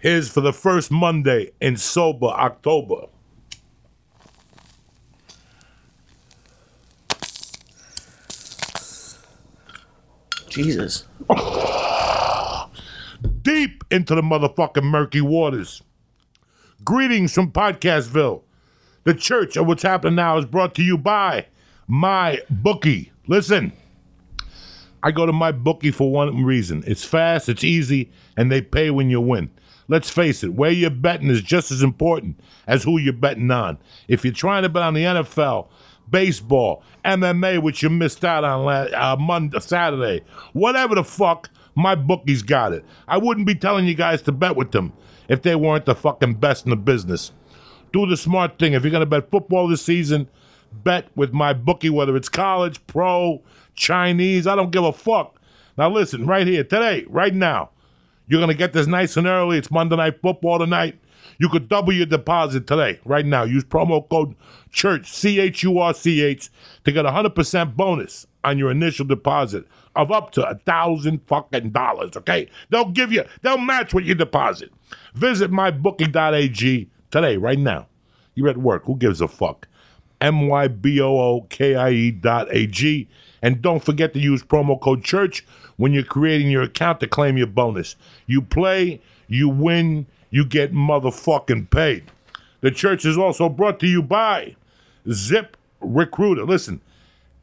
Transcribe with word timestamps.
Here's 0.00 0.28
for 0.28 0.40
the 0.40 0.52
first 0.52 0.92
Monday 0.92 1.50
in 1.60 1.76
sober 1.76 2.26
October. 2.26 3.06
Jesus. 10.48 11.04
Deep 13.42 13.82
into 13.90 14.14
the 14.14 14.22
motherfucking 14.22 14.84
murky 14.84 15.20
waters. 15.20 15.82
Greetings 16.84 17.34
from 17.34 17.50
Podcastville. 17.50 18.42
The 19.02 19.14
church 19.14 19.56
of 19.56 19.66
what's 19.66 19.82
happening 19.82 20.14
now 20.14 20.38
is 20.38 20.44
brought 20.46 20.76
to 20.76 20.82
you 20.82 20.96
by 20.96 21.46
my 21.88 22.40
bookie. 22.48 23.10
Listen, 23.26 23.72
I 25.02 25.10
go 25.10 25.26
to 25.26 25.32
my 25.32 25.50
bookie 25.50 25.90
for 25.90 26.12
one 26.12 26.44
reason. 26.44 26.84
It's 26.86 27.04
fast, 27.04 27.48
it's 27.48 27.64
easy, 27.64 28.12
and 28.36 28.52
they 28.52 28.62
pay 28.62 28.90
when 28.90 29.10
you 29.10 29.20
win. 29.20 29.50
Let's 29.88 30.10
face 30.10 30.44
it, 30.44 30.52
where 30.52 30.70
you're 30.70 30.90
betting 30.90 31.30
is 31.30 31.40
just 31.40 31.70
as 31.70 31.82
important 31.82 32.38
as 32.66 32.84
who 32.84 32.98
you're 32.98 33.14
betting 33.14 33.50
on. 33.50 33.78
If 34.06 34.22
you're 34.24 34.34
trying 34.34 34.62
to 34.62 34.68
bet 34.68 34.82
on 34.82 34.94
the 34.94 35.02
NFL, 35.02 35.68
baseball, 36.10 36.82
MMA, 37.04 37.62
which 37.62 37.82
you 37.82 37.88
missed 37.88 38.24
out 38.24 38.44
on 38.44 38.64
last, 38.64 38.92
uh, 38.92 39.16
Monday, 39.16 39.58
Saturday, 39.60 40.24
whatever 40.52 40.94
the 40.94 41.04
fuck, 41.04 41.48
my 41.74 41.94
bookie's 41.94 42.42
got 42.42 42.72
it. 42.72 42.84
I 43.06 43.16
wouldn't 43.18 43.46
be 43.46 43.54
telling 43.54 43.86
you 43.86 43.94
guys 43.94 44.20
to 44.22 44.32
bet 44.32 44.56
with 44.56 44.72
them 44.72 44.92
if 45.28 45.42
they 45.42 45.54
weren't 45.54 45.86
the 45.86 45.94
fucking 45.94 46.34
best 46.34 46.66
in 46.66 46.70
the 46.70 46.76
business. 46.76 47.32
Do 47.92 48.06
the 48.06 48.16
smart 48.16 48.58
thing. 48.58 48.74
If 48.74 48.82
you're 48.82 48.90
going 48.90 49.00
to 49.00 49.06
bet 49.06 49.30
football 49.30 49.68
this 49.68 49.82
season, 49.82 50.28
bet 50.72 51.08
with 51.14 51.32
my 51.32 51.52
bookie, 51.52 51.90
whether 51.90 52.16
it's 52.16 52.28
college, 52.28 52.84
pro, 52.86 53.42
Chinese, 53.74 54.46
I 54.46 54.54
don't 54.54 54.70
give 54.70 54.84
a 54.84 54.92
fuck. 54.92 55.40
Now 55.78 55.88
listen, 55.88 56.26
right 56.26 56.46
here, 56.46 56.64
today, 56.64 57.06
right 57.08 57.34
now, 57.34 57.70
you're 58.28 58.40
going 58.40 58.52
to 58.52 58.56
get 58.56 58.72
this 58.72 58.86
nice 58.86 59.16
and 59.16 59.26
early. 59.26 59.58
It's 59.58 59.70
Monday 59.70 59.96
Night 59.96 60.20
Football 60.20 60.58
tonight. 60.58 60.98
You 61.38 61.48
could 61.48 61.68
double 61.68 61.92
your 61.92 62.06
deposit 62.06 62.66
today, 62.66 63.00
right 63.04 63.24
now. 63.24 63.44
Use 63.44 63.64
promo 63.64 64.08
code 64.08 64.34
CHURCH, 64.70 65.10
C 65.10 65.40
H 65.40 65.62
U 65.62 65.78
R 65.78 65.94
C 65.94 66.22
H, 66.22 66.50
to 66.84 66.92
get 66.92 67.06
a 67.06 67.10
100% 67.10 67.74
bonus 67.74 68.26
on 68.44 68.58
your 68.58 68.70
initial 68.70 69.06
deposit 69.06 69.66
of 69.96 70.12
up 70.12 70.30
to 70.32 70.46
a 70.46 70.54
thousand 70.54 71.20
fucking 71.26 71.70
dollars, 71.70 72.16
okay? 72.16 72.48
They'll 72.70 72.90
give 72.90 73.12
you, 73.12 73.24
they'll 73.42 73.58
match 73.58 73.94
what 73.94 74.04
you 74.04 74.14
deposit. 74.14 74.70
Visit 75.14 75.50
mybookie.ag 75.50 76.88
today, 77.10 77.36
right 77.36 77.58
now. 77.58 77.86
You're 78.34 78.48
at 78.48 78.58
work. 78.58 78.84
Who 78.84 78.96
gives 78.96 79.20
a 79.20 79.28
fuck? 79.28 79.66
M 80.20 80.48
Y 80.48 80.68
B 80.68 81.00
O 81.00 81.16
O 81.18 81.40
K 81.48 81.74
I 81.74 81.90
E 81.90 82.10
dot 82.10 82.48
A 82.50 82.66
G. 82.66 83.08
And 83.42 83.62
don't 83.62 83.84
forget 83.84 84.12
to 84.14 84.20
use 84.20 84.42
promo 84.42 84.80
code 84.80 85.04
CHURCH 85.04 85.46
when 85.76 85.92
you're 85.92 86.02
creating 86.02 86.50
your 86.50 86.62
account 86.62 87.00
to 87.00 87.06
claim 87.06 87.36
your 87.36 87.46
bonus. 87.46 87.96
You 88.26 88.42
play, 88.42 89.00
you 89.28 89.48
win, 89.48 90.06
you 90.30 90.44
get 90.44 90.72
motherfucking 90.72 91.70
paid. 91.70 92.04
The 92.60 92.70
church 92.70 93.04
is 93.04 93.16
also 93.16 93.48
brought 93.48 93.78
to 93.80 93.86
you 93.86 94.02
by 94.02 94.56
Zip 95.10 95.56
Recruiter. 95.80 96.44
Listen, 96.44 96.80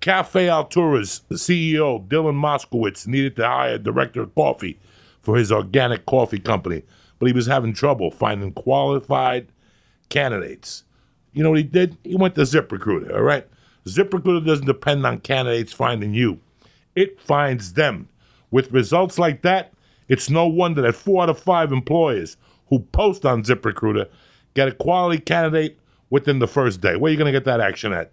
Cafe 0.01 0.49
Altura's 0.49 1.21
CEO, 1.31 2.05
Dylan 2.07 2.35
Moskowitz, 2.35 3.07
needed 3.07 3.35
to 3.37 3.47
hire 3.47 3.75
a 3.75 3.79
director 3.79 4.21
of 4.21 4.35
coffee 4.35 4.77
for 5.21 5.37
his 5.37 5.51
organic 5.51 6.05
coffee 6.05 6.39
company, 6.39 6.83
but 7.17 7.27
he 7.27 7.33
was 7.33 7.47
having 7.47 7.73
trouble 7.73 8.11
finding 8.11 8.51
qualified 8.51 9.47
candidates. 10.09 10.83
You 11.33 11.43
know 11.43 11.49
what 11.49 11.59
he 11.59 11.63
did? 11.63 11.97
He 12.03 12.15
went 12.15 12.35
to 12.35 12.41
ZipRecruiter, 12.41 13.15
all 13.15 13.23
right? 13.23 13.47
ZipRecruiter 13.87 14.45
doesn't 14.45 14.65
depend 14.65 15.05
on 15.05 15.19
candidates 15.19 15.73
finding 15.73 16.13
you, 16.13 16.39
it 16.95 17.19
finds 17.19 17.73
them. 17.73 18.07
With 18.51 18.71
results 18.71 19.19
like 19.19 19.41
that, 19.41 19.73
it's 20.07 20.29
no 20.29 20.47
wonder 20.47 20.81
that 20.81 20.95
four 20.95 21.23
out 21.23 21.29
of 21.29 21.39
five 21.39 21.71
employers 21.71 22.37
who 22.67 22.79
post 22.79 23.25
on 23.25 23.43
ZipRecruiter 23.43 24.07
get 24.53 24.67
a 24.67 24.71
quality 24.71 25.19
candidate 25.19 25.77
within 26.09 26.39
the 26.39 26.47
first 26.47 26.81
day. 26.81 26.95
Where 26.95 27.09
are 27.09 27.11
you 27.11 27.17
going 27.17 27.31
to 27.31 27.37
get 27.37 27.45
that 27.45 27.59
action 27.59 27.93
at? 27.93 28.11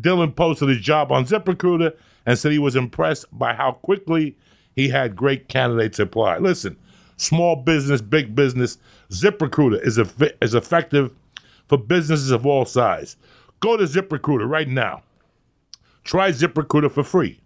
Dylan 0.00 0.34
posted 0.34 0.68
his 0.68 0.80
job 0.80 1.10
on 1.10 1.24
ZipRecruiter 1.24 1.96
and 2.26 2.38
said 2.38 2.52
he 2.52 2.58
was 2.58 2.76
impressed 2.76 3.26
by 3.36 3.54
how 3.54 3.72
quickly 3.72 4.36
he 4.76 4.88
had 4.88 5.16
great 5.16 5.48
candidates 5.48 5.98
apply. 5.98 6.38
Listen, 6.38 6.76
small 7.16 7.56
business, 7.56 8.00
big 8.00 8.34
business, 8.34 8.78
ZipRecruiter 9.10 9.84
is, 9.84 9.98
eff- 9.98 10.32
is 10.40 10.54
effective 10.54 11.12
for 11.68 11.78
businesses 11.78 12.30
of 12.30 12.46
all 12.46 12.64
size. 12.64 13.16
Go 13.60 13.76
to 13.76 13.84
ZipRecruiter 13.84 14.48
right 14.48 14.68
now. 14.68 15.02
Try 16.02 16.30
ZipRecruiter 16.30 16.90
for 16.90 17.04
free 17.04 17.38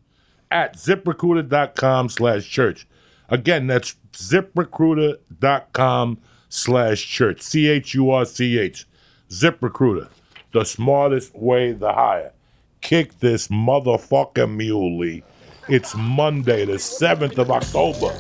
at 0.50 0.76
ziprecruiter.com 0.76 2.08
slash 2.08 2.48
church. 2.48 2.86
Again, 3.28 3.66
that's 3.66 3.97
ziprecruiter.com 4.12 6.19
slash 6.48 7.04
church. 7.04 7.42
C 7.42 7.69
H 7.69 7.92
U 7.94 8.10
R 8.10 8.25
C 8.25 8.58
H. 8.58 8.86
ZipRecruiter. 9.28 10.08
The 10.52 10.64
smartest 10.64 11.34
way 11.34 11.75
to 11.75 11.92
hire. 11.92 12.32
Kick 12.81 13.19
this 13.19 13.48
motherfucking 13.48 14.56
muley. 14.56 15.25
It's 15.69 15.96
Monday, 15.96 16.64
the 16.66 16.75
7th 16.75 17.38
of 17.38 17.50
October. 17.50 18.12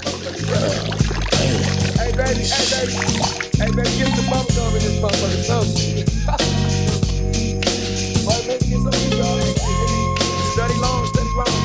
Hey 1.96 2.10
baby, 2.16 2.42
hey 2.42 2.80
baby, 2.80 2.92
hey 3.56 3.70
baby, 3.70 3.98
get 3.98 4.08
in 4.08 4.14
this. 6.24 6.70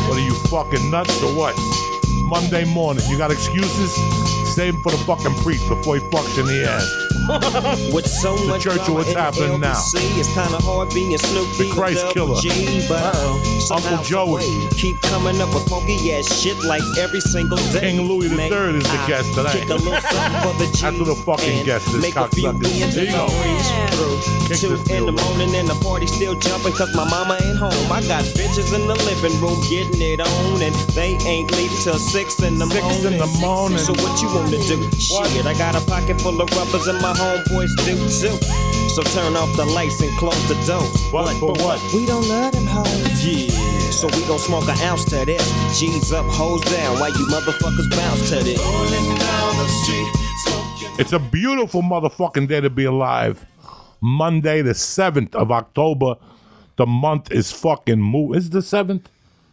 What 0.08 0.18
are 0.18 0.22
you 0.22 0.34
fucking 0.48 0.90
nuts 0.90 1.22
or 1.22 1.34
what? 1.34 1.56
Monday 2.24 2.64
morning, 2.66 3.04
you 3.10 3.18
got 3.18 3.32
excuses? 3.32 3.94
Save 4.56 4.76
'em 4.76 4.82
for 4.84 4.92
the 4.92 4.98
fucking 5.00 5.36
priest 5.44 5.68
before 5.68 5.96
he 5.98 6.02
fucks 6.02 6.38
in 6.40 6.46
the 6.48 6.66
ass. 6.70 7.09
With 7.94 8.08
so 8.08 8.36
The 8.36 8.48
much 8.48 8.64
Church 8.64 8.82
of 8.90 8.94
What's 8.96 9.10
in 9.10 9.14
the 9.14 9.22
Happening 9.22 9.60
Now. 9.62 9.78
It's 9.78 10.34
kind 10.34 10.54
of 10.54 10.64
hard 10.64 10.90
being 10.94 11.16
Snoop 11.18 11.46
The 11.58 11.70
Christ 11.70 12.08
Killer. 12.10 12.42
G, 12.42 12.86
but 12.90 13.14
somehow, 13.62 13.98
Uncle 14.02 14.04
Joey. 14.04 14.42
keep 14.72 15.00
coming 15.02 15.40
up 15.40 15.54
with 15.54 15.70
funky 15.70 16.12
ass 16.14 16.26
shit 16.26 16.58
like 16.66 16.82
every 16.98 17.22
single 17.22 17.58
day. 17.70 17.82
King 17.94 18.02
Louis 18.10 18.30
Make 18.34 18.52
III 18.52 18.82
is 18.82 18.84
the 18.84 18.98
I 18.98 19.08
guest 19.08 19.34
tonight. 19.36 19.54
Kick 19.54 19.70
a 19.70 19.76
little 19.76 20.02
something 20.10 20.42
for 20.42 20.54
the 20.58 20.66
G's 20.74 20.82
That's 20.82 20.98
the 20.98 21.16
fucking 21.22 21.66
guest 21.66 21.88
is, 21.94 22.02
Make 22.02 22.16
cocksucker. 22.16 22.66
There 22.66 23.06
you 23.06 23.12
go. 23.12 23.28
breeze. 23.30 23.70
Kick 24.50 24.58
Two 24.58 24.76
this 24.76 24.90
in 24.90 25.06
the 25.06 25.14
morning 25.14 25.54
and 25.54 25.68
the 25.70 25.78
party 25.86 26.08
still 26.08 26.34
jumping 26.34 26.74
cause 26.74 26.90
my 26.96 27.06
mama 27.06 27.38
ain't 27.46 27.58
home. 27.62 27.92
I 27.92 28.02
got 28.10 28.24
bitches 28.34 28.74
in 28.74 28.88
the 28.90 28.98
living 29.06 29.38
room 29.38 29.62
getting 29.70 30.02
it 30.02 30.20
on 30.20 30.62
and 30.66 30.74
they 30.98 31.14
ain't 31.30 31.52
leaving 31.54 31.78
till 31.84 32.00
six 32.00 32.42
in 32.42 32.58
the 32.58 32.66
Six 32.66 33.04
in 33.06 33.18
the 33.18 33.28
morning. 33.40 33.78
So 33.78 33.94
what 34.02 34.18
you 34.22 34.28
wanna 34.34 34.58
do? 34.66 34.82
Shit, 34.98 35.46
I 35.46 35.54
got 35.54 35.76
a 35.76 35.86
pocket 35.86 36.20
full 36.22 36.42
of 36.42 36.50
rubbers 36.58 36.88
and 36.88 37.00
my 37.02 37.14
homeboys 37.20 37.76
do 37.86 37.96
too. 38.08 38.36
So 38.96 39.04
turn 39.14 39.36
off 39.36 39.56
the 39.56 39.66
lights 39.66 40.02
and 40.02 40.12
close 40.18 40.40
the 40.48 40.56
doors. 40.66 40.90
What 41.14 41.36
for 41.40 41.54
what? 41.64 41.80
We 41.94 42.06
don't 42.06 42.28
love 42.28 42.54
them 42.54 42.66
hoes. 42.66 43.26
Yeah. 43.26 43.50
So 43.92 44.08
we 44.08 44.26
gon' 44.28 44.40
smoke 44.40 44.68
an 44.70 44.80
ounce 44.82 45.04
to 45.12 45.26
this. 45.26 45.44
G's 45.80 46.12
up, 46.14 46.26
hoes 46.28 46.62
down. 46.72 47.00
While 47.00 47.12
you 47.12 47.26
motherfuckers 47.28 47.90
bounce 47.92 48.30
to 48.30 48.44
this. 48.44 48.60
It's 51.00 51.14
a 51.14 51.20
beautiful 51.20 51.82
motherfucking 51.82 52.48
day 52.48 52.60
to 52.62 52.70
be 52.70 52.84
alive. 52.86 53.46
Monday, 54.02 54.62
the 54.62 54.72
7th 54.72 55.34
of 55.36 55.52
October. 55.52 56.16
The 56.78 56.86
month 56.86 57.32
is 57.32 57.52
fucking 57.52 58.02
move. 58.02 58.36
Is 58.36 58.48
it 58.48 58.52
the 58.54 58.60
7th? 58.60 59.06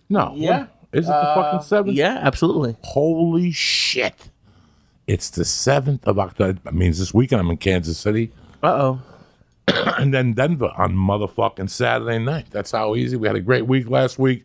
No. 0.09 0.33
Yeah. 0.37 0.59
What- 0.61 0.69
Is 0.93 1.05
it 1.07 1.09
the 1.09 1.33
fucking 1.35 1.59
uh, 1.59 1.83
7th? 1.85 1.95
Yeah, 1.95 2.19
absolutely. 2.23 2.77
Holy 2.83 3.51
shit. 3.53 4.15
It's 5.07 5.31
the 5.31 5.45
7th 5.45 6.05
of 6.05 6.19
October. 6.19 6.59
That 6.65 6.75
means 6.75 6.99
this 6.99 7.15
weekend 7.15 7.41
I'm 7.41 7.51
in 7.51 7.57
Kansas 7.59 7.99
City 7.99 8.33
Uh 8.63 8.67
oh. 8.67 9.03
and 9.99 10.13
then 10.13 10.33
Denver 10.33 10.73
on 10.77 10.95
motherfucking 10.95 11.71
Saturday 11.71 12.19
night. 12.19 12.47
That's 12.51 12.71
how 12.71 12.95
easy. 12.97 13.17
We 13.17 13.27
had 13.27 13.37
a 13.37 13.41
great 13.41 13.67
week 13.67 13.89
last 13.89 14.19
week. 14.19 14.45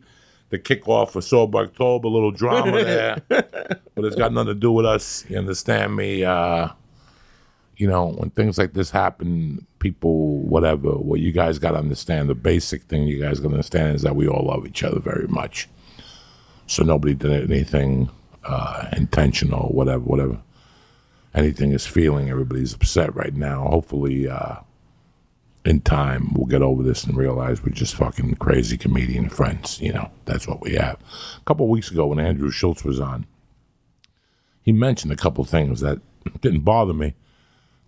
The 0.50 0.58
kickoff 0.58 1.10
for 1.10 1.22
Sober 1.22 1.58
October, 1.58 2.08
a 2.08 2.10
little 2.10 2.30
drama 2.30 2.72
there. 2.84 3.22
but 3.28 4.04
it's 4.04 4.16
got 4.16 4.32
nothing 4.32 4.48
to 4.48 4.54
do 4.54 4.70
with 4.72 4.84
us. 4.84 5.24
You 5.28 5.38
understand 5.38 5.96
me? 5.96 6.24
Uh, 6.24 6.68
you 7.76 7.88
know, 7.88 8.08
when 8.08 8.30
things 8.30 8.58
like 8.58 8.74
this 8.74 8.90
happen, 8.90 9.66
people, 9.78 10.38
whatever, 10.40 10.90
what 10.90 11.20
you 11.20 11.32
guys 11.32 11.58
got 11.58 11.70
to 11.72 11.78
understand, 11.78 12.28
the 12.28 12.34
basic 12.34 12.82
thing 12.82 13.04
you 13.04 13.20
guys 13.20 13.40
got 13.40 13.48
to 13.48 13.54
understand 13.54 13.96
is 13.96 14.02
that 14.02 14.14
we 14.14 14.28
all 14.28 14.44
love 14.46 14.66
each 14.66 14.82
other 14.82 15.00
very 15.00 15.26
much. 15.26 15.68
So 16.66 16.82
nobody 16.84 17.14
did 17.14 17.50
anything 17.50 18.10
uh, 18.44 18.88
intentional, 18.96 19.68
whatever, 19.72 20.04
whatever. 20.04 20.38
Anything 21.34 21.72
is 21.72 21.86
feeling. 21.86 22.28
Everybody's 22.28 22.74
upset 22.74 23.14
right 23.14 23.34
now. 23.34 23.66
Hopefully, 23.68 24.28
uh, 24.28 24.56
in 25.64 25.80
time, 25.80 26.32
we'll 26.34 26.46
get 26.46 26.62
over 26.62 26.82
this 26.82 27.04
and 27.04 27.16
realize 27.16 27.62
we're 27.62 27.70
just 27.70 27.94
fucking 27.94 28.34
crazy 28.36 28.76
comedian 28.76 29.28
friends. 29.28 29.80
You 29.80 29.92
know, 29.92 30.10
that's 30.24 30.46
what 30.46 30.60
we 30.60 30.74
have. 30.74 30.98
A 31.38 31.44
couple 31.44 31.68
weeks 31.68 31.90
ago, 31.90 32.06
when 32.06 32.18
Andrew 32.18 32.50
Schulz 32.50 32.84
was 32.84 33.00
on, 33.00 33.26
he 34.62 34.72
mentioned 34.72 35.12
a 35.12 35.16
couple 35.16 35.44
things 35.44 35.80
that 35.80 36.00
didn't 36.40 36.60
bother 36.60 36.92
me. 36.92 37.14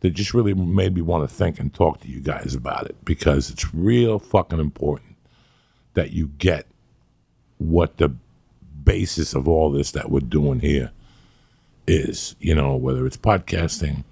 That 0.01 0.11
just 0.11 0.35
really 0.35 0.53
made 0.53 0.95
me 0.95 1.01
want 1.01 1.27
to 1.27 1.35
think 1.35 1.59
and 1.59 1.73
talk 1.73 2.01
to 2.03 2.09
you 2.09 2.21
guys 2.21 2.55
about 2.55 2.85
it 2.85 2.97
because 3.07 3.49
it's 3.49 3.73
real 3.73 4.19
fucking 4.19 4.59
important 4.59 5.17
that 5.95 6.13
you 6.13 6.29
get 6.37 6.67
what 7.57 7.97
the 7.97 8.15
basis 8.85 9.33
of 9.33 9.49
all 9.49 9.71
this 9.71 9.93
that 9.93 10.11
we're 10.11 10.21
doing 10.21 10.61
here 10.61 10.91
is. 11.87 12.37
You 12.41 12.55
know, 12.55 12.77
whether 12.77 13.07
it's 13.07 13.17
podcasting, 13.17 14.05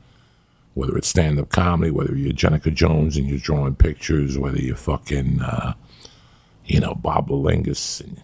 whether 0.74 0.96
it's 0.96 1.08
stand 1.08 1.38
up 1.38 1.50
comedy, 1.50 1.90
whether 1.90 2.16
you're 2.16 2.32
Jenica 2.32 2.72
Jones 2.72 3.16
and 3.16 3.28
you're 3.28 3.38
drawing 3.38 3.74
pictures, 3.74 4.38
whether 4.38 4.58
you're 4.58 4.76
fucking, 4.76 5.40
uh, 5.40 5.74
you 6.64 6.80
know, 6.80 6.94
Bob 6.94 7.28
Lingus 7.28 8.00
and, 8.00 8.22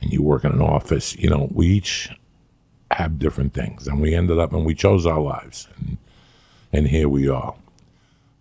and 0.00 0.12
you 0.12 0.22
work 0.22 0.44
in 0.44 0.52
an 0.52 0.60
office, 0.60 1.16
you 1.16 1.30
know, 1.30 1.48
we 1.52 1.66
each 1.68 2.10
have 2.90 3.18
different 3.18 3.54
things. 3.54 3.86
And 3.86 4.00
we 4.00 4.14
ended 4.14 4.38
up 4.38 4.52
and 4.52 4.64
we 4.64 4.74
chose 4.74 5.06
our 5.06 5.20
lives. 5.20 5.68
And, 5.78 5.96
and 6.72 6.88
here 6.88 7.08
we 7.08 7.28
are. 7.28 7.54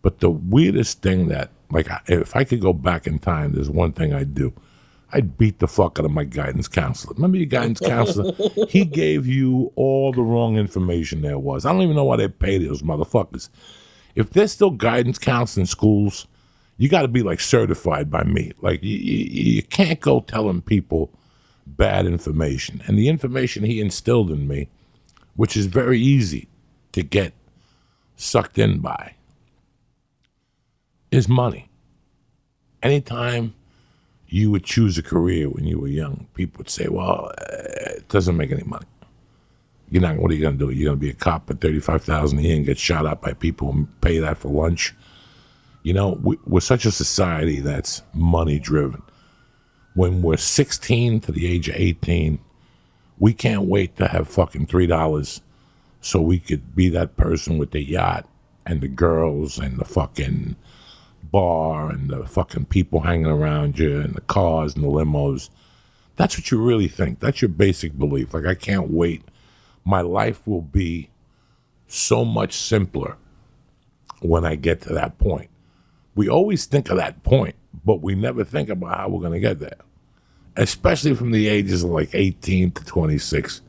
But 0.02 0.20
the 0.20 0.30
weirdest 0.30 1.02
thing 1.02 1.30
that, 1.30 1.50
like, 1.72 1.88
if 2.08 2.36
I 2.36 2.44
could 2.44 2.60
go 2.60 2.74
back 2.74 3.08
in 3.08 3.20
time, 3.20 3.54
there's 3.54 3.70
one 3.70 3.94
thing 3.94 4.14
I'd 4.14 4.36
do. 4.36 4.54
I'd 5.14 5.38
beat 5.38 5.60
the 5.60 5.68
fuck 5.68 6.00
out 6.00 6.06
of 6.06 6.12
my 6.12 6.24
guidance 6.24 6.68
counselor. 6.68 7.14
Remember 7.14 7.38
your 7.38 7.46
guidance 7.46 7.80
counselor? 7.80 8.34
he 8.68 8.84
gave 9.04 9.28
you 9.28 9.72
all 9.76 10.12
the 10.12 10.24
wrong 10.24 10.58
information 10.58 11.22
there 11.22 11.38
was. 11.38 11.66
I 11.66 11.72
don't 11.72 11.84
even 11.84 11.96
know 11.96 12.04
why 12.04 12.18
they 12.18 12.28
pay 12.28 12.58
those 12.58 12.82
motherfuckers. 12.82 13.50
If 14.16 14.32
there's 14.32 14.52
still 14.52 14.72
guidance 14.72 15.20
counseling 15.20 15.68
schools, 15.68 16.28
you 16.78 16.90
got 16.90 17.04
to 17.04 17.08
be 17.08 17.22
like 17.22 17.40
certified 17.40 18.10
by 18.10 18.24
me. 18.24 18.54
Like 18.62 18.84
you, 18.84 18.98
you, 18.98 19.26
you 19.54 19.64
can't 19.64 20.00
go 20.00 20.22
telling 20.22 20.62
people 20.62 21.12
bad 21.68 22.06
information. 22.08 22.82
And 22.88 22.98
the 22.98 23.08
information 23.08 23.64
he 23.64 23.80
instilled 23.80 24.32
in 24.32 24.48
me, 24.48 24.70
which 25.36 25.56
is 25.56 25.68
very 25.68 26.00
easy 26.00 26.48
to 26.94 27.04
get 27.04 27.34
sucked 28.16 28.58
in 28.58 28.80
by, 28.80 29.14
is 31.12 31.30
money. 31.30 31.70
Anytime 32.82 33.54
you 34.34 34.50
would 34.50 34.64
choose 34.64 34.98
a 34.98 35.04
career 35.04 35.48
when 35.48 35.64
you 35.64 35.78
were 35.78 35.88
young, 35.88 36.26
people 36.34 36.58
would 36.58 36.70
say, 36.70 36.88
"Well, 36.88 37.32
uh, 37.38 37.98
it 37.98 38.08
doesn't 38.10 38.36
make 38.36 38.52
any 38.52 38.64
money. 38.64 38.88
You're 39.92 40.02
not. 40.02 40.18
What 40.18 40.32
are 40.32 40.34
you 40.34 40.42
going 40.42 40.58
to 40.58 40.66
do? 40.66 40.72
You're 40.72 40.90
going 40.90 41.00
to 41.00 41.06
be 41.06 41.12
a 41.12 41.14
cop 41.14 41.52
at 41.52 41.62
thirty-five 41.62 42.04
thousand 42.04 42.40
a 42.40 42.42
year 42.42 42.56
and 42.56 42.66
get 42.66 42.80
shot 42.80 43.06
up 43.06 43.22
by 43.22 43.34
people 43.34 43.70
and 43.70 44.02
pay 44.02 44.18
that 44.18 44.40
for 44.40 44.50
lunch." 44.50 44.96
You 45.84 45.94
know, 45.94 46.18
we, 46.24 46.40
we're 46.48 46.62
such 46.62 46.86
a 46.86 46.92
society 46.92 47.60
that's 47.60 48.02
money-driven. 48.14 49.04
When 49.94 50.24
we're 50.24 50.38
sixteen 50.38 51.20
to 51.22 51.32
the 51.32 51.46
age 51.46 51.70
of 51.70 51.76
eighteen, 51.76 52.40
we 53.20 53.34
can't 53.34 53.66
wait 53.66 53.98
to 53.98 54.08
have 54.08 54.28
fucking 54.28 54.66
three 54.66 54.88
dollars 54.88 55.42
so 56.02 56.20
we 56.20 56.40
could 56.40 56.76
be 56.76 56.90
that 56.90 57.18
person 57.18 57.60
with 57.60 57.70
the 57.70 57.84
yacht 57.84 58.28
and 58.66 58.82
the 58.82 58.88
girls 58.88 59.60
and 59.60 59.78
the 59.78 59.86
fucking 59.86 60.56
bar 61.34 61.90
and 61.90 62.12
the 62.12 62.26
fucking 62.26 62.66
people 62.66 63.02
hanging 63.02 63.26
around 63.26 63.80
you 63.80 64.00
and 64.00 64.14
the 64.14 64.22
cars 64.22 64.76
and 64.76 64.84
the 64.84 64.88
limos. 64.88 65.50
That's 66.16 66.38
what 66.38 66.52
you 66.52 66.62
really 66.62 66.88
think. 66.88 67.20
That's 67.20 67.42
your 67.42 67.50
basic 67.50 67.98
belief. 67.98 68.36
Like, 68.36 68.46
I 68.46 68.54
can't 68.54 68.92
wait. 68.92 69.24
My 69.84 70.02
life 70.02 70.48
will 70.48 70.62
be 70.62 71.10
so 71.88 72.24
much 72.24 72.54
simpler 72.54 73.18
when 74.22 74.46
I 74.46 74.56
get 74.56 74.82
to 74.82 74.94
that 74.94 75.18
point. 75.18 75.50
We 76.14 76.30
always 76.30 76.66
think 76.66 76.92
of 76.92 76.98
that 76.98 77.24
point, 77.24 77.56
but 77.84 78.02
we 78.02 78.14
never 78.14 78.44
think 78.44 78.70
about 78.70 78.96
how 78.96 79.10
we're 79.10 79.20
going 79.28 79.34
to 79.34 79.40
get 79.40 79.60
there. 79.60 79.80
Especially 80.56 81.16
from 81.16 81.32
the 81.32 81.48
ages 81.48 81.84
of 81.84 81.90
like 81.90 82.14
18 82.14 82.72
to 82.74 82.86
26. 82.86 83.62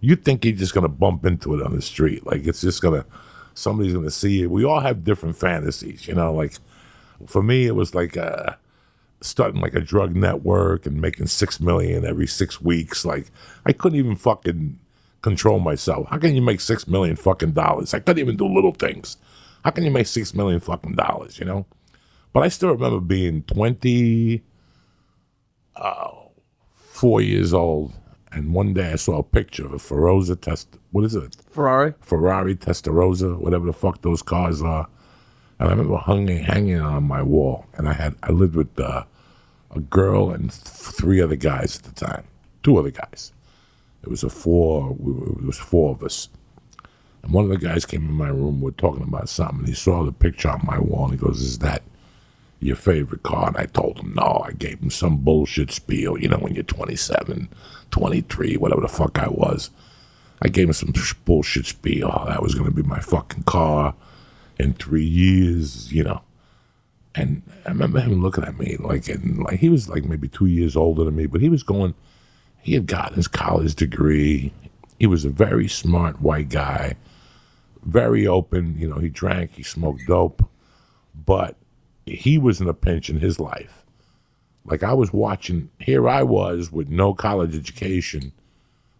You 0.00 0.16
think 0.16 0.44
you're 0.44 0.54
just 0.54 0.74
going 0.74 0.82
to 0.82 0.88
bump 0.88 1.24
into 1.24 1.54
it 1.54 1.64
on 1.64 1.74
the 1.74 1.80
street. 1.80 2.26
Like, 2.26 2.46
it's 2.46 2.60
just 2.60 2.82
going 2.82 3.00
to, 3.00 3.08
somebody's 3.54 3.94
going 3.94 4.04
to 4.04 4.10
see 4.10 4.40
you. 4.40 4.50
We 4.50 4.66
all 4.66 4.80
have 4.80 5.02
different 5.02 5.36
fantasies, 5.36 6.06
you 6.06 6.12
know, 6.14 6.34
like, 6.34 6.52
for 7.26 7.42
me 7.42 7.66
it 7.66 7.74
was 7.74 7.94
like 7.94 8.16
uh 8.16 8.54
starting 9.20 9.60
like 9.60 9.74
a 9.74 9.80
drug 9.80 10.14
network 10.14 10.84
and 10.84 11.00
making 11.00 11.26
six 11.26 11.60
million 11.60 12.04
every 12.04 12.26
six 12.26 12.60
weeks. 12.60 13.04
Like 13.04 13.30
i 13.64 13.72
couldn't 13.72 13.98
even 13.98 14.16
fucking 14.16 14.78
control 15.22 15.58
myself. 15.58 16.08
How 16.08 16.18
can 16.18 16.34
you 16.34 16.42
make 16.42 16.60
six 16.60 16.86
million 16.86 17.16
fucking 17.16 17.52
dollars? 17.52 17.94
I 17.94 18.00
couldn't 18.00 18.20
even 18.20 18.36
do 18.36 18.46
little 18.46 18.72
things. 18.72 19.16
How 19.64 19.70
can 19.70 19.84
you 19.84 19.90
make 19.90 20.06
six 20.06 20.34
million 20.34 20.60
fucking 20.60 20.94
dollars 20.94 21.38
you 21.38 21.44
know? 21.44 21.66
But 22.32 22.42
i 22.42 22.48
still 22.48 22.70
remember 22.70 23.00
being 23.00 23.42
20 23.44 24.42
uh, 25.76 26.10
four 26.74 27.20
years 27.20 27.52
old 27.54 27.92
and 28.32 28.52
one 28.52 28.74
day 28.74 28.92
i 28.92 28.96
saw 28.96 29.18
a 29.18 29.22
picture 29.22 29.64
of 29.66 29.72
a 29.72 29.76
Feroza 29.76 30.38
test 30.40 30.78
what 30.96 31.04
is 31.04 31.14
it? 31.14 31.36
Ferrari. 31.50 31.92
Ferrari 32.00 32.56
Testarossa, 32.56 33.36
whatever 33.38 33.66
the 33.66 33.74
fuck 33.74 34.00
those 34.00 34.22
cars 34.22 34.62
are. 34.62 34.88
And 35.58 35.68
I 35.68 35.72
remember 35.72 35.96
hanging 35.96 36.44
hanging 36.44 36.80
on 36.80 37.04
my 37.04 37.22
wall, 37.22 37.66
and 37.74 37.88
I 37.88 37.94
had 37.94 38.14
I 38.22 38.30
lived 38.30 38.54
with 38.56 38.78
uh, 38.78 39.04
a 39.74 39.80
girl 39.80 40.30
and 40.30 40.50
th- 40.50 40.62
three 40.62 41.20
other 41.20 41.36
guys 41.36 41.78
at 41.78 41.84
the 41.84 41.92
time, 41.92 42.24
two 42.62 42.76
other 42.76 42.90
guys. 42.90 43.32
It 44.02 44.10
was 44.10 44.22
a 44.22 44.28
four. 44.28 44.94
We 44.98 45.12
were, 45.12 45.28
it 45.30 45.46
was 45.46 45.58
four 45.58 45.92
of 45.92 46.02
us, 46.02 46.28
and 47.22 47.32
one 47.32 47.44
of 47.44 47.50
the 47.50 47.58
guys 47.58 47.86
came 47.86 48.02
in 48.02 48.12
my 48.12 48.28
room. 48.28 48.60
We 48.60 48.68
are 48.68 48.74
talking 48.74 49.02
about 49.02 49.30
something. 49.30 49.60
And 49.60 49.68
he 49.68 49.74
saw 49.74 50.04
the 50.04 50.12
picture 50.12 50.50
on 50.50 50.60
my 50.64 50.78
wall, 50.78 51.04
and 51.04 51.14
he 51.14 51.18
goes, 51.18 51.40
"Is 51.40 51.58
that 51.60 51.82
your 52.60 52.76
favorite 52.76 53.22
car?" 53.22 53.48
And 53.48 53.56
I 53.56 53.64
told 53.64 53.98
him 53.98 54.12
no. 54.14 54.42
I 54.44 54.52
gave 54.52 54.80
him 54.80 54.90
some 54.90 55.18
bullshit 55.18 55.70
spiel. 55.70 56.18
You 56.18 56.28
know, 56.28 56.38
when 56.38 56.54
you're 56.54 56.64
27, 56.64 57.48
23, 57.90 58.56
whatever 58.58 58.82
the 58.82 58.88
fuck 58.88 59.18
I 59.18 59.28
was. 59.28 59.70
I 60.42 60.48
gave 60.48 60.68
him 60.68 60.74
some 60.74 60.92
bullshit 61.24 61.64
spiel. 61.64 62.24
That 62.28 62.42
was 62.42 62.54
going 62.54 62.66
to 62.66 62.70
be 62.70 62.82
my 62.82 63.00
fucking 63.00 63.44
car 63.44 63.94
in 64.58 64.74
three 64.74 65.04
years, 65.04 65.92
you 65.92 66.04
know. 66.04 66.22
And 67.14 67.42
I 67.64 67.70
remember 67.70 68.00
him 68.00 68.22
looking 68.22 68.44
at 68.44 68.58
me 68.58 68.76
like, 68.78 69.08
and 69.08 69.38
like 69.38 69.58
he 69.58 69.68
was 69.68 69.88
like 69.88 70.04
maybe 70.04 70.28
two 70.28 70.46
years 70.46 70.76
older 70.76 71.04
than 71.04 71.16
me, 71.16 71.26
but 71.26 71.40
he 71.40 71.48
was 71.48 71.62
going. 71.62 71.94
He 72.62 72.74
had 72.74 72.86
gotten 72.86 73.14
his 73.14 73.28
college 73.28 73.74
degree. 73.74 74.52
He 74.98 75.06
was 75.06 75.24
a 75.24 75.30
very 75.30 75.68
smart 75.68 76.20
white 76.20 76.48
guy, 76.48 76.96
very 77.84 78.26
open. 78.26 78.76
You 78.78 78.88
know, 78.88 78.98
he 78.98 79.08
drank, 79.08 79.52
he 79.52 79.62
smoked 79.62 80.06
dope, 80.06 80.48
but 81.14 81.56
he 82.04 82.38
was 82.38 82.60
in 82.60 82.68
a 82.68 82.74
pinch 82.74 83.08
in 83.08 83.20
his 83.20 83.38
life. 83.38 83.84
Like 84.64 84.82
I 84.82 84.92
was 84.92 85.12
watching. 85.12 85.70
Here 85.78 86.08
I 86.08 86.22
was 86.22 86.72
with 86.72 86.88
no 86.88 87.14
college 87.14 87.54
education, 87.54 88.32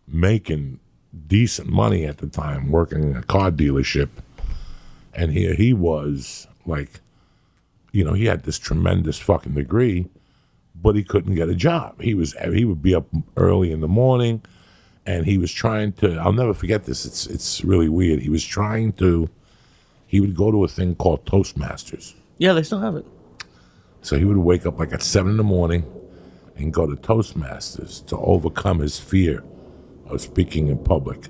making 0.07 0.81
decent 1.27 1.69
money 1.69 2.05
at 2.05 2.19
the 2.19 2.29
time, 2.29 2.71
working 2.71 3.03
in 3.03 3.17
a 3.17 3.23
car 3.23 3.51
dealership 3.51 4.11
and 5.17 5.33
here 5.33 5.55
he 5.55 5.73
was 5.73 6.47
like 6.67 7.01
you 7.91 8.05
know 8.05 8.13
he 8.13 8.27
had 8.27 8.45
this 8.45 8.59
tremendous 8.59 9.19
fucking 9.19 9.55
degree 9.55 10.07
but 10.83 10.95
he 10.95 11.03
couldn't 11.03 11.35
get 11.35 11.49
a 11.49 11.55
job. 11.55 12.01
He 12.03 12.15
was 12.15 12.35
he 12.53 12.65
would 12.67 12.83
be 12.83 12.95
up 12.95 13.07
early 13.37 13.73
in 13.73 13.81
the 13.81 13.89
morning 13.89 14.43
and 15.07 15.25
he 15.25 15.39
was 15.39 15.51
trying 15.51 15.93
to 15.95 16.17
i'll 16.19 16.33
never 16.33 16.53
forget 16.55 16.85
this. 16.85 17.07
It's 17.07 17.27
it's 17.27 17.65
really 17.65 17.89
weird. 17.89 18.21
He 18.21 18.29
was 18.29 18.45
trying 18.45 18.93
to 18.95 19.29
he 20.07 20.21
would 20.21 20.37
go 20.37 20.51
to 20.51 20.65
a 20.65 20.69
thing 20.69 20.95
called 20.95 21.25
toastmasters. 21.25 22.15
Yeah, 22.39 22.53
they 22.53 22.63
still 22.63 22.81
have 22.81 22.95
it. 22.95 23.07
so 24.03 24.19
he 24.19 24.25
would 24.25 24.37
wake 24.37 24.67
up 24.67 24.79
like 24.79 24.93
at 24.93 25.03
seven 25.03 25.33
in 25.33 25.37
the 25.39 25.43
morning 25.45 25.85
and 26.57 26.73
go 26.73 26.87
to 26.87 26.95
toastmasters 26.95 28.05
to 28.07 28.17
overcome 28.19 28.81
his 28.81 28.99
fear 28.99 29.43
of 30.07 30.21
speaking 30.21 30.69
in 30.69 30.79
public 30.79 31.29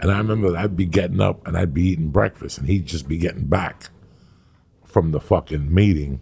and 0.00 0.10
I 0.10 0.18
remember 0.18 0.56
I'd 0.56 0.76
be 0.76 0.86
getting 0.86 1.20
up 1.20 1.46
and 1.46 1.56
I'd 1.56 1.74
be 1.74 1.88
eating 1.88 2.08
breakfast, 2.08 2.58
and 2.58 2.66
he'd 2.66 2.86
just 2.86 3.06
be 3.06 3.18
getting 3.18 3.44
back 3.44 3.90
from 4.84 5.12
the 5.12 5.20
fucking 5.20 5.72
meeting. 5.72 6.20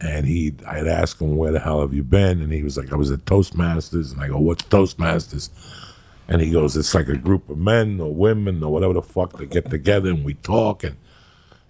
And 0.00 0.26
he, 0.26 0.54
I'd 0.66 0.86
ask 0.86 1.20
him, 1.20 1.36
"Where 1.36 1.52
the 1.52 1.60
hell 1.60 1.80
have 1.80 1.94
you 1.94 2.02
been?" 2.02 2.42
And 2.42 2.52
he 2.52 2.62
was 2.62 2.76
like, 2.76 2.92
"I 2.92 2.96
was 2.96 3.10
at 3.10 3.24
Toastmasters." 3.24 4.12
And 4.12 4.20
I 4.20 4.28
go, 4.28 4.38
"What's 4.38 4.64
Toastmasters?" 4.64 5.48
And 6.28 6.42
he 6.42 6.50
goes, 6.50 6.76
"It's 6.76 6.94
like 6.94 7.08
a 7.08 7.16
group 7.16 7.48
of 7.48 7.58
men 7.58 8.00
or 8.00 8.14
women 8.14 8.62
or 8.62 8.72
whatever 8.72 8.94
the 8.94 9.02
fuck 9.02 9.38
that 9.38 9.50
get 9.50 9.70
together 9.70 10.10
and 10.10 10.24
we 10.24 10.34
talk." 10.34 10.84
And 10.84 10.96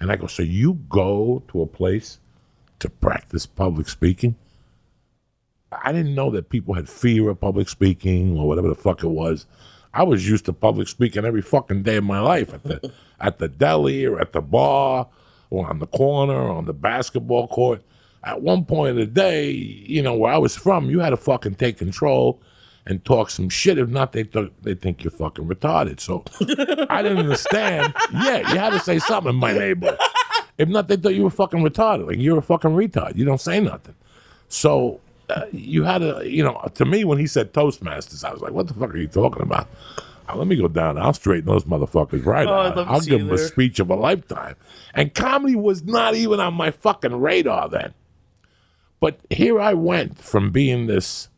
and 0.00 0.10
I 0.10 0.16
go, 0.16 0.26
"So 0.26 0.42
you 0.42 0.80
go 0.88 1.42
to 1.48 1.62
a 1.62 1.66
place 1.66 2.18
to 2.80 2.90
practice 2.90 3.46
public 3.46 3.88
speaking?" 3.88 4.34
I 5.84 5.92
didn't 5.92 6.14
know 6.14 6.30
that 6.30 6.50
people 6.50 6.74
had 6.74 6.88
fear 6.88 7.30
of 7.30 7.40
public 7.40 7.68
speaking 7.68 8.36
or 8.38 8.46
whatever 8.46 8.68
the 8.68 8.74
fuck 8.74 9.02
it 9.02 9.08
was. 9.08 9.46
I 9.94 10.02
was 10.04 10.28
used 10.28 10.46
to 10.46 10.52
public 10.52 10.88
speaking 10.88 11.24
every 11.24 11.42
fucking 11.42 11.82
day 11.82 11.96
of 11.96 12.04
my 12.04 12.20
life 12.20 12.52
at 12.54 12.62
the 12.62 12.92
at 13.20 13.38
the 13.38 13.48
deli 13.48 14.04
or 14.04 14.20
at 14.20 14.32
the 14.32 14.40
bar 14.40 15.08
or 15.50 15.68
on 15.68 15.78
the 15.78 15.86
corner 15.86 16.34
or 16.34 16.50
on 16.50 16.64
the 16.64 16.72
basketball 16.72 17.48
court. 17.48 17.82
At 18.24 18.40
one 18.40 18.64
point 18.64 18.90
in 18.90 18.96
the 18.96 19.06
day, 19.06 19.50
you 19.50 20.00
know, 20.00 20.14
where 20.14 20.32
I 20.32 20.38
was 20.38 20.56
from, 20.56 20.88
you 20.88 21.00
had 21.00 21.10
to 21.10 21.16
fucking 21.16 21.56
take 21.56 21.76
control 21.76 22.40
and 22.86 23.04
talk 23.04 23.30
some 23.30 23.48
shit. 23.48 23.78
If 23.78 23.88
not, 23.88 24.12
they 24.12 24.24
th- 24.24 24.52
they 24.62 24.74
think 24.74 25.02
you're 25.02 25.10
fucking 25.10 25.46
retarded. 25.46 26.00
So 26.00 26.24
I 26.88 27.02
didn't 27.02 27.18
understand. 27.18 27.94
Yeah, 28.12 28.38
you 28.52 28.58
had 28.58 28.70
to 28.70 28.80
say 28.80 28.98
something 28.98 29.30
in 29.30 29.36
my 29.36 29.52
neighborhood. 29.52 29.98
If 30.58 30.68
not, 30.68 30.88
they 30.88 30.96
thought 30.96 31.14
you 31.14 31.24
were 31.24 31.30
fucking 31.30 31.60
retarded. 31.60 32.06
Like 32.06 32.18
you're 32.18 32.38
a 32.38 32.42
fucking 32.42 32.70
retard. 32.70 33.16
You 33.16 33.24
don't 33.24 33.40
say 33.40 33.60
nothing. 33.60 33.94
So 34.48 35.00
uh, 35.28 35.46
you 35.52 35.84
had 35.84 35.98
to, 35.98 36.22
you 36.28 36.42
know, 36.42 36.60
to 36.74 36.84
me 36.84 37.04
when 37.04 37.18
he 37.18 37.26
said 37.26 37.52
Toastmasters, 37.52 38.24
I 38.24 38.32
was 38.32 38.40
like, 38.40 38.52
what 38.52 38.68
the 38.68 38.74
fuck 38.74 38.94
are 38.94 38.98
you 38.98 39.08
talking 39.08 39.42
about? 39.42 39.68
Uh, 40.28 40.36
let 40.36 40.46
me 40.46 40.56
go 40.56 40.68
down. 40.68 40.98
I'll 40.98 41.12
straighten 41.14 41.46
those 41.46 41.64
motherfuckers 41.64 42.24
right 42.24 42.46
Oh, 42.46 42.52
out. 42.52 42.78
I'll 42.78 43.00
give 43.00 43.20
them 43.20 43.30
a 43.32 43.38
speech 43.38 43.80
of 43.80 43.90
a 43.90 43.96
lifetime. 43.96 44.56
And 44.94 45.14
comedy 45.14 45.56
was 45.56 45.82
not 45.82 46.14
even 46.14 46.40
on 46.40 46.54
my 46.54 46.70
fucking 46.70 47.16
radar 47.16 47.68
then. 47.68 47.94
But 49.00 49.18
here 49.30 49.60
I 49.60 49.74
went 49.74 50.18
from 50.18 50.50
being 50.52 50.86
this 50.86 51.28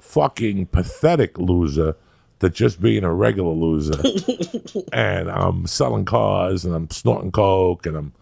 fucking 0.00 0.66
pathetic 0.66 1.38
loser 1.38 1.96
to 2.40 2.50
just 2.50 2.80
being 2.80 3.04
a 3.04 3.12
regular 3.12 3.52
loser. 3.52 4.00
and 4.92 5.30
I'm 5.30 5.66
selling 5.66 6.04
cars 6.04 6.64
and 6.64 6.74
I'm 6.74 6.90
snorting 6.90 7.32
coke 7.32 7.86
and 7.86 7.96
I'm 7.96 8.12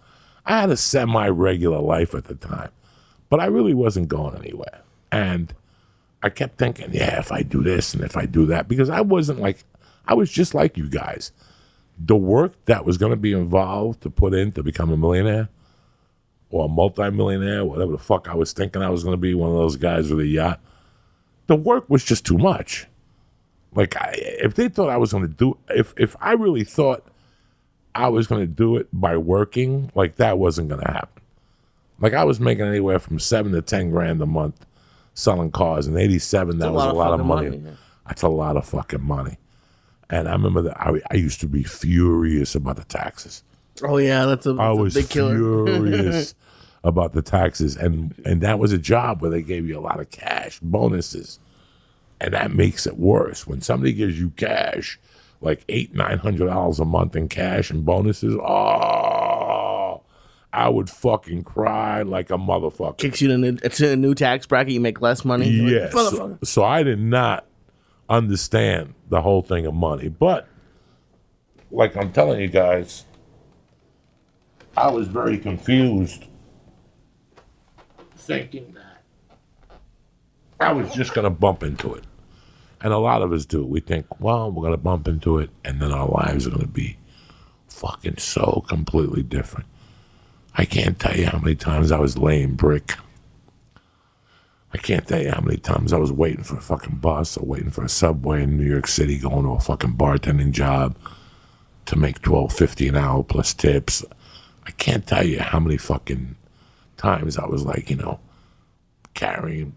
I 0.44 0.60
had 0.60 0.70
a 0.70 0.76
semi 0.76 1.28
regular 1.28 1.78
life 1.78 2.14
at 2.14 2.24
the 2.24 2.34
time. 2.34 2.70
But 3.32 3.40
I 3.40 3.46
really 3.46 3.72
wasn't 3.72 4.08
going 4.08 4.36
anywhere. 4.36 4.82
And 5.10 5.54
I 6.22 6.28
kept 6.28 6.58
thinking, 6.58 6.90
yeah, 6.92 7.18
if 7.18 7.32
I 7.32 7.42
do 7.42 7.62
this 7.62 7.94
and 7.94 8.04
if 8.04 8.14
I 8.14 8.26
do 8.26 8.44
that, 8.44 8.68
because 8.68 8.90
I 8.90 9.00
wasn't 9.00 9.40
like 9.40 9.64
I 10.06 10.12
was 10.12 10.30
just 10.30 10.52
like 10.52 10.76
you 10.76 10.86
guys. 10.86 11.32
The 11.98 12.14
work 12.14 12.52
that 12.66 12.84
was 12.84 12.98
going 12.98 13.08
to 13.08 13.16
be 13.16 13.32
involved 13.32 14.02
to 14.02 14.10
put 14.10 14.34
in 14.34 14.52
to 14.52 14.62
become 14.62 14.92
a 14.92 14.98
millionaire 14.98 15.48
or 16.50 16.66
a 16.66 16.68
multimillionaire, 16.68 17.64
whatever 17.64 17.92
the 17.92 17.96
fuck 17.96 18.28
I 18.28 18.34
was 18.34 18.52
thinking 18.52 18.82
I 18.82 18.90
was 18.90 19.02
going 19.02 19.14
to 19.14 19.20
be, 19.20 19.32
one 19.32 19.48
of 19.48 19.56
those 19.56 19.76
guys 19.76 20.10
with 20.10 20.20
a 20.20 20.26
yacht, 20.26 20.60
the 21.46 21.56
work 21.56 21.88
was 21.88 22.04
just 22.04 22.26
too 22.26 22.36
much. 22.36 22.86
Like, 23.74 23.96
I, 23.96 24.12
if 24.14 24.56
they 24.56 24.68
thought 24.68 24.90
I 24.90 24.98
was 24.98 25.10
going 25.10 25.26
to 25.26 25.34
do, 25.34 25.56
if 25.70 25.94
if 25.96 26.16
I 26.20 26.32
really 26.32 26.64
thought 26.64 27.06
I 27.94 28.10
was 28.10 28.26
going 28.26 28.42
to 28.42 28.46
do 28.46 28.76
it 28.76 28.88
by 28.92 29.16
working, 29.16 29.90
like 29.94 30.16
that 30.16 30.36
wasn't 30.36 30.68
going 30.68 30.82
to 30.82 30.92
happen. 30.92 31.21
Like 32.02 32.12
I 32.12 32.24
was 32.24 32.38
making 32.40 32.66
anywhere 32.66 32.98
from 32.98 33.18
seven 33.18 33.52
to 33.52 33.62
ten 33.62 33.88
grand 33.90 34.20
a 34.20 34.26
month 34.26 34.66
selling 35.14 35.50
cars. 35.50 35.86
In 35.86 35.96
'87, 35.96 36.58
that 36.58 36.68
a 36.68 36.72
was 36.72 36.84
a 36.84 36.92
lot 36.92 37.18
of 37.18 37.24
money. 37.24 37.50
money, 37.50 37.62
yeah. 37.64 37.70
That's 38.06 38.22
a 38.22 38.28
lot 38.28 38.56
of 38.58 38.66
fucking 38.66 39.02
money. 39.02 39.38
And 40.10 40.28
I 40.28 40.32
remember 40.32 40.60
that 40.62 40.78
I, 40.78 41.00
I 41.10 41.14
used 41.14 41.40
to 41.40 41.46
be 41.46 41.62
furious 41.62 42.54
about 42.54 42.76
the 42.76 42.84
taxes. 42.84 43.42
Oh 43.82 43.96
yeah, 43.96 44.26
that's 44.26 44.44
a, 44.44 44.52
that's 44.52 44.60
I 44.60 44.66
a 44.70 44.74
was 44.74 44.92
big 44.94 45.08
killer. 45.08 45.36
furious 45.64 46.34
about 46.84 47.12
the 47.14 47.22
taxes, 47.22 47.76
and 47.76 48.14
and 48.26 48.40
that 48.42 48.58
was 48.58 48.72
a 48.72 48.78
job 48.78 49.22
where 49.22 49.30
they 49.30 49.40
gave 49.42 49.66
you 49.66 49.78
a 49.78 49.80
lot 49.80 50.00
of 50.00 50.10
cash 50.10 50.58
bonuses, 50.60 51.38
and 52.20 52.34
that 52.34 52.50
makes 52.52 52.86
it 52.86 52.98
worse 52.98 53.46
when 53.46 53.60
somebody 53.60 53.92
gives 53.92 54.18
you 54.20 54.30
cash, 54.30 54.98
like 55.40 55.64
eight 55.68 55.94
nine 55.94 56.18
hundred 56.18 56.46
dollars 56.48 56.80
a 56.80 56.84
month 56.84 57.14
in 57.16 57.28
cash 57.28 57.70
and 57.70 57.84
bonuses. 57.86 58.34
Oh, 58.34 58.42
I 60.52 60.68
would 60.68 60.90
fucking 60.90 61.44
cry 61.44 62.02
like 62.02 62.30
a 62.30 62.36
motherfucker. 62.36 62.98
Kicks 62.98 63.22
you 63.22 63.28
to 63.28 63.38
new, 63.38 63.56
a 63.62 63.96
new 63.96 64.14
tax 64.14 64.46
bracket. 64.46 64.72
You 64.74 64.80
make 64.80 65.00
less 65.00 65.24
money. 65.24 65.48
You're 65.48 65.80
like, 65.82 65.92
Yes. 65.94 66.10
So, 66.10 66.38
so 66.44 66.64
I 66.64 66.82
did 66.82 66.98
not 67.00 67.46
understand 68.08 68.94
the 69.08 69.22
whole 69.22 69.42
thing 69.42 69.64
of 69.66 69.72
money. 69.74 70.08
But 70.08 70.46
like 71.70 71.96
I'm 71.96 72.12
telling 72.12 72.40
you 72.40 72.48
guys, 72.48 73.06
I 74.76 74.90
was 74.90 75.08
very 75.08 75.38
confused 75.38 76.26
thinking 78.16 78.74
that 78.74 79.78
I 80.60 80.72
was 80.72 80.92
just 80.94 81.14
gonna 81.14 81.30
bump 81.30 81.62
into 81.62 81.94
it. 81.94 82.04
And 82.82 82.92
a 82.92 82.98
lot 82.98 83.22
of 83.22 83.32
us 83.32 83.46
do. 83.46 83.64
We 83.64 83.80
think, 83.80 84.06
well, 84.20 84.50
we're 84.50 84.64
gonna 84.64 84.76
bump 84.76 85.08
into 85.08 85.38
it 85.38 85.50
and 85.64 85.80
then 85.80 85.92
our 85.92 86.08
lives 86.08 86.46
are 86.46 86.50
gonna 86.50 86.66
be 86.66 86.98
fucking 87.68 88.18
so 88.18 88.64
completely 88.68 89.22
different. 89.22 89.66
I 90.62 90.64
can't 90.64 90.96
tell 90.96 91.16
you 91.16 91.26
how 91.26 91.38
many 91.38 91.56
times 91.56 91.90
I 91.90 91.98
was 91.98 92.16
laying 92.16 92.54
brick. 92.54 92.94
I 94.72 94.78
can't 94.78 95.04
tell 95.08 95.20
you 95.20 95.32
how 95.32 95.40
many 95.40 95.56
times 95.56 95.92
I 95.92 95.98
was 95.98 96.12
waiting 96.12 96.44
for 96.44 96.56
a 96.56 96.60
fucking 96.60 96.98
bus 96.98 97.36
or 97.36 97.44
waiting 97.44 97.70
for 97.72 97.82
a 97.82 97.88
subway 97.88 98.44
in 98.44 98.58
New 98.58 98.70
York 98.70 98.86
City, 98.86 99.18
going 99.18 99.42
to 99.42 99.54
a 99.54 99.58
fucking 99.58 99.94
bartending 99.96 100.52
job 100.52 100.96
to 101.86 101.96
make 101.96 102.22
twelve 102.22 102.52
fifty 102.52 102.86
an 102.86 102.94
hour 102.94 103.24
plus 103.24 103.52
tips. 103.52 104.04
I 104.64 104.70
can't 104.70 105.04
tell 105.04 105.26
you 105.26 105.40
how 105.40 105.58
many 105.58 105.78
fucking 105.78 106.36
times 106.96 107.38
I 107.38 107.46
was 107.46 107.64
like, 107.64 107.90
you 107.90 107.96
know, 107.96 108.20
carrying 109.14 109.74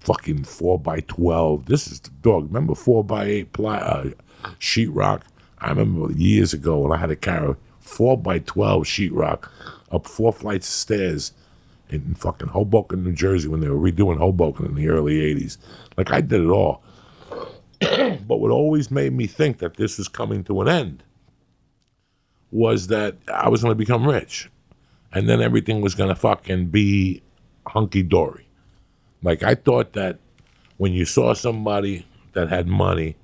fucking 0.00 0.44
four 0.44 0.78
by 0.78 1.00
twelve. 1.00 1.64
This 1.64 1.86
is 1.86 1.98
the 1.98 2.10
dog. 2.20 2.48
Remember 2.48 2.74
four 2.74 3.02
by 3.02 3.24
eight 3.24 3.54
ply 3.54 3.78
uh, 3.78 4.10
sheetrock? 4.58 5.22
I 5.60 5.70
remember 5.70 6.12
years 6.12 6.52
ago 6.52 6.80
when 6.80 6.92
I 6.92 6.98
had 6.98 7.08
to 7.08 7.16
carry 7.16 7.54
four 7.80 8.16
by 8.16 8.38
twelve 8.38 8.84
sheetrock 8.84 9.48
up 9.90 10.06
four 10.06 10.32
flights 10.32 10.68
of 10.68 10.74
stairs 10.74 11.32
in 11.88 12.14
fucking 12.14 12.48
Hoboken, 12.48 13.02
New 13.02 13.12
Jersey, 13.12 13.48
when 13.48 13.60
they 13.60 13.68
were 13.68 13.90
redoing 13.90 14.18
Hoboken 14.18 14.66
in 14.66 14.74
the 14.74 14.88
early 14.88 15.20
'80s. 15.34 15.56
Like 15.96 16.12
I 16.12 16.20
did 16.20 16.42
it 16.42 16.48
all. 16.48 16.82
but 17.80 18.36
what 18.36 18.50
always 18.50 18.90
made 18.90 19.12
me 19.12 19.26
think 19.26 19.58
that 19.58 19.76
this 19.76 19.98
was 19.98 20.08
coming 20.08 20.44
to 20.44 20.60
an 20.60 20.68
end 20.68 21.02
was 22.50 22.88
that 22.88 23.16
I 23.32 23.48
was 23.48 23.62
going 23.62 23.72
to 23.72 23.78
become 23.78 24.06
rich, 24.06 24.50
and 25.12 25.28
then 25.28 25.40
everything 25.40 25.80
was 25.80 25.94
going 25.94 26.08
to 26.08 26.14
fucking 26.14 26.66
be 26.66 27.22
hunky 27.66 28.02
dory. 28.02 28.46
Like 29.22 29.42
I 29.42 29.54
thought 29.54 29.92
that 29.94 30.18
when 30.76 30.92
you 30.92 31.04
saw 31.04 31.34
somebody 31.34 32.06
that 32.32 32.48
had 32.48 32.66
money, 32.66 33.16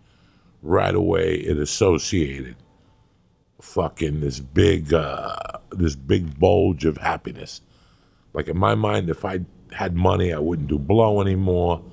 right 0.63 0.95
away 0.95 1.35
it 1.35 1.59
associated 1.59 2.57
fucking 3.67 4.21
this 4.21 4.41
big 4.41 4.95
uh, 4.95 5.37
this 5.73 5.97
big 5.97 6.39
bulge 6.39 6.85
of 6.85 6.97
happiness. 6.99 7.61
Like 8.33 8.49
in 8.49 8.57
my 8.57 8.75
mind, 8.75 9.11
if 9.11 9.25
I 9.25 9.41
had 9.73 9.95
money, 9.95 10.33
I 10.33 10.39
wouldn't 10.39 10.69
do 10.69 10.79
blow 10.79 11.21
anymore. 11.21 11.85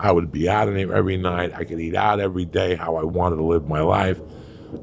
I 0.00 0.12
would 0.12 0.32
be 0.32 0.48
out 0.48 0.68
every 0.68 1.16
night. 1.16 1.52
I 1.54 1.64
could 1.64 1.80
eat 1.80 1.94
out 1.94 2.20
every 2.20 2.44
day 2.44 2.76
how 2.76 2.96
I 2.96 3.04
wanted 3.04 3.36
to 3.36 3.44
live 3.44 3.68
my 3.68 3.80
life. 3.80 4.20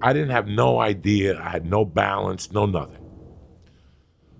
I 0.01 0.13
didn't 0.13 0.31
have 0.31 0.47
no 0.47 0.79
idea. 0.79 1.39
I 1.39 1.49
had 1.49 1.65
no 1.65 1.85
balance, 1.85 2.51
no 2.51 2.65
nothing. 2.65 3.03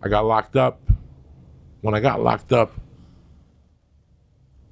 I 0.02 0.10
got 0.10 0.26
locked 0.26 0.56
up. 0.56 0.82
When 1.82 1.96
I 1.96 2.00
got 2.00 2.22
locked 2.22 2.52
up, 2.52 2.74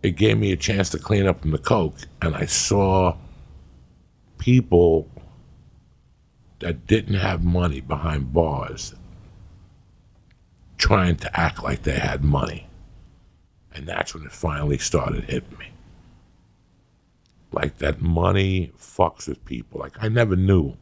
it 0.01 0.11
gave 0.17 0.37
me 0.37 0.51
a 0.51 0.57
chance 0.57 0.89
to 0.89 0.99
clean 0.99 1.27
up 1.27 1.41
from 1.41 1.51
the 1.51 1.57
coke, 1.57 1.95
and 2.21 2.35
I 2.35 2.45
saw 2.45 3.15
people 4.37 5.09
that 6.63 6.87
didn't 6.87 7.15
have 7.15 7.43
money 7.43 7.81
behind 7.81 8.33
bars 8.33 8.95
trying 10.77 11.17
to 11.17 11.39
act 11.39 11.61
like 11.61 11.83
they 11.83 11.99
had 11.99 12.23
money. 12.23 12.67
And 13.75 13.85
that's 13.85 14.13
when 14.13 14.23
it 14.25 14.31
finally 14.31 14.77
started 14.77 15.25
hitting 15.25 15.57
me. 15.57 15.71
Like 17.51 17.79
that 17.79 18.01
money 18.01 18.71
fucks 18.79 19.27
with 19.27 19.43
people. 19.43 19.81
Like 19.81 20.01
I 20.01 20.07
never 20.07 20.37
knew 20.37 20.77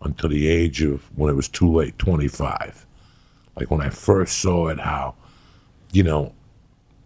until 0.00 0.30
the 0.30 0.46
age 0.48 0.80
of 0.80 1.02
when 1.18 1.28
it 1.28 1.36
was 1.36 1.48
too 1.48 1.70
late, 1.72 1.98
25. 1.98 2.86
Like 3.56 3.68
when 3.68 3.80
I 3.80 3.90
first 3.90 4.38
saw 4.38 4.68
it, 4.68 4.78
how, 4.78 5.16
you 5.92 6.04
know, 6.04 6.34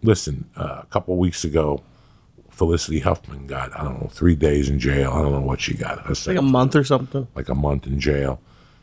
listen, 0.03 0.47
uh, 0.55 0.81
a 0.83 0.87
couple 0.91 1.17
weeks 1.17 1.43
ago, 1.43 1.81
Felicity 2.55 2.99
Huffman 2.99 3.47
got, 3.47 3.77
I 3.77 3.83
don't 3.83 4.01
know, 4.01 4.07
three 4.07 4.35
days 4.35 4.69
in 4.69 4.79
jail. 4.79 5.11
I 5.11 5.21
don't 5.21 5.33
know 5.33 5.41
what 5.41 5.59
she 5.59 5.73
got. 5.75 6.07
Like 6.25 6.37
a 6.37 6.41
month 6.41 6.75
or 6.75 6.83
something. 6.85 7.27
like 7.35 7.49
a 7.49 7.55
month 7.55 7.85
in 7.85 7.99
jail, 7.99 8.39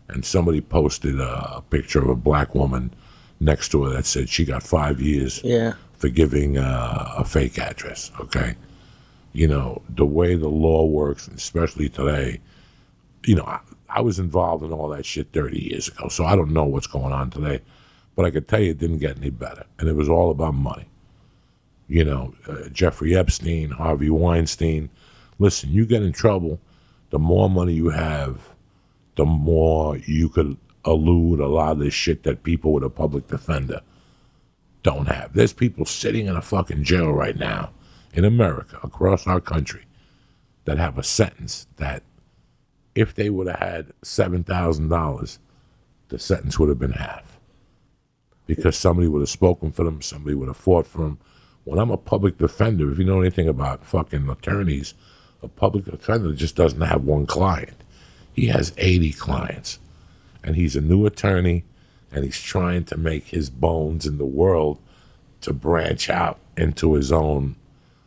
and 0.09 0.25
somebody 0.25 0.61
posted 0.61 1.19
a, 1.19 1.57
a 1.57 1.63
picture 1.71 2.01
of 2.01 2.09
a 2.11 2.15
black 2.15 2.55
woman 2.55 2.93
next 3.41 3.71
to 3.71 3.85
her 3.85 3.91
that 3.95 4.05
said 4.07 4.29
she 4.29 4.45
got 4.45 4.63
five 4.63 5.01
years 5.01 5.41
Yeah. 5.43 5.73
for 5.95 6.11
giving 6.11 6.59
uh, 6.59 7.15
a 7.17 7.25
fake 7.25 7.59
address. 7.59 8.13
Okay, 8.21 8.57
you 9.33 9.49
know 9.49 9.81
the 9.89 10.05
way 10.07 10.35
the 10.35 10.49
law 10.51 10.85
works, 10.85 11.29
especially 11.29 11.89
today. 11.89 12.41
You 13.25 13.37
know, 13.37 13.45
I, 13.45 13.61
I 13.89 14.01
was 14.03 14.19
involved 14.19 14.65
in 14.65 14.73
all 14.73 14.89
that 14.89 15.07
shit 15.07 15.33
30 15.33 15.59
years 15.71 15.89
ago, 15.89 16.09
so 16.09 16.25
I 16.27 16.37
don't 16.37 16.53
know 16.53 16.65
what's 16.65 16.87
going 16.87 17.13
on 17.13 17.31
today. 17.31 17.61
But 18.17 18.27
I 18.27 18.31
could 18.31 18.49
tell 18.49 18.61
you 18.61 18.73
it 18.73 18.79
didn't 18.79 18.99
get 18.99 19.17
any 19.17 19.31
better, 19.31 19.65
and 19.79 19.89
it 19.89 19.97
was 19.97 20.09
all 20.11 20.31
about 20.31 20.53
money. 20.55 20.87
You 21.93 22.05
know, 22.07 22.35
uh, 22.49 22.71
Jeffrey 22.73 23.15
Epstein, 23.15 23.69
Harvey 23.69 24.09
Weinstein. 24.09 24.89
Listen, 25.39 25.71
you 25.71 25.85
get 25.85 26.03
in 26.03 26.13
trouble, 26.13 26.59
the 27.11 27.19
more 27.19 27.51
money 27.51 27.75
you 27.75 27.91
have, 27.91 28.49
the 29.17 29.27
more 29.27 29.99
you 29.99 30.31
could 30.31 30.57
elude 30.87 31.39
a 31.39 31.47
lot 31.47 31.73
of 31.73 31.81
this 31.81 31.93
shit 31.93 32.23
that 32.23 32.45
people 32.45 32.73
with 32.73 32.83
a 32.83 32.89
public 32.89 33.29
defender 33.29 33.83
don't 34.83 35.05
have. 35.05 35.35
There's 35.35 35.53
people 35.53 35.85
sitting 35.85 36.25
in 36.25 36.35
a 36.35 36.41
fucking 36.41 36.83
jail 36.83 37.13
right 37.13 37.37
now 37.37 37.73
in 38.15 38.25
America, 38.25 38.81
across 38.83 39.27
our 39.27 39.43
country, 39.43 39.85
that 40.65 40.79
have 40.79 40.97
a 40.97 41.03
sentence 41.03 41.67
that 41.77 42.03
if 42.95 43.15
they 43.15 43.29
would 43.29 43.49
have 43.49 43.59
had 43.59 43.93
$7,000, 44.01 45.39
the 46.09 46.19
sentence 46.19 46.59
would 46.59 46.71
have 46.71 46.79
been 46.79 46.93
half. 46.93 47.39
Because 48.47 48.79
somebody 48.79 49.09
would 49.09 49.21
have 49.21 49.29
spoken 49.29 49.73
for 49.73 49.85
them, 49.85 50.01
somebody 50.01 50.35
would 50.35 50.49
have 50.49 50.57
fought 50.57 50.87
for 50.87 51.03
them. 51.03 51.19
When 51.65 51.79
I'm 51.79 51.91
a 51.91 51.97
public 51.97 52.39
defender, 52.39 52.91
if 52.91 52.99
you 52.99 53.05
know 53.05 53.21
anything 53.21 53.49
about 53.49 53.85
fucking 53.85 54.29
attorneys, 54.29 54.95
a 55.43 55.49
public 55.49 55.85
defender 55.85 56.33
just 56.33 56.57
doesn't 56.57 56.81
have 56.81 57.05
one 57.05 57.27
client. 57.27 57.83
He 58.33 58.47
has 58.47 58.73
80 58.79 59.13
clients. 59.13 59.79
And 60.43 60.57
he's 60.57 60.75
a 60.75 60.81
new 60.81 61.07
attorney, 61.07 61.65
and 62.11 62.25
he's 62.25 62.41
trying 62.41 62.85
to 62.87 62.97
make 62.97 63.27
his 63.27 63.49
bones 63.49 64.07
in 64.07 64.19
the 64.19 64.25
world 64.25 64.79
to 65.43 65.53
branch 65.53 66.11
out 66.11 66.39
into 66.57 66.95
his 66.95 67.13
own 67.13 67.57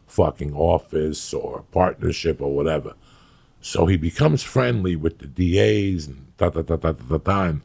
fucking 0.08 0.54
office 0.54 1.34
or 1.34 1.64
partnership 1.72 2.42
or 2.42 2.54
whatever. 2.54 2.94
So 3.62 3.86
he 3.86 3.98
becomes 3.98 4.44
friendly 4.44 4.96
with 4.96 5.20
the 5.20 5.28
DAs 5.28 6.08
and 6.08 6.26
da 6.38 6.50
da 6.50 6.62
da 6.62 6.76
da 6.76 6.92
da 6.92 7.18
da, 7.18 7.44
in, 7.46 7.62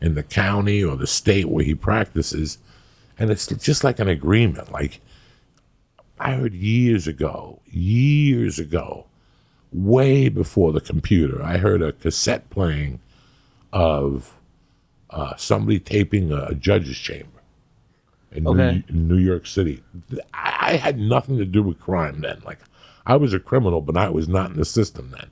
in 0.00 0.14
the 0.14 0.22
county 0.22 0.84
or 0.84 0.96
the 0.96 1.06
state 1.06 1.48
where 1.48 1.64
he 1.64 1.74
practices, 1.74 2.58
and 3.18 3.30
it's 3.30 3.46
just 3.46 3.82
like 3.82 3.98
an 3.98 4.08
agreement. 4.08 4.72
Like 4.72 5.00
I 6.18 6.32
heard 6.34 6.54
years 6.54 7.06
ago, 7.06 7.60
years 7.70 8.58
ago, 8.58 9.06
way 9.72 10.28
before 10.28 10.72
the 10.72 10.80
computer. 10.80 11.42
I 11.42 11.56
heard 11.56 11.82
a 11.82 11.92
cassette 11.92 12.48
playing 12.50 13.00
of 13.72 14.34
uh, 15.10 15.34
somebody 15.36 15.78
taping 15.80 16.30
a, 16.32 16.44
a 16.46 16.54
judge's 16.54 16.98
chamber 16.98 17.28
in, 18.30 18.46
Okay. 18.46 18.84
New, 18.88 18.94
in 18.94 19.08
New 19.08 19.18
York 19.18 19.46
City. 19.46 19.82
I, 20.34 20.56
I 20.72 20.76
had 20.76 20.98
nothing 20.98 21.38
to 21.38 21.44
do 21.44 21.62
with 21.62 21.80
crime 21.80 22.20
then. 22.20 22.40
Like, 22.44 22.58
I 23.06 23.16
was 23.16 23.34
a 23.34 23.40
criminal, 23.40 23.80
but 23.80 23.96
I 23.96 24.08
was 24.10 24.28
not 24.28 24.50
in 24.50 24.56
the 24.56 24.64
system 24.64 25.10
then. 25.10 25.30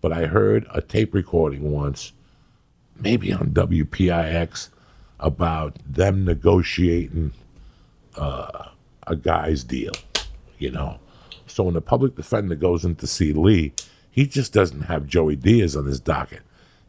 But 0.00 0.12
I 0.12 0.26
heard 0.26 0.66
a 0.72 0.80
tape 0.80 1.14
recording 1.14 1.70
once, 1.70 2.12
maybe 2.98 3.32
on 3.32 3.50
WPIX, 3.50 4.68
about 5.20 5.76
them 5.86 6.24
negotiating 6.24 7.32
uh, 8.16 8.70
a 9.10 9.16
guy's 9.16 9.64
deal, 9.64 9.92
you 10.58 10.70
know. 10.70 10.98
So 11.46 11.64
when 11.64 11.74
the 11.74 11.80
public 11.80 12.14
defender 12.14 12.54
goes 12.54 12.84
in 12.84 12.94
to 12.96 13.06
see 13.06 13.32
Lee, 13.32 13.72
he 14.10 14.26
just 14.26 14.52
doesn't 14.52 14.82
have 14.82 15.06
Joey 15.06 15.36
Diaz 15.36 15.76
on 15.76 15.86
his 15.86 16.00
docket. 16.00 16.42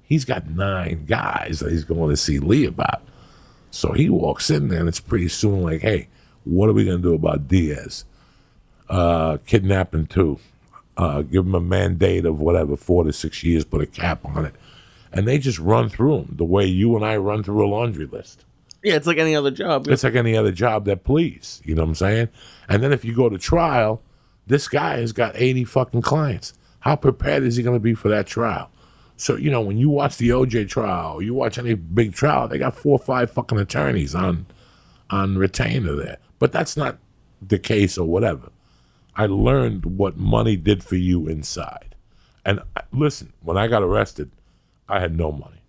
He's 0.03 0.23
got 0.23 0.49
nine 0.49 1.05
guys 1.05 1.59
that 1.59 1.71
he's 1.71 1.83
going 1.83 2.09
to 2.09 2.17
see 2.17 2.39
Lee 2.39 2.65
about. 2.65 3.01
So 3.71 3.93
he 3.93 4.09
walks 4.09 4.49
in 4.49 4.67
there, 4.67 4.79
and 4.79 4.89
it's 4.89 4.99
pretty 4.99 5.29
soon 5.29 5.63
like, 5.63 5.81
hey, 5.81 6.09
what 6.43 6.69
are 6.69 6.73
we 6.73 6.85
going 6.85 6.97
to 6.97 7.03
do 7.09 7.13
about 7.13 7.47
Diaz? 7.47 8.05
Uh, 8.89 9.37
kidnapping 9.45 10.07
too. 10.07 10.39
Uh, 10.97 11.21
give 11.21 11.45
him 11.45 11.55
a 11.55 11.61
mandate 11.61 12.25
of 12.25 12.39
whatever, 12.39 12.75
four 12.75 13.03
to 13.05 13.13
six 13.13 13.43
years, 13.43 13.63
put 13.63 13.81
a 13.81 13.85
cap 13.87 14.23
on 14.25 14.45
it. 14.45 14.53
And 15.13 15.27
they 15.27 15.37
just 15.37 15.59
run 15.59 15.89
through 15.89 16.17
them 16.17 16.35
the 16.37 16.45
way 16.45 16.65
you 16.65 16.95
and 16.95 17.05
I 17.05 17.17
run 17.17 17.43
through 17.43 17.65
a 17.65 17.69
laundry 17.69 18.05
list. 18.05 18.45
Yeah, 18.83 18.95
it's 18.95 19.07
like 19.07 19.17
any 19.17 19.35
other 19.35 19.51
job. 19.51 19.87
It's 19.87 20.03
like 20.03 20.15
any 20.15 20.35
other 20.35 20.51
job 20.51 20.85
that 20.85 21.03
please. 21.03 21.61
You 21.63 21.75
know 21.75 21.83
what 21.83 21.89
I'm 21.89 21.95
saying? 21.95 22.29
And 22.67 22.81
then 22.81 22.91
if 22.91 23.05
you 23.05 23.15
go 23.15 23.29
to 23.29 23.37
trial, 23.37 24.01
this 24.47 24.67
guy 24.67 24.97
has 24.97 25.11
got 25.11 25.35
80 25.35 25.65
fucking 25.65 26.01
clients. 26.01 26.53
How 26.79 26.95
prepared 26.95 27.43
is 27.43 27.55
he 27.55 27.63
going 27.63 27.75
to 27.75 27.79
be 27.79 27.93
for 27.93 28.09
that 28.09 28.25
trial? 28.25 28.71
So, 29.17 29.35
you 29.35 29.51
know, 29.51 29.61
when 29.61 29.77
you 29.77 29.89
watch 29.89 30.17
the 30.17 30.29
OJ 30.29 30.67
trial, 30.67 31.21
you 31.21 31.35
watch 31.35 31.59
any 31.59 31.75
big 31.75 32.13
trial, 32.13 32.47
they 32.47 32.57
got 32.57 32.75
four 32.75 32.93
or 32.93 32.99
five 32.99 33.29
fucking 33.31 33.59
attorneys 33.59 34.15
on 34.15 34.47
on 35.11 35.37
retainer 35.37 35.93
there. 35.95 36.17
But 36.39 36.51
that's 36.51 36.75
not 36.75 36.97
the 37.39 37.59
case 37.59 37.97
or 37.97 38.07
whatever. 38.07 38.49
I 39.15 39.27
learned 39.27 39.85
what 39.85 40.17
money 40.17 40.55
did 40.55 40.83
for 40.83 40.95
you 40.95 41.27
inside. 41.27 41.95
And 42.43 42.61
I- 42.75 42.81
listen, 42.91 43.33
when 43.41 43.57
I 43.57 43.67
got 43.67 43.83
arrested, 43.83 44.31
I 44.89 44.99
had 44.99 45.15
no 45.15 45.31
money. 45.31 45.61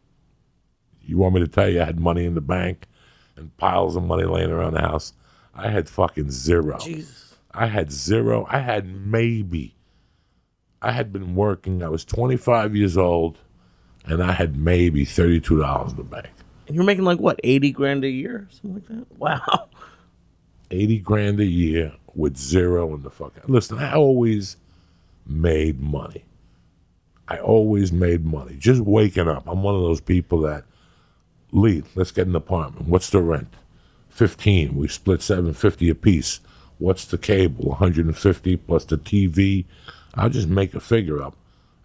You 1.02 1.18
want 1.18 1.34
me 1.34 1.40
to 1.40 1.48
tell 1.48 1.68
you 1.68 1.82
I 1.82 1.84
had 1.84 2.00
money 2.00 2.24
in 2.24 2.34
the 2.34 2.40
bank 2.40 2.86
and 3.36 3.56
piles 3.56 3.96
of 3.96 4.04
money 4.04 4.24
laying 4.24 4.50
around 4.50 4.74
the 4.74 4.80
house? 4.80 5.12
I 5.54 5.70
had 5.70 5.88
fucking 5.88 6.30
zero. 6.30 6.78
Jesus. 6.78 7.36
I 7.52 7.66
had 7.66 7.92
zero. 7.92 8.46
I 8.48 8.60
had 8.60 8.86
maybe. 8.86 9.76
I 10.80 10.92
had 10.92 11.12
been 11.12 11.34
working. 11.34 11.82
I 11.82 11.88
was 11.88 12.04
25 12.04 12.74
years 12.74 12.96
old, 12.96 13.38
and 14.06 14.22
I 14.22 14.32
had 14.32 14.56
maybe 14.56 15.04
$32 15.04 15.90
in 15.90 15.96
the 15.96 16.02
bank. 16.02 16.30
And 16.66 16.74
you're 16.74 16.84
making 16.84 17.04
like 17.04 17.18
what, 17.18 17.38
80 17.44 17.72
grand 17.72 18.04
a 18.04 18.08
year? 18.08 18.48
Something 18.50 18.74
like 18.74 18.86
that? 18.88 19.18
Wow. 19.18 19.68
80 20.70 20.98
grand 21.00 21.40
a 21.40 21.44
year 21.44 21.92
with 22.14 22.36
zero 22.36 22.94
in 22.94 23.02
the 23.02 23.10
fucking. 23.10 23.42
Listen, 23.46 23.78
I 23.78 23.92
always 23.94 24.56
made 25.26 25.80
money. 25.80 26.24
I 27.28 27.38
always 27.38 27.92
made 27.92 28.24
money. 28.24 28.56
Just 28.58 28.80
waking 28.80 29.28
up. 29.28 29.46
I'm 29.46 29.62
one 29.62 29.74
of 29.74 29.82
those 29.82 30.00
people 30.00 30.40
that 30.42 30.64
lead. 31.52 31.84
Let's 31.94 32.10
get 32.10 32.26
an 32.26 32.34
apartment. 32.34 32.88
What's 32.88 33.10
the 33.10 33.22
rent? 33.22 33.54
15. 34.10 34.74
We 34.76 34.88
split 34.88 35.22
750 35.22 35.88
a 35.88 35.94
piece. 35.94 36.40
What's 36.78 37.04
the 37.04 37.18
cable? 37.18 37.70
150 37.70 38.56
plus 38.56 38.84
the 38.84 38.98
TV. 38.98 39.64
I'll 40.14 40.28
just 40.28 40.48
make 40.48 40.74
a 40.74 40.80
figure 40.80 41.22
up. 41.22 41.36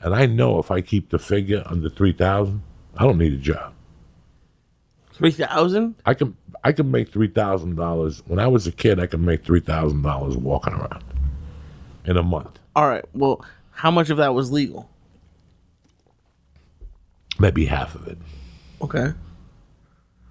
And 0.02 0.14
I 0.14 0.26
know 0.26 0.60
if 0.60 0.72
I 0.72 0.82
keep 0.82 1.10
the 1.10 1.20
figure 1.20 1.64
under 1.66 1.90
3,000, 1.90 2.62
I 2.98 3.04
don't 3.04 3.18
need 3.18 3.34
a 3.34 3.38
job. 3.38 3.74
3,000? 5.14 5.96
I 6.06 6.14
can 6.14 6.36
I 6.64 6.72
can 6.74 6.92
make 6.92 7.12
three 7.12 7.28
thousand 7.30 7.76
dollars. 7.76 8.22
When 8.28 8.40
I 8.40 8.48
was 8.48 8.68
a 8.68 8.72
kid, 8.72 9.00
I 9.00 9.08
could 9.08 9.22
make 9.22 9.44
three 9.44 9.62
thousand 9.62 10.02
dollars 10.02 10.36
walking 10.36 10.74
around 10.74 11.04
in 12.06 12.18
a 12.18 12.24
month. 12.24 12.60
All 12.76 12.88
right. 12.88 13.06
Well, 13.14 13.44
how 13.72 13.90
much 13.90 14.10
of 14.10 14.18
that 14.18 14.34
was 14.34 14.52
legal? 14.52 14.90
Maybe 17.40 17.66
half 17.66 17.96
of 17.96 18.08
it. 18.08 18.18
Okay. 18.82 19.14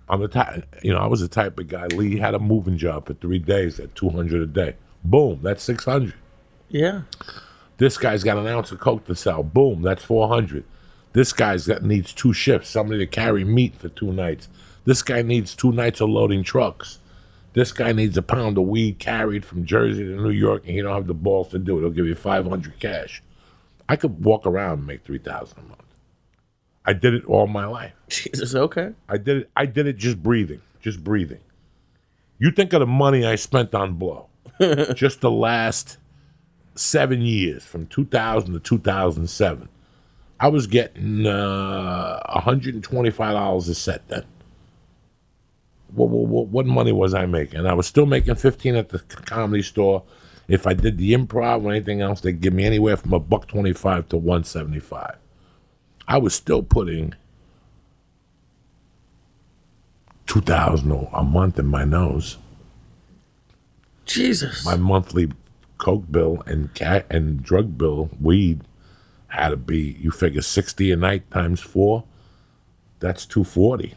I'm 0.08 0.20
the 0.20 0.28
type, 0.28 0.64
you 0.82 0.92
know, 0.92 0.98
I 0.98 1.06
was 1.06 1.20
the 1.20 1.28
type 1.28 1.58
of 1.58 1.68
guy. 1.68 1.86
Lee 1.88 2.18
had 2.18 2.34
a 2.34 2.38
moving 2.38 2.78
job 2.78 3.06
for 3.06 3.14
three 3.14 3.38
days 3.38 3.80
at 3.80 3.94
two 3.94 4.08
hundred 4.10 4.42
a 4.42 4.46
day. 4.46 4.76
Boom, 5.04 5.40
that's 5.42 5.62
six 5.62 5.84
hundred. 5.84 6.14
Yeah. 6.68 7.02
This 7.78 7.98
guy's 7.98 8.24
got 8.24 8.38
an 8.38 8.46
ounce 8.46 8.72
of 8.72 8.80
coke 8.80 9.04
to 9.06 9.14
sell. 9.14 9.42
Boom, 9.42 9.82
that's 9.82 10.04
four 10.04 10.28
hundred. 10.28 10.64
This 11.12 11.32
guy's 11.32 11.66
got 11.66 11.82
needs 11.82 12.12
two 12.12 12.32
shifts, 12.32 12.68
somebody 12.68 12.98
to 13.00 13.06
carry 13.06 13.44
meat 13.44 13.74
for 13.76 13.88
two 13.88 14.12
nights. 14.12 14.48
This 14.84 15.02
guy 15.02 15.22
needs 15.22 15.54
two 15.54 15.72
nights 15.72 16.00
of 16.00 16.08
loading 16.10 16.44
trucks. 16.44 16.98
This 17.54 17.72
guy 17.72 17.92
needs 17.92 18.16
a 18.16 18.22
pound 18.22 18.58
of 18.58 18.64
weed 18.64 18.98
carried 18.98 19.44
from 19.44 19.64
Jersey 19.64 20.04
to 20.04 20.22
New 20.22 20.30
York, 20.30 20.64
and 20.66 20.74
he 20.74 20.82
don't 20.82 20.94
have 20.94 21.06
the 21.06 21.14
balls 21.14 21.48
to 21.48 21.58
do 21.58 21.78
it. 21.78 21.80
He'll 21.80 21.90
give 21.90 22.06
you 22.06 22.14
five 22.14 22.46
hundred 22.46 22.78
cash. 22.78 23.22
I 23.88 23.96
could 23.96 24.24
walk 24.24 24.46
around 24.46 24.78
and 24.78 24.86
make 24.86 25.04
three 25.04 25.18
thousand 25.18 25.58
a 25.58 25.62
month. 25.62 25.85
I 26.86 26.92
did 26.92 27.14
it 27.14 27.24
all 27.26 27.48
my 27.48 27.66
life. 27.66 27.92
Jesus. 28.08 28.54
Okay. 28.54 28.92
I 29.08 29.18
did 29.18 29.38
it. 29.38 29.50
I 29.56 29.66
did 29.66 29.86
it 29.86 29.96
just 29.96 30.22
breathing, 30.22 30.60
just 30.80 31.02
breathing. 31.02 31.40
You 32.38 32.50
think 32.52 32.72
of 32.72 32.80
the 32.80 32.86
money 32.86 33.26
I 33.26 33.34
spent 33.34 33.74
on 33.74 33.94
blow, 33.94 34.28
just 34.94 35.20
the 35.20 35.30
last 35.30 35.98
seven 36.76 37.22
years, 37.22 37.64
from 37.64 37.86
2000 37.86 38.52
to 38.54 38.60
2007. 38.60 39.68
I 40.38 40.48
was 40.48 40.66
getting 40.66 41.26
uh, 41.26 42.20
125 42.32 43.32
dollars 43.32 43.68
a 43.68 43.74
set 43.74 44.06
then. 44.08 44.24
What, 45.94 46.10
what, 46.10 46.48
what 46.48 46.66
money 46.66 46.92
was 46.92 47.14
I 47.14 47.26
making? 47.26 47.66
I 47.66 47.72
was 47.72 47.86
still 47.86 48.06
making 48.06 48.34
15 48.34 48.76
at 48.76 48.90
the 48.90 48.98
comedy 48.98 49.62
store. 49.62 50.02
If 50.46 50.66
I 50.66 50.74
did 50.74 50.98
the 50.98 51.14
improv 51.14 51.64
or 51.64 51.70
anything 51.72 52.02
else, 52.02 52.20
they'd 52.20 52.40
give 52.40 52.52
me 52.52 52.64
anywhere 52.64 52.96
from 52.96 53.14
a 53.14 53.18
buck 53.18 53.48
25 53.48 54.10
to 54.10 54.16
175. 54.16 55.16
I 56.08 56.18
was 56.18 56.34
still 56.34 56.62
putting 56.62 57.14
2000 60.26 61.08
a 61.12 61.22
month 61.22 61.58
in 61.58 61.66
my 61.66 61.84
nose. 61.84 62.38
Jesus. 64.04 64.64
My 64.64 64.76
monthly 64.76 65.32
coke 65.78 66.10
bill 66.10 66.42
and 66.46 66.72
cat 66.74 67.06
and 67.10 67.42
drug 67.42 67.76
bill, 67.76 68.10
weed, 68.20 68.62
had 69.28 69.50
to 69.50 69.56
be 69.56 69.96
you 70.00 70.10
figure 70.10 70.42
60 70.42 70.92
a 70.92 70.96
night 70.96 71.30
times 71.30 71.60
4, 71.60 72.04
that's 73.00 73.26
240. 73.26 73.94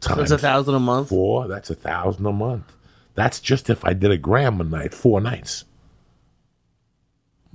That's 0.00 0.16
Times 0.16 0.30
a 0.30 0.38
thousand 0.38 0.74
a 0.74 0.80
month. 0.80 1.08
4, 1.08 1.48
that's 1.48 1.70
a 1.70 1.74
1000 1.74 2.24
a 2.24 2.32
month. 2.32 2.72
That's 3.14 3.40
just 3.40 3.70
if 3.70 3.84
I 3.84 3.92
did 3.92 4.10
a 4.10 4.16
gram 4.16 4.60
a 4.60 4.64
night, 4.64 4.94
4 4.94 5.20
nights. 5.20 5.64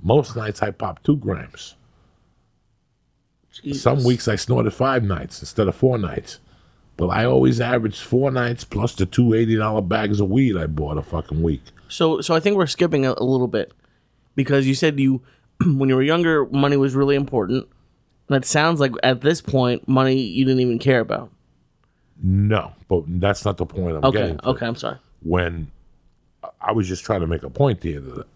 Most 0.02 0.36
nights 0.36 0.62
I 0.62 0.70
pop 0.70 1.02
2 1.02 1.16
grams. 1.16 1.74
Jesus. 3.62 3.82
Some 3.82 4.04
weeks 4.04 4.28
I 4.28 4.36
snorted 4.36 4.72
5 4.72 5.04
nights 5.04 5.40
instead 5.40 5.68
of 5.68 5.74
4 5.76 5.98
nights. 5.98 6.38
But 6.96 7.08
I 7.08 7.24
always 7.24 7.60
averaged 7.60 8.00
4 8.02 8.30
nights 8.30 8.64
plus 8.64 8.94
the 8.94 9.06
two 9.06 9.24
$80 9.30 9.88
bags 9.88 10.20
of 10.20 10.28
weed 10.30 10.56
I 10.56 10.66
bought 10.66 10.98
a 10.98 11.02
fucking 11.02 11.42
week. 11.42 11.62
So, 11.88 12.20
so 12.20 12.34
I 12.34 12.40
think 12.40 12.56
we're 12.56 12.66
skipping 12.66 13.06
a, 13.06 13.12
a 13.16 13.24
little 13.24 13.48
bit 13.48 13.72
because 14.36 14.66
you 14.66 14.74
said 14.74 15.00
you, 15.00 15.22
when 15.64 15.88
you 15.88 15.96
were 15.96 16.02
younger, 16.02 16.44
money 16.46 16.76
was 16.76 16.94
really 16.94 17.16
important. 17.16 17.66
And 18.28 18.36
it 18.36 18.44
sounds 18.46 18.80
like 18.80 18.92
at 19.02 19.22
this 19.22 19.40
point, 19.40 19.88
money 19.88 20.14
you 20.20 20.44
didn't 20.44 20.60
even 20.60 20.78
care 20.78 21.00
about. 21.00 21.30
No, 22.22 22.72
but 22.88 23.04
that's 23.06 23.44
not 23.46 23.56
the 23.56 23.64
point 23.66 23.96
I'm 23.96 24.04
Okay. 24.04 24.18
getting. 24.18 24.38
to. 24.38 24.48
Okay. 24.50 24.66
I'm 24.66 24.76
sorry. 24.76 24.98
When 25.22 25.70
I 26.60 26.72
was 26.72 26.86
just 26.86 27.02
trying 27.04 27.20
to 27.22 27.26
make 27.26 27.42
a 27.42 27.50
point 27.50 27.82
here 27.82 28.00
that 28.00 28.26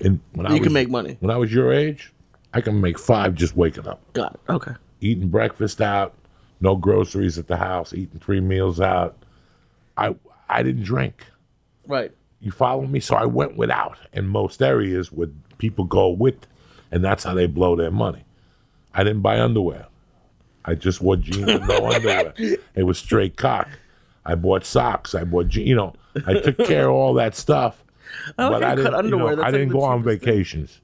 in, 0.00 0.20
when 0.32 0.46
I 0.46 0.50
You 0.54 0.60
was, 0.60 0.62
can 0.66 0.72
make 0.72 0.88
money. 0.88 1.18
when 1.20 1.30
I 1.30 1.36
was 1.36 1.52
your 1.52 1.72
age, 1.72 2.10
I 2.54 2.60
can 2.60 2.80
make 2.80 2.98
five 2.98 3.34
just 3.34 3.56
waking 3.56 3.86
up, 3.88 4.00
Got 4.14 4.34
it. 4.34 4.40
Okay. 4.48 4.72
eating 5.00 5.28
breakfast 5.28 5.80
out, 5.82 6.14
no 6.60 6.76
groceries 6.76 7.36
at 7.38 7.48
the 7.48 7.56
house, 7.56 7.92
eating 7.92 8.20
three 8.20 8.40
meals 8.40 8.80
out. 8.80 9.16
I 9.96 10.14
I 10.48 10.62
didn't 10.62 10.84
drink. 10.84 11.26
Right. 11.86 12.12
You 12.40 12.50
follow 12.52 12.86
me? 12.86 13.00
So 13.00 13.16
I 13.16 13.24
went 13.26 13.56
without 13.56 13.98
in 14.12 14.26
most 14.28 14.62
areas 14.62 15.10
where 15.10 15.28
people 15.58 15.84
go 15.84 16.08
with, 16.10 16.46
and 16.92 17.04
that's 17.04 17.24
how 17.24 17.34
they 17.34 17.46
blow 17.46 17.74
their 17.76 17.90
money. 17.90 18.24
I 18.94 19.02
didn't 19.02 19.22
buy 19.22 19.40
underwear. 19.40 19.86
I 20.64 20.74
just 20.74 21.00
wore 21.00 21.16
jeans 21.16 21.48
and 21.48 21.66
no 21.66 21.86
underwear. 21.90 22.32
It 22.74 22.84
was 22.84 22.98
straight 22.98 23.36
cock. 23.36 23.68
I 24.24 24.34
bought 24.34 24.64
socks. 24.64 25.14
I 25.14 25.24
bought, 25.24 25.54
you 25.54 25.74
know, 25.74 25.92
I 26.26 26.34
took 26.34 26.58
care 26.58 26.88
of 26.88 26.94
all 26.94 27.14
that 27.14 27.34
stuff. 27.34 27.82
I 28.38 28.42
how 28.44 28.74
you 28.76 28.82
cut 28.82 29.04
you 29.04 29.10
know. 29.10 29.42
I 29.42 29.50
didn't 29.50 29.70
go 29.70 29.82
on 29.82 30.02
vacations. 30.02 30.80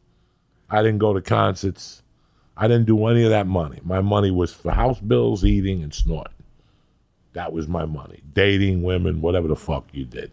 I 0.71 0.83
didn't 0.83 0.99
go 0.99 1.13
to 1.13 1.21
concerts. 1.21 2.03
I 2.57 2.69
didn't 2.69 2.87
do 2.87 3.07
any 3.07 3.25
of 3.25 3.31
that 3.31 3.47
money. 3.47 3.81
My 3.83 4.01
money 4.01 4.31
was 4.31 4.53
for 4.53 4.71
house 4.71 5.01
bills, 5.01 5.45
eating, 5.45 5.83
and 5.83 5.93
snorting. 5.93 6.35
That 7.33 7.53
was 7.53 7.69
my 7.69 7.85
money. 7.85 8.23
Dating 8.33 8.83
women, 8.83 9.21
whatever 9.21 9.49
the 9.49 9.57
fuck 9.57 9.89
you 9.93 10.05
did. 10.05 10.31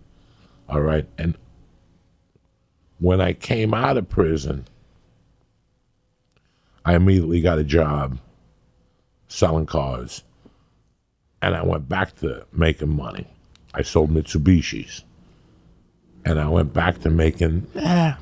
All 0.69 0.81
right. 0.81 1.07
And 1.17 1.37
when 2.99 3.21
I 3.21 3.33
came 3.33 3.73
out 3.73 3.97
of 3.97 4.09
prison, 4.09 4.65
I 6.83 6.95
immediately 6.95 7.41
got 7.41 7.59
a 7.59 7.63
job 7.63 8.19
selling 9.27 9.65
cars, 9.65 10.23
and 11.41 11.55
I 11.55 11.63
went 11.63 11.89
back 11.89 12.15
to 12.19 12.45
making 12.51 12.95
money. 12.95 13.27
I 13.73 13.81
sold 13.81 14.09
Mitsubishis, 14.09 15.03
and 16.25 16.39
I 16.39 16.47
went 16.47 16.73
back 16.73 16.99
to 16.99 17.09
making 17.09 17.67
eh, 17.75 18.13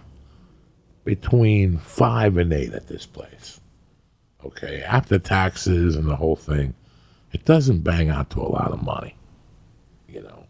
between 1.05 1.77
five 1.77 2.35
and 2.35 2.51
eight 2.51 2.73
at 2.73 2.87
this 2.87 3.05
place. 3.05 3.61
Okay, 4.43 4.81
after 4.83 5.17
taxes 5.17 5.95
and 5.95 6.07
the 6.07 6.17
whole 6.17 6.35
thing, 6.35 6.73
it 7.31 7.45
doesn't 7.45 7.79
bang 7.79 8.09
out 8.09 8.29
to 8.31 8.41
a 8.41 8.49
lot 8.49 8.71
of 8.71 8.83
money. 8.83 9.15
You 10.07 10.21
know, 10.21 10.45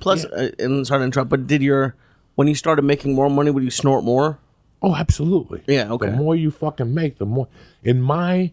Plus, 0.00 0.24
uh, 0.24 0.50
and 0.58 0.86
sorry 0.86 1.00
to 1.00 1.04
interrupt, 1.04 1.30
but 1.30 1.46
did 1.46 1.62
your 1.62 1.96
when 2.34 2.48
you 2.48 2.54
started 2.54 2.82
making 2.82 3.14
more 3.14 3.28
money, 3.28 3.50
would 3.50 3.64
you 3.64 3.70
snort 3.70 4.04
more? 4.04 4.38
Oh, 4.82 4.94
absolutely. 4.94 5.62
Yeah, 5.66 5.90
okay. 5.92 6.10
The 6.10 6.16
more 6.16 6.34
you 6.34 6.50
fucking 6.50 6.94
make, 6.94 7.18
the 7.18 7.26
more. 7.26 7.48
In 7.82 8.00
my 8.00 8.52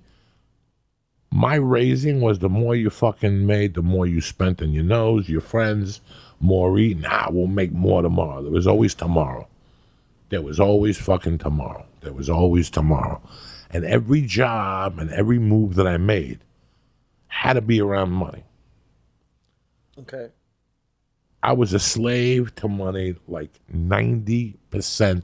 my 1.31 1.55
raising 1.55 2.21
was 2.21 2.39
the 2.39 2.49
more 2.49 2.75
you 2.75 2.89
fucking 2.89 3.45
made, 3.45 3.73
the 3.73 3.81
more 3.81 4.05
you 4.05 4.21
spent 4.21 4.62
on 4.62 4.71
your 4.71 4.83
nose, 4.83 5.29
your 5.29 5.41
friends, 5.41 6.01
more 6.39 6.77
eating. 6.79 7.05
Ah, 7.07 7.27
we'll 7.31 7.47
make 7.47 7.71
more 7.71 8.01
tomorrow. 8.01 8.41
There 8.41 8.51
was 8.51 8.67
always 8.67 8.93
tomorrow. 8.93 9.47
There 10.29 10.41
was 10.41 10.59
always 10.59 10.97
fucking 10.97 11.37
tomorrow. 11.37 11.85
There 12.01 12.13
was 12.13 12.29
always 12.29 12.69
tomorrow. 12.69 13.21
And 13.69 13.85
every 13.85 14.21
job 14.21 14.99
and 14.99 15.09
every 15.11 15.39
move 15.39 15.75
that 15.75 15.87
I 15.87 15.97
made 15.97 16.39
had 17.27 17.53
to 17.53 17.61
be 17.61 17.81
around 17.81 18.11
money. 18.11 18.43
Okay. 19.99 20.29
I 21.43 21.53
was 21.53 21.73
a 21.73 21.79
slave 21.79 22.55
to 22.55 22.67
money 22.67 23.15
like 23.27 23.51
90% 23.73 25.23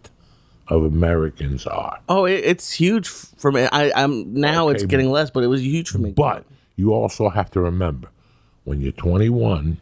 of 0.67 0.83
Americans 0.85 1.67
are. 1.67 1.99
Oh, 2.07 2.25
it, 2.25 2.43
it's 2.45 2.71
huge 2.73 3.07
for 3.07 3.51
me. 3.51 3.67
I, 3.71 3.91
I'm 3.95 4.33
now 4.33 4.69
it's 4.69 4.83
getting 4.85 5.09
less, 5.09 5.29
but 5.29 5.43
it 5.43 5.47
was 5.47 5.61
huge 5.61 5.89
for 5.89 5.97
me. 5.97 6.11
But 6.11 6.45
you 6.75 6.93
also 6.93 7.29
have 7.29 7.51
to 7.51 7.61
remember 7.61 8.09
when 8.63 8.81
you're 8.81 8.93
21 8.93 9.77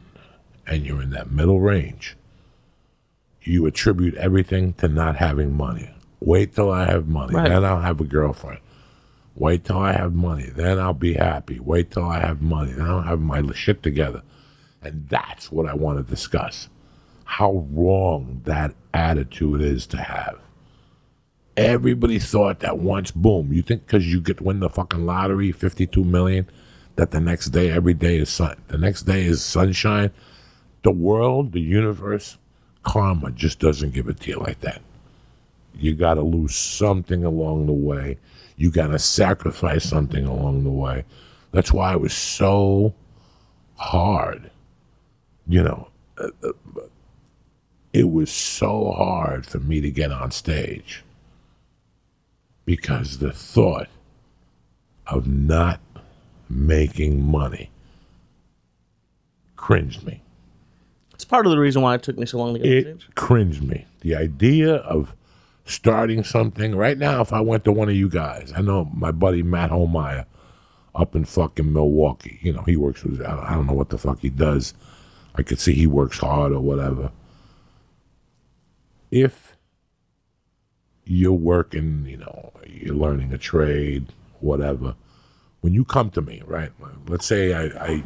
and 0.67 0.85
you're 0.85 1.01
in 1.01 1.11
that 1.11 1.31
middle 1.31 1.59
range, 1.59 2.15
you 3.43 3.65
attribute 3.65 4.15
everything 4.15 4.73
to 4.73 4.87
not 4.87 5.15
having 5.17 5.55
money. 5.55 5.89
Wait 6.19 6.53
till 6.55 6.71
I 6.71 6.85
have 6.85 7.07
money, 7.07 7.33
Right. 7.35 7.49
then 7.49 7.65
I'll 7.65 7.81
have 7.81 7.99
a 7.99 8.05
girlfriend. 8.05 8.59
Wait 9.35 9.63
till 9.63 9.77
I 9.77 9.93
have 9.93 10.13
money, 10.13 10.49
then 10.55 10.77
I'll 10.77 10.93
be 10.93 11.13
happy. 11.13 11.59
Wait 11.59 11.91
till 11.91 12.05
I 12.05 12.19
have 12.19 12.41
money, 12.41 12.73
then 12.73 12.85
I'll 12.85 13.01
have 13.01 13.19
my 13.19 13.41
shit 13.53 13.81
together. 13.81 14.21
And 14.81 15.07
that's 15.09 15.51
what 15.51 15.67
I 15.67 15.73
want 15.73 15.97
to 15.97 16.03
discuss. 16.09 16.69
How 17.23 17.65
wrong 17.71 18.41
that 18.43 18.75
attitude 18.93 19.61
is 19.61 19.87
to 19.87 19.97
have. 19.97 20.35
Everybody 21.57 22.19
thought 22.19 22.59
that 22.59 22.77
once, 22.79 23.11
boom, 23.11 23.51
you 23.53 23.61
think 23.61 23.85
because 23.85 24.07
you 24.11 24.21
get 24.21 24.41
win 24.41 24.59
the 24.59 24.69
fucking 24.69 25.05
lottery, 25.05 25.51
52 25.51 26.03
million, 26.03 26.47
that 26.95 27.11
the 27.11 27.19
next 27.19 27.47
day, 27.47 27.69
every 27.71 27.93
day 27.93 28.17
is 28.17 28.29
sun. 28.29 28.61
The 28.67 28.77
next 28.77 29.03
day 29.03 29.25
is 29.25 29.43
sunshine. 29.43 30.11
The 30.83 30.91
world, 30.91 31.51
the 31.51 31.61
universe, 31.61 32.37
karma 32.83 33.31
just 33.31 33.59
doesn't 33.59 33.93
give 33.93 34.07
it 34.07 34.19
to 34.21 34.31
you 34.31 34.39
like 34.39 34.59
that. 34.61 34.81
You 35.75 35.95
got 35.95 36.15
to 36.15 36.21
lose 36.21 36.55
something 36.55 37.23
along 37.23 37.67
the 37.67 37.73
way. 37.73 38.17
You 38.57 38.71
got 38.71 38.87
to 38.87 38.99
sacrifice 38.99 39.85
something 39.87 40.25
along 40.25 40.63
the 40.63 40.71
way. 40.71 41.05
That's 41.51 41.71
why 41.71 41.93
it 41.93 42.01
was 42.01 42.13
so 42.13 42.93
hard. 43.75 44.51
You 45.47 45.63
know, 45.63 45.87
uh, 46.17 46.29
uh, 46.43 46.51
it 47.93 48.09
was 48.09 48.31
so 48.31 48.91
hard 48.91 49.45
for 49.45 49.59
me 49.59 49.81
to 49.81 49.89
get 49.89 50.11
on 50.11 50.31
stage 50.31 51.03
because 52.65 53.17
the 53.17 53.33
thought 53.33 53.87
of 55.07 55.27
not 55.27 55.79
making 56.49 57.23
money 57.23 57.69
cringed 59.55 60.05
me. 60.05 60.21
It's 61.21 61.29
part 61.29 61.45
of 61.45 61.51
the 61.51 61.59
reason 61.59 61.83
why 61.83 61.93
it 61.93 62.01
took 62.01 62.17
me 62.17 62.25
so 62.25 62.39
long 62.39 62.55
to 62.55 62.59
get 62.59 62.87
on 62.87 62.93
It 62.93 63.15
cringed 63.15 63.61
me. 63.61 63.85
The 63.99 64.15
idea 64.15 64.77
of 64.77 65.15
starting 65.65 66.23
something 66.23 66.73
right 66.75 66.97
now, 66.97 67.21
if 67.21 67.31
I 67.31 67.41
went 67.41 67.63
to 67.65 67.71
one 67.71 67.89
of 67.89 67.95
you 67.95 68.09
guys, 68.09 68.51
I 68.55 68.61
know 68.61 68.89
my 68.91 69.11
buddy 69.11 69.43
Matt 69.43 69.69
Holmeyer 69.69 70.25
up 70.95 71.15
in 71.15 71.25
fucking 71.25 71.71
Milwaukee. 71.71 72.39
You 72.41 72.53
know, 72.53 72.63
he 72.63 72.75
works 72.75 73.03
with, 73.03 73.21
I 73.21 73.49
I 73.49 73.53
don't 73.53 73.67
know 73.67 73.73
what 73.73 73.89
the 73.89 73.99
fuck 73.99 74.19
he 74.21 74.31
does. 74.31 74.73
I 75.35 75.43
could 75.43 75.59
see 75.59 75.73
he 75.73 75.85
works 75.85 76.17
hard 76.17 76.53
or 76.53 76.59
whatever. 76.59 77.11
If 79.11 79.55
you're 81.05 81.33
working, 81.33 82.07
you 82.07 82.17
know, 82.17 82.51
you're 82.65 82.95
learning 82.95 83.31
a 83.31 83.37
trade, 83.37 84.07
whatever, 84.39 84.95
when 85.59 85.75
you 85.75 85.85
come 85.85 86.09
to 86.11 86.21
me, 86.23 86.41
right? 86.47 86.71
Let's 87.07 87.27
say 87.27 87.53
I, 87.53 87.65
I 87.85 88.03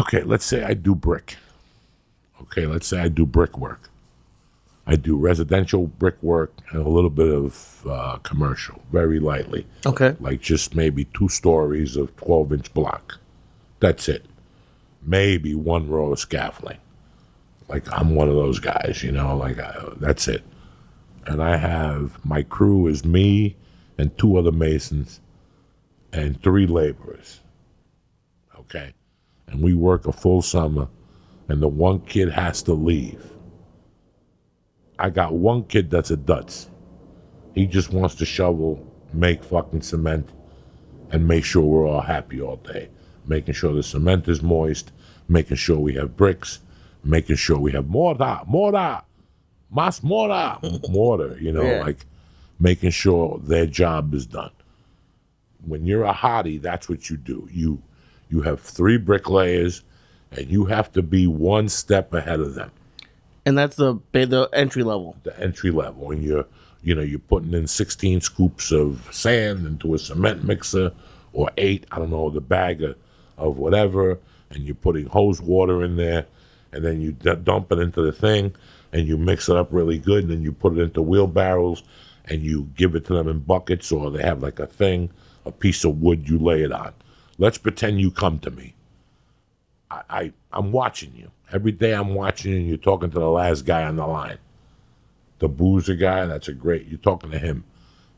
okay, 0.00 0.22
let's 0.22 0.44
say 0.44 0.62
I 0.64 0.74
do 0.74 0.94
brick. 0.94 1.36
Okay, 2.42 2.66
let's 2.66 2.86
say 2.86 3.00
I 3.00 3.08
do 3.08 3.24
brickwork. 3.26 3.88
I 4.86 4.96
do 4.96 5.16
residential 5.16 5.86
brickwork 5.86 6.52
and 6.70 6.84
a 6.84 6.88
little 6.90 7.08
bit 7.10 7.32
of 7.32 7.82
uh, 7.88 8.18
commercial, 8.18 8.82
very 8.92 9.18
lightly, 9.18 9.66
Okay. 9.86 10.14
like 10.20 10.42
just 10.42 10.74
maybe 10.74 11.06
two 11.06 11.28
stories 11.30 11.96
of 11.96 12.14
12 12.16 12.52
inch 12.52 12.74
block. 12.74 13.18
That's 13.80 14.08
it. 14.10 14.26
Maybe 15.02 15.54
one 15.54 15.88
row 15.88 16.12
of 16.12 16.18
scaffolding. 16.18 16.78
Like 17.68 17.90
I'm 17.90 18.14
one 18.14 18.28
of 18.28 18.34
those 18.34 18.58
guys, 18.58 19.02
you 19.02 19.10
know, 19.10 19.34
like 19.36 19.58
I, 19.58 19.74
that's 19.96 20.28
it. 20.28 20.42
And 21.26 21.42
I 21.42 21.56
have 21.56 22.22
my 22.22 22.42
crew 22.42 22.86
is 22.86 23.06
me 23.06 23.56
and 23.96 24.16
two 24.18 24.36
other 24.36 24.52
masons 24.52 25.20
and 26.12 26.40
three 26.42 26.66
laborers. 26.66 27.40
Okay. 28.60 28.92
And 29.48 29.62
we 29.62 29.74
work 29.74 30.06
a 30.06 30.12
full 30.12 30.42
summer 30.42 30.88
and 31.48 31.60
the 31.62 31.68
one 31.68 32.00
kid 32.00 32.30
has 32.30 32.62
to 32.62 32.72
leave. 32.72 33.30
I 34.98 35.10
got 35.10 35.34
one 35.34 35.64
kid 35.64 35.90
that's 35.90 36.10
a 36.10 36.16
dutz. 36.16 36.68
He 37.54 37.66
just 37.66 37.92
wants 37.92 38.14
to 38.16 38.24
shovel, 38.24 38.84
make 39.12 39.44
fucking 39.44 39.82
cement, 39.82 40.28
and 41.10 41.28
make 41.28 41.44
sure 41.44 41.62
we're 41.62 41.86
all 41.86 42.00
happy 42.00 42.40
all 42.40 42.56
day. 42.56 42.88
Making 43.26 43.54
sure 43.54 43.72
the 43.74 43.82
cement 43.82 44.28
is 44.28 44.42
moist, 44.42 44.92
making 45.28 45.56
sure 45.56 45.78
we 45.78 45.94
have 45.94 46.16
bricks, 46.16 46.60
making 47.02 47.36
sure 47.36 47.58
we 47.58 47.72
have 47.72 47.86
mortar, 47.88 48.40
mortar, 48.46 49.02
mas 49.70 50.02
mortar, 50.02 50.58
mortar, 50.88 51.36
you 51.40 51.52
know, 51.52 51.62
Yeah. 51.62 51.82
like 51.82 52.06
making 52.58 52.90
sure 52.90 53.38
their 53.42 53.66
job 53.66 54.14
is 54.14 54.26
done. 54.26 54.50
When 55.66 55.86
you're 55.86 56.04
a 56.04 56.12
hottie, 56.14 56.60
that's 56.60 56.88
what 56.88 57.08
you 57.10 57.16
do. 57.16 57.48
You 57.50 57.82
you 58.34 58.42
have 58.42 58.60
three 58.60 58.96
bricklayers 58.98 59.82
and 60.32 60.48
you 60.50 60.64
have 60.64 60.90
to 60.92 61.02
be 61.02 61.26
one 61.28 61.68
step 61.68 62.12
ahead 62.12 62.40
of 62.40 62.54
them 62.54 62.70
And 63.46 63.56
that's 63.56 63.76
the 63.76 64.00
the 64.12 64.48
entry 64.52 64.82
level. 64.82 65.16
the 65.22 65.38
entry 65.40 65.70
level 65.70 66.10
and 66.10 66.22
you're 66.24 66.46
you 66.82 66.94
know 66.94 67.02
you're 67.02 67.18
putting 67.20 67.54
in 67.54 67.66
16 67.66 68.20
scoops 68.20 68.72
of 68.72 69.08
sand 69.12 69.66
into 69.66 69.94
a 69.94 69.98
cement 69.98 70.42
mixer 70.44 70.92
or 71.32 71.50
eight 71.56 71.86
i 71.92 71.98
don't 71.98 72.10
know 72.10 72.28
the 72.28 72.40
bag 72.40 72.82
of, 72.82 72.96
of 73.38 73.56
whatever 73.56 74.18
and 74.50 74.64
you're 74.64 74.74
putting 74.74 75.06
hose 75.06 75.40
water 75.40 75.84
in 75.84 75.96
there 75.96 76.26
and 76.72 76.84
then 76.84 77.00
you 77.00 77.12
d- 77.12 77.36
dump 77.44 77.70
it 77.72 77.78
into 77.78 78.02
the 78.02 78.12
thing 78.12 78.52
and 78.92 79.06
you 79.06 79.16
mix 79.16 79.48
it 79.48 79.56
up 79.56 79.68
really 79.70 79.98
good 79.98 80.24
and 80.24 80.32
then 80.32 80.42
you 80.42 80.52
put 80.52 80.76
it 80.76 80.80
into 80.80 81.00
wheelbarrows 81.00 81.82
and 82.26 82.42
you 82.42 82.68
give 82.76 82.94
it 82.96 83.04
to 83.04 83.12
them 83.14 83.28
in 83.28 83.38
buckets 83.38 83.92
or 83.92 84.10
they 84.10 84.22
have 84.22 84.42
like 84.42 84.58
a 84.58 84.66
thing 84.66 85.08
a 85.46 85.52
piece 85.52 85.84
of 85.84 86.00
wood 86.00 86.28
you 86.28 86.38
lay 86.38 86.62
it 86.62 86.72
on 86.72 86.92
let's 87.38 87.58
pretend 87.58 88.00
you 88.00 88.10
come 88.10 88.38
to 88.38 88.50
me 88.50 88.74
I, 89.90 90.02
I 90.10 90.32
i'm 90.52 90.72
watching 90.72 91.12
you 91.14 91.30
every 91.52 91.72
day 91.72 91.92
i'm 91.92 92.14
watching 92.14 92.52
you 92.52 92.58
and 92.58 92.68
you're 92.68 92.76
talking 92.76 93.10
to 93.10 93.18
the 93.18 93.28
last 93.30 93.64
guy 93.64 93.84
on 93.84 93.96
the 93.96 94.06
line 94.06 94.38
the 95.38 95.48
boozer 95.48 95.94
guy, 95.94 96.26
that's 96.26 96.48
a 96.48 96.54
great, 96.54 96.86
you're 96.86 96.98
talking 96.98 97.30
to 97.30 97.38
him. 97.38 97.64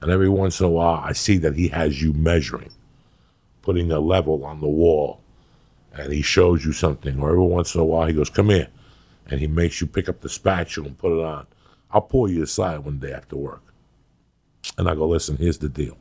And 0.00 0.11
every 0.11 0.29
once 0.29 0.61
in 0.61 0.66
a 0.66 0.70
while, 0.70 1.02
I 1.02 1.12
see 1.12 1.38
that 1.38 1.57
he 1.57 1.68
has 1.68 2.00
you 2.00 2.12
measuring, 2.12 2.70
putting 3.62 3.90
a 3.90 3.98
level 3.98 4.44
on 4.44 4.61
the 4.61 4.68
wall, 4.68 5.20
and 5.92 6.12
he 6.12 6.22
shows 6.22 6.64
you 6.64 6.72
something. 6.72 7.18
Or 7.18 7.31
every 7.31 7.42
once 7.42 7.74
in 7.74 7.81
a 7.81 7.85
while, 7.85 8.07
he 8.07 8.12
goes, 8.12 8.31
Come 8.31 8.50
here. 8.50 8.68
And 9.29 9.40
he 9.40 9.48
makes 9.48 9.81
you 9.81 9.88
pick 9.88 10.09
up 10.09 10.20
the 10.20 10.29
spatula 10.29 10.87
and 10.88 10.98
put 10.98 11.18
it 11.18 11.24
on. 11.24 11.46
I'll 11.90 12.02
pull 12.02 12.31
you 12.31 12.44
aside 12.44 12.79
one 12.81 12.98
day 12.98 13.12
after 13.12 13.35
work. 13.37 13.62
And 14.79 14.88
I 14.88 14.94
go, 14.94 15.09
Listen, 15.09 15.37
here's 15.37 15.59
the 15.59 15.68
deal. 15.68 15.96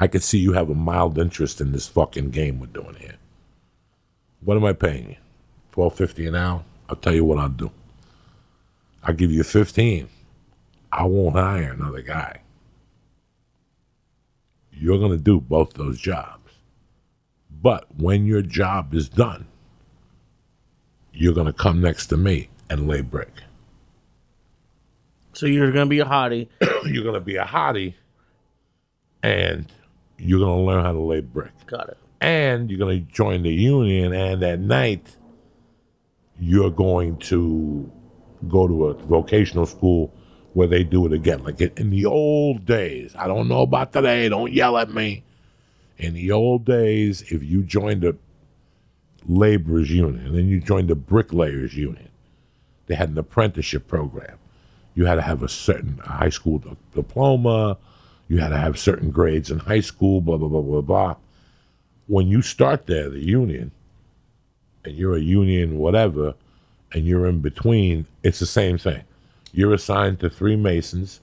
I 0.00 0.08
can 0.08 0.20
see 0.20 0.38
you 0.38 0.54
have 0.54 0.70
a 0.70 0.74
mild 0.74 1.18
interest 1.18 1.60
in 1.60 1.72
this 1.72 1.86
fucking 1.86 2.30
game 2.30 2.58
we're 2.58 2.66
doing 2.66 2.96
here. 2.96 3.16
What 4.40 4.56
am 4.56 4.64
I 4.64 4.72
paying 4.72 5.10
you? 5.10 5.16
Twelve 5.72 5.94
fifty 5.94 6.26
an 6.26 6.34
hour? 6.34 6.64
I'll 6.88 6.96
tell 6.96 7.14
you 7.14 7.24
what 7.24 7.38
I'll 7.38 7.48
do. 7.48 7.70
I'll 9.02 9.14
give 9.14 9.30
you 9.30 9.44
15. 9.44 10.08
I 10.92 11.04
won't 11.04 11.36
hire 11.36 11.72
another 11.72 12.02
guy. 12.02 12.40
You're 14.72 14.98
going 14.98 15.12
to 15.12 15.18
do 15.18 15.40
both 15.40 15.74
those 15.74 15.98
jobs. 15.98 16.52
But 17.62 17.86
when 17.96 18.26
your 18.26 18.42
job 18.42 18.92
is 18.92 19.08
done, 19.08 19.46
you're 21.12 21.34
going 21.34 21.46
to 21.46 21.52
come 21.52 21.80
next 21.80 22.06
to 22.08 22.16
me 22.16 22.48
and 22.68 22.88
lay 22.88 23.02
brick. 23.02 23.42
So 25.32 25.46
you're 25.46 25.72
gonna 25.72 25.86
be 25.86 26.00
a 26.00 26.04
hottie. 26.04 26.48
You're 26.84 27.04
gonna 27.04 27.20
be 27.20 27.36
a 27.36 27.44
hottie, 27.44 27.94
and 29.22 29.66
you're 30.20 30.40
gonna 30.40 30.62
learn 30.62 30.84
how 30.84 30.92
to 30.92 31.00
lay 31.00 31.20
brick. 31.20 31.52
Got 31.66 31.88
it. 31.88 31.98
and 32.20 32.70
you're 32.70 32.78
going 32.78 33.06
to 33.06 33.12
join 33.12 33.42
the 33.42 33.52
union 33.52 34.12
and 34.12 34.42
at 34.42 34.60
night 34.60 35.16
you're 36.38 36.70
going 36.70 37.16
to 37.18 37.90
go 38.48 38.66
to 38.68 38.86
a 38.86 38.94
vocational 38.94 39.66
school 39.66 40.12
where 40.54 40.66
they 40.68 40.82
do 40.84 41.06
it 41.06 41.12
again 41.12 41.42
like 41.44 41.60
in 41.60 41.90
the 41.90 42.04
old 42.06 42.64
days 42.66 43.14
i 43.16 43.26
don't 43.26 43.48
know 43.48 43.62
about 43.62 43.92
today 43.92 44.28
don't 44.28 44.52
yell 44.52 44.76
at 44.76 44.90
me 44.92 45.22
in 45.98 46.12
the 46.14 46.30
old 46.32 46.64
days 46.64 47.22
if 47.30 47.42
you 47.42 47.62
joined 47.62 48.04
a 48.04 48.14
laborers 49.26 49.90
union 49.90 50.26
and 50.26 50.36
then 50.36 50.48
you 50.48 50.60
joined 50.60 50.88
the 50.88 50.94
bricklayers 50.94 51.74
union 51.76 52.08
they 52.86 52.94
had 52.94 53.10
an 53.10 53.18
apprenticeship 53.18 53.86
program 53.86 54.38
you 54.94 55.04
had 55.06 55.14
to 55.16 55.22
have 55.22 55.42
a 55.42 55.48
certain 55.48 55.98
high 55.98 56.28
school 56.30 56.58
di- 56.58 56.76
diploma 56.94 57.76
you 58.30 58.38
had 58.38 58.48
to 58.48 58.56
have 58.56 58.78
certain 58.78 59.10
grades 59.10 59.50
in 59.50 59.58
high 59.58 59.80
school 59.80 60.22
blah 60.22 60.38
blah 60.38 60.48
blah 60.48 60.62
blah 60.62 60.80
blah 60.80 61.16
when 62.10 62.26
you 62.26 62.42
start 62.42 62.86
there, 62.86 63.08
the 63.08 63.24
union, 63.24 63.70
and 64.84 64.96
you're 64.96 65.14
a 65.14 65.20
union 65.20 65.78
whatever, 65.78 66.34
and 66.92 67.06
you're 67.06 67.24
in 67.24 67.38
between, 67.38 68.04
it's 68.24 68.40
the 68.40 68.46
same 68.46 68.78
thing. 68.78 69.04
You're 69.52 69.74
assigned 69.74 70.18
to 70.18 70.28
three 70.28 70.56
masons. 70.56 71.20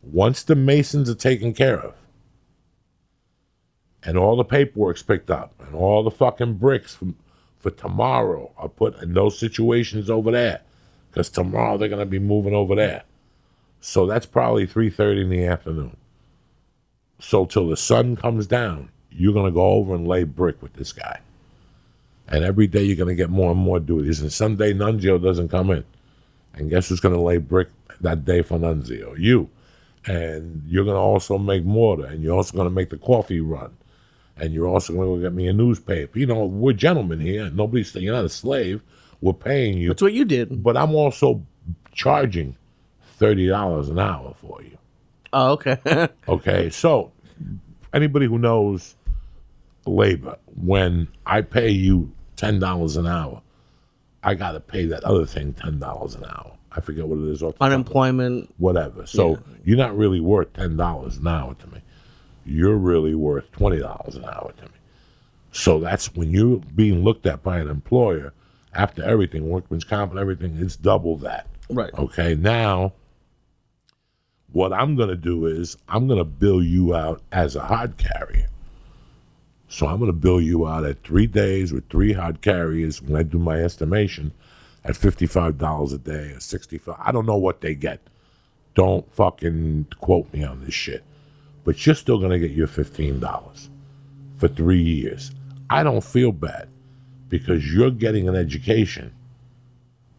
Once 0.00 0.44
the 0.44 0.54
masons 0.54 1.10
are 1.10 1.16
taken 1.16 1.52
care 1.52 1.80
of, 1.80 1.94
and 4.04 4.16
all 4.16 4.36
the 4.36 4.44
paperwork's 4.44 5.02
picked 5.02 5.32
up, 5.32 5.52
and 5.66 5.74
all 5.74 6.04
the 6.04 6.12
fucking 6.12 6.54
bricks 6.54 6.94
from, 6.94 7.16
for 7.58 7.72
tomorrow 7.72 8.52
are 8.56 8.68
put 8.68 9.02
in 9.02 9.14
those 9.14 9.36
situations 9.36 10.08
over 10.08 10.30
there, 10.30 10.60
because 11.10 11.28
tomorrow 11.28 11.76
they're 11.76 11.88
gonna 11.88 12.06
be 12.06 12.20
moving 12.20 12.54
over 12.54 12.76
there. 12.76 13.02
So 13.80 14.06
that's 14.06 14.26
probably 14.26 14.64
three 14.64 14.90
thirty 14.90 15.22
in 15.22 15.28
the 15.28 15.44
afternoon. 15.44 15.96
So 17.18 17.46
till 17.46 17.68
the 17.68 17.76
sun 17.76 18.16
comes 18.16 18.46
down, 18.46 18.90
you're 19.10 19.32
going 19.32 19.46
to 19.46 19.52
go 19.52 19.66
over 19.66 19.94
and 19.94 20.06
lay 20.06 20.24
brick 20.24 20.62
with 20.62 20.74
this 20.74 20.92
guy. 20.92 21.20
And 22.28 22.44
every 22.44 22.66
day 22.66 22.82
you're 22.82 22.96
going 22.96 23.08
to 23.08 23.14
get 23.14 23.30
more 23.30 23.50
and 23.50 23.60
more 23.60 23.80
duties. 23.80 24.20
And 24.20 24.32
someday 24.32 24.72
Nunzio 24.72 25.22
doesn't 25.22 25.48
come 25.48 25.70
in. 25.70 25.84
And 26.54 26.70
guess 26.70 26.88
who's 26.88 27.00
going 27.00 27.14
to 27.14 27.20
lay 27.20 27.38
brick 27.38 27.68
that 28.00 28.24
day 28.24 28.42
for 28.42 28.58
Nunzio? 28.58 29.18
You. 29.18 29.50
And 30.06 30.62
you're 30.66 30.84
going 30.84 30.96
to 30.96 31.00
also 31.00 31.38
make 31.38 31.64
mortar. 31.64 32.06
And 32.06 32.22
you're 32.22 32.36
also 32.36 32.54
going 32.54 32.68
to 32.68 32.74
make 32.74 32.90
the 32.90 32.98
coffee 32.98 33.40
run. 33.40 33.76
And 34.36 34.52
you're 34.52 34.68
also 34.68 34.92
going 34.92 35.08
to 35.08 35.16
go 35.16 35.22
get 35.22 35.34
me 35.34 35.48
a 35.48 35.52
newspaper. 35.52 36.18
You 36.18 36.26
know, 36.26 36.44
we're 36.44 36.72
gentlemen 36.72 37.18
here. 37.18 37.50
Nobody's, 37.50 37.90
saying 37.90 38.04
you're 38.04 38.14
not 38.14 38.24
a 38.24 38.28
slave. 38.28 38.82
We're 39.20 39.32
paying 39.32 39.78
you. 39.78 39.88
That's 39.88 40.02
what 40.02 40.12
you 40.12 40.24
did. 40.24 40.62
But 40.62 40.76
I'm 40.76 40.94
also 40.94 41.44
charging 41.92 42.56
$30 43.18 43.90
an 43.90 43.98
hour 43.98 44.34
for 44.40 44.62
you. 44.62 44.77
Oh, 45.32 45.52
okay. 45.52 45.78
Okay, 46.28 46.70
so 46.70 47.12
anybody 47.92 48.26
who 48.26 48.38
knows 48.38 48.96
labor, 49.86 50.36
when 50.62 51.08
I 51.26 51.40
pay 51.42 51.70
you 51.70 52.12
ten 52.36 52.58
dollars 52.58 52.96
an 52.96 53.06
hour, 53.06 53.40
I 54.22 54.34
got 54.34 54.52
to 54.52 54.60
pay 54.60 54.86
that 54.86 55.04
other 55.04 55.26
thing 55.26 55.52
ten 55.54 55.78
dollars 55.78 56.14
an 56.14 56.24
hour. 56.24 56.52
I 56.72 56.80
forget 56.80 57.06
what 57.06 57.18
it 57.18 57.30
is. 57.30 57.42
off 57.42 57.54
the 57.54 57.58
top 57.58 57.66
of- 57.68 57.72
Unemployment. 57.72 58.54
whatever. 58.58 59.06
So 59.06 59.38
you're 59.64 59.78
not 59.78 59.96
really 59.96 60.20
worth 60.20 60.52
ten 60.52 60.76
dollars 60.76 61.16
an 61.16 61.26
hour 61.26 61.54
to 61.54 61.66
me. 61.68 61.80
You're 62.44 62.76
really 62.76 63.14
worth 63.14 63.50
twenty 63.52 63.78
dollars 63.78 64.16
an 64.16 64.24
hour 64.24 64.52
to 64.56 64.62
me. 64.64 64.70
So 65.52 65.80
that's 65.80 66.14
when 66.14 66.30
you're 66.30 66.58
being 66.76 67.02
looked 67.04 67.26
at 67.26 67.42
by 67.42 67.58
an 67.58 67.68
employer 67.68 68.32
after 68.74 69.02
everything, 69.02 69.48
workman's 69.48 69.82
comp 69.84 70.10
and 70.12 70.20
everything, 70.20 70.56
it's 70.58 70.76
double 70.76 71.16
that. 71.18 71.46
Right. 71.70 71.92
Okay, 71.94 72.34
now 72.34 72.92
what 74.52 74.72
I'm 74.72 74.96
going 74.96 75.10
to 75.10 75.16
do 75.16 75.46
is 75.46 75.76
I'm 75.88 76.06
going 76.06 76.18
to 76.18 76.24
bill 76.24 76.62
you 76.62 76.94
out 76.94 77.22
as 77.32 77.54
a 77.54 77.60
hod 77.60 77.96
carrier. 77.98 78.48
So 79.68 79.86
I'm 79.86 79.98
going 79.98 80.10
to 80.10 80.16
bill 80.16 80.40
you 80.40 80.66
out 80.66 80.84
at 80.84 81.02
three 81.02 81.26
days 81.26 81.72
with 81.72 81.88
three 81.90 82.14
hod 82.14 82.40
carriers 82.40 83.02
when 83.02 83.20
I 83.20 83.22
do 83.22 83.38
my 83.38 83.62
estimation 83.62 84.32
at 84.84 84.94
$55 84.94 85.92
a 85.92 85.98
day 85.98 86.32
or 86.32 86.40
65 86.40 86.96
I 86.98 87.12
don't 87.12 87.26
know 87.26 87.36
what 87.36 87.60
they 87.60 87.74
get. 87.74 88.00
Don't 88.74 89.12
fucking 89.12 89.88
quote 90.00 90.32
me 90.32 90.44
on 90.44 90.64
this 90.64 90.74
shit. 90.74 91.04
But 91.64 91.84
you're 91.84 91.94
still 91.94 92.18
going 92.18 92.30
to 92.30 92.38
get 92.38 92.56
your 92.56 92.68
$15 92.68 93.68
for 94.38 94.48
three 94.48 94.80
years. 94.80 95.32
I 95.68 95.82
don't 95.82 96.04
feel 96.04 96.32
bad 96.32 96.68
because 97.28 97.70
you're 97.70 97.90
getting 97.90 98.28
an 98.28 98.36
education. 98.36 99.12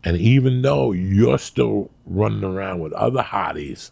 And 0.03 0.17
even 0.17 0.61
though 0.61 0.91
you're 0.91 1.39
still 1.39 1.89
running 2.05 2.43
around 2.43 2.81
with 2.81 2.93
other 2.93 3.23
hotties 3.23 3.89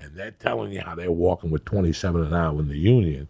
and 0.00 0.16
they're 0.16 0.32
telling 0.32 0.72
you 0.72 0.80
how 0.80 0.94
they're 0.94 1.12
walking 1.12 1.50
with 1.50 1.64
27 1.64 2.24
an 2.24 2.34
hour 2.34 2.58
in 2.60 2.68
the 2.68 2.78
union, 2.78 3.28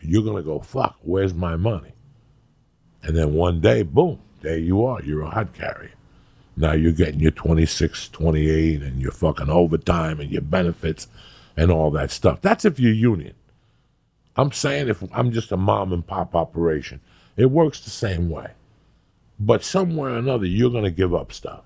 you're 0.00 0.22
going 0.24 0.36
to 0.36 0.42
go, 0.42 0.60
fuck, 0.60 0.96
where's 1.02 1.34
my 1.34 1.56
money? 1.56 1.92
And 3.02 3.16
then 3.16 3.34
one 3.34 3.60
day, 3.60 3.82
boom, 3.82 4.20
there 4.42 4.58
you 4.58 4.84
are. 4.84 5.02
You're 5.02 5.22
a 5.22 5.30
hod 5.30 5.52
carrier. 5.54 5.92
Now 6.56 6.72
you're 6.72 6.92
getting 6.92 7.20
your 7.20 7.32
26, 7.32 8.08
28, 8.10 8.82
and 8.82 9.00
your 9.00 9.12
fucking 9.12 9.50
overtime 9.50 10.20
and 10.20 10.30
your 10.30 10.42
benefits 10.42 11.08
and 11.56 11.70
all 11.70 11.90
that 11.92 12.10
stuff. 12.10 12.40
That's 12.42 12.64
if 12.64 12.80
you're 12.80 12.92
union. 12.92 13.34
I'm 14.36 14.52
saying 14.52 14.88
if 14.88 15.02
I'm 15.12 15.32
just 15.32 15.52
a 15.52 15.56
mom 15.56 15.92
and 15.92 16.06
pop 16.06 16.34
operation, 16.34 17.00
it 17.36 17.46
works 17.50 17.80
the 17.80 17.90
same 17.90 18.30
way. 18.30 18.52
But 19.38 19.64
somewhere 19.64 20.12
or 20.14 20.18
another, 20.18 20.46
you're 20.46 20.70
going 20.70 20.84
to 20.84 20.90
give 20.90 21.14
up 21.14 21.32
stuff. 21.32 21.62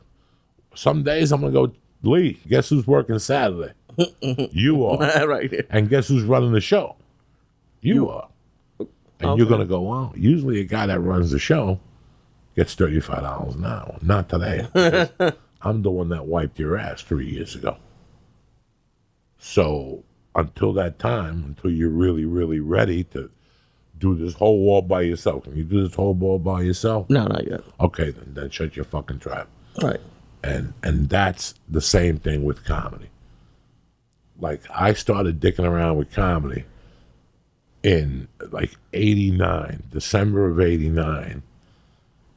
Some 0.74 1.03
days 1.05 1.33
I'm 1.33 1.40
going 1.40 1.53
to 1.53 1.68
go, 1.68 1.74
Lee, 2.03 2.40
guess 2.48 2.68
who's 2.70 2.87
working 2.87 3.18
Saturday? 3.18 3.72
You 4.20 4.84
are. 4.86 5.26
right. 5.26 5.66
And 5.70 5.88
guess 5.88 6.08
who's 6.08 6.22
running 6.24 6.52
the 6.52 6.60
show? 6.60 6.96
You, 7.80 8.08
are. 8.10 8.28
And 9.20 9.38
you're 9.38 9.48
going 9.48 9.60
to 9.60 9.66
go, 9.66 9.80
well, 9.80 10.12
usually 10.16 10.60
a 10.60 10.64
guy 10.64 10.86
that 10.86 11.00
runs 11.00 11.30
the 11.30 11.38
show 11.38 11.80
gets 12.56 12.74
$35 12.76 13.54
an 13.56 13.64
hour. 13.64 13.96
Not 14.02 14.28
today. 14.28 14.66
I'm 15.62 15.82
the 15.82 15.90
one 15.90 16.08
that 16.10 16.26
wiped 16.26 16.58
your 16.58 16.76
ass 16.78 17.02
three 17.02 17.28
years 17.28 17.54
ago. 17.54 17.76
So 19.38 20.04
until 20.34 20.72
that 20.74 20.98
time, 20.98 21.44
until 21.46 21.70
you're 21.70 21.88
really, 21.90 22.24
really 22.24 22.60
ready 22.60 23.04
to 23.04 23.30
do 23.98 24.14
this 24.14 24.34
whole 24.34 24.60
wall 24.60 24.82
by 24.82 25.02
yourself, 25.02 25.44
can 25.44 25.56
you 25.56 25.64
do 25.64 25.86
this 25.86 25.94
whole 25.94 26.14
wall 26.14 26.38
by 26.38 26.62
yourself? 26.62 27.08
No, 27.10 27.26
not 27.26 27.46
yet. 27.46 27.60
Okay, 27.80 28.10
then, 28.10 28.32
then 28.34 28.50
shut 28.50 28.76
your 28.76 28.84
fucking 28.86 29.18
trap 29.18 29.48
Right. 29.82 30.00
and 30.42 30.72
and 30.82 31.08
that's 31.10 31.54
the 31.68 31.80
same 31.82 32.18
thing 32.18 32.42
with 32.44 32.64
comedy 32.64 33.10
like 34.40 34.62
i 34.70 34.92
started 34.92 35.40
dicking 35.40 35.68
around 35.68 35.96
with 35.96 36.12
comedy 36.12 36.64
in 37.83 38.29
like 38.50 38.72
89 38.92 39.85
december 39.90 40.48
of 40.48 40.61
89 40.61 41.42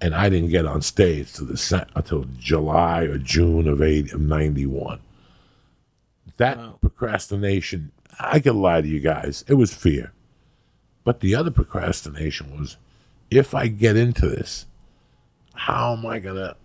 and 0.02 0.16
i 0.16 0.30
didn't 0.30 0.50
get 0.50 0.66
on 0.66 0.82
stage 0.82 1.34
till 1.34 1.48
the 1.48 1.88
until 1.96 2.26
july 2.38 3.04
or 3.04 3.18
june 3.18 3.68
of 3.68 3.82
80 3.82 4.12
of 4.12 4.22
91 4.22 5.00
that 6.38 6.82
procrastination 6.82 7.92
i 8.20 8.40
can 8.40 8.62
lie 8.62 8.82
to 8.82 8.88
you 8.88 9.00
guys 9.00 9.44
it 9.48 9.56
was 9.56 9.74
fear. 9.74 10.12
But 11.06 11.20
the 11.20 11.36
other 11.36 11.52
procrastination 11.52 12.58
was 12.58 12.78
if 13.30 13.54
i 13.54 13.68
get 13.68 13.98
into 13.98 14.28
this 14.28 14.66
how 15.54 15.94
am 15.94 16.06
i 16.06 16.20
gonna 16.20 16.56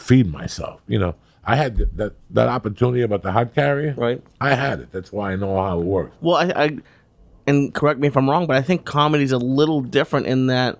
feed 0.00 0.30
myself. 0.30 0.80
You 0.86 0.98
know, 0.98 1.14
I 1.44 1.56
had 1.56 1.76
th- 1.78 1.88
that 1.96 2.12
that 2.30 2.48
opportunity 2.48 3.02
about 3.02 3.22
the 3.22 3.32
hod 3.32 3.54
carrier. 3.54 3.94
Right. 3.96 4.22
I 4.40 4.54
had 4.54 4.80
it. 4.80 4.92
That's 4.92 5.10
why 5.10 5.32
I 5.32 5.36
know 5.36 5.56
how 5.56 5.80
it 5.80 5.84
works. 5.84 6.16
Well, 6.20 6.36
I, 6.36 6.64
I 6.64 6.78
and 7.46 7.74
correct 7.74 7.98
me 7.98 8.08
if 8.08 8.16
I'm 8.16 8.28
wrong, 8.28 8.46
but 8.46 8.56
I 8.56 8.62
think 8.62 8.84
comedy's 8.84 9.32
a 9.32 9.38
little 9.38 9.80
different 9.80 10.26
in 10.26 10.48
that 10.48 10.78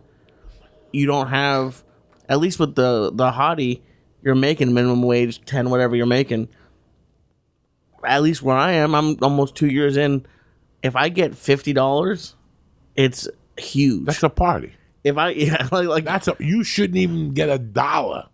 you 0.92 1.06
don't 1.06 1.28
have, 1.28 1.82
at 2.28 2.38
least 2.38 2.58
with 2.58 2.74
the 2.74 3.10
the 3.12 3.30
hottie, 3.32 3.80
you're 4.22 4.34
making 4.34 4.74
minimum 4.74 5.02
wage 5.02 5.44
ten 5.44 5.70
whatever 5.70 5.96
you're 5.96 6.06
making. 6.06 6.48
At 8.04 8.22
least 8.22 8.42
where 8.42 8.56
I 8.56 8.72
am, 8.72 8.94
I'm 8.94 9.16
almost 9.22 9.54
two 9.54 9.68
years 9.68 9.96
in. 9.96 10.26
If 10.82 10.96
I 10.96 11.08
get 11.08 11.34
fifty 11.36 11.72
dollars, 11.72 12.34
it's 12.96 13.28
huge. 13.58 14.06
That's 14.06 14.22
a 14.22 14.28
party. 14.30 14.74
if 15.04 15.16
I 15.16 15.30
yeah 15.30 15.68
like, 15.72 15.88
like 15.88 16.04
That's 16.04 16.28
a. 16.28 16.36
You 16.38 16.64
shouldn't 16.64 16.96
even 16.98 17.32
get 17.32 17.48
a 17.48 17.58
dollar 17.58 18.28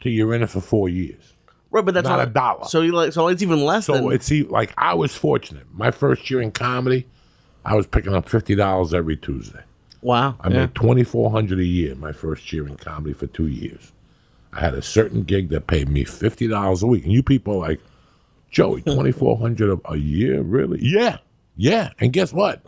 till 0.00 0.12
you're 0.12 0.34
in 0.34 0.42
it 0.42 0.50
for 0.50 0.60
four 0.60 0.88
years. 0.88 1.34
Right, 1.70 1.84
but 1.84 1.94
that's 1.94 2.08
not 2.08 2.18
what- 2.18 2.28
a 2.28 2.30
dollar. 2.30 2.64
So 2.66 2.82
you 2.82 2.92
like 2.92 3.12
so 3.12 3.28
it's 3.28 3.42
even 3.42 3.64
less 3.64 3.86
So 3.86 3.94
than 3.94 4.12
it's 4.12 4.30
e- 4.30 4.42
like 4.44 4.72
I 4.78 4.94
was 4.94 5.14
fortunate. 5.14 5.66
My 5.72 5.90
first 5.90 6.30
year 6.30 6.40
in 6.40 6.50
comedy, 6.52 7.06
I 7.64 7.74
was 7.74 7.86
picking 7.86 8.14
up 8.14 8.28
fifty 8.28 8.54
dollars 8.54 8.92
every 8.94 9.16
Tuesday. 9.16 9.62
wow. 10.02 10.36
I 10.40 10.48
yeah. 10.48 10.58
made 10.60 10.74
twenty 10.74 11.04
four 11.04 11.30
hundred 11.30 11.60
a 11.60 11.64
year 11.64 11.94
my 11.94 12.12
first 12.12 12.52
year 12.52 12.66
in 12.66 12.76
comedy 12.76 13.12
for 13.14 13.26
two 13.26 13.46
years. 13.48 13.92
I 14.52 14.60
had 14.60 14.74
a 14.74 14.82
certain 14.82 15.22
gig 15.22 15.50
that 15.50 15.66
paid 15.68 15.88
me 15.88 16.04
fifty 16.04 16.48
dollars 16.48 16.82
a 16.82 16.86
week, 16.86 17.04
and 17.04 17.12
you 17.12 17.22
people 17.22 17.54
are 17.54 17.68
like, 17.68 17.80
Joey, 18.50 18.82
twenty 18.82 19.12
four 19.12 19.38
hundred 19.38 19.78
a 19.84 19.96
year, 19.96 20.42
really? 20.42 20.80
Yeah, 20.82 21.18
yeah. 21.56 21.90
And 22.00 22.12
guess 22.12 22.32
what? 22.32 22.62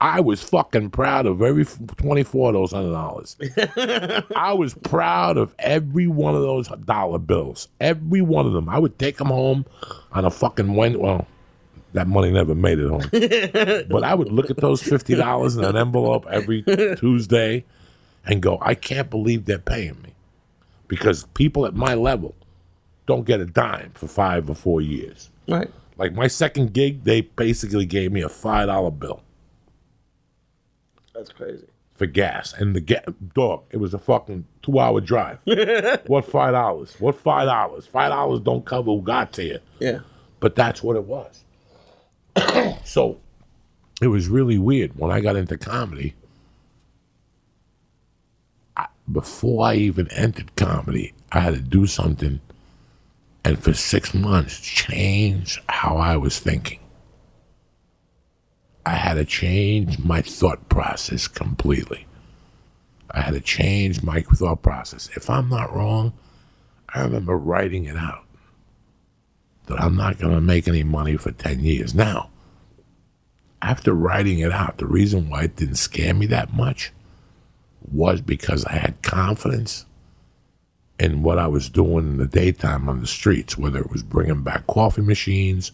I 0.00 0.20
was 0.20 0.42
fucking 0.42 0.90
proud 0.90 1.26
of 1.26 1.42
every 1.42 1.64
24 1.64 2.48
of 2.48 2.54
those 2.54 2.72
hundred 2.72 2.92
dollars. 2.92 3.36
I 4.36 4.52
was 4.52 4.74
proud 4.74 5.36
of 5.36 5.54
every 5.58 6.06
one 6.06 6.36
of 6.36 6.42
those 6.42 6.68
dollar 6.84 7.18
bills. 7.18 7.68
Every 7.80 8.20
one 8.20 8.46
of 8.46 8.52
them. 8.52 8.68
I 8.68 8.78
would 8.78 8.98
take 8.98 9.16
them 9.16 9.28
home 9.28 9.66
on 10.12 10.24
a 10.24 10.30
fucking 10.30 10.74
Wednesday. 10.74 11.02
Well, 11.02 11.26
that 11.94 12.06
money 12.06 12.30
never 12.30 12.54
made 12.54 12.78
it 12.78 12.88
home. 12.88 13.08
but 13.90 14.04
I 14.04 14.14
would 14.14 14.30
look 14.30 14.50
at 14.50 14.58
those 14.58 14.82
$50 14.82 15.58
in 15.58 15.64
an 15.64 15.76
envelope 15.76 16.26
every 16.30 16.62
Tuesday 16.98 17.64
and 18.24 18.40
go, 18.40 18.58
I 18.60 18.74
can't 18.74 19.10
believe 19.10 19.46
they're 19.46 19.58
paying 19.58 20.00
me. 20.02 20.14
Because 20.86 21.24
people 21.34 21.66
at 21.66 21.74
my 21.74 21.94
level 21.94 22.34
don't 23.06 23.26
get 23.26 23.40
a 23.40 23.46
dime 23.46 23.90
for 23.94 24.06
five 24.06 24.48
or 24.48 24.54
four 24.54 24.80
years. 24.80 25.30
Right. 25.48 25.70
Like 25.96 26.12
my 26.12 26.28
second 26.28 26.72
gig, 26.72 27.04
they 27.04 27.22
basically 27.22 27.84
gave 27.84 28.12
me 28.12 28.22
a 28.22 28.28
$5 28.28 28.98
bill. 28.98 29.22
That's 31.18 31.32
crazy. 31.32 31.66
for 31.96 32.06
gas 32.06 32.52
and 32.52 32.76
the 32.76 32.80
dog. 33.34 33.64
It 33.72 33.78
was 33.78 33.92
a 33.92 33.98
fucking 33.98 34.46
two 34.62 34.78
hour 34.78 35.00
drive. 35.00 35.38
what 36.06 36.24
five 36.24 36.52
dollars? 36.52 36.94
What 37.00 37.16
five 37.16 37.46
dollars? 37.46 37.86
Five 37.86 38.10
dollars 38.12 38.40
don't 38.40 38.64
cover 38.64 38.92
who 38.92 39.02
got 39.02 39.32
to 39.34 39.44
you, 39.44 39.58
Yeah. 39.80 39.98
but 40.40 40.54
that's 40.54 40.80
what 40.82 40.94
it 40.96 41.04
was. 41.04 41.42
so 42.84 43.18
it 44.00 44.06
was 44.06 44.28
really 44.28 44.58
weird 44.58 44.96
when 44.96 45.10
I 45.10 45.20
got 45.20 45.34
into 45.34 45.58
comedy. 45.58 46.14
I, 48.76 48.86
before 49.10 49.66
I 49.66 49.74
even 49.74 50.08
entered 50.12 50.54
comedy, 50.54 51.14
I 51.32 51.40
had 51.40 51.54
to 51.54 51.60
do 51.60 51.86
something, 51.88 52.38
and 53.44 53.60
for 53.60 53.74
six 53.74 54.14
months, 54.14 54.60
change 54.60 55.60
how 55.68 55.96
I 55.96 56.16
was 56.16 56.38
thinking. 56.38 56.78
I 58.88 58.94
had 58.94 59.14
to 59.14 59.26
change 59.26 59.98
my 59.98 60.22
thought 60.22 60.70
process 60.70 61.28
completely. 61.28 62.06
I 63.10 63.20
had 63.20 63.34
to 63.34 63.40
change 63.40 64.02
my 64.02 64.22
thought 64.22 64.62
process. 64.62 65.10
If 65.14 65.28
I'm 65.28 65.50
not 65.50 65.76
wrong, 65.76 66.14
I 66.94 67.02
remember 67.02 67.36
writing 67.36 67.84
it 67.84 67.98
out 67.98 68.24
that 69.66 69.78
I'm 69.78 69.94
not 69.94 70.18
going 70.18 70.34
to 70.34 70.40
make 70.40 70.66
any 70.66 70.84
money 70.84 71.18
for 71.18 71.32
10 71.32 71.60
years. 71.60 71.94
Now, 71.94 72.30
after 73.60 73.92
writing 73.92 74.38
it 74.38 74.52
out, 74.52 74.78
the 74.78 74.86
reason 74.86 75.28
why 75.28 75.42
it 75.42 75.56
didn't 75.56 75.74
scare 75.74 76.14
me 76.14 76.24
that 76.24 76.54
much 76.54 76.90
was 77.92 78.22
because 78.22 78.64
I 78.64 78.72
had 78.72 79.02
confidence 79.02 79.84
in 80.98 81.22
what 81.22 81.38
I 81.38 81.46
was 81.46 81.68
doing 81.68 82.06
in 82.06 82.16
the 82.16 82.26
daytime 82.26 82.88
on 82.88 83.02
the 83.02 83.06
streets, 83.06 83.58
whether 83.58 83.80
it 83.80 83.90
was 83.90 84.02
bringing 84.02 84.42
back 84.42 84.66
coffee 84.66 85.02
machines. 85.02 85.72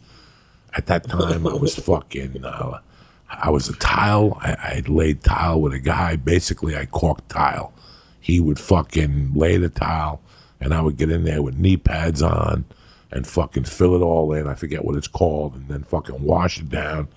At 0.76 0.86
that 0.86 1.08
time, 1.08 1.46
I 1.46 1.54
was 1.54 1.76
fucking. 1.78 2.44
Uh, 2.44 2.80
I 3.28 3.50
was 3.50 3.68
a 3.68 3.76
tile. 3.76 4.38
I, 4.40 4.52
I 4.52 4.82
laid 4.86 5.22
tile 5.22 5.60
with 5.60 5.72
a 5.72 5.78
guy. 5.78 6.16
Basically, 6.16 6.76
I 6.76 6.86
caulked 6.86 7.28
tile. 7.28 7.72
He 8.20 8.40
would 8.40 8.58
fucking 8.58 9.34
lay 9.34 9.56
the 9.56 9.68
tile, 9.68 10.20
and 10.60 10.72
I 10.72 10.80
would 10.80 10.96
get 10.96 11.10
in 11.10 11.24
there 11.24 11.42
with 11.42 11.58
knee 11.58 11.76
pads 11.76 12.22
on 12.22 12.64
and 13.10 13.26
fucking 13.26 13.64
fill 13.64 13.94
it 13.94 14.02
all 14.02 14.32
in. 14.32 14.48
I 14.48 14.54
forget 14.54 14.84
what 14.84 14.96
it's 14.96 15.08
called, 15.08 15.54
and 15.54 15.68
then 15.68 15.84
fucking 15.84 16.22
wash 16.22 16.58
it 16.58 16.68
down. 16.68 17.08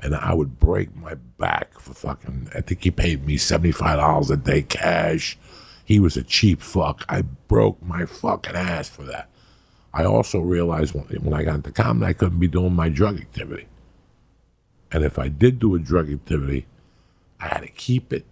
And 0.00 0.14
I 0.14 0.34
would 0.34 0.58
break 0.58 0.94
my 0.96 1.14
back 1.38 1.78
for 1.78 1.94
fucking. 1.94 2.50
I 2.54 2.60
think 2.60 2.82
he 2.84 2.90
paid 2.90 3.26
me 3.26 3.36
seventy 3.36 3.72
five 3.72 3.98
dollars 3.98 4.30
a 4.30 4.36
day 4.36 4.62
cash. 4.62 5.38
He 5.84 6.00
was 6.00 6.16
a 6.16 6.22
cheap 6.22 6.62
fuck. 6.62 7.04
I 7.08 7.22
broke 7.22 7.82
my 7.82 8.06
fucking 8.06 8.54
ass 8.56 8.88
for 8.88 9.02
that. 9.04 9.28
I 9.92 10.04
also 10.04 10.40
realized 10.40 10.94
when, 10.94 11.04
when 11.22 11.34
I 11.34 11.44
got 11.44 11.56
into 11.56 11.72
comedy, 11.72 12.10
I 12.10 12.14
couldn't 12.14 12.40
be 12.40 12.48
doing 12.48 12.74
my 12.74 12.88
drug 12.88 13.20
activity. 13.20 13.66
And 14.94 15.02
if 15.02 15.18
I 15.18 15.26
did 15.26 15.58
do 15.58 15.74
a 15.74 15.80
drug 15.80 16.08
activity, 16.08 16.66
I 17.40 17.48
had 17.48 17.62
to 17.62 17.66
keep 17.68 18.12
it 18.12 18.24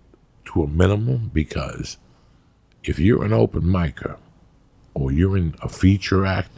to 0.45 0.63
a 0.63 0.69
minimum 0.69 1.33
because 1.35 1.97
if 2.85 3.01
you're 3.01 3.25
an 3.25 3.33
open 3.33 3.63
micer 3.63 4.17
or 4.95 5.11
you're 5.11 5.37
in 5.37 5.57
a 5.61 5.69
feature 5.69 6.25
act 6.25 6.53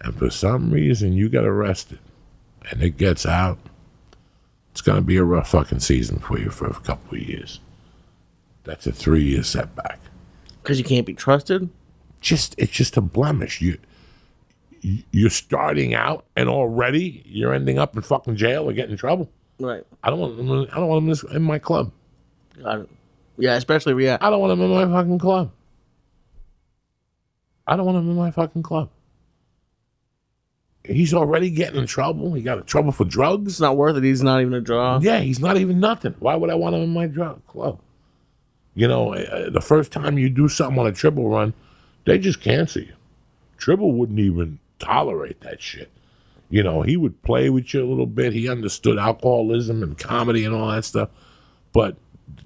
and 0.00 0.14
for 0.18 0.30
some 0.30 0.70
reason 0.70 1.12
you 1.12 1.28
get 1.28 1.44
arrested 1.44 1.98
and 2.70 2.82
it 2.82 2.96
gets 2.96 3.26
out, 3.26 3.58
it's 4.72 4.80
going 4.80 4.96
to 4.96 5.04
be 5.04 5.18
a 5.18 5.24
rough 5.24 5.50
fucking 5.50 5.80
season 5.80 6.18
for 6.18 6.38
you 6.38 6.48
for 6.48 6.68
a 6.68 6.80
couple 6.80 7.18
of 7.18 7.22
years. 7.22 7.60
That's 8.64 8.86
a 8.86 8.92
three 8.92 9.24
year 9.24 9.42
setback. 9.42 10.00
Because 10.62 10.78
you 10.78 10.84
can't 10.84 11.06
be 11.06 11.12
trusted. 11.12 11.68
Just 12.22 12.54
it's 12.56 12.72
just 12.72 12.96
a 12.96 13.02
blemish. 13.02 13.60
You 13.60 13.72
you- 13.72 13.78
you're 14.82 15.30
starting 15.30 15.94
out 15.94 16.24
and 16.36 16.48
already 16.48 17.22
you're 17.26 17.52
ending 17.52 17.78
up 17.78 17.94
in 17.96 18.02
fucking 18.02 18.36
jail 18.36 18.68
or 18.68 18.72
getting 18.72 18.92
in 18.92 18.96
trouble. 18.98 19.28
Right. 19.58 19.84
I 20.02 20.10
don't 20.10 20.18
want 20.18 20.36
them. 20.36 20.50
I 20.72 20.76
don't 20.76 20.88
want 20.88 21.06
them 21.20 21.36
in 21.36 21.42
my 21.42 21.58
club. 21.58 21.92
Got 22.62 22.80
it. 22.80 22.88
Yeah, 23.38 23.54
especially 23.56 24.04
yeah. 24.04 24.18
I 24.20 24.30
don't 24.30 24.40
want 24.40 24.52
him 24.52 24.60
in 24.62 24.70
my 24.70 24.86
fucking 24.86 25.18
club. 25.18 25.50
I 27.66 27.76
don't 27.76 27.86
want 27.86 27.98
him 27.98 28.10
in 28.10 28.16
my 28.16 28.30
fucking 28.30 28.62
club. 28.62 28.90
He's 30.84 31.12
already 31.12 31.50
getting 31.50 31.78
in 31.78 31.86
trouble. 31.86 32.32
He 32.34 32.42
got 32.42 32.58
in 32.58 32.64
trouble 32.64 32.90
for 32.90 33.04
It's 33.04 33.12
drugs. 33.14 33.60
not 33.60 33.76
worth 33.76 33.96
it. 33.96 34.02
He's 34.02 34.22
not 34.22 34.40
even 34.40 34.54
a 34.54 34.60
draw. 34.60 34.98
Yeah, 35.00 35.20
he's 35.20 35.38
not 35.38 35.56
even 35.58 35.78
nothing. 35.78 36.14
Why 36.18 36.34
would 36.36 36.50
I 36.50 36.54
want 36.54 36.74
him 36.74 36.82
in 36.82 36.92
my 36.92 37.06
drug 37.06 37.46
club? 37.46 37.78
You 38.74 38.88
know, 38.88 39.14
uh, 39.14 39.50
the 39.50 39.60
first 39.60 39.92
time 39.92 40.16
you 40.18 40.30
do 40.30 40.48
something 40.48 40.78
on 40.78 40.86
a 40.86 40.92
Tribble 40.92 41.28
run, 41.28 41.52
they 42.06 42.18
just 42.18 42.40
cancel 42.40 42.82
you. 42.82 42.94
Tribble 43.58 43.92
wouldn't 43.92 44.18
even 44.18 44.58
tolerate 44.80 45.40
that 45.42 45.62
shit. 45.62 45.90
You 46.48 46.64
know, 46.64 46.82
he 46.82 46.96
would 46.96 47.22
play 47.22 47.48
with 47.48 47.72
you 47.72 47.84
a 47.84 47.88
little 47.88 48.06
bit. 48.06 48.32
He 48.32 48.48
understood 48.48 48.98
alcoholism 48.98 49.82
and 49.82 49.96
comedy 49.96 50.44
and 50.44 50.54
all 50.54 50.68
that 50.68 50.84
stuff, 50.84 51.10
but 51.72 51.96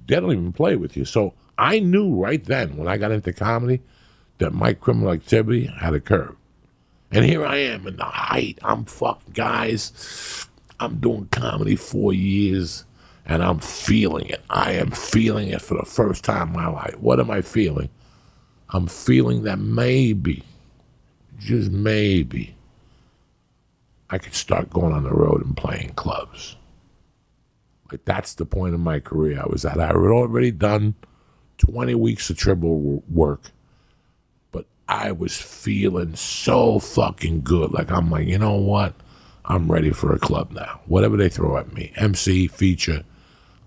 they 0.07 0.17
don't 0.21 0.33
even 0.33 0.53
play 0.53 0.77
with 0.77 0.97
you. 0.97 1.07
So 1.07 1.33
I 1.57 1.79
knew 1.79 2.15
right 2.15 2.45
then 2.45 2.77
when 2.77 2.89
I 2.89 2.99
got 2.99 3.13
into 3.13 3.33
comedy 3.33 3.81
that 4.39 4.53
my 4.53 4.75
criminal 4.75 5.13
activity 5.13 5.67
had 5.67 5.95
occurred. 5.95 6.37
And 7.11 7.25
here 7.25 7.47
I 7.47 7.57
am 7.57 7.87
in 7.87 7.97
the 7.97 8.05
height. 8.05 8.59
I'm 8.63 8.85
fucking 8.85 9.33
guys. 9.33 10.47
I'm 10.81 10.99
doing 10.99 11.29
comedy 11.31 11.77
four 11.77 12.13
years 12.13 12.85
and 13.25 13.43
I'm 13.43 13.61
feeling 13.61 14.27
it. 14.27 14.43
I 14.51 14.73
am 14.73 14.91
feeling 14.91 15.49
it 15.49 15.63
for 15.63 15.77
the 15.79 15.87
first 15.87 16.25
time 16.25 16.49
in 16.49 16.55
my 16.55 16.67
life. 16.67 16.99
What 16.99 17.21
am 17.21 17.31
I 17.31 17.41
feeling? 17.41 17.89
I'm 18.71 18.87
feeling 18.89 19.45
that 19.45 19.59
maybe, 19.59 20.43
just 21.45 21.71
maybe, 21.71 22.57
I 24.11 24.19
could 24.19 24.35
start 24.35 24.71
going 24.71 24.93
on 24.93 25.05
the 25.05 25.13
road 25.13 25.45
and 25.45 25.57
playing 25.57 25.91
clubs. 25.91 26.57
Like 27.91 28.05
that's 28.05 28.35
the 28.35 28.47
point 28.47 28.75
of 28.75 28.81
my 28.81 28.99
career 28.99 29.41
I 29.41 29.49
was 29.49 29.65
at. 29.65 29.79
I 29.79 29.89
had 29.89 29.97
already 29.97 30.51
done 30.51 30.95
20 31.59 31.95
weeks 31.95 32.31
of 32.31 32.39
Tribble 32.39 33.05
work, 33.09 33.51
but 34.53 34.67
I 34.89 35.13
was 35.13 35.41
feeling 35.41 36.17
so 36.17 36.79
fucking 36.79 37.43
good. 37.43 37.73
Like 37.73 37.91
I'm 37.91 38.11
like, 38.11 38.27
you 38.27 38.39
know 38.39 38.57
what? 38.57 38.95
I'm 39.45 39.71
ready 39.71 39.91
for 39.91 40.15
a 40.15 40.19
club 40.19 40.53
now. 40.53 40.81
Whatever 40.87 41.19
they 41.19 41.29
throw 41.29 41.59
at 41.59 41.75
me, 41.75 41.93
MC, 41.97 42.47
feature, 42.47 43.05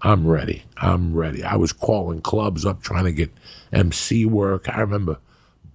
I'm 0.01 0.27
ready. 0.27 0.63
I'm 0.77 1.15
ready. 1.15 1.43
I 1.43 1.55
was 1.55 1.71
calling 1.71 2.21
clubs 2.21 2.65
up 2.65 2.81
trying 2.81 3.05
to 3.05 3.11
get 3.11 3.31
MC 3.71 4.25
work. 4.25 4.67
I 4.67 4.79
remember 4.79 5.19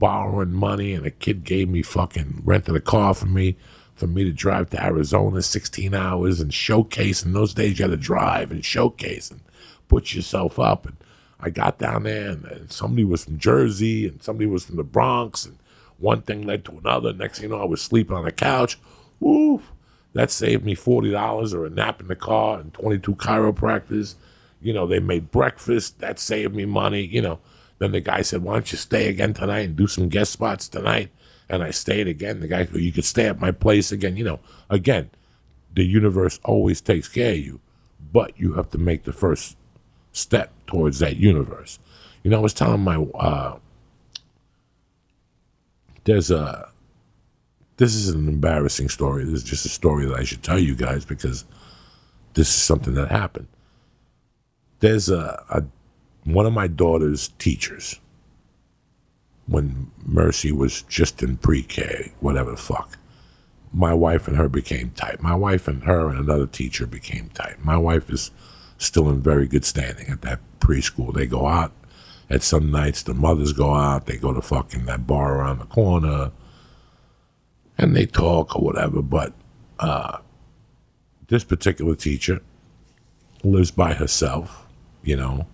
borrowing 0.03 0.53
money 0.53 0.95
and 0.95 1.07
a 1.07 1.12
kid 1.12 1.45
gave 1.45 1.69
me 1.69 1.81
fucking 1.81 2.43
rented 2.45 2.75
a 2.75 2.81
car 2.81 3.15
for 3.15 3.27
me 3.27 3.57
for 3.95 4.09
me 4.09 4.25
to 4.25 4.33
drive 4.33 4.69
to 4.69 4.85
Arizona 4.85 5.41
16 5.41 5.95
hours 5.95 6.41
and 6.41 6.53
showcase. 6.53 7.25
In 7.25 7.35
those 7.35 7.55
days, 7.55 7.79
you 7.79 7.85
had 7.85 7.93
to 7.93 7.97
drive 7.97 8.51
and 8.51 8.65
showcase 8.65 9.31
and 9.31 9.38
put 9.87 10.12
yourself 10.12 10.59
up. 10.59 10.87
And 10.87 10.97
I 11.38 11.51
got 11.51 11.79
down 11.79 12.03
there 12.03 12.31
and, 12.31 12.45
and 12.47 12.73
somebody 12.73 13.05
was 13.05 13.27
from 13.27 13.38
Jersey 13.38 14.09
and 14.09 14.21
somebody 14.21 14.47
was 14.47 14.65
from 14.65 14.75
the 14.75 14.83
Bronx 14.83 15.47
and 15.47 15.57
one 16.01 16.23
thing 16.23 16.43
led 16.43 16.65
to 16.65 16.79
another. 16.79 17.12
Next 17.12 17.38
thing 17.38 17.49
you 17.49 17.57
know, 17.57 17.62
I 17.62 17.67
was 17.67 17.81
sleeping 17.81 18.17
on 18.17 18.27
a 18.27 18.33
couch. 18.33 18.81
Woo! 19.21 19.62
That 20.15 20.33
saved 20.33 20.65
me 20.65 20.75
forty 20.75 21.12
dollars 21.12 21.55
or 21.55 21.65
a 21.65 21.71
nap 21.71 22.01
in 22.01 22.09
the 22.09 22.17
car 22.17 22.59
and 22.59 22.75
twenty 22.75 22.99
two 22.99 23.15
chiropractors. 23.15 24.17
You 24.61 24.73
know, 24.73 24.88
they 24.88 24.99
made 24.99 25.31
breakfast. 25.31 26.01
That 26.01 26.19
saved 26.19 26.57
me 26.57 26.65
money. 26.65 27.03
You 27.03 27.23
know. 27.23 27.38
Then 27.83 27.90
the 27.90 28.01
guy 28.01 28.23
said, 28.23 28.45
"Why 28.45 28.53
don't 28.53 28.71
you 28.71 28.79
stay 28.79 29.09
again 29.09 29.35
tonight 29.35 29.62
and 29.62 29.75
do 29.75 29.88
some 29.88 30.09
guest 30.09 30.31
spots 30.31 30.68
tonight?" 30.68 31.11
And 31.49 31.64
I 31.64 31.73
stayed 31.73 32.07
again. 32.07 32.38
The 32.38 32.47
guy, 32.47 32.65
said, 32.65 32.77
you 32.77 32.92
could 32.92 33.04
stay 33.04 33.27
at 33.27 33.40
my 33.40 33.50
place 33.50 33.90
again. 33.90 34.17
You 34.17 34.23
know, 34.23 34.40
again, 34.71 35.11
the 35.75 35.83
universe 35.83 36.38
always 36.44 36.81
takes 36.81 37.09
care 37.09 37.33
of 37.33 37.38
you, 37.38 37.61
but 38.13 38.38
you 38.38 38.52
have 38.52 38.71
to 38.71 38.79
make 38.79 39.02
the 39.02 39.13
first 39.13 39.57
step 40.13 40.52
towards 40.69 41.00
that 41.00 41.17
universe. 41.17 41.81
You 42.23 42.31
know, 42.31 42.38
I 42.38 42.40
was 42.40 42.54
telling 42.54 42.83
my 42.83 42.98
uh, 43.19 43.59
there's 46.04 46.31
a 46.31 46.69
this 47.79 47.96
is 47.96 48.11
an 48.11 48.29
embarrassing 48.29 48.90
story. 48.90 49.25
This 49.25 49.42
is 49.42 49.42
just 49.42 49.67
a 49.67 49.71
story 49.71 50.07
that 50.07 50.21
I 50.21 50.23
should 50.23 50.44
tell 50.44 50.61
you 50.61 50.77
guys 50.77 51.04
because 51.04 51.44
this 52.35 52.46
is 52.46 52.63
something 52.63 52.94
that 52.94 53.11
happened. 53.11 53.48
There's 54.79 55.09
a, 55.09 55.42
a 55.50 55.65
one 56.25 56.46
of 56.46 56.52
my 56.52 56.66
daughter's 56.66 57.29
teachers 57.38 58.00
when 59.46 59.90
Mercy 60.04 60.52
was 60.52 60.83
just 60.83 61.23
in 61.23 61.37
pre-K, 61.37 62.12
whatever 62.20 62.52
the 62.52 62.56
fuck. 62.56 62.96
My 63.73 63.92
wife 63.92 64.29
and 64.29 64.37
her 64.37 64.48
became 64.48 64.90
tight. 64.90 65.23
My 65.23 65.35
wife 65.35 65.66
and 65.66 65.85
her 65.85 66.08
and 66.08 66.18
another 66.18 66.46
teacher 66.46 66.87
became 66.87 67.31
tight. 67.31 67.64
My 67.64 67.77
wife 67.77 68.10
is 68.10 68.31
still 68.79 69.08
in 69.08 69.23
very 69.23 69.46
good 69.46 69.64
standing 69.64 70.08
at 70.08 70.23
that 70.23 70.40
preschool. 70.60 71.14
They 71.14 71.27
go 71.27 71.46
out 71.46 71.73
at 72.29 72.42
some 72.42 72.70
nights. 72.70 73.02
The 73.02 73.14
mothers 73.14 73.52
go 73.52 73.75
out. 73.75 74.06
They 74.06 74.16
go 74.16 74.33
to 74.33 74.42
fucking 74.42 74.85
that 74.87 75.06
bar 75.06 75.38
around 75.38 75.58
the 75.58 75.66
corner, 75.66 76.33
and 77.79 77.96
they 77.96 78.06
talk 78.06 78.54
or 78.54 78.62
whatever. 78.62 79.02
But 79.02 79.33
uh, 79.79 80.18
this 81.29 81.44
particular 81.44 81.94
teacher 81.94 82.40
lives 83.42 83.70
by 83.70 83.94
herself. 83.94 84.66
You 85.02 85.16
know, 85.16 85.46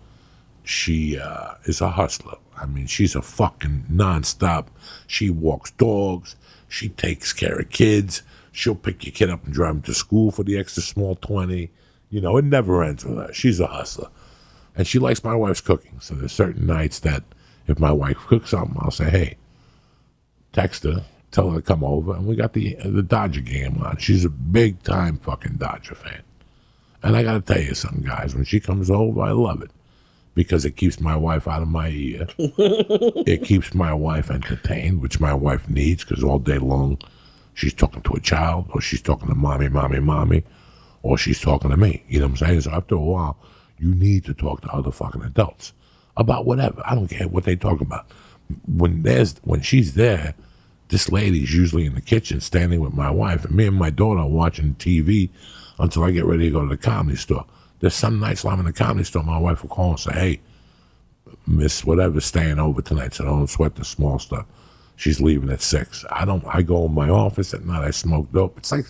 she 0.69 1.19
uh, 1.19 1.55
is 1.65 1.81
a 1.81 1.89
hustler. 1.89 2.37
I 2.55 2.67
mean, 2.67 2.87
she's 2.87 3.15
a 3.15 3.23
fucking 3.23 3.87
nonstop. 3.91 4.67
She 5.07 5.31
walks 5.31 5.71
dogs. 5.71 6.37
She 6.69 6.91
takes 6.91 7.33
care 7.33 7.59
of 7.59 7.71
kids. 7.71 8.23
She'll 8.53 8.75
pick 8.75 9.07
your 9.07 9.13
kid 9.13 9.31
up 9.31 9.45
and 9.47 9.55
drive 9.55 9.77
him 9.77 9.83
to 9.83 9.95
school 9.95 10.31
for 10.31 10.43
the 10.43 10.59
extra 10.59 10.83
small 10.83 11.15
20. 11.15 11.71
You 12.11 12.21
know, 12.21 12.37
it 12.37 12.45
never 12.45 12.85
ends 12.85 13.03
with 13.03 13.17
her. 13.17 13.33
She's 13.33 13.61
a 13.61 13.67
hustler. 13.67 14.11
And 14.77 14.87
she 14.87 14.99
likes 14.99 15.25
my 15.25 15.35
wife's 15.35 15.63
cooking. 15.63 16.01
So 16.01 16.15
there's 16.15 16.33
certain 16.33 16.67
nights 16.67 16.99
that 16.99 17.23
if 17.67 17.79
my 17.79 17.91
wife 17.91 18.19
cooks 18.27 18.51
something, 18.51 18.77
I'll 18.81 18.91
say, 18.91 19.09
hey, 19.09 19.37
text 20.53 20.83
her, 20.85 21.03
tell 21.31 21.49
her 21.51 21.61
to 21.61 21.63
come 21.63 21.83
over. 21.83 22.15
And 22.15 22.27
we 22.27 22.37
got 22.37 22.53
the, 22.53 22.75
the 22.85 23.03
Dodger 23.03 23.41
game 23.41 23.83
on. 23.83 23.97
She's 23.97 24.27
a 24.27 24.31
big 24.31 24.83
time 24.83 25.17
fucking 25.17 25.57
Dodger 25.57 25.95
fan. 25.95 26.21
And 27.03 27.17
I 27.17 27.23
got 27.23 27.47
to 27.47 27.55
tell 27.55 27.63
you 27.63 27.75
something, 27.75 28.03
guys. 28.03 28.35
When 28.35 28.45
she 28.45 28.61
comes 28.61 28.91
over, 28.91 29.23
I 29.23 29.31
love 29.31 29.63
it 29.63 29.71
because 30.39 30.65
it 30.65 30.77
keeps 30.77 31.01
my 31.01 31.17
wife 31.17 31.49
out 31.49 31.63
of 31.63 31.67
my 31.67 31.89
ear. 31.89 32.25
it 32.39 33.43
keeps 33.43 33.75
my 33.75 33.93
wife 33.93 34.31
entertained, 34.31 35.03
which 35.03 35.19
my 35.19 35.35
wife 35.35 35.69
needs 35.69 36.05
because 36.05 36.23
all 36.23 36.39
day 36.39 36.59
long 36.59 36.97
she's 37.55 37.75
talking 37.75 38.03
to 38.03 38.13
a 38.13 38.21
child 38.21 38.71
or 38.71 38.81
she's 38.81 39.03
talking 39.03 39.27
to 39.29 39.35
mommy, 39.35 39.69
mommy, 39.69 39.99
mommy, 39.99 40.45
or 41.03 41.19
she's 41.19 41.41
talking 41.41 41.71
to 41.71 41.77
me. 41.77 42.05
You 42.09 42.21
know 42.21 42.27
what 42.27 42.41
I'm 42.41 42.47
saying? 42.47 42.61
So 42.61 42.71
after 42.71 42.95
a 42.95 43.01
while, 43.01 43.37
you 43.81 43.93
need 43.97 44.27
to 44.27 44.33
talk 44.33 44.61
to 44.61 44.69
other 44.69 44.93
fucking 44.93 45.25
adults 45.25 45.73
about 46.17 46.47
whatever. 46.47 46.83
I 46.85 46.95
don't 46.95 47.09
care 47.09 47.27
what 47.27 47.43
they 47.43 47.57
talk 47.57 47.81
about. 47.81 48.07
When 48.65 49.03
there's 49.03 49.39
when 49.43 49.63
she's 49.63 49.95
there, 49.95 50.35
this 50.87 51.11
lady's 51.11 51.53
usually 51.53 51.85
in 51.85 51.97
the 51.97 52.01
kitchen 52.01 52.41
standing 52.41 52.79
with 52.79 52.95
my 52.95 53.11
wife, 53.11 53.45
and 53.45 53.57
me 53.57 53.67
and 53.67 53.77
my 53.77 53.91
daughter 53.91 54.21
are 54.21 54.29
watching 54.29 54.77
TV 54.77 55.31
until 55.81 56.05
I 56.05 56.13
get 56.13 56.27
ready 56.27 56.45
to 56.45 56.51
go 56.53 56.61
to 56.61 56.69
the 56.69 56.77
comedy 56.77 57.17
store. 57.17 57.45
There's 57.81 57.95
some 57.95 58.19
nights 58.19 58.43
while 58.45 58.55
I'm 58.55 58.61
in 58.61 58.67
the 58.67 58.73
comedy 58.73 59.05
store, 59.05 59.23
my 59.23 59.39
wife 59.39 59.63
will 59.63 59.71
call 59.71 59.91
and 59.91 60.01
say, 60.01 60.13
"Hey, 60.13 60.41
Miss 61.47 61.85
whatever's 61.85 62.25
staying 62.25 62.59
over 62.59 62.83
tonight, 62.83 63.15
so 63.15 63.25
don't 63.25 63.47
sweat 63.49 63.77
the 63.77 63.85
small 63.85 64.19
stuff." 64.19 64.47
She's 64.97 65.21
leaving 65.21 65.51
at 65.51 65.63
six. 65.63 66.05
I 66.11 66.25
don't. 66.25 66.45
I 66.47 66.63
go 66.63 66.87
in 66.87 66.93
my 66.95 67.09
office 67.09 67.55
at 67.55 67.65
night. 67.65 67.85
I 67.85 67.91
smoke 67.93 68.33
dope. 68.33 68.59
It's 68.59 68.73
like 68.73 68.87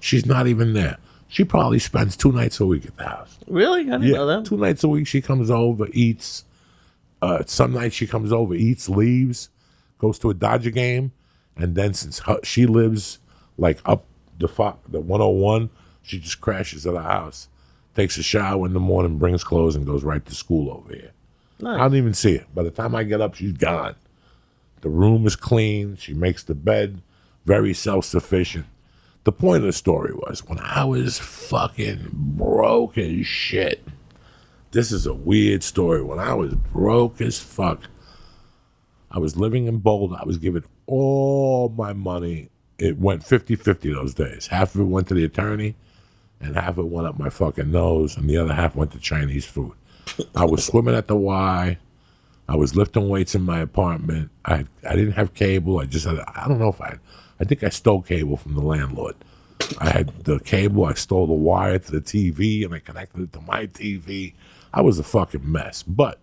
she's 0.00 0.26
not 0.26 0.48
even 0.48 0.72
there. 0.72 0.98
She 1.28 1.44
probably 1.44 1.78
spends 1.78 2.16
two 2.16 2.32
nights 2.32 2.58
a 2.60 2.66
week 2.66 2.84
at 2.84 2.96
the 2.96 3.04
house. 3.06 3.38
Really? 3.46 3.82
I 3.82 3.98
didn't 3.98 4.12
know 4.12 4.26
that. 4.26 4.44
two 4.44 4.56
nights 4.58 4.82
a 4.84 4.88
week 4.88 5.06
she 5.06 5.22
comes 5.22 5.50
over, 5.50 5.86
eats. 5.92 6.44
Uh, 7.22 7.42
some 7.46 7.72
nights 7.72 7.94
she 7.94 8.06
comes 8.08 8.32
over, 8.32 8.54
eats, 8.54 8.88
leaves, 8.88 9.48
goes 9.98 10.18
to 10.18 10.30
a 10.30 10.34
Dodger 10.34 10.70
game, 10.70 11.12
and 11.56 11.76
then 11.76 11.94
since 11.94 12.18
her, 12.20 12.38
she 12.42 12.66
lives 12.66 13.20
like 13.56 13.78
up 13.84 14.04
the 14.38 14.48
fo- 14.48 14.78
the 14.88 14.98
101, 15.00 15.70
she 16.02 16.18
just 16.18 16.40
crashes 16.40 16.84
at 16.86 16.94
the 16.94 17.00
house, 17.02 17.48
takes 17.94 18.16
a 18.18 18.22
shower 18.22 18.66
in 18.66 18.72
the 18.72 18.80
morning, 18.80 19.18
brings 19.18 19.44
clothes, 19.44 19.76
and 19.76 19.86
goes 19.86 20.04
right 20.04 20.24
to 20.24 20.34
school 20.34 20.70
over 20.70 20.94
here. 20.94 21.12
I 21.64 21.78
don't 21.78 21.94
even 21.96 22.14
see 22.14 22.32
it. 22.32 22.54
By 22.54 22.64
the 22.64 22.70
time 22.70 22.94
I 22.94 23.04
get 23.04 23.20
up, 23.20 23.34
she's 23.34 23.52
gone. 23.52 23.94
The 24.80 24.88
room 24.88 25.26
is 25.26 25.36
clean. 25.36 25.96
She 25.96 26.12
makes 26.12 26.42
the 26.42 26.54
bed, 26.54 27.02
very 27.44 27.72
self 27.72 28.04
sufficient. 28.04 28.66
The 29.24 29.32
point 29.32 29.58
of 29.58 29.62
the 29.64 29.72
story 29.72 30.12
was 30.12 30.44
when 30.48 30.58
I 30.58 30.84
was 30.84 31.18
fucking 31.20 32.08
broke 32.12 32.98
as 32.98 33.24
shit. 33.24 33.86
This 34.72 34.90
is 34.90 35.06
a 35.06 35.14
weird 35.14 35.62
story. 35.62 36.02
When 36.02 36.18
I 36.18 36.34
was 36.34 36.54
broke 36.54 37.20
as 37.20 37.38
fuck, 37.38 37.82
I 39.12 39.20
was 39.20 39.36
living 39.36 39.66
in 39.66 39.78
Boulder. 39.78 40.16
I 40.18 40.24
was 40.24 40.38
giving 40.38 40.64
all 40.86 41.68
my 41.68 41.92
money. 41.92 42.48
It 42.78 42.98
went 42.98 43.22
50 43.22 43.54
50 43.54 43.92
those 43.92 44.14
days. 44.14 44.48
Half 44.48 44.74
of 44.74 44.80
it 44.80 44.84
went 44.84 45.06
to 45.08 45.14
the 45.14 45.24
attorney, 45.24 45.76
and 46.42 46.56
half 46.56 46.78
it 46.78 46.82
went 46.82 47.06
up 47.06 47.18
my 47.18 47.30
fucking 47.30 47.70
nose, 47.70 48.16
and 48.16 48.28
the 48.28 48.36
other 48.36 48.54
half 48.54 48.74
went 48.74 48.92
to 48.92 48.98
Chinese 48.98 49.46
food. 49.46 49.72
I 50.34 50.44
was 50.44 50.64
swimming 50.64 50.94
at 50.94 51.06
the 51.06 51.16
Y. 51.16 51.78
I 52.48 52.56
was 52.56 52.76
lifting 52.76 53.08
weights 53.08 53.34
in 53.34 53.42
my 53.42 53.60
apartment. 53.60 54.30
I 54.44 54.66
I 54.86 54.96
didn't 54.96 55.12
have 55.12 55.34
cable. 55.34 55.78
I 55.78 55.86
just 55.86 56.06
had 56.06 56.18
I 56.20 56.46
don't 56.48 56.58
know 56.58 56.68
if 56.68 56.80
I 56.80 56.98
I 57.40 57.44
think 57.44 57.62
I 57.62 57.68
stole 57.68 58.02
cable 58.02 58.36
from 58.36 58.54
the 58.54 58.60
landlord. 58.60 59.14
I 59.78 59.90
had 59.90 60.24
the 60.24 60.40
cable. 60.40 60.84
I 60.84 60.94
stole 60.94 61.26
the 61.26 61.32
wire 61.32 61.78
to 61.78 61.90
the 61.92 62.00
TV 62.00 62.64
and 62.64 62.74
I 62.74 62.80
connected 62.80 63.22
it 63.22 63.32
to 63.34 63.40
my 63.40 63.66
TV. 63.66 64.34
I 64.74 64.80
was 64.80 64.98
a 64.98 65.04
fucking 65.04 65.50
mess. 65.50 65.82
But 65.82 66.18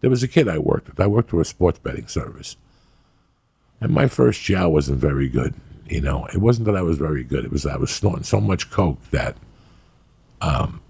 there 0.00 0.10
was 0.10 0.22
a 0.22 0.28
kid 0.28 0.48
I 0.48 0.58
worked 0.58 0.88
with. 0.88 1.00
I 1.00 1.06
worked 1.06 1.30
for 1.30 1.40
a 1.40 1.44
sports 1.44 1.78
betting 1.78 2.08
service, 2.08 2.56
and 3.80 3.92
my 3.92 4.06
first 4.06 4.42
job 4.42 4.72
wasn't 4.72 4.98
very 4.98 5.28
good. 5.28 5.54
You 5.88 6.00
know, 6.02 6.26
it 6.26 6.38
wasn't 6.38 6.66
that 6.66 6.76
I 6.76 6.82
was 6.82 6.98
very 6.98 7.24
good. 7.24 7.44
It 7.44 7.50
was 7.50 7.62
that 7.62 7.74
I 7.74 7.78
was 7.78 7.90
snorting 7.90 8.24
so 8.24 8.40
much 8.40 8.70
coke 8.70 9.02
that 9.10 9.36
um, 10.40 10.80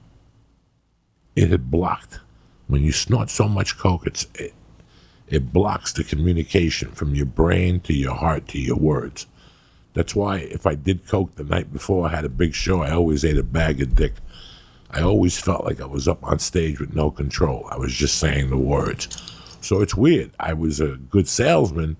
it 1.36 1.51
had 1.51 1.70
blocked. 1.70 2.18
When 2.66 2.82
you 2.82 2.92
snort 2.92 3.30
so 3.30 3.49
much 3.49 3.78
coke, 3.78 4.07
it's 4.07 4.26
it, 4.34 4.55
it 5.28 5.53
blocks 5.53 5.92
the 5.92 6.05
communication 6.05 6.90
from 6.92 7.14
your 7.14 7.26
brain 7.26 7.80
to 7.80 7.94
your 7.94 8.14
heart 8.14 8.49
to 8.49 8.59
your 8.59 8.76
words. 8.76 9.26
That's 9.94 10.14
why 10.14 10.38
if 10.38 10.66
I 10.66 10.74
did 10.74 11.07
coke 11.07 11.34
the 11.36 11.44
night 11.44 11.72
before 11.72 12.07
I 12.07 12.11
had 12.11 12.24
a 12.24 12.30
big 12.30 12.55
show, 12.55 12.82
I 12.82 12.90
always 12.90 13.24
ate 13.24 13.38
a 13.38 13.42
bag 13.42 13.80
of 13.80 13.94
dick. 13.94 14.14
I 14.90 15.03
always 15.03 15.38
felt 15.38 15.64
like 15.64 15.80
I 15.80 15.86
was 15.86 16.09
up 16.09 16.24
on 16.24 16.38
stage 16.38 16.80
with 16.80 16.94
no 16.94 17.11
control. 17.11 17.68
I 17.70 17.76
was 17.76 17.92
just 17.92 18.18
saying 18.18 18.51
the 18.51 18.57
words. 18.57 19.09
So 19.61 19.80
it's 19.80 19.94
weird. 19.94 20.30
I 20.40 20.55
was 20.55 20.80
a 20.80 20.96
good 20.96 21.28
salesman, 21.28 21.96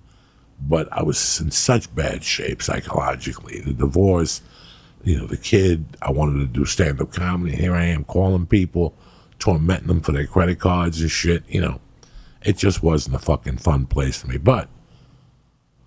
but 0.61 0.89
I 0.93 1.03
was 1.03 1.41
in 1.41 1.51
such 1.51 1.95
bad 1.95 2.25
shape 2.25 2.63
psychologically. 2.63 3.61
The 3.61 3.73
divorce, 3.73 4.43
you 5.05 5.19
know, 5.19 5.27
the 5.27 5.37
kid, 5.37 5.85
I 6.03 6.11
wanted 6.11 6.41
to 6.41 6.47
do 6.47 6.65
stand 6.65 7.01
up 7.01 7.13
comedy. 7.13 7.57
Here 7.57 7.75
I 7.75 7.85
am 7.85 8.05
calling 8.05 8.47
people, 8.47 8.95
tormenting 9.39 9.89
them 9.89 10.01
for 10.01 10.13
their 10.13 10.27
credit 10.27 10.59
cards 10.59 11.01
and 11.01 11.11
shit. 11.11 11.45
You 11.49 11.61
know, 11.61 11.81
it 12.43 12.57
just 12.57 12.83
wasn't 12.83 13.17
a 13.17 13.21
fucking 13.21 13.59
fun 13.59 13.87
place 13.87 14.21
for 14.21 14.29
me. 14.29 14.39
But 14.39 14.69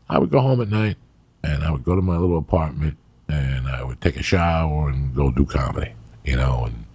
I 0.10 0.20
would 0.20 0.30
go 0.30 0.42
home 0.42 0.62
at 0.62 0.70
night 0.70 0.98
and 1.44 1.64
I 1.64 1.72
would 1.72 1.84
go 1.84 1.96
to 1.96 2.02
my 2.02 2.18
little 2.18 2.38
apartment 2.38 2.98
and 3.28 3.68
I 3.68 3.84
would 3.84 4.02
take 4.02 4.18
a 4.18 4.24
shower 4.24 4.90
and 4.90 5.16
go 5.16 5.32
do 5.32 5.46
comedy, 5.46 5.94
you 6.24 6.36
know. 6.36 6.66
And 6.66 6.86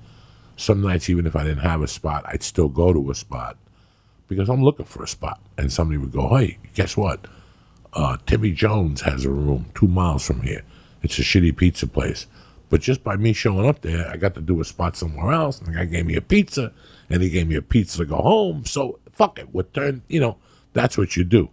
some 0.56 0.82
nights, 0.82 1.08
even 1.10 1.26
if 1.26 1.36
I 1.36 1.42
didn't 1.42 1.58
have 1.58 1.82
a 1.82 1.88
spot, 1.88 2.24
I'd 2.26 2.42
still 2.42 2.68
go 2.68 2.92
to 2.92 3.10
a 3.10 3.14
spot 3.14 3.56
because 4.28 4.48
I'm 4.48 4.62
looking 4.62 4.86
for 4.86 5.02
a 5.02 5.08
spot. 5.08 5.40
And 5.56 5.72
somebody 5.72 5.98
would 5.98 6.12
go, 6.12 6.36
hey, 6.36 6.58
guess 6.74 6.96
what? 6.96 7.26
Uh, 7.96 8.18
Timmy 8.26 8.52
Jones 8.52 9.00
has 9.00 9.24
a 9.24 9.30
room 9.30 9.64
two 9.74 9.88
miles 9.88 10.26
from 10.26 10.42
here. 10.42 10.62
It's 11.02 11.18
a 11.18 11.22
shitty 11.22 11.56
pizza 11.56 11.86
place. 11.86 12.26
But 12.68 12.82
just 12.82 13.02
by 13.02 13.16
me 13.16 13.32
showing 13.32 13.66
up 13.66 13.80
there, 13.80 14.06
I 14.08 14.18
got 14.18 14.34
to 14.34 14.42
do 14.42 14.60
a 14.60 14.64
spot 14.64 14.96
somewhere 14.96 15.32
else. 15.32 15.58
And 15.58 15.68
the 15.68 15.72
guy 15.72 15.86
gave 15.86 16.04
me 16.04 16.14
a 16.14 16.20
pizza, 16.20 16.72
and 17.08 17.22
he 17.22 17.30
gave 17.30 17.48
me 17.48 17.56
a 17.56 17.62
pizza 17.62 17.98
to 17.98 18.04
go 18.04 18.16
home. 18.16 18.66
So 18.66 18.98
fuck 19.12 19.38
it. 19.38 19.48
What 19.54 19.72
turn? 19.72 20.02
You 20.08 20.20
know, 20.20 20.36
that's 20.74 20.98
what 20.98 21.16
you 21.16 21.24
do. 21.24 21.48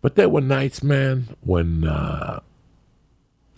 But 0.00 0.16
there 0.16 0.28
were 0.28 0.40
nights, 0.40 0.82
man, 0.82 1.36
when 1.40 1.84
uh, 1.86 2.40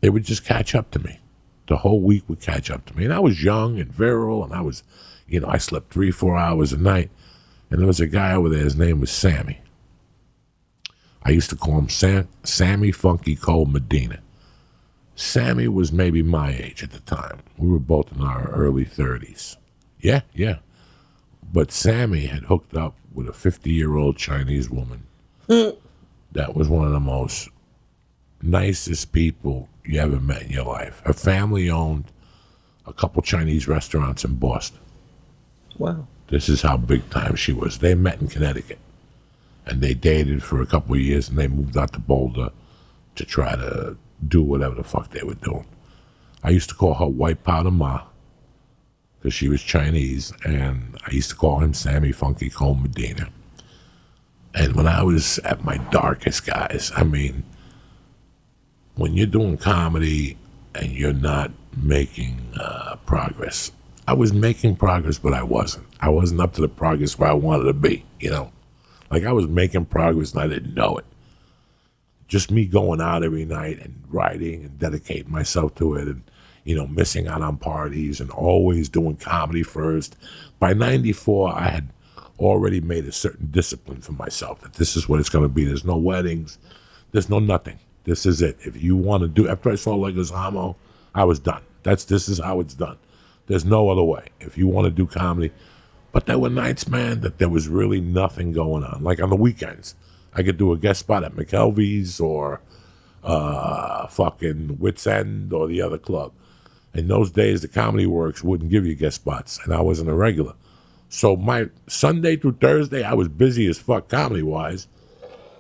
it 0.03 0.11
would 0.11 0.25
just 0.25 0.45
catch 0.45 0.75
up 0.75 0.91
to 0.91 0.99
me. 0.99 1.19
The 1.67 1.79
whole 1.79 2.03
week 2.03 2.25
would 2.29 2.41
catch 2.41 2.71
up 2.71 2.85
to 2.87 2.97
me. 2.97 3.05
And 3.05 3.15
I 3.15 3.21
was 3.21 3.43
young 3.43 3.79
and 3.79 3.91
virile, 3.91 4.45
and 4.45 4.53
I 4.53 4.61
was, 4.61 4.83
you 5.27 5.41
know, 5.41 5.49
I 5.49 5.57
slept 5.57 5.95
three, 5.95 6.11
four 6.11 6.37
hours 6.37 6.75
a 6.75 6.79
night. 6.79 7.11
And 7.71 7.81
there 7.81 7.87
was 7.87 8.01
a 8.01 8.07
guy 8.07 8.35
over 8.35 8.51
there, 8.51 8.65
his 8.65 8.77
name 8.77 9.01
was 9.01 9.11
Sammy. 9.11 9.61
I 11.23 11.31
used 11.31 11.51
to 11.51 11.57
call 11.57 11.79
him 11.79 11.89
Sam, 11.89 12.29
Sammy 12.45 12.93
Funky 12.93 13.37
Cole 13.37 13.67
Medina. 13.67 14.21
Sammy 15.15 15.69
was 15.69 15.93
maybe 15.93 16.23
my 16.23 16.51
age 16.51 16.83
at 16.83 16.93
the 16.93 17.01
time. 17.01 17.41
We 17.59 17.69
were 17.69 17.79
both 17.79 18.11
in 18.13 18.23
our 18.23 18.51
early 18.51 18.87
30s. 18.87 19.57
Yeah, 20.01 20.23
yeah. 20.33 20.59
But 21.53 21.73
Sammy 21.73 22.27
had 22.27 22.45
hooked 22.45 22.75
up 22.75 22.95
with 23.13 23.29
a 23.29 23.33
50 23.33 23.71
year 23.71 23.97
old 23.97 24.17
Chinese 24.17 24.71
woman 24.71 25.03
that 25.47 26.55
was 26.55 26.69
one 26.69 26.87
of 26.87 26.93
the 26.93 27.01
most 27.01 27.49
nicest 28.41 29.13
people 29.13 29.69
you 29.85 30.01
ever 30.01 30.21
met 30.21 30.43
in 30.43 30.51
your 30.51 30.65
life. 30.65 31.03
Her 31.05 31.13
family 31.13 31.69
owned 31.69 32.05
a 32.87 32.93
couple 32.93 33.23
Chinese 33.23 33.69
restaurants 33.69 34.25
in 34.25 34.37
Boston. 34.37 34.81
Wow. 35.79 36.07
This 36.29 36.49
is 36.49 36.63
how 36.63 36.77
big 36.77 37.09
time 37.11 37.35
she 37.35 37.53
was. 37.53 37.79
They 37.79 37.95
met 37.95 38.21
in 38.21 38.29
Connecticut. 38.29 38.79
And 39.67 39.81
they 39.81 39.95
dated 39.95 40.43
for 40.43 40.61
a 40.61 40.67
couple 40.67 40.95
of 40.95 41.01
years 41.01 41.29
and 41.29 41.39
they 41.39 41.49
moved 41.49 41.77
out 41.77 41.93
to 41.93 42.01
Boulder 42.01 42.51
to 43.15 43.25
try 43.25 43.55
to 43.57 43.97
do 44.27 44.43
whatever 44.43 44.75
the 44.75 44.85
fuck 44.85 45.11
they 45.11 45.23
were 45.23 45.35
doing. 45.35 45.67
I 46.43 46.51
used 46.51 46.71
to 46.71 46.75
call 46.75 46.95
her 46.95 47.07
White 47.07 47.45
Powder 47.45 47.71
Ma 47.71 48.03
because 49.19 49.35
she 49.35 49.49
was 49.49 49.63
Chinese, 49.63 50.33
and 50.47 50.97
I 51.07 51.11
used 51.13 51.29
to 51.29 51.37
call 51.37 51.59
him 51.59 51.75
Sammy 51.75 52.11
Funky 52.11 52.49
Cole 52.49 52.75
Medina. 52.75 53.29
And 54.55 54.75
when 54.75 54.87
I 54.87 55.03
was 55.03 55.39
at 55.41 55.63
my 55.63 55.77
darkest, 55.77 56.47
guys, 56.47 56.91
I 56.97 57.05
mean, 57.05 57.45
when 58.95 59.15
you're 59.15 59.27
doing 59.27 59.59
comedy 59.59 60.39
and 60.75 60.93
you're 60.93 61.13
not 61.13 61.51
making 61.77 62.41
uh, 62.59 62.97
progress, 63.05 63.73
I 64.09 64.15
was 64.15 64.33
making 64.33 64.77
progress, 64.77 65.19
but 65.19 65.35
I 65.35 65.43
wasn't. 65.43 65.87
I 66.01 66.09
wasn't 66.09 66.41
up 66.41 66.55
to 66.55 66.63
the 66.63 66.69
progress 66.69 67.19
where 67.19 67.29
I 67.29 67.35
wanted 67.35 67.65
to 67.65 67.75
be, 67.75 68.05
you 68.19 68.31
know? 68.31 68.51
Like 69.11 69.25
I 69.25 69.33
was 69.33 69.49
making 69.49 69.87
progress 69.87 70.33
and 70.33 70.43
I 70.43 70.47
didn't 70.47 70.75
know 70.75 70.97
it. 70.97 71.05
Just 72.29 72.51
me 72.51 72.67
going 72.67 73.01
out 73.01 73.25
every 73.25 73.45
night 73.45 73.81
and 73.81 74.03
writing 74.09 74.65
and 74.65 74.79
dedicating 74.79 75.33
myself 75.33 75.75
to 75.77 75.97
it 75.97 76.07
and, 76.07 76.23
you 76.65 76.77
know, 76.77 76.87
missing 76.87 77.27
out 77.27 77.43
on 77.43 77.57
parties 77.57 78.21
and 78.21 78.31
always 78.31 78.89
doing 78.89 79.17
comedy 79.17 79.65
first. 79.65 80.17
By 80.61 80.75
94, 80.75 81.55
I 81.57 81.69
had 81.69 81.89
already 82.39 82.81
made 82.81 83.05
a 83.05 83.13
certain 83.13 83.51
discipline 83.51 84.01
for 84.01 84.13
myself 84.13 84.61
that 84.61 84.75
this 84.75 84.97
is 84.97 85.09
what 85.09 85.19
it's 85.19 85.29
going 85.29 85.45
to 85.45 85.49
be. 85.49 85.65
There's 85.65 85.85
no 85.85 85.97
weddings, 85.97 86.59
there's 87.11 87.29
no 87.29 87.41
nothing. 87.41 87.79
This 88.05 88.25
is 88.25 88.41
it. 88.43 88.57
If 88.61 88.83
you 88.83 88.97
want 88.97 89.23
to 89.23 89.29
do, 89.29 89.49
after 89.49 89.71
I 89.71 89.75
saw 89.75 89.97
Leguizamo, 89.97 90.77
I 91.15 91.25
was 91.25 91.39
done. 91.39 91.63
That's 91.83 92.05
this 92.05 92.29
is 92.29 92.39
how 92.39 92.61
it's 92.61 92.75
done. 92.75 92.97
There's 93.47 93.65
no 93.65 93.91
other 93.91 94.03
way. 94.03 94.27
If 94.41 94.57
you 94.57 94.69
want 94.69 94.87
to 94.87 94.91
do 94.91 95.07
comedy, 95.07 95.53
but 96.13 96.27
there 96.27 96.39
were 96.39 96.51
nights, 96.51 96.89
man, 96.89 97.21
that 97.21 97.39
there 97.39 97.49
was 97.49 97.69
really 97.69 98.01
nothing 98.01 98.53
going 98.53 98.85
on. 98.85 99.03
Like 99.03 99.21
on 99.21 99.31
the 99.31 99.37
weekends, 99.37 99.95
I 100.35 100.43
could 100.43 100.59
do 100.59 100.73
a 100.73 100.79
guest 100.79 101.01
spot 101.01 101.25
at 101.25 101.35
McKelvey's 101.35 102.21
or 102.21 102.61
uh, 103.23 104.07
fucking 104.09 104.79
Wits 104.79 105.07
End 105.07 105.53
or 105.53 105.69
the 105.69 105.83
other 105.83 105.99
club. 105.99 106.33
In 106.95 107.09
those 107.09 107.31
days, 107.31 107.61
the 107.61 107.69
Comedy 107.69 108.07
Works 108.07 108.43
wouldn't 108.43 108.71
give 108.71 108.85
you 108.85 108.95
guest 108.95 109.17
spots, 109.17 109.61
and 109.65 109.73
I 109.73 109.81
wasn't 109.81 110.11
a 110.11 110.15
regular. 110.15 110.55
So 111.09 111.37
my 111.37 111.69
Sunday 111.87 112.37
through 112.37 112.59
Thursday, 112.61 113.03
I 113.03 113.15
was 113.15 113.29
busy 113.29 113.67
as 113.67 113.79
fuck 113.79 114.09
comedy 114.09 114.43
wise. 114.43 114.89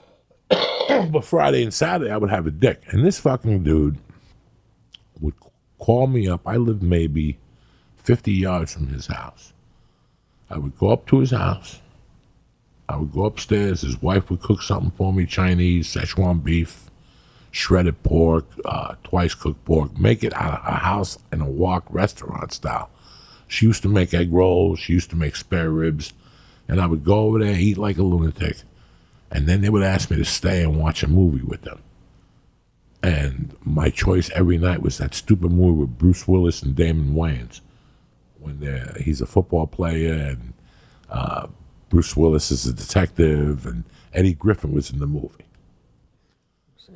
but 0.48 1.24
Friday 1.24 1.62
and 1.62 1.74
Saturday, 1.74 2.10
I 2.10 2.16
would 2.16 2.30
have 2.30 2.46
a 2.46 2.50
dick. 2.50 2.82
And 2.88 3.04
this 3.04 3.18
fucking 3.20 3.62
dude 3.62 3.98
would 5.20 5.34
call 5.78 6.06
me 6.06 6.28
up. 6.28 6.42
I 6.46 6.56
lived 6.56 6.82
maybe 6.82 7.38
50 7.96 8.32
yards 8.32 8.72
from 8.72 8.88
his 8.88 9.06
house. 9.06 9.52
I 10.50 10.58
would 10.58 10.76
go 10.76 10.90
up 10.90 11.06
to 11.06 11.20
his 11.20 11.30
house. 11.30 11.80
I 12.88 12.96
would 12.96 13.12
go 13.12 13.24
upstairs. 13.24 13.82
His 13.82 14.02
wife 14.02 14.30
would 14.30 14.42
cook 14.42 14.62
something 14.62 14.90
for 14.90 15.12
me 15.12 15.24
Chinese, 15.24 15.86
Szechuan 15.94 16.42
beef, 16.42 16.90
shredded 17.52 18.02
pork, 18.02 18.46
uh, 18.64 18.96
twice 19.04 19.34
cooked 19.34 19.64
pork. 19.64 19.96
Make 19.96 20.24
it 20.24 20.34
out 20.34 20.60
of 20.60 20.66
a 20.66 20.78
house 20.78 21.18
in 21.32 21.40
a 21.40 21.48
wok 21.48 21.84
restaurant 21.88 22.52
style. 22.52 22.90
She 23.46 23.66
used 23.66 23.82
to 23.82 23.88
make 23.88 24.12
egg 24.12 24.32
rolls. 24.32 24.80
She 24.80 24.92
used 24.92 25.10
to 25.10 25.16
make 25.16 25.36
spare 25.36 25.70
ribs. 25.70 26.12
And 26.66 26.80
I 26.80 26.86
would 26.86 27.04
go 27.04 27.20
over 27.20 27.38
there, 27.38 27.54
eat 27.54 27.78
like 27.78 27.98
a 27.98 28.02
lunatic. 28.02 28.58
And 29.30 29.46
then 29.46 29.60
they 29.60 29.68
would 29.68 29.84
ask 29.84 30.10
me 30.10 30.16
to 30.16 30.24
stay 30.24 30.62
and 30.62 30.80
watch 30.80 31.04
a 31.04 31.08
movie 31.08 31.44
with 31.44 31.62
them. 31.62 31.80
And 33.02 33.56
my 33.64 33.90
choice 33.90 34.30
every 34.30 34.58
night 34.58 34.82
was 34.82 34.98
that 34.98 35.14
stupid 35.14 35.52
movie 35.52 35.80
with 35.80 35.98
Bruce 35.98 36.26
Willis 36.26 36.62
and 36.62 36.74
Damon 36.74 37.14
Wayans. 37.14 37.60
When 38.40 38.94
he's 39.00 39.20
a 39.20 39.26
football 39.26 39.66
player 39.66 40.12
and 40.12 40.54
uh, 41.10 41.46
Bruce 41.88 42.16
Willis 42.16 42.50
is 42.50 42.66
a 42.66 42.72
detective 42.72 43.66
and 43.66 43.84
Eddie 44.12 44.34
Griffin 44.34 44.72
was 44.72 44.90
in 44.90 44.98
the 44.98 45.06
movie. 45.06 45.44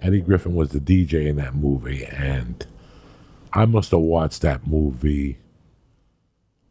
Eddie 0.02 0.20
Griffin 0.20 0.54
was 0.54 0.70
the 0.70 0.80
DJ 0.80 1.26
in 1.26 1.36
that 1.36 1.54
movie. 1.54 2.04
And 2.04 2.66
I 3.52 3.66
must 3.66 3.90
have 3.92 4.00
watched 4.00 4.42
that 4.42 4.66
movie 4.66 5.38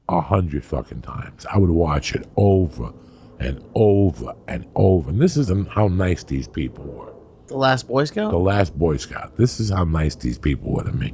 a 0.10 0.22
hundred 0.22 0.66
fucking 0.66 1.02
times. 1.02 1.46
I 1.52 1.58
would 1.58 1.70
watch 1.70 2.14
it 2.14 2.28
over 2.36 2.94
and 3.40 3.64
over 3.76 4.36
and 4.48 4.66
over. 4.76 5.10
And 5.10 5.22
this 5.22 5.38
is 5.38 5.52
how 5.70 5.88
nice 5.88 6.24
these 6.24 6.48
people 6.48 6.86
were. 6.86 7.14
The 7.48 7.58
last 7.58 7.88
Boy 7.88 8.06
Scout? 8.06 8.32
The 8.32 8.38
last 8.38 8.78
Boy 8.78 8.98
Scout. 8.98 9.38
This 9.38 9.60
is 9.60 9.70
how 9.70 9.84
nice 9.84 10.16
these 10.16 10.38
people 10.38 10.72
were 10.72 10.84
to 10.84 10.92
me. 10.92 11.14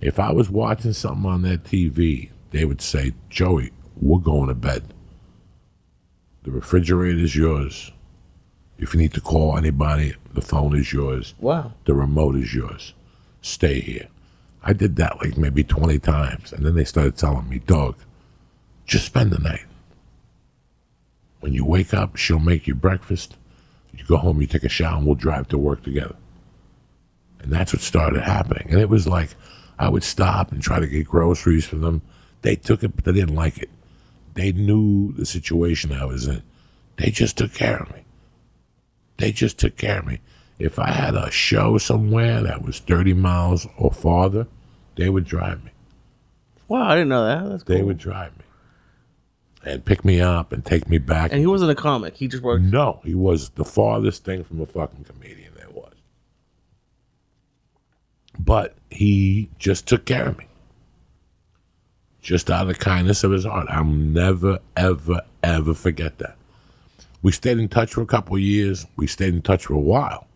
If 0.00 0.18
I 0.18 0.32
was 0.32 0.50
watching 0.50 0.92
something 0.92 1.30
on 1.30 1.42
that 1.42 1.64
TV, 1.64 2.30
they 2.52 2.64
would 2.64 2.80
say, 2.80 3.14
Joey, 3.28 3.72
we're 4.00 4.18
going 4.20 4.48
to 4.48 4.54
bed. 4.54 4.94
The 6.44 6.50
refrigerator 6.50 7.18
is 7.18 7.34
yours. 7.34 7.92
If 8.78 8.94
you 8.94 9.00
need 9.00 9.14
to 9.14 9.20
call 9.20 9.56
anybody, 9.56 10.14
the 10.34 10.40
phone 10.40 10.76
is 10.76 10.92
yours. 10.92 11.34
wow. 11.38 11.72
The 11.84 11.94
remote 11.94 12.36
is 12.36 12.54
yours. 12.54 12.94
Stay 13.40 13.80
here. 13.80 14.08
I 14.62 14.72
did 14.72 14.96
that 14.96 15.18
like 15.22 15.36
maybe 15.36 15.64
20 15.64 15.98
times. 15.98 16.52
And 16.52 16.64
then 16.64 16.74
they 16.74 16.84
started 16.84 17.16
telling 17.16 17.48
me, 17.48 17.58
Dog, 17.58 17.96
just 18.86 19.06
spend 19.06 19.30
the 19.30 19.38
night. 19.38 19.64
When 21.40 21.52
you 21.52 21.64
wake 21.64 21.92
up, 21.92 22.16
she'll 22.16 22.38
make 22.38 22.66
you 22.66 22.74
breakfast. 22.74 23.36
You 23.92 24.04
go 24.04 24.16
home, 24.16 24.40
you 24.40 24.46
take 24.46 24.64
a 24.64 24.68
shower, 24.68 24.96
and 24.96 25.06
we'll 25.06 25.16
drive 25.16 25.48
to 25.48 25.58
work 25.58 25.82
together. 25.82 26.16
And 27.40 27.52
that's 27.52 27.72
what 27.72 27.82
started 27.82 28.22
happening. 28.22 28.68
And 28.70 28.80
it 28.80 28.88
was 28.88 29.06
like 29.06 29.30
I 29.78 29.88
would 29.88 30.04
stop 30.04 30.52
and 30.52 30.62
try 30.62 30.78
to 30.78 30.86
get 30.86 31.06
groceries 31.06 31.66
for 31.66 31.76
them. 31.76 32.02
They 32.42 32.56
took 32.56 32.82
it, 32.82 32.94
but 32.94 33.04
they 33.04 33.12
didn't 33.12 33.34
like 33.34 33.58
it. 33.58 33.70
They 34.34 34.52
knew 34.52 35.12
the 35.12 35.26
situation 35.26 35.92
I 35.92 36.04
was 36.04 36.26
in. 36.26 36.42
They 36.96 37.10
just 37.10 37.38
took 37.38 37.54
care 37.54 37.78
of 37.78 37.90
me. 37.92 38.04
They 39.18 39.32
just 39.32 39.58
took 39.58 39.76
care 39.76 40.00
of 40.00 40.06
me. 40.06 40.20
If 40.58 40.78
I 40.78 40.90
had 40.90 41.14
a 41.14 41.30
show 41.30 41.78
somewhere 41.78 42.42
that 42.42 42.62
was 42.62 42.78
30 42.80 43.14
miles 43.14 43.66
or 43.76 43.90
farther, 43.90 44.46
they 44.96 45.08
would 45.08 45.24
drive 45.24 45.64
me. 45.64 45.70
Wow, 46.68 46.88
I 46.88 46.94
didn't 46.94 47.08
know 47.08 47.24
that. 47.24 47.48
That's 47.48 47.62
cool. 47.62 47.76
They 47.76 47.82
would 47.82 47.98
drive 47.98 48.36
me 48.38 48.44
and 49.64 49.84
pick 49.84 50.04
me 50.04 50.20
up 50.20 50.52
and 50.52 50.64
take 50.64 50.88
me 50.88 50.98
back. 50.98 51.30
And 51.30 51.40
he 51.40 51.46
wasn't 51.46 51.70
a 51.70 51.74
comic. 51.74 52.16
He 52.16 52.28
just 52.28 52.42
worked. 52.42 52.64
No, 52.64 53.00
he 53.04 53.14
was 53.14 53.50
the 53.50 53.64
farthest 53.64 54.24
thing 54.24 54.44
from 54.44 54.60
a 54.60 54.66
fucking 54.66 55.04
comedian 55.04 55.52
there 55.56 55.70
was. 55.70 55.92
But 58.38 58.74
he 58.90 59.50
just 59.58 59.86
took 59.86 60.04
care 60.04 60.26
of 60.26 60.38
me. 60.38 60.46
Just 62.22 62.50
out 62.50 62.62
of 62.62 62.68
the 62.68 62.74
kindness 62.74 63.24
of 63.24 63.32
his 63.32 63.44
heart. 63.44 63.66
I'll 63.68 63.84
never, 63.84 64.60
ever, 64.76 65.20
ever 65.42 65.74
forget 65.74 66.18
that. 66.18 66.36
We 67.20 67.32
stayed 67.32 67.58
in 67.58 67.68
touch 67.68 67.94
for 67.94 68.00
a 68.00 68.06
couple 68.06 68.36
of 68.36 68.40
years. 68.40 68.86
We 68.96 69.06
stayed 69.06 69.34
in 69.34 69.42
touch 69.42 69.66
for 69.66 69.74
a 69.74 69.78
while. 69.78 70.26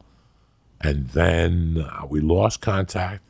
And 0.81 1.09
then 1.09 1.87
uh, 1.89 2.07
we 2.09 2.21
lost 2.21 2.61
contact. 2.61 3.23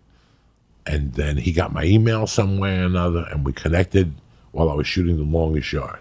And 0.86 1.14
then 1.14 1.36
he 1.36 1.52
got 1.52 1.72
my 1.72 1.84
email 1.84 2.26
somewhere 2.26 2.82
or 2.82 2.86
another, 2.86 3.26
and 3.30 3.44
we 3.44 3.52
connected 3.52 4.14
while 4.52 4.70
I 4.70 4.74
was 4.74 4.86
shooting 4.86 5.16
The 5.16 5.24
Longest 5.24 5.72
Yard. 5.72 6.00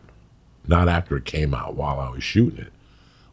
Not 0.67 0.87
after 0.87 1.17
it 1.17 1.25
came 1.25 1.53
out, 1.53 1.75
while 1.75 1.99
I 1.99 2.09
was 2.09 2.23
shooting 2.23 2.59
it 2.59 2.71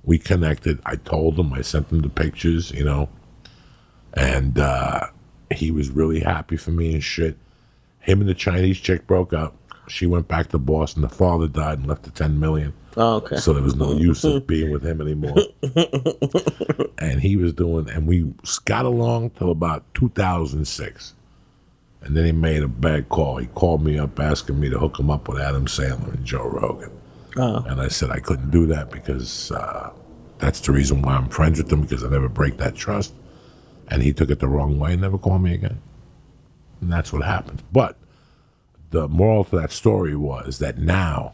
we 0.04 0.18
connected. 0.18 0.80
I 0.84 0.96
told 0.96 1.38
him, 1.38 1.52
I 1.52 1.62
sent 1.62 1.90
him 1.90 2.00
the 2.00 2.08
pictures, 2.08 2.70
you 2.72 2.84
know, 2.84 3.08
and 4.14 4.58
uh, 4.58 5.06
he 5.54 5.70
was 5.70 5.90
really 5.90 6.20
happy 6.20 6.56
for 6.56 6.70
me 6.70 6.94
and 6.94 7.02
shit. 7.02 7.36
Him 8.02 8.20
and 8.20 8.28
the 8.28 8.34
Chinese 8.34 8.78
chick 8.78 9.06
broke 9.06 9.32
up. 9.32 9.56
She 9.88 10.06
went 10.06 10.28
back 10.28 10.48
to 10.48 10.58
Boston. 10.58 11.02
The 11.02 11.08
father 11.08 11.48
died 11.48 11.78
and 11.78 11.86
left 11.86 12.04
the 12.04 12.10
ten 12.10 12.38
million, 12.38 12.72
Oh, 12.96 13.16
okay. 13.16 13.36
so 13.36 13.52
there 13.52 13.62
was 13.62 13.74
no 13.74 13.92
use 13.92 14.22
of 14.24 14.46
being 14.46 14.70
with 14.70 14.84
him 14.84 15.00
anymore. 15.00 15.36
and 16.98 17.20
he 17.20 17.36
was 17.36 17.52
doing, 17.52 17.88
and 17.90 18.06
we 18.06 18.32
got 18.64 18.84
along 18.84 19.30
till 19.30 19.50
about 19.50 19.84
2006. 19.94 21.14
And 22.02 22.16
then 22.16 22.24
he 22.24 22.32
made 22.32 22.62
a 22.62 22.68
bad 22.68 23.08
call. 23.08 23.36
He 23.38 23.46
called 23.48 23.84
me 23.84 23.98
up 23.98 24.18
asking 24.18 24.58
me 24.58 24.68
to 24.70 24.78
hook 24.78 24.98
him 24.98 25.10
up 25.10 25.28
with 25.28 25.40
Adam 25.40 25.66
Sandler 25.66 26.14
and 26.14 26.24
Joe 26.24 26.48
Rogan. 26.48 26.90
Oh. 27.36 27.64
And 27.68 27.80
I 27.80 27.88
said 27.88 28.10
I 28.10 28.18
couldn't 28.18 28.50
do 28.50 28.66
that 28.66 28.90
because 28.90 29.52
uh, 29.52 29.90
that's 30.38 30.60
the 30.60 30.72
reason 30.72 31.02
why 31.02 31.14
I'm 31.14 31.28
friends 31.28 31.58
with 31.58 31.72
him 31.72 31.82
because 31.82 32.04
I 32.04 32.08
never 32.08 32.28
break 32.28 32.56
that 32.58 32.74
trust. 32.74 33.14
And 33.88 34.02
he 34.02 34.12
took 34.12 34.30
it 34.30 34.40
the 34.40 34.48
wrong 34.48 34.78
way 34.78 34.92
and 34.92 35.02
never 35.02 35.18
called 35.18 35.42
me 35.42 35.54
again. 35.54 35.80
And 36.82 36.92
that's 36.92 37.12
what 37.12 37.22
happened. 37.22 37.62
But 37.72 37.96
the 38.90 39.08
moral 39.08 39.44
to 39.44 39.56
that 39.56 39.72
story 39.72 40.14
was 40.14 40.58
that 40.58 40.76
now 40.76 41.32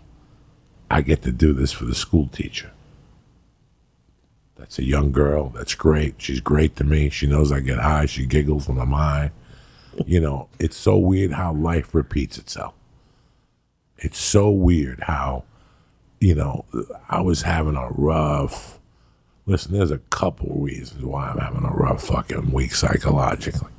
I 0.88 1.03
get 1.03 1.22
to 1.22 1.32
do 1.32 1.53
this 1.53 1.72
for 1.72 1.84
the 1.84 1.94
school 1.94 2.28
teacher. 2.28 2.70
That's 4.55 4.78
a 4.78 4.84
young 4.84 5.11
girl. 5.11 5.49
That's 5.51 5.74
great. 5.74 6.14
She's 6.18 6.40
great 6.40 6.76
to 6.76 6.84
me. 6.84 7.11
She 7.11 7.26
knows 7.26 7.51
I 7.51 7.61
get 7.61 7.78
high. 7.78 8.07
She 8.07 8.26
giggles 8.26 8.68
when 8.68 8.78
I'm 8.78 8.92
high. 8.92 9.32
You 10.07 10.20
know, 10.20 10.49
it's 10.61 10.76
so 10.76 10.96
weird 10.96 11.32
how 11.32 11.53
life 11.53 11.94
repeats 11.94 12.38
itself. 12.38 12.74
It's 13.96 14.18
so 14.18 14.51
weird 14.51 15.01
how 15.01 15.42
you 16.20 16.34
know, 16.34 16.64
I 17.09 17.20
was 17.20 17.42
having 17.42 17.76
a 17.76 17.88
rough. 17.90 18.78
Listen, 19.46 19.72
there's 19.72 19.90
a 19.90 19.99
couple 19.99 20.49
reasons 20.61 21.05
why 21.05 21.28
I'm 21.28 21.38
having 21.38 21.64
a 21.64 21.72
rough 21.72 22.03
fucking 22.05 22.53
week 22.53 22.74
psychologically. 22.74 23.70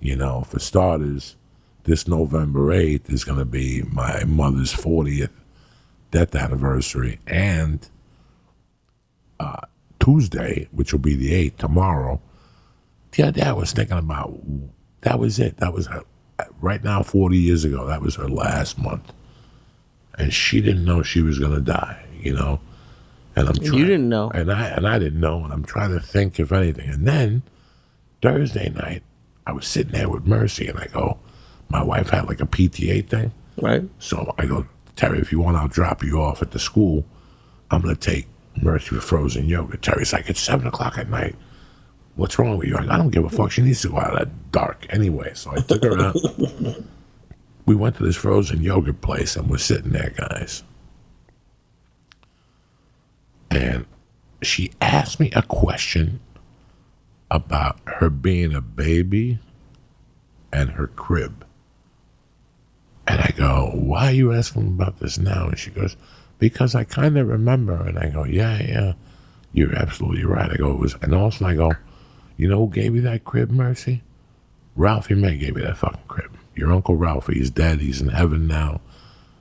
You 0.00 0.16
know, 0.16 0.42
for 0.42 0.58
starters, 0.58 1.36
this 1.84 2.06
November 2.06 2.66
8th 2.66 3.12
is 3.12 3.24
going 3.24 3.38
to 3.38 3.44
be 3.44 3.82
my 3.82 4.24
mother's 4.24 4.72
40th 4.72 5.30
death 6.10 6.34
anniversary, 6.34 7.18
and 7.26 7.88
uh, 9.40 9.62
Tuesday, 9.98 10.68
which 10.70 10.92
will 10.92 11.00
be 11.00 11.16
the 11.16 11.50
8th, 11.50 11.56
tomorrow, 11.56 12.20
the 13.12 13.24
other 13.24 13.40
day 13.40 13.46
I 13.46 13.52
was 13.52 13.72
thinking 13.72 13.98
about 13.98 14.38
that 15.00 15.18
was 15.18 15.38
it. 15.38 15.56
That 15.58 15.72
was 15.72 15.86
her, 15.86 16.02
right 16.60 16.82
now, 16.82 17.02
40 17.02 17.36
years 17.36 17.64
ago, 17.64 17.86
that 17.86 18.02
was 18.02 18.14
her 18.16 18.28
last 18.28 18.78
month 18.78 19.12
and 20.18 20.32
she 20.32 20.60
didn't 20.60 20.84
know 20.84 21.02
she 21.02 21.22
was 21.22 21.38
going 21.38 21.52
to 21.52 21.60
die, 21.60 22.04
you 22.20 22.34
know. 22.34 22.60
And 23.34 23.48
I'm 23.48 23.54
trying, 23.54 23.74
you 23.74 23.84
didn't 23.84 24.08
know. 24.08 24.30
and 24.30 24.50
I 24.50 24.68
and 24.68 24.88
I 24.88 24.98
didn't 24.98 25.20
know, 25.20 25.44
and 25.44 25.52
I'm 25.52 25.64
trying 25.64 25.92
to 25.92 26.00
think 26.00 26.40
if 26.40 26.52
anything. 26.52 26.88
And 26.88 27.06
then 27.06 27.42
Thursday 28.22 28.70
night, 28.70 29.02
I 29.46 29.52
was 29.52 29.66
sitting 29.66 29.92
there 29.92 30.08
with 30.08 30.26
Mercy, 30.26 30.66
and 30.66 30.78
I 30.78 30.86
go, 30.86 31.18
my 31.68 31.82
wife 31.82 32.10
had 32.10 32.26
like 32.26 32.40
a 32.40 32.46
PTA 32.46 33.08
thing, 33.08 33.32
Right. 33.60 33.84
So 33.98 34.34
I 34.38 34.46
go, 34.46 34.66
Terry, 34.96 35.18
if 35.18 35.32
you 35.32 35.40
want, 35.40 35.56
I'll 35.56 35.68
drop 35.68 36.02
you 36.02 36.20
off 36.20 36.42
at 36.42 36.50
the 36.50 36.58
school. 36.58 37.04
I'm 37.70 37.80
going 37.80 37.96
to 37.96 38.00
take 38.00 38.26
Mercy 38.62 38.94
with 38.94 39.04
frozen 39.04 39.46
yogurt. 39.46 39.82
Terry's 39.82 40.12
like, 40.12 40.28
it's 40.28 40.40
7 40.40 40.66
o'clock 40.66 40.98
at 40.98 41.08
night. 41.08 41.34
What's 42.16 42.38
wrong 42.38 42.56
with 42.56 42.68
you? 42.68 42.76
I, 42.76 42.94
I 42.94 42.96
don't 42.96 43.10
give 43.10 43.24
a 43.24 43.30
fuck. 43.30 43.50
She 43.50 43.62
needs 43.62 43.82
to 43.82 43.88
go 43.88 43.98
out 43.98 44.12
of 44.12 44.18
that 44.18 44.52
dark 44.52 44.86
anyway. 44.90 45.32
So 45.34 45.52
I 45.52 45.56
took 45.56 45.82
her 45.82 46.00
out. 46.00 46.16
we 47.66 47.74
went 47.74 47.96
to 47.96 48.02
this 48.02 48.16
frozen 48.16 48.62
yogurt 48.62 49.00
place 49.00 49.36
and 49.36 49.50
we're 49.50 49.58
sitting 49.58 49.92
there, 49.92 50.12
guys. 50.16 50.62
And 53.50 53.86
she 54.42 54.72
asked 54.80 55.20
me 55.20 55.30
a 55.34 55.42
question 55.42 56.20
about 57.30 57.78
her 57.86 58.10
being 58.10 58.54
a 58.54 58.60
baby 58.60 59.38
and 60.52 60.70
her 60.70 60.86
crib. 60.86 61.44
And 63.06 63.20
I 63.20 63.32
go, 63.36 63.70
Why 63.74 64.08
are 64.08 64.12
you 64.12 64.32
asking 64.32 64.68
about 64.68 64.98
this 64.98 65.18
now? 65.18 65.48
And 65.48 65.58
she 65.58 65.70
goes, 65.70 65.96
Because 66.38 66.74
I 66.74 66.84
kind 66.84 67.16
of 67.18 67.28
remember. 67.28 67.74
And 67.86 67.98
I 67.98 68.08
go, 68.08 68.24
Yeah, 68.24 68.60
yeah, 68.62 68.92
you're 69.52 69.74
absolutely 69.74 70.24
right. 70.24 70.50
I 70.50 70.56
go, 70.56 70.72
It 70.72 70.78
was, 70.78 70.96
and 71.02 71.14
also 71.14 71.46
I 71.46 71.54
go, 71.54 71.72
You 72.36 72.48
know 72.48 72.66
who 72.66 72.72
gave 72.72 72.94
you 72.94 73.02
that 73.02 73.24
crib, 73.24 73.50
Mercy? 73.50 74.02
Ralphie 74.74 75.14
May 75.14 75.38
gave 75.38 75.56
you 75.56 75.64
that 75.64 75.78
fucking 75.78 76.02
crib. 76.06 76.36
Your 76.54 76.72
Uncle 76.72 76.96
Ralphie, 76.96 77.34
he's 77.34 77.50
dead. 77.50 77.80
He's 77.80 78.00
in 78.00 78.08
heaven 78.08 78.46
now. 78.46 78.80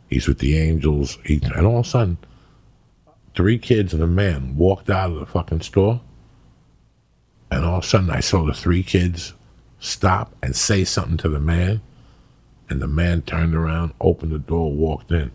He's 0.10 0.28
with 0.28 0.40
the 0.40 0.58
angels. 0.58 1.18
He, 1.26 1.42
and 1.56 1.66
all 1.66 1.80
of 1.80 1.86
a 1.86 1.90
sudden, 1.90 2.18
three 3.36 3.58
kids 3.58 3.94
and 3.94 4.04
a 4.04 4.08
man 4.08 4.56
walked 4.56 4.90
out 4.90 5.12
of 5.12 5.20
the 5.20 5.26
fucking 5.26 5.62
store. 5.62 6.02
And 7.56 7.64
all 7.64 7.78
of 7.78 7.86
a 7.86 7.88
sudden, 7.88 8.10
I 8.10 8.20
saw 8.20 8.44
the 8.44 8.54
three 8.54 8.84
kids 8.84 9.34
stop 9.80 10.36
and 10.44 10.54
say 10.54 10.84
something 10.84 11.16
to 11.18 11.30
the 11.30 11.40
man. 11.40 11.80
And 12.70 12.82
the 12.82 12.88
man 12.88 13.22
turned 13.22 13.56
around, 13.56 13.94
opened 14.02 14.34
the 14.34 14.40
door, 14.40 14.74
walked 14.74 15.10
in. 15.12 15.32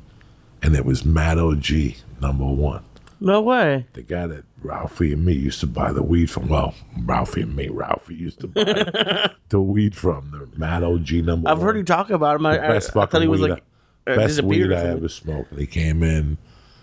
And 0.62 0.77
it 0.77 0.85
was 0.85 1.03
Matt 1.03 1.39
O.G., 1.39 1.97
number 2.21 2.45
one. 2.45 2.85
No 3.21 3.41
way. 3.41 3.87
The 3.95 4.03
guy 4.03 4.27
that 4.27 4.45
Ralphie 4.62 5.14
and 5.14 5.25
me 5.25 5.33
used 5.33 5.61
to 5.61 5.66
buy 5.66 5.93
the 5.93 6.03
weed 6.03 6.29
from. 6.29 6.49
Well, 6.49 6.75
Ralphie 7.05 7.41
and 7.41 7.57
me, 7.57 7.68
Ralphie 7.68 8.16
used 8.16 8.41
to 8.41 8.49
buy 8.49 9.31
the 9.49 9.61
weed 9.62 9.97
from. 9.97 10.31
The 10.31 10.59
Matt 10.59 10.83
O.G. 10.83 11.23
number 11.23 11.47
one. 11.47 11.53
I've 11.53 11.59
one 11.59 11.68
heard 11.68 11.77
you 11.79 11.85
talk 11.85 12.11
about 12.11 12.37
him. 12.37 12.45
I, 12.45 12.62
I, 12.62 12.68
best 12.68 12.91
I 12.91 12.93
fucking 12.93 13.12
thought 13.12 13.23
he 13.23 13.29
was 13.29 13.41
like 13.41 13.62
I, 14.07 14.11
uh, 14.11 14.16
best 14.16 14.43
weed 14.43 14.73
I 14.73 14.89
ever 14.89 15.09
smoked. 15.09 15.55
He 15.59 15.66
came 15.66 16.03
in, 16.03 16.37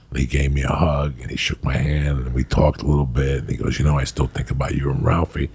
and 0.10 0.20
he 0.20 0.26
gave 0.26 0.54
me 0.54 0.64
a 0.64 0.70
hug, 0.70 1.20
and 1.22 1.30
he 1.30 1.38
shook 1.38 1.64
my 1.64 1.76
hand, 1.78 2.20
and 2.20 2.34
we 2.34 2.44
talked 2.44 2.82
a 2.82 2.88
little 2.88 3.06
bit. 3.06 3.42
And 3.42 3.50
he 3.50 3.58
goes, 3.58 3.78
"You 3.80 3.86
know, 3.86 3.98
I 3.98 4.06
still 4.06 4.28
think 4.28 4.50
about 4.52 4.76
you 4.76 4.90
and 4.90 5.04
Ralphie." 5.04 5.50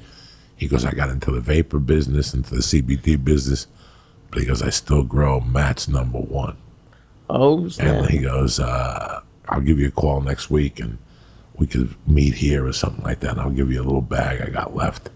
He 0.56 0.68
goes, 0.68 0.84
"I 0.84 0.92
got 0.92 1.10
into 1.10 1.30
the 1.30 1.40
vapor 1.40 1.78
business, 1.80 2.34
into 2.34 2.54
the 2.54 2.62
CBD 2.62 3.16
business, 3.16 3.66
but 4.30 4.40
he 4.40 4.46
goes, 4.46 4.62
I 4.62 4.70
still 4.70 5.02
grow 5.02 5.40
Matt's 5.40 5.88
number 5.88 6.18
one." 6.18 6.56
Oh, 7.28 7.68
And 7.78 8.10
he 8.10 8.18
goes, 8.18 8.60
uh, 8.60 9.20
"I'll 9.48 9.60
give 9.60 9.78
you 9.78 9.88
a 9.88 9.90
call 9.92 10.20
next 10.20 10.50
week, 10.50 10.78
and 10.78 10.98
we 11.56 11.66
could 11.66 11.94
meet 12.06 12.34
here 12.34 12.66
or 12.66 12.72
something 12.72 13.04
like 13.04 13.20
that. 13.20 13.32
And 13.32 13.40
I'll 13.40 13.50
give 13.50 13.72
you 13.72 13.80
a 13.80 13.84
little 13.84 14.02
bag 14.02 14.40
I 14.40 14.50
got 14.50 14.76
left 14.76 15.08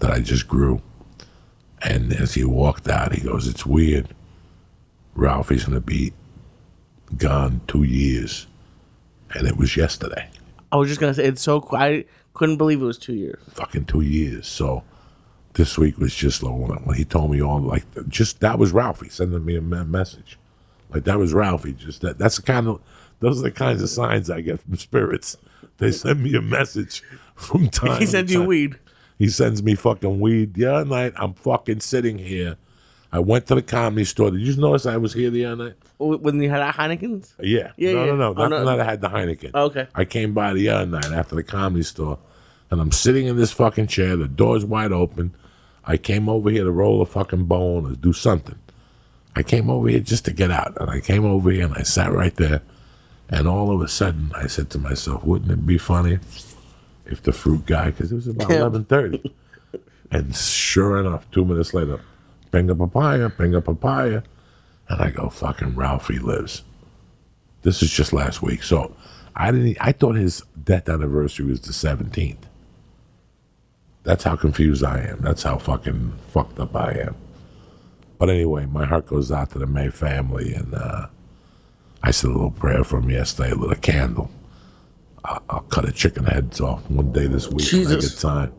that 0.00 0.10
I 0.10 0.20
just 0.20 0.46
grew." 0.46 0.82
And 1.80 2.12
as 2.12 2.34
he 2.34 2.44
walked 2.44 2.88
out, 2.88 3.14
he 3.14 3.22
goes, 3.22 3.48
"It's 3.48 3.66
weird. 3.66 4.14
Ralphie's 5.14 5.64
gonna 5.64 5.80
be 5.80 6.12
gone 7.18 7.60
two 7.66 7.82
years, 7.82 8.46
and 9.34 9.46
it 9.46 9.56
was 9.56 9.76
yesterday. 9.76 10.28
I 10.70 10.76
was 10.76 10.88
just 10.88 11.00
gonna 11.00 11.14
say 11.14 11.24
it's 11.24 11.42
so. 11.42 11.60
qu- 11.60 11.76
I 11.76 12.04
couldn't 12.34 12.56
believe 12.56 12.80
it 12.80 12.84
was 12.84 12.98
two 12.98 13.14
years. 13.14 13.42
Fucking 13.54 13.84
two 13.86 14.00
years. 14.00 14.46
So 14.46 14.82
this 15.54 15.76
week 15.76 15.98
was 15.98 16.14
just 16.14 16.42
like 16.42 16.54
when 16.54 16.78
when 16.84 16.96
he 16.96 17.04
told 17.04 17.30
me 17.30 17.42
all 17.42 17.60
like 17.60 17.84
just 18.08 18.40
that 18.40 18.58
was 18.58 18.72
Ralphie 18.72 19.08
sending 19.10 19.44
me 19.44 19.56
a 19.56 19.60
me- 19.60 19.84
message, 19.84 20.38
like 20.90 21.04
that 21.04 21.18
was 21.18 21.34
Ralphie. 21.34 21.72
Just 21.74 22.00
that. 22.02 22.18
That's 22.18 22.36
the 22.36 22.42
kind 22.42 22.68
of 22.68 22.80
those 23.20 23.38
are 23.38 23.42
the 23.42 23.50
kinds 23.50 23.82
of 23.82 23.88
signs 23.90 24.30
I 24.30 24.40
get 24.40 24.60
from 24.60 24.76
spirits. 24.76 25.36
They 25.78 25.90
send 25.92 26.22
me 26.22 26.34
a 26.34 26.42
message 26.42 27.02
from 27.34 27.68
time. 27.68 27.98
He 27.98 28.04
to 28.06 28.10
sent 28.10 28.30
you 28.30 28.38
time. 28.40 28.46
weed. 28.46 28.78
He 29.18 29.28
sends 29.28 29.62
me 29.62 29.74
fucking 29.74 30.20
weed. 30.20 30.54
The 30.54 30.66
other 30.66 30.84
night, 30.88 31.12
I'm 31.16 31.34
fucking 31.34 31.80
sitting 31.80 32.18
here. 32.18 32.56
I 33.12 33.18
went 33.18 33.46
to 33.48 33.54
the 33.54 33.62
comedy 33.62 34.04
store. 34.04 34.30
Did 34.30 34.40
you 34.40 34.56
notice 34.56 34.86
I 34.86 34.96
was 34.96 35.12
here 35.12 35.28
the 35.30 35.44
other 35.44 35.64
night? 35.64 35.74
When 35.98 36.40
you 36.42 36.48
had 36.48 36.74
Heineken's. 36.74 37.34
Uh, 37.38 37.42
yeah. 37.44 37.72
Yeah, 37.76 37.92
no, 37.92 38.04
yeah. 38.04 38.10
no, 38.12 38.16
no, 38.16 38.28
Oh, 38.30 38.32
Not 38.32 38.50
no. 38.50 38.58
the 38.60 38.64
night 38.64 38.80
I 38.80 38.84
had 38.84 39.00
the 39.02 39.08
Heineken. 39.08 39.50
Oh, 39.54 39.64
okay. 39.66 39.86
I 39.94 40.04
came 40.06 40.32
by 40.32 40.54
the 40.54 40.70
other 40.70 40.86
night 40.86 41.12
after 41.12 41.34
the 41.34 41.42
comedy 41.42 41.82
store, 41.82 42.18
and 42.70 42.80
I'm 42.80 42.90
sitting 42.90 43.26
in 43.26 43.36
this 43.36 43.52
fucking 43.52 43.88
chair. 43.88 44.16
The 44.16 44.28
door's 44.28 44.64
wide 44.64 44.92
open. 44.92 45.34
I 45.84 45.96
came 45.98 46.28
over 46.28 46.48
here 46.50 46.64
to 46.64 46.70
roll 46.72 47.02
a 47.02 47.06
fucking 47.06 47.44
bone 47.44 47.86
or 47.90 47.94
do 47.94 48.12
something. 48.12 48.58
I 49.36 49.42
came 49.42 49.68
over 49.68 49.88
here 49.88 50.00
just 50.00 50.24
to 50.26 50.32
get 50.32 50.50
out, 50.50 50.76
and 50.80 50.88
I 50.90 51.00
came 51.00 51.24
over 51.24 51.50
here 51.50 51.64
and 51.66 51.74
I 51.74 51.82
sat 51.82 52.12
right 52.12 52.34
there. 52.36 52.62
And 53.28 53.46
all 53.48 53.74
of 53.74 53.80
a 53.80 53.88
sudden, 53.88 54.30
I 54.34 54.46
said 54.46 54.68
to 54.70 54.78
myself, 54.78 55.24
"Wouldn't 55.24 55.50
it 55.50 55.66
be 55.66 55.78
funny 55.78 56.18
if 57.06 57.22
the 57.22 57.32
fruit 57.32 57.64
guy?" 57.66 57.86
Because 57.90 58.12
it 58.12 58.14
was 58.14 58.26
about 58.26 58.50
eleven 58.50 58.84
thirty, 58.84 59.32
and 60.10 60.36
sure 60.36 60.98
enough, 61.00 61.30
two 61.30 61.44
minutes 61.44 61.72
later, 61.72 61.98
pinga 62.52 62.76
papaya, 62.78 63.30
pinga 63.30 63.64
papaya, 63.64 64.22
and 64.88 65.00
I 65.02 65.10
go, 65.10 65.28
"Fucking 65.30 65.74
Ralphie 65.74 66.18
lives." 66.20 66.62
This 67.62 67.82
is 67.82 67.90
just 67.90 68.12
last 68.12 68.42
week, 68.42 68.62
so 68.62 68.94
I 69.36 69.50
didn't. 69.52 69.78
I 69.80 69.92
thought 69.92 70.16
his 70.16 70.42
death 70.64 70.88
anniversary 70.88 71.46
was 71.46 71.60
the 71.60 71.72
seventeenth. 71.72 72.46
That's 74.04 74.24
how 74.24 74.36
confused 74.36 74.84
I 74.84 75.00
am. 75.00 75.20
That's 75.20 75.44
how 75.44 75.58
fucking 75.58 76.14
fucked 76.28 76.58
up 76.60 76.74
I 76.74 76.92
am. 76.92 77.16
But 78.18 78.30
anyway, 78.30 78.66
my 78.66 78.84
heart 78.84 79.06
goes 79.06 79.32
out 79.32 79.50
to 79.52 79.58
the 79.58 79.66
May 79.66 79.90
family, 79.90 80.54
and 80.54 80.74
uh, 80.74 81.06
I 82.02 82.10
said 82.10 82.30
a 82.30 82.32
little 82.32 82.50
prayer 82.50 82.84
for 82.84 82.98
him 82.98 83.10
yesterday, 83.10 83.52
lit 83.54 83.76
a 83.76 83.80
candle. 83.80 84.30
I'll, 85.24 85.42
I'll 85.50 85.60
cut 85.60 85.88
a 85.88 85.92
chicken 85.92 86.24
heads 86.24 86.60
off 86.60 86.88
one 86.90 87.12
day 87.12 87.26
this 87.28 87.46
week 87.48 87.58
when 87.58 87.64
I 87.66 87.84
Jesus. 87.84 88.10
get 88.14 88.20
time. 88.20 88.52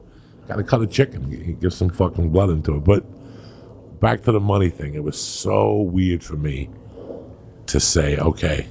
Got 0.47 0.57
to 0.57 0.63
cut 0.63 0.81
a 0.81 0.87
chicken, 0.87 1.29
g- 1.31 1.53
give 1.59 1.73
some 1.73 1.89
fucking 1.89 2.29
blood 2.29 2.49
into 2.49 2.75
it. 2.77 2.83
But 2.85 3.05
back 4.03 4.21
to 4.21 4.33
the 4.33 4.39
money 4.39 4.69
thing, 4.69 4.95
it 4.95 5.03
was 5.03 5.17
so 5.17 5.77
weird 5.77 6.21
for 6.21 6.35
me 6.35 6.69
to 7.67 7.79
say, 7.79 8.17
okay, 8.17 8.67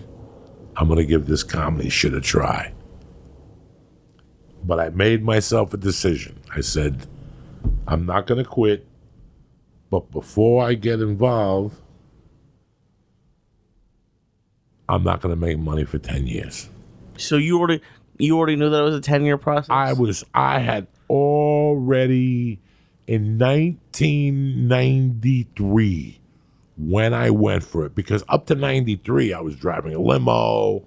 I'm 0.76 0.88
going 0.88 0.98
to 0.98 1.06
give 1.06 1.24
this 1.24 1.42
comedy 1.42 1.88
shit 1.88 2.12
a 2.12 2.20
try. 2.20 2.74
But 4.62 4.78
I 4.78 4.90
made 4.90 5.24
myself 5.24 5.72
a 5.72 5.78
decision. 5.78 6.38
I 6.54 6.60
said, 6.60 7.06
I'm 7.86 8.04
not 8.04 8.26
going 8.26 8.44
to 8.44 8.48
quit. 8.48 8.86
But 9.90 10.10
before 10.10 10.66
I 10.66 10.74
get 10.74 11.00
involved, 11.00 11.80
I'm 14.86 15.02
not 15.02 15.22
going 15.22 15.34
to 15.34 15.40
make 15.40 15.58
money 15.58 15.84
for 15.84 15.96
10 15.96 16.26
years. 16.26 16.68
So 17.16 17.38
you 17.38 17.58
already 17.58 17.80
you 18.18 18.36
already 18.36 18.56
knew 18.56 18.68
that 18.68 18.80
it 18.80 18.84
was 18.84 18.94
a 18.96 19.00
ten 19.00 19.24
year 19.24 19.38
process. 19.38 19.70
I 19.70 19.94
was, 19.94 20.24
I 20.34 20.58
had 20.58 20.86
already 21.08 22.60
in 23.06 23.38
1993 23.38 26.20
when 26.78 27.14
I 27.14 27.30
went 27.30 27.64
for 27.64 27.86
it, 27.86 27.94
because 27.94 28.24
up 28.28 28.46
to 28.46 28.54
93, 28.54 29.32
I 29.32 29.40
was 29.40 29.56
driving 29.56 29.94
a 29.94 29.98
limo. 29.98 30.86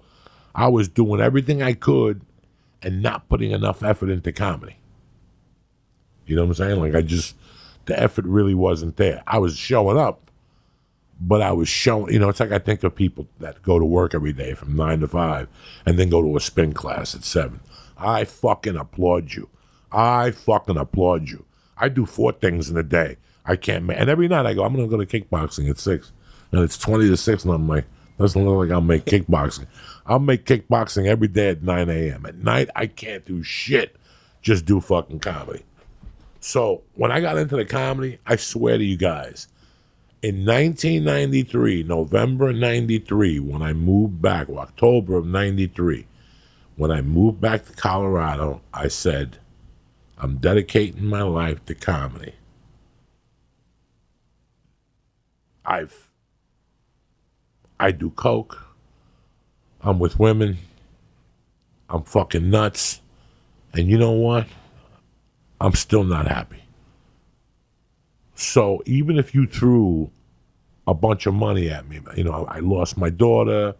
I 0.53 0.67
was 0.67 0.87
doing 0.87 1.21
everything 1.21 1.61
I 1.61 1.73
could 1.73 2.21
and 2.81 3.01
not 3.01 3.29
putting 3.29 3.51
enough 3.51 3.83
effort 3.83 4.09
into 4.09 4.31
comedy. 4.31 4.77
You 6.25 6.35
know 6.35 6.43
what 6.43 6.49
I'm 6.49 6.55
saying? 6.55 6.79
Like, 6.79 6.95
I 6.95 7.01
just, 7.01 7.35
the 7.85 7.99
effort 7.99 8.25
really 8.25 8.55
wasn't 8.55 8.97
there. 8.97 9.23
I 9.27 9.37
was 9.37 9.57
showing 9.57 9.97
up, 9.97 10.31
but 11.19 11.41
I 11.41 11.51
was 11.51 11.69
showing, 11.69 12.13
you 12.13 12.19
know, 12.19 12.29
it's 12.29 12.39
like 12.39 12.51
I 12.51 12.59
think 12.59 12.83
of 12.83 12.95
people 12.95 13.27
that 13.39 13.61
go 13.61 13.79
to 13.79 13.85
work 13.85 14.15
every 14.15 14.33
day 14.33 14.53
from 14.53 14.75
nine 14.75 14.99
to 15.01 15.07
five 15.07 15.47
and 15.85 15.99
then 15.99 16.09
go 16.09 16.21
to 16.21 16.35
a 16.35 16.39
spin 16.39 16.73
class 16.73 17.15
at 17.15 17.23
seven. 17.23 17.59
I 17.97 18.25
fucking 18.25 18.75
applaud 18.75 19.33
you. 19.33 19.49
I 19.91 20.31
fucking 20.31 20.77
applaud 20.77 21.29
you. 21.29 21.45
I 21.77 21.89
do 21.89 22.05
four 22.05 22.31
things 22.31 22.69
in 22.69 22.77
a 22.77 22.83
day. 22.83 23.17
I 23.45 23.55
can't, 23.55 23.89
and 23.91 24.09
every 24.09 24.27
night 24.27 24.45
I 24.45 24.53
go, 24.53 24.63
I'm 24.63 24.75
gonna 24.75 24.87
go 24.87 25.03
to 25.03 25.05
kickboxing 25.05 25.69
at 25.69 25.77
six, 25.77 26.11
and 26.51 26.61
it's 26.61 26.77
twenty 26.77 27.07
to 27.09 27.17
six, 27.17 27.43
and 27.43 27.53
I'm 27.53 27.67
like, 27.67 27.85
doesn't 28.17 28.43
look 28.43 28.65
like 28.65 28.73
I'll 28.73 28.81
make 28.81 29.05
kickboxing. 29.05 29.67
I'll 30.05 30.19
make 30.19 30.45
kickboxing 30.45 31.05
every 31.05 31.27
day 31.27 31.49
at 31.49 31.63
nine 31.63 31.89
a.m. 31.89 32.25
At 32.25 32.35
night 32.35 32.69
I 32.75 32.87
can't 32.87 33.25
do 33.25 33.43
shit, 33.43 33.95
just 34.41 34.65
do 34.65 34.79
fucking 34.79 35.19
comedy. 35.19 35.63
So 36.39 36.83
when 36.93 37.11
I 37.11 37.21
got 37.21 37.37
into 37.37 37.55
the 37.55 37.65
comedy, 37.65 38.19
I 38.25 38.35
swear 38.35 38.77
to 38.77 38.83
you 38.83 38.97
guys, 38.97 39.47
in 40.21 40.45
1993, 40.45 41.83
November 41.83 42.53
93, 42.53 43.39
when 43.39 43.61
I 43.61 43.73
moved 43.73 44.21
back, 44.21 44.49
October 44.49 45.17
of 45.17 45.25
93, 45.25 46.05
when 46.77 46.91
I 46.91 47.01
moved 47.01 47.41
back 47.41 47.65
to 47.65 47.73
Colorado, 47.73 48.61
I 48.73 48.87
said, 48.87 49.37
I'm 50.17 50.37
dedicating 50.37 51.05
my 51.05 51.21
life 51.21 51.63
to 51.65 51.75
comedy. 51.75 52.33
I've 55.65 56.09
I 57.79 57.91
do 57.91 58.09
coke. 58.11 58.65
I'm 59.81 59.99
with 59.99 60.19
women. 60.19 60.57
I'm 61.89 62.03
fucking 62.03 62.49
nuts. 62.49 63.01
And 63.73 63.87
you 63.89 63.97
know 63.97 64.11
what? 64.11 64.47
I'm 65.59 65.73
still 65.73 66.03
not 66.03 66.27
happy. 66.27 66.63
So 68.35 68.81
even 68.85 69.17
if 69.17 69.35
you 69.35 69.45
threw 69.47 70.11
a 70.87 70.93
bunch 70.93 71.25
of 71.25 71.33
money 71.33 71.69
at 71.69 71.87
me. 71.87 71.99
You 72.15 72.23
know, 72.23 72.45
I 72.49 72.59
lost 72.59 72.97
my 72.97 73.09
daughter. 73.09 73.75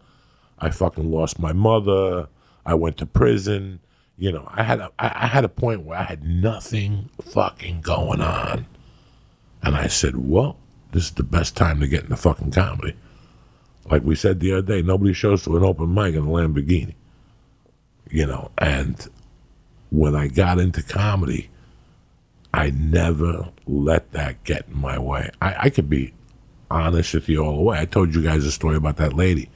I 0.58 0.70
fucking 0.70 1.10
lost 1.10 1.38
my 1.38 1.52
mother. 1.52 2.28
I 2.64 2.74
went 2.74 2.96
to 2.98 3.06
prison. 3.06 3.80
You 4.18 4.32
know, 4.32 4.48
I 4.50 4.62
had 4.62 4.80
a, 4.80 4.90
I, 4.98 5.26
had 5.26 5.44
a 5.44 5.48
point 5.48 5.82
where 5.82 5.98
I 5.98 6.04
had 6.04 6.24
nothing 6.24 7.10
fucking 7.20 7.82
going 7.82 8.22
on, 8.22 8.66
and 9.62 9.76
I 9.76 9.88
said, 9.88 10.16
"Well, 10.16 10.56
this 10.92 11.04
is 11.04 11.10
the 11.12 11.22
best 11.22 11.54
time 11.54 11.80
to 11.80 11.86
get 11.86 12.04
into 12.04 12.16
fucking 12.16 12.52
comedy." 12.52 12.96
Like 13.90 14.02
we 14.02 14.14
said 14.14 14.40
the 14.40 14.52
other 14.52 14.62
day, 14.62 14.82
nobody 14.82 15.12
shows 15.12 15.44
to 15.44 15.56
an 15.56 15.62
open 15.62 15.92
mic 15.92 16.14
in 16.14 16.24
a 16.24 16.26
Lamborghini. 16.26 16.94
You 18.10 18.26
know, 18.26 18.50
and 18.56 19.06
when 19.90 20.14
I 20.14 20.28
got 20.28 20.58
into 20.58 20.82
comedy, 20.82 21.50
I 22.54 22.70
never 22.70 23.50
let 23.66 24.12
that 24.12 24.42
get 24.44 24.66
in 24.68 24.78
my 24.78 24.98
way. 24.98 25.30
I, 25.42 25.56
I 25.64 25.70
could 25.70 25.90
be 25.90 26.14
honest 26.70 27.14
with 27.14 27.28
you 27.28 27.44
all 27.44 27.56
the 27.56 27.62
way. 27.62 27.78
I 27.78 27.84
told 27.84 28.14
you 28.14 28.22
guys 28.22 28.44
a 28.44 28.52
story 28.52 28.76
about 28.76 28.96
that 28.96 29.12
lady 29.12 29.50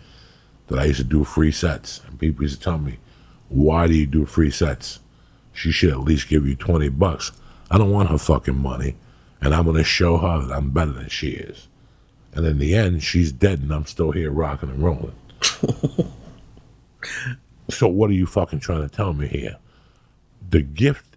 that 0.69 0.79
I 0.79 0.85
used 0.85 0.99
to 0.99 1.05
do 1.05 1.25
free 1.25 1.51
sets. 1.51 2.01
And 2.07 2.19
people 2.19 2.43
used 2.43 2.59
to 2.59 2.65
tell 2.65 2.79
me, 2.79 2.99
why 3.51 3.86
do 3.88 3.94
you 3.94 4.07
do 4.07 4.24
free 4.24 4.51
sets? 4.51 5.01
She 5.53 5.72
should 5.72 5.90
at 5.90 6.01
least 6.01 6.28
give 6.28 6.46
you 6.46 6.55
20 6.55 6.88
bucks. 6.90 7.32
I 7.70 7.76
don't 7.78 7.90
want 7.90 8.09
her 8.09 8.16
fucking 8.16 8.57
money. 8.57 8.96
And 9.42 9.55
I'm 9.55 9.64
going 9.64 9.76
to 9.76 9.84
show 9.84 10.18
her 10.18 10.46
that 10.46 10.55
I'm 10.55 10.70
better 10.70 10.92
than 10.92 11.09
she 11.09 11.30
is. 11.30 11.68
And 12.32 12.46
in 12.46 12.59
the 12.59 12.74
end, 12.74 13.03
she's 13.03 13.32
dead 13.32 13.61
and 13.61 13.72
I'm 13.72 13.86
still 13.86 14.12
here 14.12 14.30
rocking 14.30 14.70
and 14.70 14.82
rolling. 14.82 15.14
so 17.68 17.88
what 17.88 18.11
are 18.11 18.14
you 18.14 18.26
fucking 18.26 18.61
trying 18.61 18.88
to 18.88 18.94
tell 18.94 19.12
me 19.12 19.26
here? 19.26 19.57
The 20.48 20.62
gift 20.62 21.16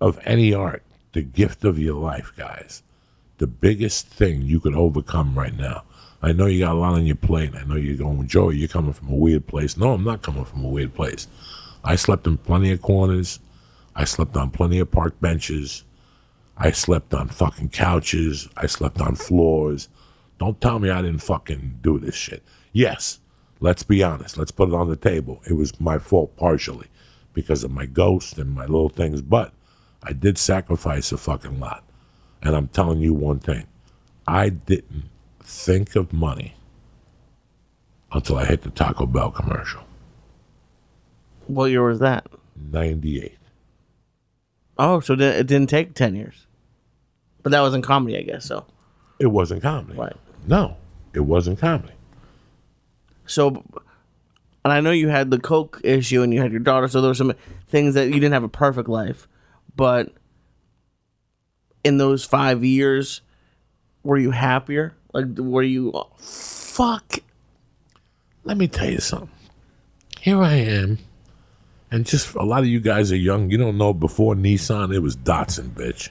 of 0.00 0.20
any 0.24 0.54
art, 0.54 0.84
the 1.12 1.22
gift 1.22 1.64
of 1.64 1.78
your 1.78 1.96
life, 1.96 2.32
guys, 2.36 2.82
the 3.38 3.48
biggest 3.48 4.06
thing 4.06 4.42
you 4.42 4.60
could 4.60 4.76
overcome 4.76 5.36
right 5.36 5.56
now. 5.56 5.82
I 6.20 6.32
know 6.32 6.46
you 6.46 6.60
got 6.60 6.74
a 6.74 6.78
lot 6.78 6.94
on 6.94 7.06
your 7.06 7.16
plate. 7.16 7.54
I 7.54 7.64
know 7.64 7.76
you're 7.76 7.96
going, 7.96 8.26
Joey, 8.26 8.56
you're 8.56 8.68
coming 8.68 8.92
from 8.92 9.08
a 9.08 9.14
weird 9.14 9.46
place. 9.46 9.76
No, 9.76 9.92
I'm 9.92 10.04
not 10.04 10.22
coming 10.22 10.44
from 10.44 10.64
a 10.64 10.68
weird 10.68 10.94
place. 10.94 11.28
I 11.84 11.94
slept 11.96 12.26
in 12.26 12.38
plenty 12.38 12.72
of 12.72 12.82
corners. 12.82 13.38
I 13.94 14.04
slept 14.04 14.36
on 14.36 14.50
plenty 14.50 14.80
of 14.80 14.90
park 14.90 15.20
benches. 15.20 15.84
I 16.56 16.72
slept 16.72 17.14
on 17.14 17.28
fucking 17.28 17.68
couches. 17.70 18.48
I 18.56 18.66
slept 18.66 19.00
on 19.00 19.14
floors. 19.14 19.88
Don't 20.38 20.60
tell 20.60 20.80
me 20.80 20.90
I 20.90 21.02
didn't 21.02 21.22
fucking 21.22 21.78
do 21.82 21.98
this 21.98 22.16
shit. 22.16 22.42
Yes, 22.72 23.20
let's 23.60 23.84
be 23.84 24.02
honest. 24.02 24.36
Let's 24.36 24.50
put 24.50 24.68
it 24.68 24.74
on 24.74 24.88
the 24.88 24.96
table. 24.96 25.40
It 25.48 25.54
was 25.54 25.80
my 25.80 25.98
fault 25.98 26.36
partially 26.36 26.88
because 27.32 27.62
of 27.62 27.70
my 27.70 27.86
ghost 27.86 28.38
and 28.38 28.54
my 28.54 28.62
little 28.62 28.88
things, 28.88 29.22
but 29.22 29.52
I 30.02 30.12
did 30.12 30.38
sacrifice 30.38 31.12
a 31.12 31.18
fucking 31.18 31.60
lot. 31.60 31.84
And 32.42 32.56
I'm 32.56 32.68
telling 32.68 33.00
you 33.00 33.14
one 33.14 33.38
thing 33.38 33.66
I 34.26 34.48
didn't 34.48 35.04
think 35.48 35.96
of 35.96 36.12
money 36.12 36.54
until 38.12 38.36
I 38.36 38.44
hit 38.44 38.62
the 38.62 38.70
Taco 38.70 39.06
Bell 39.06 39.30
commercial. 39.30 39.82
What 41.46 41.70
year 41.70 41.82
was 41.86 42.00
that? 42.00 42.26
98. 42.70 43.36
Oh, 44.78 45.00
so 45.00 45.14
it 45.14 45.46
didn't 45.46 45.68
take 45.68 45.94
ten 45.94 46.14
years, 46.14 46.46
but 47.42 47.50
that 47.50 47.60
was 47.62 47.74
in 47.74 47.82
comedy, 47.82 48.16
I 48.16 48.22
guess. 48.22 48.44
So 48.44 48.64
It 49.18 49.26
wasn't 49.26 49.62
comedy. 49.62 49.98
Right. 49.98 50.16
No, 50.46 50.76
it 51.14 51.20
wasn't 51.20 51.58
comedy. 51.58 51.94
So, 53.26 53.64
and 54.64 54.72
I 54.72 54.80
know 54.80 54.90
you 54.92 55.08
had 55.08 55.30
the 55.30 55.40
coke 55.40 55.80
issue 55.82 56.22
and 56.22 56.32
you 56.32 56.40
had 56.40 56.52
your 56.52 56.60
daughter, 56.60 56.86
so 56.88 57.00
there 57.00 57.10
were 57.10 57.14
some 57.14 57.32
things 57.68 57.94
that 57.94 58.06
you 58.08 58.14
didn't 58.14 58.32
have 58.34 58.44
a 58.44 58.48
perfect 58.48 58.88
life, 58.88 59.26
but 59.74 60.12
in 61.82 61.98
those 61.98 62.24
five 62.24 62.64
years, 62.64 63.22
were 64.04 64.18
you 64.18 64.30
happier? 64.30 64.94
Like, 65.12 65.26
were 65.36 65.62
you? 65.62 65.92
Fuck. 66.18 67.20
Let 68.44 68.56
me 68.56 68.68
tell 68.68 68.90
you 68.90 69.00
something. 69.00 69.30
Here 70.20 70.40
I 70.40 70.54
am. 70.54 70.98
And 71.90 72.04
just 72.04 72.34
a 72.34 72.42
lot 72.42 72.60
of 72.60 72.66
you 72.66 72.80
guys 72.80 73.10
are 73.12 73.16
young. 73.16 73.50
You 73.50 73.58
don't 73.58 73.78
know 73.78 73.94
before 73.94 74.34
Nissan, 74.34 74.94
it 74.94 74.98
was 75.00 75.16
Datsun, 75.16 75.70
bitch. 75.70 76.10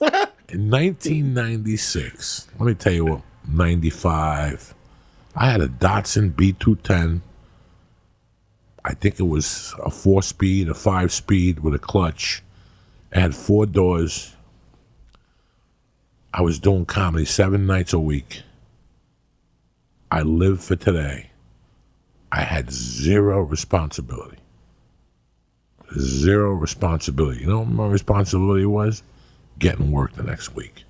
In 0.48 0.70
1996, 0.70 2.48
let 2.58 2.66
me 2.66 2.74
tell 2.74 2.92
you 2.92 3.04
what, 3.04 3.20
95, 3.46 4.74
I 5.36 5.50
had 5.50 5.60
a 5.60 5.68
Datsun 5.68 6.32
B210. 6.32 7.20
I 8.84 8.94
think 8.94 9.20
it 9.20 9.24
was 9.24 9.74
a 9.84 9.90
four 9.90 10.22
speed, 10.22 10.70
a 10.70 10.74
five 10.74 11.12
speed 11.12 11.60
with 11.60 11.74
a 11.74 11.78
clutch. 11.78 12.42
It 13.12 13.20
had 13.20 13.34
four 13.34 13.66
doors. 13.66 14.34
I 16.32 16.42
was 16.42 16.58
doing 16.58 16.84
comedy 16.84 17.24
seven 17.24 17.66
nights 17.66 17.92
a 17.92 17.98
week. 17.98 18.42
I 20.10 20.22
lived 20.22 20.62
for 20.62 20.76
today. 20.76 21.30
I 22.30 22.42
had 22.42 22.70
zero 22.70 23.40
responsibility. 23.42 24.38
Zero 25.98 26.52
responsibility. 26.52 27.40
You 27.40 27.46
know 27.46 27.60
what 27.60 27.68
my 27.68 27.86
responsibility 27.86 28.66
was? 28.66 29.02
Getting 29.58 29.90
work 29.90 30.14
the 30.14 30.22
next 30.22 30.54
week. 30.54 30.84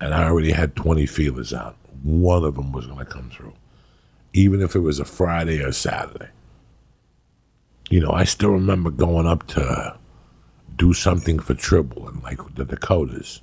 And 0.00 0.14
I 0.14 0.24
already 0.24 0.52
had 0.52 0.74
20 0.76 1.04
feelers 1.06 1.52
out. 1.52 1.76
One 2.02 2.44
of 2.44 2.54
them 2.54 2.72
was 2.72 2.86
going 2.86 2.98
to 2.98 3.04
come 3.04 3.30
through, 3.30 3.52
even 4.32 4.62
if 4.62 4.74
it 4.74 4.80
was 4.80 5.00
a 5.00 5.04
Friday 5.04 5.62
or 5.62 5.72
Saturday. 5.72 6.28
You 7.90 8.00
know, 8.00 8.12
I 8.12 8.24
still 8.24 8.50
remember 8.50 8.90
going 8.90 9.26
up 9.26 9.46
to 9.48 9.96
do 10.78 10.94
something 10.94 11.38
for 11.38 11.54
Tribble 11.54 12.08
and 12.08 12.22
like 12.22 12.38
the 12.54 12.64
Dakotas 12.64 13.42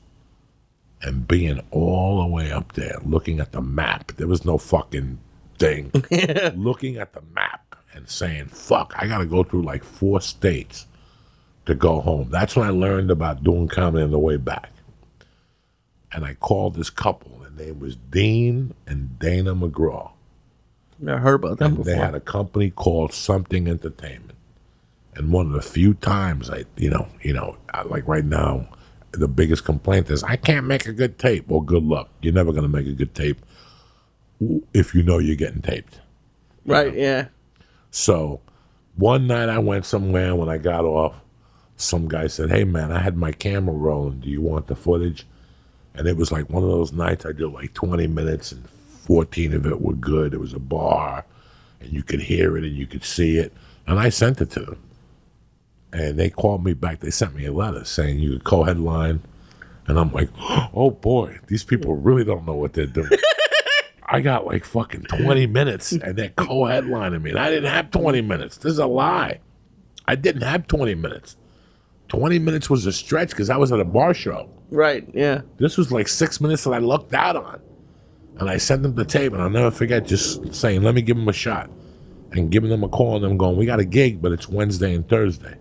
and 1.02 1.28
being 1.28 1.62
all 1.70 2.22
the 2.22 2.28
way 2.28 2.52
up 2.52 2.74
there 2.74 2.98
looking 3.06 3.40
at 3.40 3.52
the 3.52 3.62
map. 3.62 4.14
There 4.14 4.28
was 4.28 4.46
no 4.46 4.58
fucking 4.58 5.20
thing. 5.60 5.92
looking 6.56 6.98
at 6.98 7.14
the 7.14 7.22
map 7.34 7.76
and 7.94 8.10
saying, 8.10 8.48
fuck, 8.48 8.94
I 8.98 9.08
got 9.08 9.20
to 9.20 9.26
go 9.26 9.44
through 9.44 9.64
like 9.64 9.84
four 9.84 10.22
states 10.22 10.88
to 11.66 11.76
go 11.76 12.00
home. 12.02 12.30
That's 12.32 12.56
when 12.56 12.66
I 12.66 12.72
learned 12.72 13.12
about 13.12 13.44
doing 13.44 13.68
comedy 13.68 14.04
on 14.04 14.12
the 14.12 14.20
way 14.20 14.38
back. 14.38 14.72
And 16.12 16.26
I 16.26 16.34
called 16.36 16.76
this 16.76 16.90
couple. 16.90 17.40
Their 17.40 17.68
name 17.68 17.80
was 17.80 17.96
Dean 17.96 18.74
and 18.88 19.20
Dana 19.20 19.54
McGraw. 19.54 20.12
I 21.06 21.18
heard 21.18 21.36
about 21.36 21.60
them 21.60 21.76
And 21.76 21.86
they 21.86 21.96
had 21.96 22.16
a 22.16 22.22
company 22.22 22.70
called 22.70 23.14
Something 23.14 23.68
Entertainment. 23.68 24.25
And 25.16 25.32
one 25.32 25.46
of 25.48 25.54
the 25.54 25.62
few 25.62 25.94
times 25.96 26.50
I, 26.50 26.66
you 26.78 26.90
know, 26.90 27.08
you 27.22 27.34
know, 27.34 27.58
I- 27.74 27.84
like 27.84 28.08
right 28.08 28.26
now, 28.26 28.68
the 29.12 29.28
biggest 29.30 29.64
complaint 29.64 30.10
is 30.10 30.24
I 30.24 30.36
can't 30.36 30.66
make 30.68 30.86
a 30.88 30.94
good 30.94 31.18
tape. 31.18 31.48
Well, 31.48 31.62
good 31.62 31.84
luck. 31.84 32.10
You're 32.22 32.34
never 32.34 32.52
going 32.52 32.64
to 32.64 32.70
make 32.70 32.86
a 32.88 32.92
good 32.94 33.16
tape 33.16 33.38
if 34.74 34.94
you 34.94 35.04
know 35.04 35.18
you're 35.20 35.36
getting 35.38 35.62
taped. 35.62 36.00
right? 36.66 36.94
Yeah. 36.94 37.28
So 37.92 38.42
one 38.98 39.28
night 39.28 39.48
I 39.50 39.60
went 39.60 39.86
somewhere 39.86 40.26
and 40.32 40.38
when 40.38 40.50
I 40.50 40.58
got 40.58 40.84
off, 40.84 41.16
some 41.78 42.08
guy 42.08 42.28
said, 42.28 42.50
Hey 42.50 42.64
man, 42.66 42.92
I 42.92 43.00
had 43.00 43.16
my 43.16 43.32
camera 43.32 43.74
rolling. 43.76 44.20
Do 44.20 44.30
you 44.30 44.42
want 44.42 44.68
the 44.68 44.76
footage? 44.76 45.26
And 45.94 46.08
it 46.08 46.18
was 46.18 46.32
like 46.32 46.50
one 46.50 46.64
of 46.64 46.70
those 46.70 46.92
nights 46.92 47.26
I 47.26 47.32
did 47.32 47.48
like 47.48 47.74
20 47.74 48.08
minutes 48.08 48.52
and 48.52 48.68
14 48.70 49.54
of 49.54 49.66
it 49.66 49.80
were 49.82 49.94
good. 49.94 50.34
It 50.34 50.40
was 50.40 50.54
a 50.54 50.60
bar 50.60 51.24
and 51.80 51.92
you 51.94 52.04
could 52.04 52.22
hear 52.22 52.58
it 52.58 52.66
and 52.66 52.76
you 52.76 52.86
could 52.88 53.04
see 53.06 53.38
it. 53.38 53.54
And 53.88 53.98
I 54.00 54.10
sent 54.10 54.42
it 54.42 54.50
to 54.52 54.60
them. 54.62 54.82
And 55.96 56.20
they 56.20 56.30
called 56.30 56.66
me 56.66 56.74
back. 56.74 57.00
They 57.00 57.10
sent 57.10 57.36
me 57.36 57.46
a 57.46 57.54
letter 57.54 57.86
saying 57.86 58.20
you 58.20 58.34
could 58.34 58.44
co 58.44 58.64
headline. 58.64 59.22
And 59.88 59.98
I'm 59.98 60.12
like, 60.12 60.30
oh 60.74 60.92
boy, 60.92 61.40
these 61.48 61.64
people 61.64 61.96
really 61.96 62.26
don't 62.26 62.46
know 62.46 62.54
what 62.54 62.74
they're 62.74 62.86
doing. 62.86 63.10
I 64.06 64.20
got 64.20 64.46
like 64.46 64.66
fucking 64.66 65.04
20 65.04 65.48
minutes 65.48 65.94
and 65.94 66.18
they're 66.18 66.34
co 66.36 66.64
headlining 66.64 67.22
me. 67.22 67.30
And 67.30 67.40
I 67.40 67.50
didn't 67.50 67.72
have 67.72 67.92
20 67.92 68.22
minutes. 68.22 68.58
This 68.58 68.74
is 68.74 68.80
a 68.80 68.86
lie. 68.86 69.40
I 70.06 70.16
didn't 70.16 70.42
have 70.42 70.68
20 70.68 70.96
minutes. 70.96 71.38
20 72.10 72.40
minutes 72.40 72.70
was 72.70 72.86
a 72.86 72.92
stretch 72.92 73.30
because 73.30 73.50
I 73.50 73.56
was 73.56 73.72
at 73.72 73.80
a 73.80 73.86
bar 73.86 74.14
show. 74.14 74.50
Right. 74.70 75.08
Yeah. 75.14 75.42
This 75.58 75.78
was 75.78 75.94
like 75.94 76.10
six 76.10 76.42
minutes 76.42 76.66
that 76.66 76.72
I 76.72 76.80
lucked 76.80 77.14
out 77.14 77.38
on. 77.38 77.62
And 78.38 78.50
I 78.50 78.58
sent 78.58 78.84
them 78.84 78.96
the 78.96 79.06
tape, 79.06 79.32
and 79.32 79.42
I'll 79.42 79.50
never 79.50 79.72
forget 79.72 80.06
just 80.06 80.54
saying, 80.54 80.84
let 80.84 80.94
me 80.94 81.02
give 81.02 81.16
them 81.16 81.30
a 81.30 81.34
shot. 81.34 81.70
And 82.34 82.52
giving 82.52 82.70
them 82.70 82.84
a 82.84 82.90
call, 82.90 83.16
and 83.16 83.24
them 83.24 83.38
going, 83.38 83.56
we 83.56 83.66
got 83.66 83.80
a 83.80 83.86
gig, 83.86 84.22
but 84.22 84.34
it's 84.34 84.50
Wednesday 84.50 84.94
and 84.94 85.08
Thursday. 85.08 85.56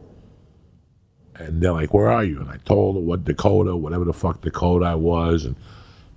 And 1.36 1.60
they're 1.60 1.72
like, 1.72 1.92
where 1.92 2.10
are 2.10 2.24
you? 2.24 2.40
And 2.40 2.48
I 2.50 2.58
told 2.58 2.96
them 2.96 3.06
what 3.06 3.24
Dakota, 3.24 3.74
whatever 3.76 4.04
the 4.04 4.12
fuck 4.12 4.40
Dakota 4.40 4.84
I 4.86 4.94
was. 4.94 5.44
And 5.44 5.56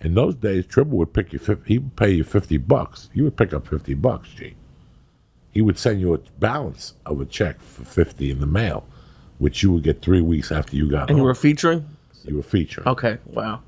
in 0.01 0.13
those 0.13 0.35
days, 0.35 0.65
Tribble 0.67 0.97
would 0.99 1.13
pick 1.13 1.33
you, 1.33 1.39
50, 1.39 1.63
he 1.67 1.79
would 1.79 1.95
pay 1.95 2.11
you 2.11 2.23
50 2.23 2.57
bucks. 2.57 3.09
You 3.13 3.23
would 3.23 3.35
pick 3.37 3.53
up 3.53 3.67
50 3.67 3.93
bucks, 3.95 4.29
G. 4.29 4.55
He 5.51 5.61
would 5.61 5.79
send 5.79 5.99
you 6.01 6.13
a 6.13 6.19
balance 6.39 6.93
of 7.07 7.19
a 7.19 7.25
check 7.25 7.59
for 7.59 7.83
50 7.83 8.29
in 8.29 8.39
the 8.39 8.45
mail, 8.45 8.85
which 9.39 9.63
you 9.63 9.71
would 9.71 9.83
get 9.83 10.03
three 10.03 10.21
weeks 10.21 10.51
after 10.51 10.75
you 10.75 10.89
got 10.89 11.09
And 11.09 11.17
you 11.17 11.23
were 11.23 11.33
featuring. 11.33 11.87
you 12.23 12.35
were 12.35 12.43
featuring. 12.43 12.87
Okay. 12.87 13.17
Wow. 13.25 13.61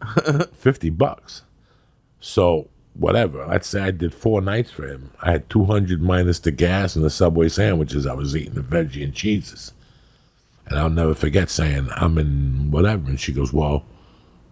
50 0.54 0.90
bucks. 0.90 1.42
So, 2.20 2.68
whatever. 2.94 3.44
Let's 3.46 3.68
say 3.68 3.82
I 3.82 3.90
did 3.90 4.14
four 4.14 4.40
nights 4.40 4.70
for 4.70 4.86
him. 4.86 5.10
I 5.20 5.32
had 5.32 5.50
200 5.50 6.00
minus 6.00 6.38
the 6.40 6.50
gas 6.50 6.96
and 6.96 7.04
the 7.04 7.10
Subway 7.10 7.48
sandwiches 7.50 8.06
I 8.06 8.14
was 8.14 8.34
eating, 8.34 8.54
the 8.54 8.62
veggie 8.62 9.04
and 9.04 9.14
cheeses. 9.14 9.72
And 10.70 10.78
I'll 10.78 10.88
never 10.88 11.14
forget 11.14 11.50
saying, 11.50 11.88
I'm 11.96 12.16
in 12.16 12.70
whatever. 12.70 13.08
And 13.08 13.20
she 13.20 13.32
goes, 13.32 13.52
Well, 13.52 13.84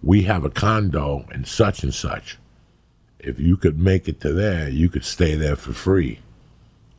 we 0.03 0.23
have 0.23 0.45
a 0.45 0.51
condo 0.51 1.25
and 1.31 1.47
such 1.47 1.85
and 1.85 1.95
such. 1.95 2.39
If 3.21 3.39
you 3.39 3.57
could 3.57 3.79
make 3.79 4.09
it 4.09 4.21
to 4.21 4.33
there, 4.33 4.69
you 4.69 4.89
could 4.89 5.05
stay 5.05 5.37
there 5.37 5.57
for 5.57 5.73
free 5.73 6.19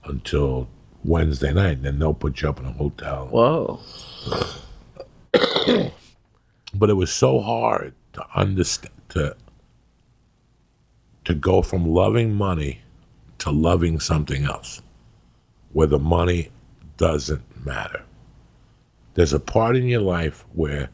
until 0.06 0.70
Wednesday 1.04 1.54
night. 1.54 1.78
And 1.78 1.84
then 1.86 2.00
they'll 2.00 2.14
put 2.14 2.42
you 2.42 2.50
up 2.50 2.60
in 2.60 2.66
a 2.66 2.72
hotel. 2.72 3.28
Whoa. 3.28 3.80
but 6.74 6.90
it 6.90 6.94
was 6.94 7.12
so 7.12 7.42
hard 7.42 7.94
to 8.14 8.26
understand 8.36 8.94
to 9.10 9.36
to 11.26 11.34
go 11.36 11.62
from 11.62 11.86
loving 11.88 12.34
money 12.34 12.82
to 13.38 13.52
loving 13.52 14.00
something 14.00 14.46
else 14.46 14.82
where 15.74 15.88
the 15.88 16.00
money 16.00 16.50
doesn't 16.98 17.66
matter 17.66 18.04
there's 19.20 19.34
a 19.34 19.40
part 19.40 19.76
in 19.76 19.88
your 19.88 20.02
life 20.02 20.46
where 20.54 20.90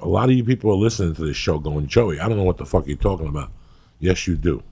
a 0.00 0.08
lot 0.08 0.30
of 0.30 0.34
you 0.34 0.42
people 0.42 0.70
are 0.70 0.76
listening 0.76 1.14
to 1.14 1.24
this 1.24 1.36
show 1.36 1.58
going 1.58 1.86
joey 1.86 2.18
i 2.18 2.28
don't 2.28 2.38
know 2.38 2.44
what 2.44 2.56
the 2.56 2.64
fuck 2.64 2.86
you're 2.86 2.96
talking 2.96 3.28
about 3.28 3.50
yes 4.00 4.26
you 4.26 4.34
do 4.34 4.62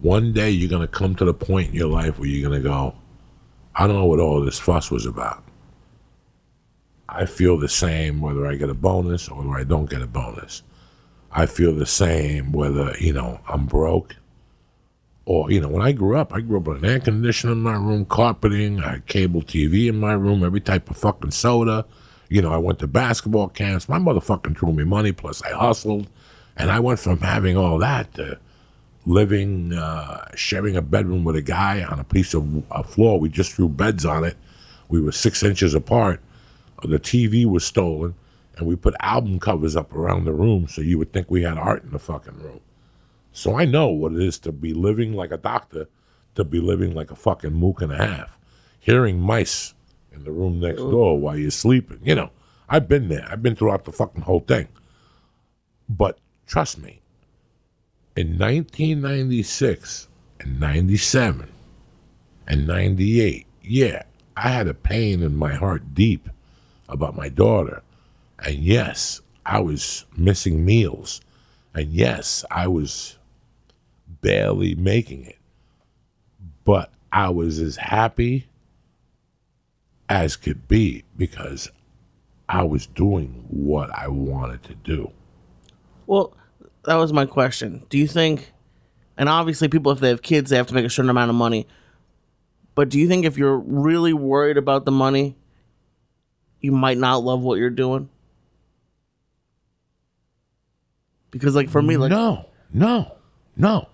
one 0.00 0.32
day 0.32 0.50
you're 0.50 0.70
going 0.70 0.80
to 0.80 0.88
come 0.88 1.14
to 1.14 1.24
the 1.24 1.34
point 1.34 1.68
in 1.68 1.74
your 1.74 1.88
life 1.88 2.18
where 2.18 2.28
you're 2.28 2.48
going 2.48 2.62
to 2.62 2.68
go 2.68 2.94
i 3.74 3.86
don't 3.86 3.96
know 3.96 4.06
what 4.06 4.20
all 4.20 4.40
this 4.40 4.58
fuss 4.58 4.90
was 4.90 5.06
about 5.06 5.42
I 7.08 7.26
feel 7.26 7.56
the 7.56 7.68
same 7.68 8.20
whether 8.20 8.46
I 8.46 8.56
get 8.56 8.68
a 8.68 8.74
bonus 8.74 9.28
or 9.28 9.38
whether 9.38 9.58
I 9.58 9.64
don't 9.64 9.88
get 9.88 10.02
a 10.02 10.06
bonus. 10.06 10.62
I 11.30 11.46
feel 11.46 11.74
the 11.74 11.86
same 11.86 12.52
whether, 12.52 12.94
you 12.98 13.12
know, 13.12 13.40
I'm 13.48 13.66
broke 13.66 14.16
or, 15.24 15.50
you 15.50 15.60
know, 15.60 15.68
when 15.68 15.82
I 15.82 15.92
grew 15.92 16.16
up, 16.16 16.32
I 16.32 16.40
grew 16.40 16.58
up 16.58 16.66
with 16.66 16.78
an 16.78 16.90
air 16.90 17.00
conditioner 17.00 17.52
in 17.52 17.62
my 17.62 17.74
room, 17.74 18.04
carpeting, 18.06 18.80
I 18.80 18.92
had 18.92 19.06
cable 19.06 19.42
TV 19.42 19.88
in 19.88 19.98
my 19.98 20.12
room, 20.12 20.44
every 20.44 20.60
type 20.60 20.90
of 20.90 20.96
fucking 20.96 21.32
soda. 21.32 21.84
You 22.28 22.42
know, 22.42 22.52
I 22.52 22.58
went 22.58 22.78
to 22.80 22.86
basketball 22.86 23.48
camps. 23.48 23.88
My 23.88 23.98
motherfucking 23.98 24.58
threw 24.58 24.72
me 24.72 24.84
money, 24.84 25.12
plus 25.12 25.42
I 25.42 25.52
hustled. 25.52 26.08
And 26.56 26.70
I 26.70 26.80
went 26.80 26.98
from 26.98 27.18
having 27.20 27.56
all 27.56 27.78
that 27.78 28.12
to 28.14 28.38
living, 29.04 29.72
uh, 29.72 30.26
sharing 30.34 30.76
a 30.76 30.82
bedroom 30.82 31.22
with 31.24 31.36
a 31.36 31.42
guy 31.42 31.84
on 31.84 32.00
a 32.00 32.04
piece 32.04 32.34
of 32.34 32.64
a 32.70 32.82
floor. 32.82 33.20
We 33.20 33.28
just 33.28 33.52
threw 33.52 33.68
beds 33.68 34.04
on 34.04 34.24
it. 34.24 34.36
We 34.88 35.00
were 35.00 35.12
six 35.12 35.42
inches 35.42 35.74
apart 35.74 36.20
the 36.82 36.98
TV 36.98 37.46
was 37.46 37.64
stolen, 37.64 38.14
and 38.56 38.66
we 38.66 38.76
put 38.76 38.94
album 39.00 39.38
covers 39.38 39.76
up 39.76 39.94
around 39.94 40.24
the 40.24 40.32
room 40.32 40.66
so 40.68 40.80
you 40.80 40.98
would 40.98 41.12
think 41.12 41.30
we 41.30 41.42
had 41.42 41.58
art 41.58 41.84
in 41.84 41.90
the 41.90 41.98
fucking 41.98 42.38
room. 42.40 42.60
So 43.32 43.58
I 43.58 43.64
know 43.64 43.88
what 43.88 44.12
it 44.12 44.20
is 44.20 44.38
to 44.40 44.52
be 44.52 44.72
living 44.72 45.12
like 45.12 45.32
a 45.32 45.36
doctor, 45.36 45.88
to 46.34 46.44
be 46.44 46.60
living 46.60 46.94
like 46.94 47.10
a 47.10 47.16
fucking 47.16 47.52
mook 47.52 47.82
and 47.82 47.92
a 47.92 47.96
half, 47.96 48.38
hearing 48.80 49.20
mice 49.20 49.74
in 50.16 50.24
the 50.24 50.32
room 50.32 50.60
next 50.60 50.80
oh. 50.80 50.90
door 50.90 51.20
while 51.20 51.36
you're 51.36 51.50
sleeping. 51.50 52.00
You 52.02 52.14
know, 52.14 52.30
I've 52.68 52.88
been 52.88 53.08
there. 53.08 53.26
I've 53.30 53.42
been 53.42 53.54
throughout 53.54 53.84
the 53.84 53.92
fucking 53.92 54.22
whole 54.22 54.40
thing. 54.40 54.68
But 55.88 56.18
trust 56.46 56.78
me, 56.78 57.00
in 58.16 58.38
1996 58.38 60.08
and 60.40 60.58
97 60.58 61.48
and 62.48 62.66
98, 62.66 63.46
yeah, 63.62 64.02
I 64.36 64.48
had 64.48 64.68
a 64.68 64.74
pain 64.74 65.22
in 65.22 65.36
my 65.36 65.54
heart 65.54 65.94
deep 65.94 66.28
about 66.88 67.16
my 67.16 67.28
daughter. 67.28 67.82
And 68.40 68.56
yes, 68.56 69.20
I 69.44 69.60
was 69.60 70.04
missing 70.16 70.64
meals. 70.64 71.20
And 71.74 71.92
yes, 71.92 72.44
I 72.50 72.68
was 72.68 73.18
barely 74.22 74.74
making 74.74 75.24
it. 75.26 75.38
But 76.64 76.90
I 77.12 77.28
was 77.28 77.60
as 77.60 77.76
happy 77.76 78.46
as 80.08 80.36
could 80.36 80.68
be 80.68 81.04
because 81.16 81.70
I 82.48 82.62
was 82.62 82.86
doing 82.86 83.44
what 83.48 83.90
I 83.90 84.08
wanted 84.08 84.62
to 84.64 84.74
do. 84.74 85.10
Well, 86.06 86.36
that 86.84 86.94
was 86.94 87.12
my 87.12 87.26
question. 87.26 87.84
Do 87.88 87.98
you 87.98 88.06
think, 88.06 88.52
and 89.16 89.28
obviously, 89.28 89.68
people, 89.68 89.92
if 89.92 89.98
they 89.98 90.08
have 90.08 90.22
kids, 90.22 90.50
they 90.50 90.56
have 90.56 90.68
to 90.68 90.74
make 90.74 90.84
a 90.84 90.90
certain 90.90 91.10
amount 91.10 91.30
of 91.30 91.34
money. 91.34 91.66
But 92.74 92.88
do 92.88 92.98
you 92.98 93.08
think 93.08 93.24
if 93.24 93.36
you're 93.36 93.58
really 93.58 94.12
worried 94.12 94.56
about 94.56 94.84
the 94.84 94.92
money, 94.92 95.36
you 96.60 96.72
might 96.72 96.98
not 96.98 97.24
love 97.24 97.40
what 97.40 97.58
you're 97.58 97.70
doing? 97.70 98.08
Because, 101.30 101.56
like, 101.56 101.68
for 101.68 101.82
me, 101.82 101.96
like, 101.96 102.10
no, 102.10 102.46
no, 102.72 103.16
no, 103.56 103.88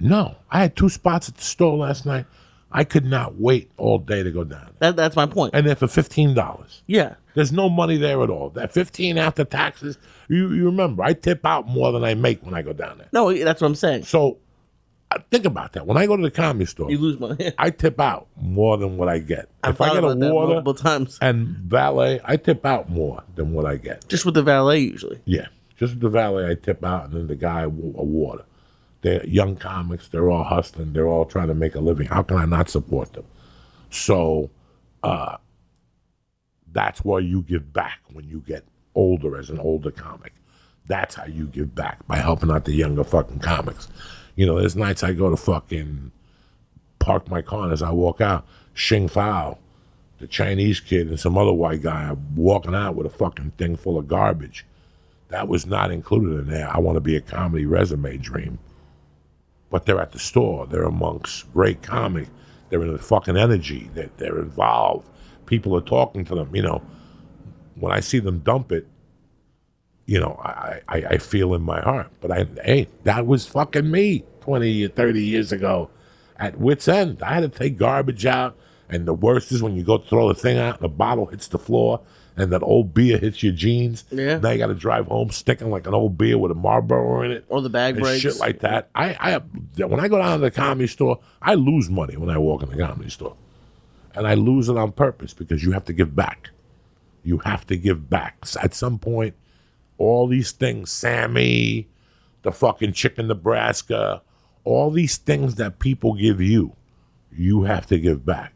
no. 0.00 0.36
I 0.50 0.60
had 0.60 0.74
two 0.74 0.88
spots 0.88 1.28
at 1.28 1.36
the 1.36 1.44
store 1.44 1.76
last 1.76 2.04
night. 2.06 2.26
I 2.76 2.82
could 2.84 3.04
not 3.06 3.36
wait 3.36 3.70
all 3.76 3.98
day 3.98 4.22
to 4.24 4.30
go 4.32 4.42
down. 4.44 4.68
that, 4.80 4.96
that's 4.96 5.14
my 5.16 5.26
point. 5.26 5.54
And 5.54 5.64
they're 5.66 5.76
for 5.76 5.86
fifteen 5.88 6.34
dollars. 6.34 6.82
yeah. 6.86 7.14
There's 7.34 7.50
no 7.52 7.68
money 7.68 7.96
there 7.96 8.22
at 8.22 8.30
all. 8.30 8.50
That 8.50 8.72
fifteen 8.72 9.16
after 9.18 9.44
taxes. 9.44 9.98
You 10.28 10.52
you 10.52 10.66
remember? 10.66 11.02
I 11.02 11.14
tip 11.14 11.44
out 11.46 11.66
more 11.66 11.90
than 11.92 12.04
I 12.04 12.14
make 12.14 12.44
when 12.44 12.54
I 12.54 12.62
go 12.62 12.72
down 12.72 12.98
there. 12.98 13.08
No, 13.12 13.32
that's 13.32 13.60
what 13.60 13.66
I'm 13.68 13.74
saying. 13.74 14.04
So 14.04 14.38
uh, 15.10 15.18
think 15.32 15.44
about 15.44 15.72
that. 15.72 15.84
When 15.86 15.96
I 15.96 16.06
go 16.06 16.16
to 16.16 16.22
the 16.22 16.30
comedy 16.30 16.64
store, 16.66 16.90
You 16.90 16.98
lose 16.98 17.18
money. 17.18 17.52
I 17.58 17.70
tip 17.70 17.98
out 18.00 18.28
more 18.36 18.76
than 18.76 18.96
what 18.96 19.08
I 19.08 19.18
get. 19.18 19.48
I've 19.64 19.74
if 19.74 19.80
I 19.80 19.94
get 19.94 20.04
a 20.04 20.14
water 20.14 20.54
multiple 20.54 20.74
times. 20.74 21.18
and 21.20 21.46
valet, 21.58 22.20
I 22.24 22.36
tip 22.36 22.64
out 22.64 22.88
more 22.88 23.22
than 23.34 23.52
what 23.52 23.66
I 23.66 23.76
get. 23.78 24.06
Just 24.08 24.24
with 24.24 24.34
the 24.34 24.42
valet, 24.42 24.78
usually. 24.78 25.20
Yeah, 25.24 25.46
just 25.76 25.94
with 25.94 26.02
the 26.02 26.08
valet 26.10 26.48
I 26.50 26.54
tip 26.54 26.84
out, 26.84 27.06
and 27.06 27.14
then 27.14 27.26
the 27.26 27.34
guy 27.36 27.62
a 27.62 27.68
water. 27.68 28.44
They're 29.04 29.24
young 29.26 29.56
comics. 29.56 30.08
They're 30.08 30.30
all 30.30 30.44
hustling. 30.44 30.94
They're 30.94 31.06
all 31.06 31.26
trying 31.26 31.48
to 31.48 31.54
make 31.54 31.74
a 31.74 31.80
living. 31.80 32.06
How 32.06 32.22
can 32.22 32.38
I 32.38 32.46
not 32.46 32.70
support 32.70 33.12
them? 33.12 33.26
So, 33.90 34.48
uh, 35.02 35.36
that's 36.72 37.04
why 37.04 37.18
you 37.18 37.42
give 37.42 37.70
back 37.70 38.00
when 38.14 38.26
you 38.26 38.42
get 38.46 38.64
older 38.94 39.36
as 39.36 39.50
an 39.50 39.58
older 39.58 39.90
comic. 39.90 40.32
That's 40.86 41.16
how 41.16 41.26
you 41.26 41.48
give 41.48 41.74
back 41.74 42.06
by 42.06 42.16
helping 42.16 42.50
out 42.50 42.64
the 42.64 42.72
younger 42.72 43.04
fucking 43.04 43.40
comics. 43.40 43.88
You 44.36 44.46
know, 44.46 44.58
there's 44.58 44.74
nights 44.74 45.04
I 45.04 45.12
go 45.12 45.28
to 45.28 45.36
fucking 45.36 46.10
park 46.98 47.28
my 47.28 47.42
car 47.42 47.64
and 47.64 47.74
as 47.74 47.82
I 47.82 47.90
walk 47.90 48.22
out, 48.22 48.46
Xing 48.74 49.10
Fao, 49.10 49.58
the 50.18 50.26
Chinese 50.26 50.80
kid, 50.80 51.08
and 51.08 51.20
some 51.20 51.36
other 51.36 51.52
white 51.52 51.82
guy 51.82 52.04
are 52.06 52.16
walking 52.34 52.74
out 52.74 52.94
with 52.94 53.06
a 53.06 53.10
fucking 53.10 53.50
thing 53.58 53.76
full 53.76 53.98
of 53.98 54.08
garbage. 54.08 54.64
That 55.28 55.46
was 55.46 55.66
not 55.66 55.90
included 55.90 56.38
in 56.38 56.46
there. 56.48 56.74
I 56.74 56.78
want 56.78 56.96
to 56.96 57.00
be 57.02 57.16
a 57.16 57.20
comedy 57.20 57.66
resume 57.66 58.16
dream. 58.16 58.58
But 59.74 59.86
they're 59.86 60.00
at 60.00 60.12
the 60.12 60.20
store. 60.20 60.68
They're 60.68 60.84
amongst 60.84 61.52
great 61.52 61.82
comics. 61.82 62.30
They're 62.68 62.80
in 62.82 62.92
the 62.92 62.98
fucking 63.00 63.36
energy. 63.36 63.90
They're, 63.92 64.08
they're 64.18 64.38
involved. 64.38 65.08
People 65.46 65.76
are 65.76 65.80
talking 65.80 66.24
to 66.26 66.36
them. 66.36 66.54
You 66.54 66.62
know, 66.62 66.82
when 67.74 67.90
I 67.90 67.98
see 67.98 68.20
them 68.20 68.38
dump 68.38 68.70
it, 68.70 68.86
you 70.06 70.20
know, 70.20 70.40
I, 70.40 70.80
I, 70.86 70.96
I 70.98 71.18
feel 71.18 71.54
in 71.54 71.62
my 71.62 71.80
heart. 71.80 72.12
But 72.20 72.30
I, 72.30 72.46
hey, 72.62 72.86
that 73.02 73.26
was 73.26 73.48
fucking 73.48 73.90
me 73.90 74.22
20 74.42 74.84
or 74.84 74.88
30 74.90 75.20
years 75.20 75.50
ago 75.50 75.90
at 76.36 76.56
wit's 76.56 76.86
end. 76.86 77.20
I 77.20 77.34
had 77.34 77.40
to 77.40 77.48
take 77.48 77.76
garbage 77.76 78.26
out. 78.26 78.56
And 78.88 79.08
the 79.08 79.14
worst 79.14 79.50
is 79.50 79.60
when 79.60 79.74
you 79.74 79.82
go 79.82 79.98
throw 79.98 80.28
the 80.28 80.36
thing 80.36 80.56
out 80.56 80.76
and 80.76 80.84
the 80.84 80.88
bottle 80.88 81.26
hits 81.26 81.48
the 81.48 81.58
floor 81.58 82.00
and 82.36 82.50
that 82.52 82.62
old 82.62 82.92
beer 82.94 83.18
hits 83.18 83.42
your 83.42 83.52
jeans. 83.52 84.04
Yeah. 84.10 84.38
Now 84.38 84.50
you 84.50 84.58
got 84.58 84.66
to 84.66 84.74
drive 84.74 85.06
home 85.06 85.30
sticking 85.30 85.70
like 85.70 85.86
an 85.86 85.94
old 85.94 86.18
beer 86.18 86.36
with 86.36 86.50
a 86.50 86.54
Marlboro 86.54 87.22
in 87.22 87.30
it 87.30 87.44
Or 87.48 87.60
the 87.62 87.70
bag 87.70 87.94
and 87.94 88.02
breaks. 88.02 88.20
shit 88.22 88.38
like 88.38 88.60
that. 88.60 88.90
I, 88.94 89.14
I 89.78 89.84
when 89.84 90.00
I 90.00 90.08
go 90.08 90.18
down 90.18 90.38
to 90.38 90.42
the 90.42 90.50
comedy 90.50 90.88
store, 90.88 91.20
I 91.40 91.54
lose 91.54 91.88
money 91.88 92.16
when 92.16 92.30
I 92.30 92.38
walk 92.38 92.62
in 92.62 92.70
the 92.70 92.76
comedy 92.76 93.10
store, 93.10 93.36
and 94.14 94.26
I 94.26 94.34
lose 94.34 94.68
it 94.68 94.76
on 94.76 94.92
purpose 94.92 95.32
because 95.32 95.62
you 95.64 95.72
have 95.72 95.84
to 95.86 95.92
give 95.92 96.16
back. 96.16 96.50
You 97.22 97.38
have 97.38 97.66
to 97.68 97.76
give 97.76 98.10
back 98.10 98.44
at 98.62 98.74
some 98.74 98.98
point. 98.98 99.34
All 99.96 100.26
these 100.26 100.50
things, 100.50 100.90
Sammy, 100.90 101.86
the 102.42 102.50
fucking 102.50 102.94
chicken 102.94 103.28
Nebraska, 103.28 104.22
all 104.64 104.90
these 104.90 105.16
things 105.18 105.54
that 105.54 105.78
people 105.78 106.14
give 106.14 106.40
you, 106.40 106.74
you 107.30 107.62
have 107.62 107.86
to 107.86 107.98
give 108.00 108.26
back. 108.26 108.53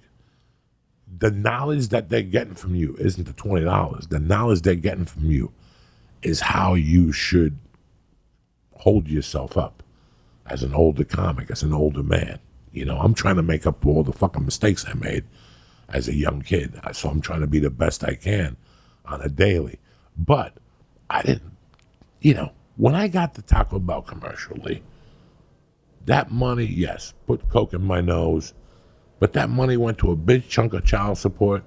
The 1.16 1.30
knowledge 1.30 1.88
that 1.88 2.08
they're 2.08 2.22
getting 2.22 2.54
from 2.54 2.74
you 2.74 2.96
isn't 2.98 3.26
the 3.26 3.32
twenty 3.32 3.64
dollars. 3.64 4.06
The 4.06 4.18
knowledge 4.18 4.62
they're 4.62 4.74
getting 4.74 5.04
from 5.04 5.30
you 5.30 5.52
is 6.22 6.40
how 6.40 6.74
you 6.74 7.12
should 7.12 7.58
hold 8.74 9.08
yourself 9.08 9.56
up 9.56 9.82
as 10.46 10.62
an 10.62 10.74
older 10.74 11.04
comic, 11.04 11.50
as 11.50 11.62
an 11.62 11.72
older 11.72 12.02
man. 12.02 12.38
You 12.72 12.84
know, 12.84 12.98
I'm 12.98 13.14
trying 13.14 13.36
to 13.36 13.42
make 13.42 13.66
up 13.66 13.82
for 13.82 13.96
all 13.96 14.04
the 14.04 14.12
fucking 14.12 14.44
mistakes 14.44 14.84
I 14.86 14.94
made 14.94 15.24
as 15.88 16.08
a 16.08 16.14
young 16.14 16.42
kid. 16.42 16.78
So 16.92 17.08
I'm 17.08 17.20
trying 17.20 17.40
to 17.40 17.46
be 17.46 17.58
the 17.58 17.70
best 17.70 18.04
I 18.04 18.14
can 18.14 18.56
on 19.06 19.20
a 19.22 19.28
daily. 19.28 19.78
But 20.16 20.58
I 21.10 21.22
didn't, 21.22 21.56
you 22.20 22.34
know, 22.34 22.52
when 22.76 22.94
I 22.94 23.08
got 23.08 23.34
the 23.34 23.42
Taco 23.42 23.78
Bell 23.78 24.02
commercially, 24.02 24.82
that 26.06 26.30
money, 26.30 26.64
yes, 26.64 27.14
put 27.26 27.48
coke 27.48 27.74
in 27.74 27.82
my 27.82 28.00
nose, 28.00 28.54
but 29.18 29.32
that 29.32 29.50
money 29.50 29.76
went 29.76 29.98
to 29.98 30.10
a 30.10 30.16
big 30.16 30.48
chunk 30.48 30.74
of 30.74 30.84
child 30.84 31.18
support. 31.18 31.64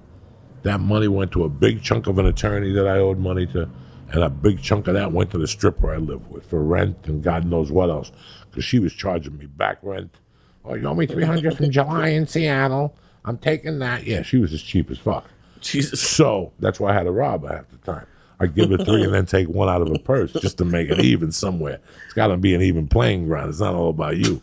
That 0.62 0.80
money 0.80 1.08
went 1.08 1.32
to 1.32 1.44
a 1.44 1.48
big 1.48 1.82
chunk 1.82 2.06
of 2.06 2.18
an 2.18 2.26
attorney 2.26 2.72
that 2.72 2.86
I 2.86 2.98
owed 2.98 3.18
money 3.18 3.46
to, 3.48 3.68
and 4.12 4.22
a 4.22 4.28
big 4.28 4.62
chunk 4.62 4.88
of 4.88 4.94
that 4.94 5.12
went 5.12 5.30
to 5.32 5.38
the 5.38 5.46
stripper 5.46 5.92
I 5.92 5.96
lived 5.96 6.30
with 6.30 6.46
for 6.46 6.62
rent 6.62 6.96
and 7.06 7.22
God 7.22 7.44
knows 7.44 7.72
what 7.72 7.90
else, 7.90 8.12
because 8.50 8.64
she 8.64 8.78
was 8.78 8.92
charging 8.92 9.36
me 9.38 9.46
back 9.46 9.78
rent. 9.82 10.18
Oh, 10.64 10.74
you 10.74 10.86
owe 10.86 10.94
me 10.94 11.06
three 11.06 11.24
hundred 11.24 11.56
from 11.56 11.70
July 11.70 12.08
in 12.08 12.26
Seattle. 12.26 12.96
I'm 13.24 13.38
taking 13.38 13.80
that. 13.80 14.04
Yeah, 14.04 14.22
she 14.22 14.36
was 14.36 14.52
as 14.52 14.62
cheap 14.62 14.90
as 14.90 14.98
fuck. 14.98 15.26
Jesus. 15.60 16.00
So 16.00 16.52
that's 16.58 16.78
why 16.80 16.90
I 16.90 16.94
had 16.94 17.04
to 17.04 17.12
rob 17.12 17.42
her 17.42 17.56
half 17.56 17.68
the 17.70 17.78
time. 17.78 18.06
I 18.40 18.46
give 18.46 18.70
her 18.70 18.78
three 18.78 19.04
and 19.04 19.14
then 19.14 19.26
take 19.26 19.48
one 19.48 19.68
out 19.68 19.82
of 19.82 19.88
her 19.88 19.98
purse 19.98 20.32
just 20.32 20.58
to 20.58 20.64
make 20.64 20.90
it 20.90 20.98
even 20.98 21.30
somewhere. 21.30 21.78
It's 22.04 22.14
got 22.14 22.28
to 22.28 22.36
be 22.36 22.54
an 22.54 22.62
even 22.62 22.88
playing 22.88 23.26
ground. 23.26 23.50
It's 23.50 23.60
not 23.60 23.74
all 23.74 23.90
about 23.90 24.16
you. 24.16 24.42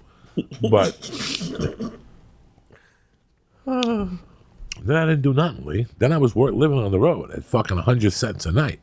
But 0.69 0.93
then 4.83 4.95
I 4.95 5.05
didn't 5.05 5.21
do 5.21 5.33
nothing, 5.33 5.63
Lee. 5.63 5.87
Then 5.99 6.11
I 6.11 6.17
was 6.17 6.35
work 6.35 6.55
living 6.55 6.79
on 6.79 6.91
the 6.91 6.99
road 6.99 7.29
at 7.31 7.43
fucking 7.43 7.77
100 7.77 8.11
cents 8.11 8.47
a 8.47 8.51
night. 8.51 8.79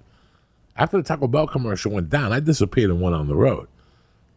After 0.76 0.99
the 0.99 1.03
Taco 1.03 1.26
Bell 1.26 1.49
commercial 1.49 1.91
went 1.91 2.09
down, 2.09 2.32
I 2.32 2.39
disappeared 2.39 2.91
and 2.91 3.01
went 3.01 3.16
on 3.16 3.26
the 3.26 3.34
road. 3.34 3.66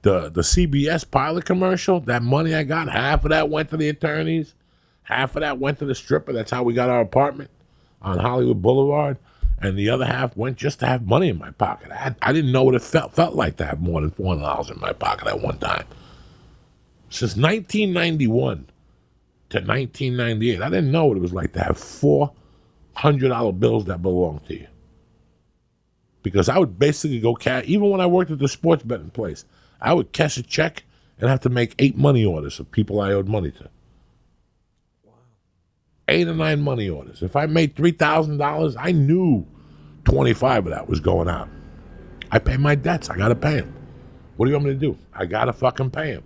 The 0.01 0.29
the 0.29 0.41
CBS 0.41 1.09
pilot 1.09 1.45
commercial, 1.45 1.99
that 2.01 2.23
money 2.23 2.55
I 2.55 2.63
got, 2.63 2.89
half 2.89 3.25
of 3.25 3.29
that 3.29 3.49
went 3.49 3.69
to 3.69 3.77
the 3.77 3.89
attorneys, 3.89 4.55
half 5.03 5.35
of 5.35 5.41
that 5.41 5.59
went 5.59 5.77
to 5.79 5.85
the 5.85 5.93
stripper. 5.93 6.33
That's 6.33 6.49
how 6.49 6.63
we 6.63 6.73
got 6.73 6.89
our 6.89 7.01
apartment 7.01 7.51
on 8.01 8.17
Hollywood 8.17 8.61
Boulevard. 8.61 9.17
And 9.61 9.77
the 9.77 9.89
other 9.89 10.05
half 10.05 10.35
went 10.37 10.57
just 10.57 10.79
to 10.79 10.87
have 10.87 11.05
money 11.05 11.27
in 11.27 11.37
my 11.37 11.51
pocket. 11.51 11.91
I, 11.91 11.95
had, 11.95 12.15
I 12.21 12.31
didn't 12.31 12.53
know 12.53 12.63
what 12.63 12.75
it 12.75 12.81
felt 12.81 13.13
felt 13.13 13.35
like 13.35 13.57
to 13.57 13.65
have 13.65 13.81
more 13.81 13.99
than 13.99 14.11
four 14.11 14.27
hundred 14.27 14.43
dollars 14.43 14.69
in 14.69 14.79
my 14.79 14.93
pocket 14.93 15.27
at 15.27 15.41
one 15.41 15.59
time. 15.59 15.85
Since 17.09 17.35
1991 17.35 18.67
to 19.49 19.57
1998, 19.57 20.61
I 20.61 20.69
didn't 20.69 20.91
know 20.91 21.05
what 21.05 21.17
it 21.17 21.21
was 21.21 21.33
like 21.33 21.53
to 21.53 21.63
have 21.63 21.77
four 21.77 22.31
hundred 22.93 23.29
dollar 23.29 23.53
bills 23.53 23.85
that 23.85 24.01
belonged 24.01 24.45
to 24.47 24.53
you. 24.55 24.67
Because 26.21 26.49
I 26.49 26.57
would 26.57 26.77
basically 26.77 27.19
go 27.19 27.33
cash, 27.33 27.63
even 27.65 27.89
when 27.89 28.01
I 28.01 28.05
worked 28.05 28.29
at 28.29 28.39
the 28.39 28.47
sports 28.47 28.83
betting 28.83 29.09
place, 29.09 29.45
I 29.81 29.93
would 29.93 30.11
cash 30.11 30.37
a 30.37 30.43
check 30.43 30.83
and 31.19 31.29
have 31.29 31.39
to 31.41 31.49
make 31.49 31.75
eight 31.79 31.97
money 31.97 32.25
orders 32.25 32.59
of 32.59 32.69
people 32.71 32.99
I 32.99 33.13
owed 33.13 33.27
money 33.27 33.51
to. 33.51 33.69
Eight 36.09 36.27
or 36.27 36.33
nine 36.33 36.61
money 36.61 36.89
orders. 36.89 37.21
If 37.21 37.35
I 37.35 37.45
made 37.45 37.75
three 37.75 37.91
thousand 37.91 38.37
dollars, 38.37 38.75
I 38.77 38.91
knew 38.91 39.47
twenty-five 40.03 40.65
of 40.65 40.71
that 40.71 40.89
was 40.89 40.99
going 40.99 41.29
out. 41.29 41.49
I 42.31 42.39
pay 42.39 42.57
my 42.57 42.75
debts. 42.75 43.09
I 43.09 43.17
gotta 43.17 43.35
pay 43.35 43.61
them. 43.61 43.73
What 44.35 44.45
do 44.45 44.51
you 44.51 44.57
want 44.57 44.67
me 44.67 44.73
to 44.73 44.79
do? 44.79 44.97
I 45.13 45.25
gotta 45.25 45.53
fucking 45.53 45.91
pay 45.91 46.13
them. 46.13 46.23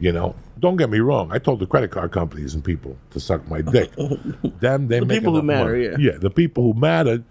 You 0.00 0.12
know, 0.12 0.34
don't 0.58 0.76
get 0.76 0.90
me 0.90 0.98
wrong. 0.98 1.30
I 1.32 1.38
told 1.38 1.60
the 1.60 1.66
credit 1.66 1.90
card 1.90 2.10
companies 2.12 2.54
and 2.54 2.64
people 2.64 2.96
to 3.10 3.20
suck 3.20 3.48
my 3.48 3.60
dick. 3.62 3.90
Oh, 3.98 4.16
Them, 4.60 4.88
they 4.88 4.98
The 5.00 5.06
make 5.06 5.20
people 5.20 5.34
who 5.34 5.42
matter, 5.42 5.70
money. 5.72 5.84
yeah. 5.84 5.96
yeah, 6.12 6.18
the 6.18 6.30
people 6.30 6.72
who 6.72 6.78
mattered, 6.78 7.24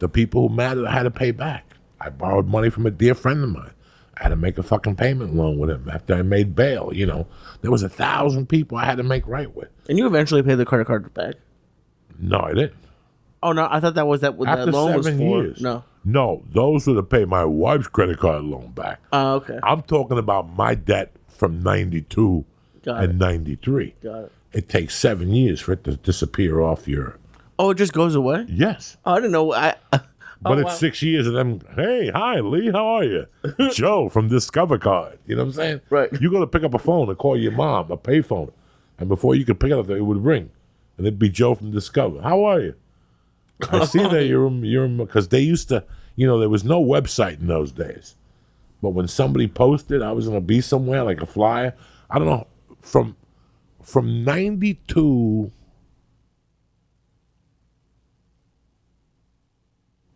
the 0.00 0.08
people 0.08 0.48
who 0.48 0.54
mattered, 0.54 0.86
I 0.86 0.92
had 0.92 1.04
to 1.04 1.10
pay 1.10 1.30
back. 1.30 1.64
I 2.00 2.08
borrowed 2.10 2.48
money 2.48 2.70
from 2.70 2.86
a 2.86 2.90
dear 2.90 3.14
friend 3.14 3.44
of 3.44 3.50
mine. 3.50 3.70
I 4.18 4.24
had 4.24 4.28
to 4.30 4.36
make 4.36 4.58
a 4.58 4.62
fucking 4.62 4.96
payment 4.96 5.34
loan 5.34 5.58
with 5.58 5.70
him 5.70 5.88
after 5.90 6.14
I 6.14 6.22
made 6.22 6.54
bail. 6.54 6.90
You 6.92 7.06
know, 7.06 7.26
there 7.62 7.70
was 7.70 7.82
a 7.82 7.88
thousand 7.88 8.48
people 8.48 8.76
I 8.76 8.84
had 8.84 8.96
to 8.96 9.02
make 9.02 9.26
right 9.26 9.54
with. 9.54 9.68
And 9.88 9.96
you 9.96 10.06
eventually 10.06 10.42
paid 10.42 10.56
the 10.56 10.64
credit 10.66 10.86
card 10.86 11.12
back. 11.14 11.34
No, 12.18 12.38
I 12.40 12.52
didn't. 12.54 12.74
Oh 13.42 13.52
no, 13.52 13.66
I 13.70 13.80
thought 13.80 13.94
that 13.94 14.06
was 14.06 14.20
that 14.20 14.34
what 14.36 14.48
After 14.48 14.66
that 14.66 14.72
loan 14.72 14.96
was 14.96 15.06
seven 15.06 15.18
for. 15.20 15.42
years. 15.42 15.60
No. 15.60 15.84
No, 16.04 16.42
those 16.50 16.86
were 16.86 16.94
to 16.96 17.02
pay 17.02 17.24
my 17.24 17.44
wife's 17.44 17.88
credit 17.88 18.18
card 18.18 18.42
loan 18.44 18.72
back. 18.72 19.00
Oh, 19.12 19.34
okay. 19.36 19.58
I'm 19.62 19.82
talking 19.82 20.18
about 20.18 20.54
my 20.54 20.74
debt 20.74 21.14
from 21.40 21.58
92 21.62 22.44
Got 22.84 23.02
and 23.02 23.12
it. 23.14 23.16
93. 23.16 23.94
Got 24.02 24.24
it. 24.24 24.32
It 24.52 24.68
takes 24.68 24.94
seven 24.94 25.32
years 25.32 25.60
for 25.60 25.72
it 25.72 25.82
to 25.84 25.96
disappear 25.96 26.60
off 26.60 26.86
your. 26.86 27.18
Oh, 27.58 27.70
it 27.70 27.76
just 27.76 27.94
goes 27.94 28.14
away. 28.14 28.44
Yes. 28.48 28.98
Oh, 29.06 29.12
I 29.12 29.16
didn't 29.16 29.32
know. 29.32 29.52
I 29.52 29.74
oh, 29.94 30.00
But 30.42 30.58
it's 30.58 30.66
wow. 30.66 30.74
six 30.74 31.02
years 31.02 31.26
of 31.26 31.32
them. 31.32 31.60
Hey, 31.74 32.10
hi, 32.14 32.40
Lee. 32.40 32.70
How 32.70 32.86
are 32.86 33.04
you? 33.04 33.26
Joe 33.72 34.08
from 34.10 34.28
Discover 34.28 34.78
Card. 34.78 35.18
You 35.26 35.36
know 35.36 35.42
what 35.44 35.48
I'm 35.48 35.52
saying? 35.54 35.80
Right. 35.88 36.10
You 36.20 36.30
go 36.30 36.40
to 36.40 36.46
pick 36.46 36.62
up 36.62 36.74
a 36.74 36.78
phone 36.78 37.08
and 37.08 37.16
call 37.16 37.38
your 37.38 37.52
mom, 37.52 37.90
a 37.90 37.96
payphone, 37.96 38.52
and 38.98 39.08
before 39.08 39.34
you 39.34 39.44
could 39.46 39.58
pick 39.58 39.70
it 39.70 39.78
up, 39.78 39.88
it 39.88 40.02
would 40.02 40.22
ring, 40.22 40.50
and 40.98 41.06
it'd 41.06 41.18
be 41.18 41.30
Joe 41.30 41.54
from 41.54 41.70
Discover. 41.70 42.20
How 42.20 42.44
are 42.44 42.60
you? 42.60 42.74
I 43.70 43.84
see 43.86 44.02
that 44.02 44.24
you're 44.26 44.50
you're 44.50 44.88
because 44.88 45.28
they 45.28 45.40
used 45.40 45.68
to, 45.68 45.84
you 46.16 46.26
know, 46.26 46.38
there 46.38 46.48
was 46.50 46.64
no 46.64 46.82
website 46.84 47.40
in 47.40 47.46
those 47.46 47.72
days. 47.72 48.16
But 48.82 48.90
when 48.90 49.08
somebody 49.08 49.46
posted, 49.48 50.02
I 50.02 50.12
was 50.12 50.26
gonna 50.26 50.40
be 50.40 50.60
somewhere 50.60 51.02
like 51.02 51.20
a 51.22 51.26
flyer. 51.26 51.74
I 52.08 52.18
don't 52.18 52.28
know 52.28 52.46
from 52.80 53.16
from 53.82 54.24
'92 54.24 55.50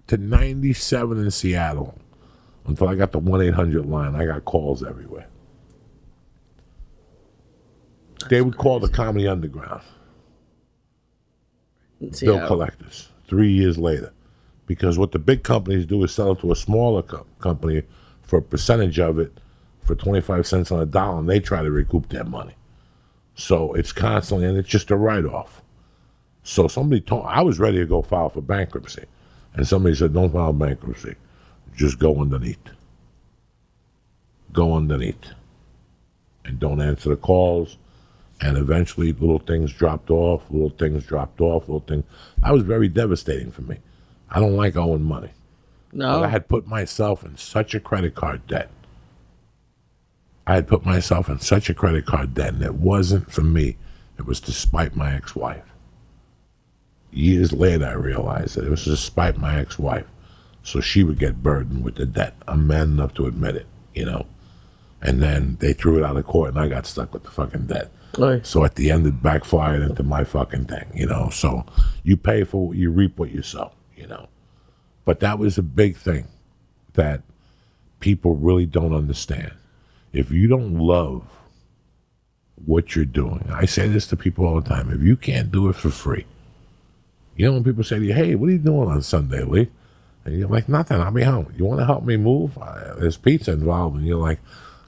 to 0.06 0.16
97 0.18 1.18
in 1.18 1.30
Seattle 1.30 1.98
until 2.66 2.88
I 2.88 2.94
got 2.94 3.12
the 3.12 3.18
1 3.18 3.40
800 3.40 3.86
line. 3.86 4.14
I 4.14 4.26
got 4.26 4.44
calls 4.44 4.82
everywhere. 4.82 5.26
they 8.28 8.40
would 8.40 8.56
call 8.56 8.80
the 8.80 8.88
Comedy 8.88 9.28
Underground 9.28 9.82
bill 12.20 12.36
yeah. 12.36 12.46
collectors 12.46 13.08
three 13.26 13.52
years 13.52 13.78
later. 13.78 14.12
Because 14.66 14.98
what 14.98 15.12
the 15.12 15.18
big 15.18 15.42
companies 15.42 15.84
do 15.86 16.02
is 16.04 16.12
sell 16.12 16.32
it 16.32 16.40
to 16.40 16.50
a 16.52 16.56
smaller 16.56 17.02
co- 17.02 17.26
company 17.38 17.82
for 18.24 18.38
a 18.38 18.42
percentage 18.42 18.98
of 18.98 19.18
it 19.18 19.38
for 19.84 19.94
25 19.94 20.46
cents 20.46 20.72
on 20.72 20.80
a 20.80 20.86
dollar, 20.86 21.18
and 21.18 21.28
they 21.28 21.40
try 21.40 21.62
to 21.62 21.70
recoup 21.70 22.08
their 22.08 22.24
money. 22.24 22.54
So 23.34 23.74
it's 23.74 23.92
constantly, 23.92 24.46
and 24.46 24.56
it's 24.56 24.68
just 24.68 24.90
a 24.90 24.96
write 24.96 25.26
off. 25.26 25.62
So 26.42 26.68
somebody 26.68 27.00
told, 27.00 27.26
I 27.26 27.42
was 27.42 27.58
ready 27.58 27.78
to 27.78 27.86
go 27.86 28.02
file 28.02 28.28
for 28.28 28.40
bankruptcy. 28.40 29.04
And 29.54 29.66
somebody 29.66 29.94
said, 29.94 30.12
don't 30.12 30.32
file 30.32 30.52
bankruptcy. 30.52 31.14
Just 31.74 31.98
go 31.98 32.20
underneath. 32.20 32.58
Go 34.52 34.74
underneath. 34.74 35.32
And 36.44 36.58
don't 36.58 36.80
answer 36.80 37.10
the 37.10 37.16
calls. 37.16 37.78
And 38.40 38.58
eventually, 38.58 39.12
little 39.12 39.38
things 39.38 39.72
dropped 39.72 40.10
off, 40.10 40.42
little 40.50 40.70
things 40.70 41.04
dropped 41.04 41.40
off, 41.40 41.62
little 41.62 41.80
things. 41.80 42.04
That 42.42 42.52
was 42.52 42.62
very 42.62 42.88
devastating 42.88 43.50
for 43.50 43.62
me. 43.62 43.78
I 44.30 44.40
don't 44.40 44.56
like 44.56 44.76
owing 44.76 45.04
money. 45.04 45.30
No. 45.94 46.24
I 46.24 46.28
had 46.28 46.48
put 46.48 46.66
myself 46.66 47.24
in 47.24 47.36
such 47.36 47.74
a 47.74 47.80
credit 47.80 48.14
card 48.14 48.46
debt. 48.48 48.68
I 50.46 50.56
had 50.56 50.68
put 50.68 50.84
myself 50.84 51.28
in 51.28 51.38
such 51.38 51.70
a 51.70 51.74
credit 51.74 52.04
card 52.04 52.34
debt, 52.34 52.54
and 52.54 52.62
it 52.62 52.74
wasn't 52.74 53.30
for 53.30 53.42
me. 53.42 53.76
It 54.18 54.26
was 54.26 54.40
to 54.40 54.52
spite 54.52 54.94
my 54.96 55.14
ex-wife. 55.14 55.64
Years 57.12 57.52
later, 57.52 57.86
I 57.86 57.92
realized 57.92 58.56
that 58.56 58.66
it 58.66 58.70
was 58.70 58.84
to 58.84 58.96
spite 58.96 59.38
my 59.38 59.58
ex-wife, 59.58 60.06
so 60.62 60.80
she 60.80 61.04
would 61.04 61.18
get 61.18 61.42
burdened 61.42 61.84
with 61.84 61.94
the 61.94 62.06
debt. 62.06 62.34
I'm 62.48 62.66
man 62.66 62.88
enough 62.88 63.14
to 63.14 63.26
admit 63.26 63.56
it, 63.56 63.66
you 63.94 64.04
know. 64.04 64.26
And 65.00 65.22
then 65.22 65.58
they 65.60 65.72
threw 65.72 65.98
it 65.98 66.04
out 66.04 66.16
of 66.16 66.26
court, 66.26 66.50
and 66.50 66.58
I 66.58 66.68
got 66.68 66.86
stuck 66.86 67.14
with 67.14 67.22
the 67.22 67.30
fucking 67.30 67.66
debt. 67.66 67.90
Right. 68.18 68.44
So 68.44 68.64
at 68.64 68.74
the 68.74 68.90
end, 68.90 69.06
it 69.06 69.22
backfired 69.22 69.82
into 69.82 70.02
my 70.02 70.24
fucking 70.24 70.66
thing, 70.66 70.90
you 70.92 71.06
know. 71.06 71.30
So 71.30 71.64
you 72.02 72.16
pay 72.16 72.44
for 72.44 72.68
what 72.68 72.76
you 72.76 72.90
reap 72.90 73.18
what 73.18 73.30
you 73.30 73.42
sow. 73.42 73.72
But 75.04 75.20
that 75.20 75.38
was 75.38 75.58
a 75.58 75.62
big 75.62 75.96
thing 75.96 76.28
that 76.94 77.22
people 78.00 78.36
really 78.36 78.66
don't 78.66 78.94
understand. 78.94 79.52
If 80.12 80.30
you 80.30 80.46
don't 80.46 80.78
love 80.78 81.22
what 82.64 82.94
you're 82.94 83.04
doing, 83.04 83.48
I 83.52 83.64
say 83.66 83.88
this 83.88 84.06
to 84.08 84.16
people 84.16 84.46
all 84.46 84.60
the 84.60 84.68
time. 84.68 84.90
If 84.90 85.02
you 85.02 85.16
can't 85.16 85.50
do 85.50 85.68
it 85.68 85.74
for 85.76 85.90
free, 85.90 86.24
you 87.36 87.46
know 87.46 87.52
when 87.52 87.64
people 87.64 87.82
say 87.84 87.98
to 87.98 88.04
you, 88.04 88.14
"Hey, 88.14 88.34
what 88.36 88.48
are 88.48 88.52
you 88.52 88.58
doing 88.58 88.88
on 88.88 89.02
Sunday, 89.02 89.42
Lee?" 89.42 89.68
And 90.24 90.38
you're 90.38 90.48
like, 90.48 90.68
"Nothing. 90.68 91.00
I'll 91.00 91.10
be 91.10 91.22
home. 91.24 91.52
You 91.56 91.64
want 91.64 91.80
to 91.80 91.84
help 91.86 92.04
me 92.04 92.16
move? 92.16 92.56
There's 92.98 93.16
pizza 93.16 93.52
involved." 93.52 93.96
And 93.96 94.06
you're 94.06 94.16
like, 94.20 94.38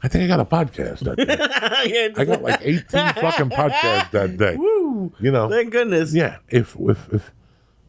"I 0.02 0.08
think 0.08 0.24
I 0.24 0.28
got 0.28 0.40
a 0.40 0.44
podcast 0.44 1.00
that 1.00 1.16
day. 1.16 2.12
I 2.16 2.24
got 2.24 2.42
like 2.42 2.60
18 2.62 2.84
fucking 3.14 3.50
podcasts 3.50 4.10
that 4.12 4.36
day. 4.38 4.56
Woo! 4.58 5.12
You 5.20 5.32
know, 5.32 5.50
Thank 5.50 5.72
goodness. 5.72 6.14
yeah. 6.14 6.36
If 6.48 6.76
if 6.78 7.12
if 7.12 7.32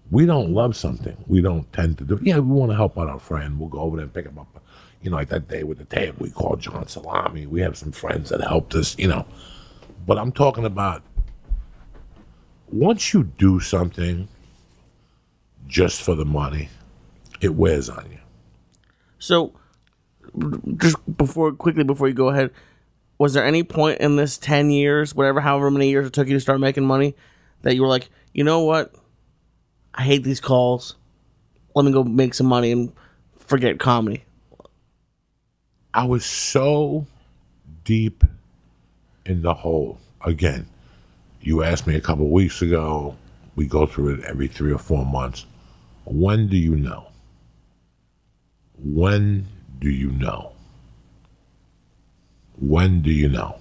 we 0.10 0.26
don't 0.26 0.53
love 0.53 0.76
something, 0.76 1.18
we 1.28 1.41
don't 1.41 1.72
tend 1.74 1.97
to 1.97 2.03
do. 2.03 2.20
Yeah, 2.22 2.39
we 2.39 2.53
want 2.53 2.72
to 2.72 2.76
help 2.76 2.97
out 2.97 3.10
our 3.10 3.20
friend. 3.20 3.60
We'll 3.60 3.70
go 3.70 3.80
over 3.80 3.97
there 3.97 4.05
and 4.05 4.14
pick 4.14 4.26
him 4.26 4.39
up. 4.39 4.64
You 5.01 5.12
know, 5.12 5.18
like 5.18 5.30
that 5.30 5.47
day 5.47 5.64
with 5.64 5.78
the 5.78 5.86
tape, 5.86 6.20
we 6.20 6.30
called 6.30 6.60
John 6.60 6.88
Salami. 6.88 7.45
We 7.45 7.62
have 7.62 7.78
some 7.78 7.91
friends 7.91 8.30
that 8.30 8.41
helped 8.41 8.74
us. 8.76 8.97
You 8.97 9.08
know, 9.08 9.26
but 10.05 10.18
I'm 10.18 10.32
talking 10.32 10.66
about 10.66 11.03
once 12.70 13.14
you 13.14 13.24
do 13.24 13.60
something 13.60 14.28
just 15.68 16.01
for 16.01 16.16
the 16.16 16.26
money, 16.26 16.70
it 17.41 17.55
wears 17.55 17.89
on 17.89 18.10
you. 18.12 18.20
So, 19.20 19.53
just 20.78 20.95
before 21.18 21.51
quickly 21.51 21.84
before 21.84 22.08
you 22.08 22.14
go 22.14 22.30
ahead, 22.30 22.51
was 23.18 23.34
there 23.34 23.45
any 23.45 23.64
point 23.64 23.99
in 23.99 24.16
this 24.16 24.38
ten 24.38 24.70
years, 24.70 25.14
whatever, 25.14 25.41
however 25.41 25.70
many 25.70 25.89
years 25.89 26.08
it 26.08 26.14
took 26.14 26.28
you 26.28 26.34
to 26.34 26.39
start 26.39 26.60
making 26.60 26.86
money, 26.86 27.16
that 27.62 27.76
you 27.76 27.82
were 27.82 27.88
like, 27.88 28.10
you 28.34 28.43
know 28.43 28.62
what, 28.62 28.93
I 29.98 30.04
hate 30.04 30.24
these 30.24 30.39
calls. 30.39 30.95
Let 31.76 31.84
me 31.84 31.91
go 31.91 32.04
make 32.04 32.36
some 32.36 32.48
money 32.48 32.72
and 32.72 32.93
forget 33.39 33.80
comedy. 33.80 34.24
I 35.93 36.06
was 36.06 36.24
so 36.24 37.08
deep 37.84 38.24
in 39.26 39.41
the 39.41 39.56
hole. 39.56 39.98
Again, 40.22 40.68
you 41.41 41.64
asked 41.64 41.88
me 41.88 41.95
a 41.95 42.02
couple 42.02 42.30
weeks 42.30 42.62
ago. 42.62 43.16
We 43.56 43.66
go 43.66 43.88
through 43.88 44.16
it 44.16 44.26
every 44.26 44.48
three 44.48 44.72
or 44.72 44.78
four 44.78 45.04
months. 45.04 45.48
When 46.06 46.48
do 46.48 46.58
you 46.58 46.76
know? 46.76 47.08
When 48.78 49.48
do 49.80 49.89
you 49.89 50.12
know? 50.12 50.52
When 52.60 53.02
do 53.02 53.10
you 53.10 53.30
know? 53.30 53.58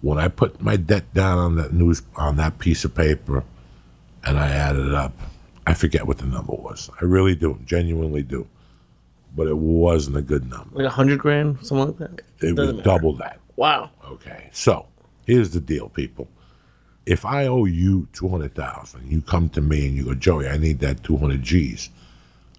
When 0.00 0.18
I 0.18 0.28
put 0.28 0.62
my 0.62 0.76
debt 0.76 1.12
down 1.12 1.38
on 1.38 1.56
that 1.56 1.74
news 1.74 2.00
on 2.16 2.36
that 2.36 2.58
piece 2.58 2.84
of 2.84 2.94
paper 2.94 3.44
and 4.24 4.38
I 4.38 4.48
added 4.48 4.94
up, 4.94 5.12
I 5.66 5.74
forget 5.74 6.06
what 6.06 6.18
the 6.18 6.26
number 6.26 6.54
was. 6.54 6.90
I 7.00 7.04
really 7.04 7.34
do, 7.34 7.58
genuinely 7.64 8.22
do. 8.22 8.46
But 9.36 9.48
it 9.48 9.56
wasn't 9.58 10.16
a 10.16 10.22
good 10.22 10.48
number. 10.48 10.76
Like 10.76 10.86
a 10.86 10.90
hundred 10.90 11.18
grand, 11.18 11.58
something 11.64 11.86
like 11.88 11.98
that. 11.98 12.22
It 12.46 12.56
was 12.56 12.72
matter. 12.72 12.82
double 12.82 13.12
that. 13.16 13.38
Wow. 13.56 13.90
Okay, 14.06 14.48
so 14.52 14.86
here's 15.26 15.50
the 15.50 15.60
deal, 15.60 15.90
people. 15.90 16.28
If 17.04 17.24
I 17.24 17.46
owe 17.46 17.64
you 17.66 18.08
two 18.12 18.28
hundred 18.28 18.54
thousand, 18.54 19.10
you 19.10 19.20
come 19.20 19.48
to 19.50 19.60
me 19.60 19.86
and 19.86 19.96
you 19.96 20.04
go, 20.04 20.14
Joey, 20.14 20.48
I 20.48 20.56
need 20.56 20.80
that 20.80 21.02
two 21.04 21.16
hundred 21.16 21.42
G's. 21.42 21.90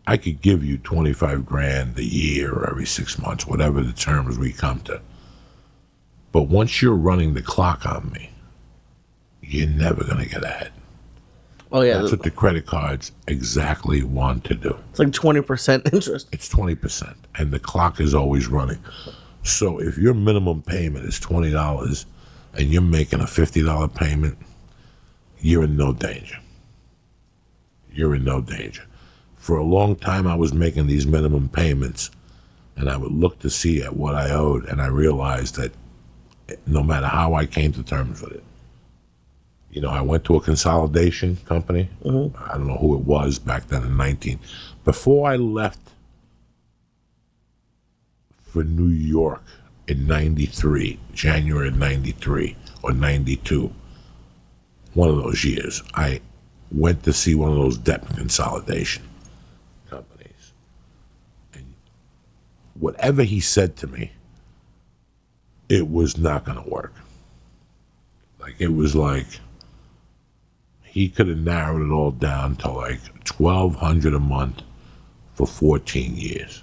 I 0.05 0.17
could 0.17 0.41
give 0.41 0.63
you 0.63 0.77
twenty 0.77 1.13
five 1.13 1.45
grand 1.45 1.97
a 1.97 2.03
year 2.03 2.53
or 2.53 2.69
every 2.69 2.85
six 2.85 3.17
months, 3.19 3.47
whatever 3.47 3.81
the 3.81 3.93
terms 3.93 4.37
we 4.37 4.51
come 4.51 4.81
to. 4.81 5.01
But 6.31 6.43
once 6.43 6.81
you're 6.81 6.95
running 6.95 7.33
the 7.33 7.41
clock 7.41 7.85
on 7.85 8.11
me, 8.11 8.29
you're 9.41 9.67
never 9.67 10.03
gonna 10.03 10.25
get 10.25 10.43
ahead. 10.43 10.71
Oh 11.71 11.81
yeah, 11.81 11.99
That's 11.99 12.11
what 12.11 12.23
the 12.23 12.31
credit 12.31 12.65
cards 12.65 13.11
exactly 13.27 14.01
want 14.03 14.43
to 14.45 14.55
do. 14.55 14.77
it's 14.89 14.99
like 14.99 15.13
twenty 15.13 15.41
percent 15.41 15.87
interest. 15.93 16.27
It's 16.31 16.49
twenty 16.49 16.75
percent, 16.75 17.15
and 17.37 17.51
the 17.51 17.59
clock 17.59 17.99
is 17.99 18.15
always 18.15 18.47
running. 18.47 18.79
So 19.43 19.79
if 19.79 19.97
your 19.97 20.13
minimum 20.15 20.63
payment 20.63 21.05
is 21.05 21.19
twenty 21.19 21.51
dollars, 21.51 22.05
and 22.55 22.67
you're 22.69 22.81
making 22.81 23.19
a 23.21 23.27
fifty 23.27 23.61
dollar 23.63 23.87
payment, 23.87 24.37
you're 25.41 25.63
in 25.63 25.77
no 25.77 25.93
danger. 25.93 26.37
You're 27.91 28.15
in 28.15 28.23
no 28.23 28.41
danger. 28.41 28.83
For 29.35 29.57
a 29.57 29.63
long 29.63 29.95
time, 29.95 30.25
I 30.27 30.35
was 30.35 30.53
making 30.53 30.87
these 30.87 31.05
minimum 31.07 31.49
payments, 31.49 32.09
and 32.77 32.89
I 32.89 32.97
would 32.97 33.11
look 33.11 33.39
to 33.39 33.49
see 33.49 33.81
at 33.83 33.95
what 33.95 34.15
I 34.15 34.31
owed, 34.31 34.65
and 34.65 34.81
I 34.81 34.87
realized 34.87 35.55
that 35.55 35.71
no 36.65 36.81
matter 36.81 37.05
how 37.07 37.35
I 37.35 37.45
came 37.45 37.71
to 37.73 37.83
terms 37.83 38.21
with 38.21 38.31
it, 38.33 38.43
you 39.71 39.81
know, 39.81 39.89
I 39.89 40.01
went 40.01 40.23
to 40.25 40.35
a 40.35 40.41
consolidation 40.41 41.37
company. 41.45 41.89
Mm-hmm. 42.03 42.43
I 42.43 42.57
don't 42.57 42.67
know 42.67 42.77
who 42.77 42.95
it 42.95 43.05
was 43.05 43.37
back 43.37 43.67
then 43.67 43.83
in 43.83 43.95
19. 43.97 44.39
Before 44.83 45.29
I 45.29 45.35
left 45.35 45.79
for 48.41 48.63
New 48.63 48.87
York 48.87 49.43
in 49.87 50.07
93, 50.07 50.99
January 51.13 51.67
of 51.67 51.77
93 51.77 52.55
or 52.81 52.93
92, 52.93 53.71
one 54.93 55.09
of 55.09 55.17
those 55.17 55.43
years, 55.43 55.83
I 55.93 56.21
went 56.71 57.03
to 57.03 57.13
see 57.13 57.35
one 57.35 57.51
of 57.51 57.57
those 57.57 57.77
debt 57.77 58.07
consolidation 58.15 59.03
companies. 59.89 60.53
And 61.53 61.75
whatever 62.73 63.23
he 63.23 63.39
said 63.39 63.75
to 63.77 63.87
me, 63.87 64.11
it 65.67 65.87
was 65.87 66.17
not 66.17 66.45
going 66.45 66.61
to 66.61 66.67
work. 66.67 66.93
Like, 68.39 68.55
it 68.59 68.73
was 68.73 68.95
like, 68.95 69.27
he 70.99 71.07
could 71.07 71.29
have 71.29 71.37
narrowed 71.37 71.81
it 71.81 71.93
all 71.93 72.11
down 72.11 72.57
to 72.57 72.69
like 72.69 72.99
twelve 73.23 73.75
hundred 73.75 74.13
a 74.13 74.19
month 74.19 74.63
for 75.33 75.47
fourteen 75.47 76.13
years, 76.17 76.61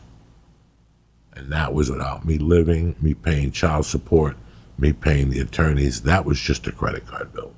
and 1.32 1.50
that 1.50 1.72
was 1.72 1.90
without 1.90 2.26
me 2.26 2.36
living, 2.36 2.94
me 3.00 3.14
paying 3.14 3.50
child 3.50 3.86
support, 3.86 4.36
me 4.76 4.92
paying 4.92 5.30
the 5.30 5.40
attorneys. 5.40 6.02
That 6.02 6.26
was 6.26 6.38
just 6.38 6.64
the 6.64 6.72
credit 6.72 7.06
card 7.06 7.32
bills. 7.32 7.56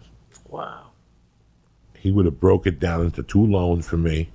Wow. 0.48 0.90
He 1.94 2.12
would 2.12 2.26
have 2.26 2.38
broke 2.38 2.64
it 2.64 2.78
down 2.78 3.06
into 3.06 3.24
two 3.24 3.44
loans 3.44 3.84
for 3.84 3.96
me, 3.96 4.30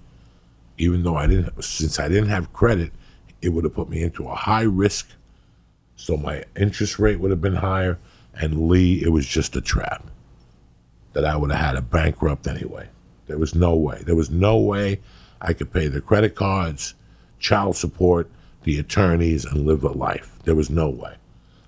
even 0.78 1.02
though 1.04 1.16
I 1.16 1.28
didn't. 1.28 1.64
Since 1.64 1.98
I 1.98 2.10
didn't 2.10 2.28
have 2.28 2.52
credit, 2.52 2.92
it 3.42 3.54
would 3.54 3.64
have 3.64 3.74
put 3.74 3.88
me 3.90 4.04
into 4.04 4.28
a 4.28 4.36
high 4.36 4.64
risk, 4.64 5.08
so 5.96 6.18
my 6.18 6.44
interest 6.58 7.00
rate 7.00 7.22
would 7.22 7.32
have 7.32 7.40
been 7.40 7.56
higher. 7.56 8.00
And 8.34 8.68
Lee, 8.68 9.02
it 9.02 9.14
was 9.14 9.26
just 9.26 9.56
a 9.56 9.62
trap 9.62 10.10
that 11.14 11.26
I 11.26 11.36
would 11.36 11.52
have 11.52 11.66
had 11.66 11.76
a 11.76 11.82
bankrupt 11.82 12.48
anyway. 12.48 12.90
There 13.28 13.38
was 13.38 13.56
no 13.56 13.76
way. 13.76 14.02
There 14.06 14.16
was 14.16 14.30
no 14.30 14.58
way 14.58 15.00
I 15.42 15.54
could 15.54 15.72
pay 15.72 15.88
the 15.88 16.02
credit 16.02 16.36
cards, 16.36 16.94
child 17.40 17.76
support, 17.76 18.30
the 18.64 18.80
attorneys, 18.80 19.46
and 19.46 19.66
live 19.66 19.84
a 19.84 19.90
life. 19.90 20.40
There 20.44 20.56
was 20.56 20.70
no 20.70 20.90
way. 20.90 21.16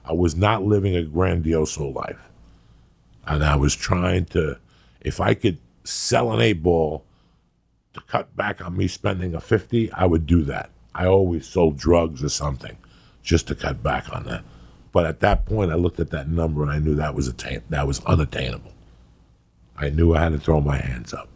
I 0.03 0.13
was 0.13 0.35
not 0.35 0.63
living 0.63 0.95
a 0.95 1.03
grandioso 1.03 1.93
life. 1.93 2.19
And 3.25 3.43
I 3.43 3.55
was 3.55 3.75
trying 3.75 4.25
to, 4.25 4.59
if 5.01 5.19
I 5.19 5.33
could 5.33 5.57
sell 5.83 6.31
an 6.31 6.41
eight 6.41 6.61
ball 6.61 7.03
to 7.93 8.01
cut 8.01 8.35
back 8.35 8.63
on 8.63 8.77
me 8.77 8.87
spending 8.87 9.33
a 9.33 9.39
50, 9.39 9.91
I 9.91 10.05
would 10.05 10.27
do 10.27 10.43
that. 10.43 10.69
I 10.93 11.07
always 11.07 11.47
sold 11.47 11.77
drugs 11.77 12.23
or 12.23 12.29
something 12.29 12.77
just 13.23 13.47
to 13.47 13.55
cut 13.55 13.81
back 13.81 14.13
on 14.15 14.25
that. 14.25 14.43
But 14.91 15.05
at 15.05 15.19
that 15.21 15.45
point, 15.45 15.71
I 15.71 15.75
looked 15.75 15.99
at 15.99 16.11
that 16.11 16.29
number 16.29 16.61
and 16.61 16.71
I 16.71 16.79
knew 16.79 16.95
that 16.95 17.15
was 17.15 17.27
attain- 17.27 17.63
that 17.69 17.87
was 17.87 17.99
unattainable. 18.05 18.71
I 19.77 19.89
knew 19.89 20.13
I 20.13 20.23
had 20.23 20.31
to 20.31 20.39
throw 20.39 20.61
my 20.61 20.77
hands 20.77 21.13
up. 21.13 21.29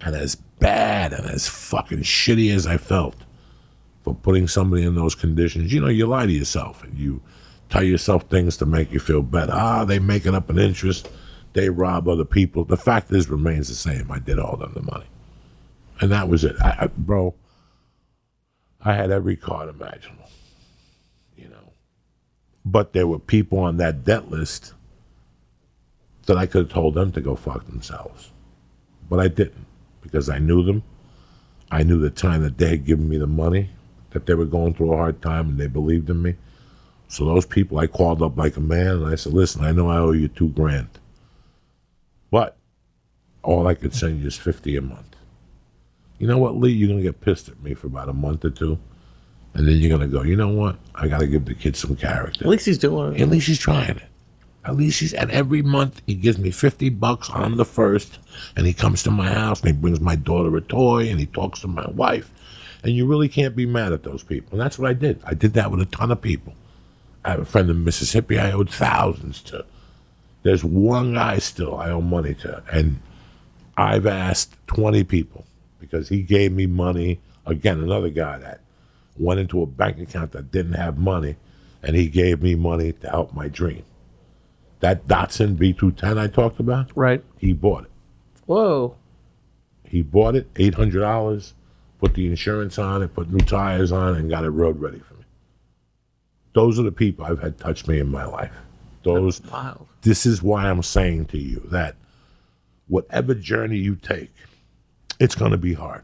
And 0.00 0.14
as 0.14 0.34
bad 0.34 1.12
and 1.12 1.26
as 1.26 1.48
fucking 1.48 2.00
shitty 2.02 2.54
as 2.54 2.66
I 2.66 2.76
felt 2.76 3.16
for 4.02 4.14
putting 4.14 4.48
somebody 4.48 4.84
in 4.84 4.94
those 4.94 5.14
conditions, 5.14 5.72
you 5.72 5.80
know, 5.80 5.88
you 5.88 6.06
lie 6.06 6.26
to 6.26 6.32
yourself 6.32 6.82
and 6.84 6.98
you 6.98 7.20
tell 7.68 7.82
yourself 7.82 8.24
things 8.24 8.56
to 8.58 8.66
make 8.66 8.92
you 8.92 9.00
feel 9.00 9.22
better. 9.22 9.52
Ah, 9.52 9.84
they 9.84 9.98
make 9.98 10.26
it 10.26 10.34
up 10.34 10.50
an 10.50 10.58
interest. 10.58 11.10
They 11.52 11.68
rob 11.68 12.08
other 12.08 12.24
people. 12.24 12.64
The 12.64 12.76
fact 12.76 13.10
is, 13.12 13.28
remains 13.28 13.68
the 13.68 13.74
same. 13.74 14.10
I 14.10 14.18
did 14.18 14.38
all 14.38 14.56
them 14.56 14.72
the 14.74 14.82
money. 14.82 15.06
And 16.00 16.12
that 16.12 16.28
was 16.28 16.44
it. 16.44 16.56
I, 16.60 16.76
I, 16.82 16.86
bro, 16.86 17.34
I 18.80 18.94
had 18.94 19.10
every 19.10 19.36
card 19.36 19.68
imaginable, 19.68 20.30
you 21.36 21.48
know. 21.48 21.72
But 22.64 22.92
there 22.92 23.06
were 23.06 23.18
people 23.18 23.58
on 23.58 23.78
that 23.78 24.04
debt 24.04 24.30
list 24.30 24.74
that 26.28 26.36
I 26.36 26.46
could 26.46 26.64
have 26.64 26.72
told 26.72 26.94
them 26.94 27.10
to 27.12 27.20
go 27.20 27.34
fuck 27.34 27.66
themselves. 27.66 28.30
But 29.08 29.18
I 29.18 29.28
didn't 29.28 29.66
because 30.02 30.28
I 30.28 30.38
knew 30.38 30.62
them. 30.62 30.82
I 31.70 31.82
knew 31.82 31.98
the 31.98 32.10
time 32.10 32.42
that 32.42 32.58
they 32.58 32.68
had 32.68 32.84
given 32.84 33.08
me 33.08 33.16
the 33.16 33.26
money, 33.26 33.70
that 34.10 34.26
they 34.26 34.34
were 34.34 34.44
going 34.44 34.74
through 34.74 34.92
a 34.92 34.96
hard 34.96 35.20
time 35.20 35.48
and 35.48 35.58
they 35.58 35.66
believed 35.66 36.08
in 36.10 36.22
me. 36.22 36.36
So 37.08 37.24
those 37.24 37.46
people 37.46 37.78
I 37.78 37.86
called 37.86 38.22
up 38.22 38.36
like 38.36 38.56
a 38.56 38.60
man 38.60 38.88
and 38.88 39.06
I 39.06 39.14
said, 39.14 39.32
listen, 39.32 39.64
I 39.64 39.72
know 39.72 39.88
I 39.88 39.98
owe 39.98 40.12
you 40.12 40.28
two 40.28 40.50
grand. 40.50 40.90
But 42.30 42.56
all 43.42 43.66
I 43.66 43.74
could 43.74 43.94
send 43.94 44.20
you 44.20 44.26
is 44.26 44.36
50 44.36 44.76
a 44.76 44.82
month. 44.82 45.16
You 46.18 46.26
know 46.26 46.36
what, 46.36 46.56
Lee? 46.56 46.72
You're 46.72 46.88
going 46.88 47.00
to 47.00 47.04
get 47.04 47.22
pissed 47.22 47.48
at 47.48 47.62
me 47.62 47.72
for 47.72 47.86
about 47.86 48.10
a 48.10 48.12
month 48.12 48.44
or 48.44 48.50
two. 48.50 48.78
And 49.54 49.66
then 49.66 49.76
you're 49.76 49.96
going 49.96 50.08
to 50.08 50.14
go, 50.14 50.22
you 50.22 50.36
know 50.36 50.48
what? 50.48 50.76
I 50.94 51.08
got 51.08 51.20
to 51.20 51.26
give 51.26 51.46
the 51.46 51.54
kid 51.54 51.74
some 51.74 51.96
character. 51.96 52.44
At 52.44 52.50
least 52.50 52.66
he's 52.66 52.76
doing 52.76 53.14
it. 53.14 53.20
At 53.22 53.28
least 53.28 53.46
he's 53.46 53.58
trying 53.58 53.96
it. 53.96 54.07
At 54.68 54.76
least 54.76 55.00
he's 55.00 55.14
and 55.14 55.30
every 55.30 55.62
month 55.62 56.02
he 56.06 56.14
gives 56.14 56.36
me 56.36 56.50
fifty 56.50 56.90
bucks 56.90 57.30
on 57.30 57.56
the 57.56 57.64
first, 57.64 58.18
and 58.54 58.66
he 58.66 58.74
comes 58.74 59.02
to 59.04 59.10
my 59.10 59.32
house 59.32 59.62
and 59.62 59.68
he 59.68 59.80
brings 59.80 59.98
my 59.98 60.14
daughter 60.14 60.54
a 60.58 60.60
toy 60.60 61.08
and 61.08 61.18
he 61.18 61.24
talks 61.24 61.60
to 61.60 61.68
my 61.68 61.88
wife, 61.88 62.30
and 62.82 62.92
you 62.92 63.06
really 63.06 63.30
can't 63.30 63.56
be 63.56 63.64
mad 63.64 63.94
at 63.94 64.02
those 64.02 64.22
people. 64.22 64.52
And 64.52 64.60
that's 64.60 64.78
what 64.78 64.90
I 64.90 64.92
did. 64.92 65.22
I 65.24 65.32
did 65.32 65.54
that 65.54 65.70
with 65.70 65.80
a 65.80 65.86
ton 65.86 66.12
of 66.12 66.20
people. 66.20 66.52
I 67.24 67.30
have 67.30 67.40
a 67.40 67.44
friend 67.46 67.70
in 67.70 67.82
Mississippi 67.82 68.38
I 68.38 68.52
owed 68.52 68.68
thousands 68.68 69.40
to. 69.44 69.64
There's 70.42 70.62
one 70.62 71.14
guy 71.14 71.38
still 71.38 71.74
I 71.78 71.88
owe 71.88 72.02
money 72.02 72.34
to, 72.34 72.62
and 72.70 73.00
I've 73.78 74.06
asked 74.06 74.54
twenty 74.66 75.02
people 75.02 75.46
because 75.80 76.10
he 76.10 76.20
gave 76.20 76.52
me 76.52 76.66
money. 76.66 77.20
Again, 77.46 77.82
another 77.82 78.10
guy 78.10 78.36
that 78.36 78.60
went 79.16 79.40
into 79.40 79.62
a 79.62 79.66
bank 79.66 79.98
account 79.98 80.32
that 80.32 80.52
didn't 80.52 80.74
have 80.74 80.98
money, 80.98 81.36
and 81.82 81.96
he 81.96 82.06
gave 82.08 82.42
me 82.42 82.54
money 82.54 82.92
to 82.92 83.08
help 83.08 83.32
my 83.32 83.48
dream. 83.48 83.82
That 84.80 85.06
Datsun 85.06 85.56
B210 85.56 86.18
I 86.18 86.26
talked 86.28 86.60
about, 86.60 86.90
Right. 86.94 87.22
he 87.38 87.52
bought 87.52 87.84
it. 87.84 87.90
Whoa. 88.46 88.96
He 89.84 90.02
bought 90.02 90.36
it, 90.36 90.48
eight 90.56 90.74
hundred 90.74 91.00
dollars, 91.00 91.54
put 91.98 92.14
the 92.14 92.26
insurance 92.26 92.78
on 92.78 93.02
it, 93.02 93.14
put 93.14 93.30
new 93.30 93.38
tires 93.44 93.90
on, 93.90 94.14
it, 94.14 94.20
and 94.20 94.30
got 94.30 94.44
it 94.44 94.50
road 94.50 94.80
ready 94.80 94.98
for 95.00 95.14
me. 95.14 95.24
Those 96.54 96.78
are 96.78 96.82
the 96.82 96.92
people 96.92 97.24
I've 97.24 97.40
had 97.40 97.58
touch 97.58 97.86
me 97.86 97.98
in 97.98 98.08
my 98.10 98.24
life. 98.24 98.52
Those. 99.02 99.40
Wow. 99.50 99.86
This 100.02 100.26
is 100.26 100.42
why 100.42 100.68
I'm 100.68 100.82
saying 100.82 101.26
to 101.26 101.38
you 101.38 101.60
that 101.70 101.96
whatever 102.88 103.34
journey 103.34 103.78
you 103.78 103.96
take, 103.96 104.30
it's 105.18 105.34
going 105.34 105.50
to 105.52 105.58
be 105.58 105.74
hard. 105.74 106.02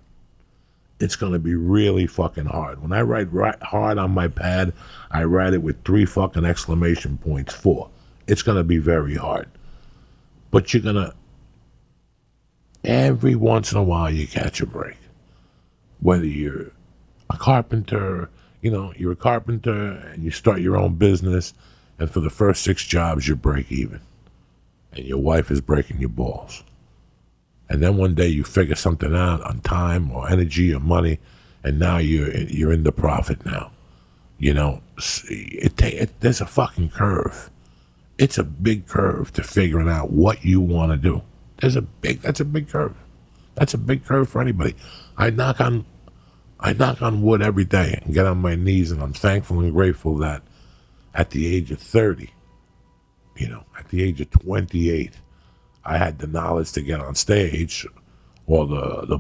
It's 1.00 1.16
going 1.16 1.32
to 1.32 1.38
be 1.38 1.54
really 1.54 2.06
fucking 2.06 2.46
hard. 2.46 2.80
When 2.82 2.92
I 2.92 3.02
write 3.02 3.32
right 3.32 3.60
hard 3.62 3.98
on 3.98 4.12
my 4.12 4.28
pad, 4.28 4.72
I 5.10 5.24
write 5.24 5.52
it 5.52 5.62
with 5.62 5.84
three 5.84 6.06
fucking 6.06 6.44
exclamation 6.44 7.18
points. 7.18 7.52
Four. 7.52 7.90
It's 8.26 8.42
going 8.42 8.58
to 8.58 8.64
be 8.64 8.78
very 8.78 9.14
hard. 9.14 9.48
But 10.50 10.72
you're 10.72 10.82
going 10.82 10.94
to, 10.94 11.14
every 12.84 13.34
once 13.34 13.72
in 13.72 13.78
a 13.78 13.82
while, 13.82 14.10
you 14.10 14.26
catch 14.26 14.60
a 14.60 14.66
break. 14.66 14.96
Whether 16.00 16.26
you're 16.26 16.70
a 17.30 17.36
carpenter, 17.36 18.30
you 18.60 18.70
know, 18.70 18.92
you're 18.96 19.12
a 19.12 19.16
carpenter 19.16 19.92
and 20.12 20.22
you 20.22 20.30
start 20.30 20.60
your 20.60 20.76
own 20.76 20.94
business, 20.94 21.54
and 21.98 22.10
for 22.10 22.20
the 22.20 22.30
first 22.30 22.62
six 22.62 22.84
jobs, 22.84 23.28
you 23.28 23.36
break 23.36 23.70
even. 23.70 24.00
And 24.92 25.04
your 25.04 25.18
wife 25.18 25.50
is 25.50 25.60
breaking 25.60 25.98
your 25.98 26.08
balls. 26.08 26.62
And 27.68 27.82
then 27.82 27.96
one 27.96 28.14
day 28.14 28.28
you 28.28 28.44
figure 28.44 28.74
something 28.74 29.14
out 29.14 29.42
on 29.42 29.60
time 29.60 30.10
or 30.10 30.30
energy 30.30 30.72
or 30.72 30.80
money, 30.80 31.18
and 31.62 31.78
now 31.78 31.98
you're 31.98 32.30
you're 32.36 32.72
in 32.72 32.84
the 32.84 32.92
profit 32.92 33.44
now. 33.44 33.70
You 34.38 34.54
know, 34.54 34.82
it, 35.28 35.80
it 35.82 36.20
there's 36.20 36.40
a 36.40 36.46
fucking 36.46 36.90
curve. 36.90 37.50
It's 38.18 38.38
a 38.38 38.44
big 38.44 38.86
curve 38.86 39.32
to 39.32 39.42
figuring 39.42 39.88
out 39.88 40.10
what 40.10 40.44
you 40.44 40.60
want 40.60 40.92
to 40.92 40.96
do. 40.96 41.22
There's 41.58 41.76
a 41.76 41.82
big 41.82 42.20
that's 42.20 42.40
a 42.40 42.44
big 42.44 42.68
curve. 42.68 42.94
That's 43.54 43.74
a 43.74 43.78
big 43.78 44.04
curve 44.04 44.28
for 44.28 44.40
anybody. 44.40 44.74
I 45.16 45.30
knock 45.30 45.60
on, 45.60 45.84
I 46.58 46.72
knock 46.72 47.02
on 47.02 47.22
wood 47.22 47.42
every 47.42 47.64
day 47.64 48.00
and 48.02 48.14
get 48.14 48.26
on 48.26 48.38
my 48.38 48.56
knees, 48.56 48.90
and 48.90 49.02
I'm 49.02 49.12
thankful 49.12 49.60
and 49.60 49.72
grateful 49.72 50.16
that 50.18 50.42
at 51.14 51.30
the 51.30 51.54
age 51.54 51.70
of 51.70 51.78
30, 51.78 52.30
you 53.36 53.48
know, 53.48 53.64
at 53.78 53.88
the 53.88 54.02
age 54.02 54.20
of 54.20 54.30
28, 54.30 55.12
I 55.84 55.98
had 55.98 56.18
the 56.18 56.26
knowledge 56.26 56.72
to 56.72 56.82
get 56.82 57.00
on 57.00 57.14
stage, 57.14 57.86
or 58.46 58.66
the 58.66 59.06
the 59.06 59.18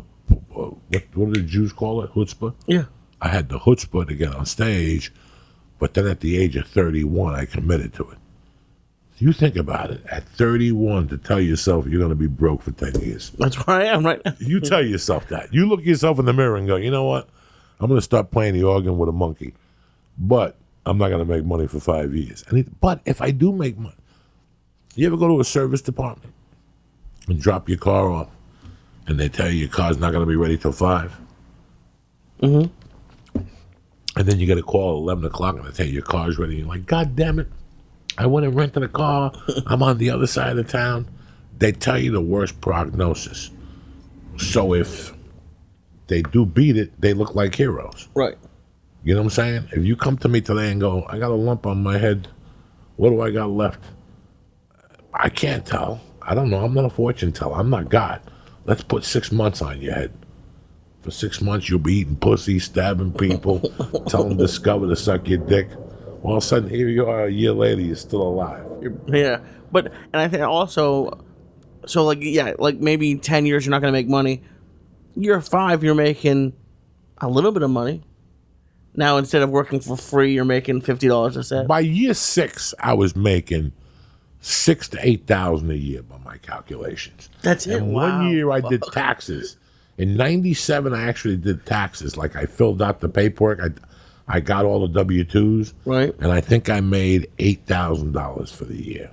what, 0.48 0.74
what 1.14 1.32
do 1.32 1.40
the 1.40 1.46
Jews 1.46 1.72
call 1.72 2.02
it, 2.02 2.12
chutzpah? 2.12 2.54
Yeah. 2.66 2.84
I 3.20 3.28
had 3.28 3.48
the 3.48 3.58
chutzpah 3.58 4.08
to 4.08 4.14
get 4.14 4.34
on 4.34 4.46
stage, 4.46 5.12
but 5.78 5.94
then 5.94 6.06
at 6.06 6.20
the 6.20 6.38
age 6.38 6.56
of 6.56 6.66
31, 6.66 7.34
I 7.34 7.44
committed 7.44 7.92
to 7.94 8.10
it. 8.10 8.18
You 9.18 9.32
think 9.32 9.56
about 9.56 9.90
it. 9.90 10.04
At 10.10 10.24
31, 10.24 11.08
to 11.08 11.18
tell 11.18 11.40
yourself 11.40 11.86
you're 11.86 12.00
going 12.00 12.10
to 12.10 12.16
be 12.16 12.26
broke 12.26 12.62
for 12.62 12.72
10 12.72 13.00
years. 13.00 13.30
That's 13.38 13.66
where 13.66 13.76
I 13.76 13.84
am 13.84 14.04
right 14.04 14.20
now. 14.24 14.34
You 14.38 14.60
tell 14.60 14.84
yourself 14.84 15.28
that. 15.28 15.54
You 15.54 15.66
look 15.66 15.84
yourself 15.84 16.18
in 16.18 16.24
the 16.24 16.32
mirror 16.32 16.56
and 16.56 16.66
go, 16.66 16.76
you 16.76 16.90
know 16.90 17.04
what? 17.04 17.28
I'm 17.80 17.88
going 17.88 17.98
to 17.98 18.04
start 18.04 18.30
playing 18.30 18.54
the 18.54 18.64
organ 18.64 18.98
with 18.98 19.08
a 19.08 19.12
monkey, 19.12 19.54
but 20.18 20.56
I'm 20.86 20.98
not 20.98 21.08
going 21.08 21.24
to 21.24 21.32
make 21.32 21.44
money 21.44 21.66
for 21.66 21.80
five 21.80 22.14
years. 22.14 22.44
And 22.48 22.58
it, 22.58 22.80
but 22.80 23.00
if 23.04 23.22
I 23.22 23.30
do 23.30 23.52
make 23.52 23.78
money, 23.78 23.96
you 24.94 25.06
ever 25.06 25.16
go 25.16 25.28
to 25.28 25.40
a 25.40 25.44
service 25.44 25.80
department 25.80 26.32
and 27.28 27.40
drop 27.40 27.68
your 27.68 27.78
car 27.78 28.08
off, 28.10 28.28
and 29.06 29.18
they 29.18 29.28
tell 29.28 29.48
you 29.48 29.60
your 29.60 29.68
car's 29.68 29.98
not 29.98 30.12
going 30.12 30.24
to 30.24 30.30
be 30.30 30.36
ready 30.36 30.56
till 30.56 30.72
5 30.72 31.20
Mm-hmm. 32.40 33.38
And 34.16 34.28
then 34.28 34.38
you 34.38 34.46
get 34.46 34.58
a 34.58 34.62
call 34.62 34.96
at 34.96 35.02
11 35.02 35.24
o'clock 35.24 35.56
and 35.56 35.64
they 35.64 35.70
tell 35.70 35.86
you 35.86 35.92
your 35.92 36.02
car's 36.02 36.38
ready. 36.38 36.56
You're 36.56 36.66
like, 36.66 36.84
God 36.84 37.16
damn 37.16 37.38
it. 37.38 37.48
I 38.18 38.26
went 38.26 38.46
and 38.46 38.54
rented 38.54 38.82
a 38.82 38.88
car. 38.88 39.32
I'm 39.66 39.82
on 39.82 39.98
the 39.98 40.10
other 40.10 40.26
side 40.26 40.58
of 40.58 40.68
town. 40.68 41.08
They 41.58 41.72
tell 41.72 41.98
you 41.98 42.10
the 42.10 42.20
worst 42.20 42.60
prognosis. 42.60 43.50
So 44.36 44.74
if 44.74 45.12
they 46.06 46.22
do 46.22 46.44
beat 46.44 46.76
it, 46.76 47.00
they 47.00 47.14
look 47.14 47.34
like 47.34 47.54
heroes. 47.54 48.08
Right. 48.14 48.36
You 49.02 49.14
know 49.14 49.20
what 49.20 49.26
I'm 49.26 49.30
saying? 49.30 49.68
If 49.72 49.84
you 49.84 49.96
come 49.96 50.16
to 50.18 50.28
me 50.28 50.40
today 50.40 50.70
and 50.70 50.80
go, 50.80 51.04
I 51.08 51.18
got 51.18 51.30
a 51.30 51.34
lump 51.34 51.66
on 51.66 51.82
my 51.82 51.98
head, 51.98 52.28
what 52.96 53.10
do 53.10 53.20
I 53.20 53.30
got 53.30 53.50
left? 53.50 53.80
I 55.12 55.28
can't 55.28 55.64
tell. 55.64 56.00
I 56.22 56.34
don't 56.34 56.50
know. 56.50 56.64
I'm 56.64 56.74
not 56.74 56.86
a 56.86 56.90
fortune 56.90 57.32
teller. 57.32 57.56
I'm 57.56 57.70
not 57.70 57.90
God. 57.90 58.20
Let's 58.64 58.82
put 58.82 59.04
six 59.04 59.30
months 59.30 59.60
on 59.60 59.80
your 59.80 59.94
head. 59.94 60.12
For 61.02 61.10
six 61.10 61.42
months, 61.42 61.68
you'll 61.68 61.80
be 61.80 61.96
eating 61.96 62.16
pussy, 62.16 62.58
stabbing 62.58 63.12
people, 63.12 63.60
telling 64.08 64.30
them 64.30 64.38
discover 64.38 64.88
to 64.88 64.96
suck 64.96 65.28
your 65.28 65.38
dick. 65.40 65.68
All 66.24 66.32
of 66.38 66.42
a 66.42 66.46
sudden, 66.46 66.70
here 66.70 66.88
you 66.88 67.06
are 67.06 67.26
a 67.26 67.30
year 67.30 67.52
later, 67.52 67.82
you're 67.82 67.96
still 67.96 68.22
alive. 68.22 68.64
Yeah. 69.06 69.40
But 69.70 69.86
and 70.12 70.16
I 70.22 70.26
think 70.28 70.42
also 70.42 71.22
so 71.86 72.04
like 72.04 72.18
yeah, 72.22 72.54
like 72.58 72.78
maybe 72.78 73.16
ten 73.16 73.44
years 73.46 73.64
you're 73.66 73.70
not 73.70 73.80
gonna 73.82 73.92
make 73.92 74.08
money. 74.08 74.42
Year 75.16 75.40
five 75.40 75.84
you're 75.84 75.94
making 75.94 76.54
a 77.18 77.28
little 77.28 77.52
bit 77.52 77.62
of 77.62 77.70
money. 77.70 78.02
Now 78.96 79.18
instead 79.18 79.42
of 79.42 79.50
working 79.50 79.80
for 79.80 79.96
free, 79.96 80.32
you're 80.32 80.44
making 80.44 80.80
fifty 80.80 81.08
dollars 81.08 81.36
a 81.36 81.44
set. 81.44 81.66
By 81.68 81.80
year 81.80 82.14
six, 82.14 82.72
I 82.80 82.94
was 82.94 83.14
making 83.14 83.72
six 84.40 84.88
to 84.90 84.98
eight 85.06 85.26
thousand 85.26 85.70
a 85.72 85.76
year 85.76 86.02
by 86.02 86.16
my 86.24 86.38
calculations. 86.38 87.28
That's 87.42 87.66
it. 87.66 87.76
And 87.76 87.92
Wow. 87.92 88.20
one 88.20 88.30
year 88.30 88.50
I 88.50 88.60
did 88.60 88.82
taxes. 88.92 89.56
In 89.98 90.16
'97, 90.16 90.94
I 90.94 91.02
actually 91.06 91.36
did 91.36 91.66
taxes. 91.66 92.16
Like 92.16 92.34
I 92.34 92.46
filled 92.46 92.80
out 92.80 93.00
the 93.00 93.08
paperwork. 93.08 93.60
I, 93.60 93.68
I 94.26 94.40
got 94.40 94.64
all 94.64 94.80
the 94.86 94.92
W 94.94 95.24
twos, 95.24 95.74
Right. 95.84 96.14
and 96.18 96.32
I 96.32 96.40
think 96.40 96.70
I 96.70 96.80
made 96.80 97.28
eight 97.38 97.66
thousand 97.66 98.12
dollars 98.12 98.50
for 98.50 98.64
the 98.64 98.82
year. 98.82 99.10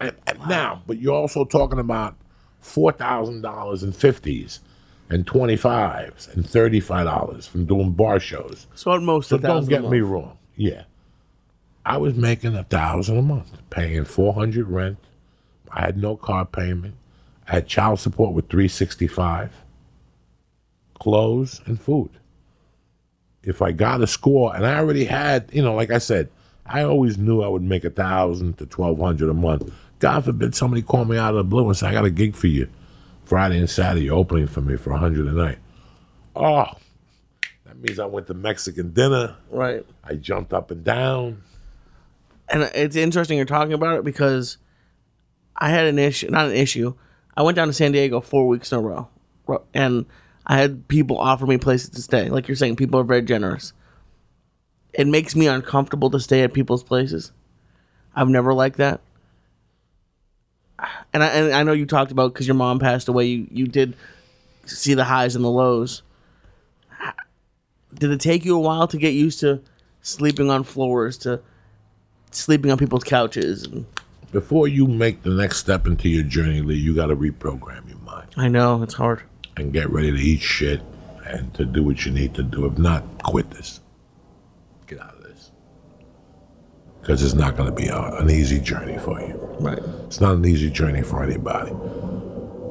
And, 0.00 0.14
and 0.26 0.38
Now, 0.48 0.82
but 0.86 0.98
you're 0.98 1.14
also 1.14 1.44
talking 1.44 1.78
about 1.78 2.16
four 2.60 2.92
thousand 2.92 3.42
dollars 3.42 3.82
in 3.82 3.92
fifties, 3.92 4.60
and 5.08 5.26
twenty 5.26 5.56
fives, 5.56 6.28
and 6.28 6.48
thirty 6.48 6.80
five 6.80 7.06
dollars 7.06 7.46
from 7.46 7.64
doing 7.66 7.92
bar 7.92 8.18
shows. 8.20 8.66
So 8.74 8.92
at 8.94 9.02
most 9.02 9.28
So 9.28 9.38
don't 9.38 9.68
get 9.68 9.88
me 9.88 10.00
wrong. 10.00 10.36
Yeah. 10.56 10.84
I 11.84 11.98
was 11.98 12.14
making 12.14 12.56
a 12.56 12.64
thousand 12.64 13.16
a 13.16 13.22
month, 13.22 13.52
paying 13.70 14.04
four 14.04 14.34
hundred 14.34 14.68
rent. 14.68 14.98
I 15.70 15.82
had 15.82 15.96
no 15.96 16.16
car 16.16 16.44
payment. 16.44 16.94
I 17.46 17.52
had 17.52 17.68
child 17.68 18.00
support 18.00 18.32
with 18.34 18.48
three 18.48 18.66
sixty 18.68 19.06
five. 19.06 19.52
Clothes 20.98 21.60
and 21.66 21.80
food. 21.80 22.10
If 23.46 23.62
I 23.62 23.72
got 23.72 24.02
a 24.02 24.06
score, 24.06 24.54
and 24.54 24.66
I 24.66 24.76
already 24.76 25.04
had, 25.04 25.48
you 25.52 25.62
know, 25.62 25.74
like 25.74 25.90
I 25.90 25.98
said, 25.98 26.28
I 26.66 26.82
always 26.82 27.16
knew 27.16 27.42
I 27.42 27.48
would 27.48 27.62
make 27.62 27.84
a 27.84 27.90
thousand 27.90 28.58
to 28.58 28.66
twelve 28.66 28.98
hundred 28.98 29.30
a 29.30 29.34
month. 29.34 29.72
God 30.00 30.24
forbid 30.24 30.54
somebody 30.54 30.82
call 30.82 31.04
me 31.06 31.16
out 31.16 31.30
of 31.30 31.36
the 31.36 31.44
blue 31.44 31.66
and 31.66 31.76
said, 31.76 31.88
I 31.88 31.92
got 31.92 32.04
a 32.04 32.10
gig 32.10 32.34
for 32.34 32.48
you. 32.48 32.68
Friday 33.24 33.58
and 33.58 33.70
Saturday 33.70 34.04
you're 34.04 34.16
opening 34.16 34.46
for 34.46 34.60
me 34.60 34.76
for 34.76 34.90
a 34.90 34.98
hundred 34.98 35.26
a 35.26 35.32
night. 35.32 35.58
Oh, 36.34 36.66
that 37.64 37.78
means 37.78 37.98
I 37.98 38.06
went 38.06 38.26
to 38.26 38.34
Mexican 38.34 38.92
dinner. 38.92 39.36
Right. 39.50 39.86
I 40.04 40.14
jumped 40.14 40.52
up 40.52 40.70
and 40.70 40.84
down. 40.84 41.42
and 42.48 42.62
it's 42.74 42.96
interesting 42.96 43.36
you're 43.36 43.46
talking 43.46 43.72
about 43.72 43.98
it 43.98 44.04
because 44.04 44.58
I 45.56 45.70
had 45.70 45.86
an 45.86 45.98
issue, 45.98 46.28
not 46.30 46.46
an 46.46 46.56
issue. 46.56 46.94
I 47.36 47.42
went 47.42 47.56
down 47.56 47.66
to 47.68 47.72
San 47.72 47.92
Diego 47.92 48.20
four 48.20 48.46
weeks 48.48 48.72
in 48.72 48.78
a 48.78 48.82
row, 48.82 49.08
and 49.74 50.06
I 50.46 50.58
had 50.58 50.86
people 50.88 51.18
offer 51.18 51.46
me 51.46 51.58
places 51.58 51.90
to 51.90 52.02
stay. 52.02 52.28
Like 52.28 52.46
you're 52.46 52.56
saying, 52.56 52.76
people 52.76 53.00
are 53.00 53.04
very 53.04 53.22
generous. 53.22 53.72
It 54.92 55.06
makes 55.06 55.34
me 55.34 55.46
uncomfortable 55.48 56.08
to 56.10 56.20
stay 56.20 56.42
at 56.42 56.54
people's 56.54 56.84
places. 56.84 57.32
I've 58.14 58.28
never 58.28 58.54
liked 58.54 58.78
that. 58.78 59.00
And 61.12 61.22
I, 61.22 61.26
and 61.28 61.52
I 61.54 61.62
know 61.62 61.72
you 61.72 61.86
talked 61.86 62.12
about 62.12 62.32
because 62.32 62.46
your 62.46 62.54
mom 62.54 62.78
passed 62.78 63.08
away. 63.08 63.26
You 63.26 63.46
you 63.50 63.66
did 63.66 63.96
see 64.66 64.94
the 64.94 65.04
highs 65.04 65.34
and 65.34 65.44
the 65.44 65.50
lows. 65.50 66.02
Did 67.94 68.10
it 68.10 68.20
take 68.20 68.44
you 68.44 68.56
a 68.56 68.60
while 68.60 68.86
to 68.88 68.98
get 68.98 69.14
used 69.14 69.40
to 69.40 69.62
sleeping 70.02 70.50
on 70.50 70.64
floors, 70.64 71.16
to 71.18 71.40
sleeping 72.30 72.70
on 72.70 72.78
people's 72.78 73.04
couches? 73.04 73.64
And 73.64 73.86
Before 74.32 74.68
you 74.68 74.86
make 74.86 75.22
the 75.22 75.30
next 75.30 75.58
step 75.58 75.86
into 75.86 76.08
your 76.08 76.24
journey, 76.24 76.60
Lee, 76.60 76.76
you 76.76 76.94
got 76.94 77.06
to 77.06 77.16
reprogram 77.16 77.88
your 77.88 77.98
mind 77.98 78.28
I 78.36 78.48
know 78.48 78.82
it's 78.82 78.94
hard. 78.94 79.22
And 79.56 79.72
get 79.72 79.90
ready 79.90 80.10
to 80.10 80.18
eat 80.18 80.40
shit 80.40 80.80
and 81.26 81.52
to 81.54 81.64
do 81.64 81.82
what 81.82 82.04
you 82.04 82.12
need 82.12 82.34
to 82.34 82.42
do. 82.42 82.66
If 82.66 82.78
not, 82.78 83.22
quit 83.22 83.50
this. 83.50 83.80
Get 84.86 85.00
out 85.00 85.14
of 85.14 85.22
this. 85.22 85.50
Because 87.00 87.22
it's 87.22 87.34
not 87.34 87.56
going 87.56 87.68
to 87.68 87.74
be 87.74 87.88
a, 87.88 88.00
an 88.16 88.30
easy 88.30 88.60
journey 88.60 88.98
for 88.98 89.20
you. 89.20 89.34
Right. 89.60 89.78
It's 90.06 90.20
not 90.20 90.34
an 90.36 90.44
easy 90.44 90.70
journey 90.70 91.02
for 91.02 91.22
anybody. 91.22 91.72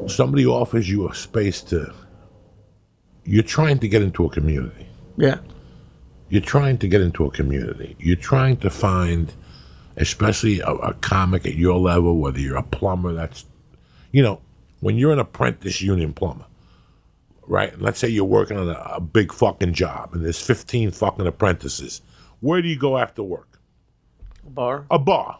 Somebody 0.07 0.45
offers 0.45 0.89
you 0.89 1.09
a 1.09 1.15
space 1.15 1.61
to. 1.63 1.93
You're 3.23 3.43
trying 3.43 3.79
to 3.79 3.87
get 3.87 4.03
into 4.03 4.25
a 4.25 4.29
community. 4.29 4.87
Yeah. 5.17 5.39
You're 6.29 6.41
trying 6.41 6.77
to 6.79 6.87
get 6.87 7.01
into 7.01 7.25
a 7.25 7.31
community. 7.31 7.95
You're 7.99 8.15
trying 8.15 8.57
to 8.57 8.69
find, 8.69 9.33
especially 9.97 10.59
a, 10.59 10.69
a 10.69 10.93
comic 10.95 11.45
at 11.45 11.55
your 11.55 11.79
level, 11.79 12.17
whether 12.17 12.39
you're 12.39 12.57
a 12.57 12.63
plumber, 12.63 13.13
that's, 13.13 13.45
you 14.11 14.21
know, 14.21 14.41
when 14.79 14.97
you're 14.97 15.11
an 15.11 15.19
apprentice 15.19 15.81
union 15.81 16.13
plumber, 16.13 16.45
right? 17.47 17.79
Let's 17.79 17.99
say 17.99 18.07
you're 18.07 18.25
working 18.25 18.57
on 18.57 18.69
a, 18.69 18.81
a 18.95 19.01
big 19.01 19.33
fucking 19.33 19.73
job 19.73 20.13
and 20.13 20.23
there's 20.23 20.41
15 20.41 20.91
fucking 20.91 21.27
apprentices. 21.27 22.01
Where 22.39 22.61
do 22.61 22.67
you 22.67 22.77
go 22.77 22.97
after 22.97 23.23
work? 23.23 23.59
A 24.45 24.49
bar. 24.49 24.85
a 24.91 24.99
bar 24.99 25.39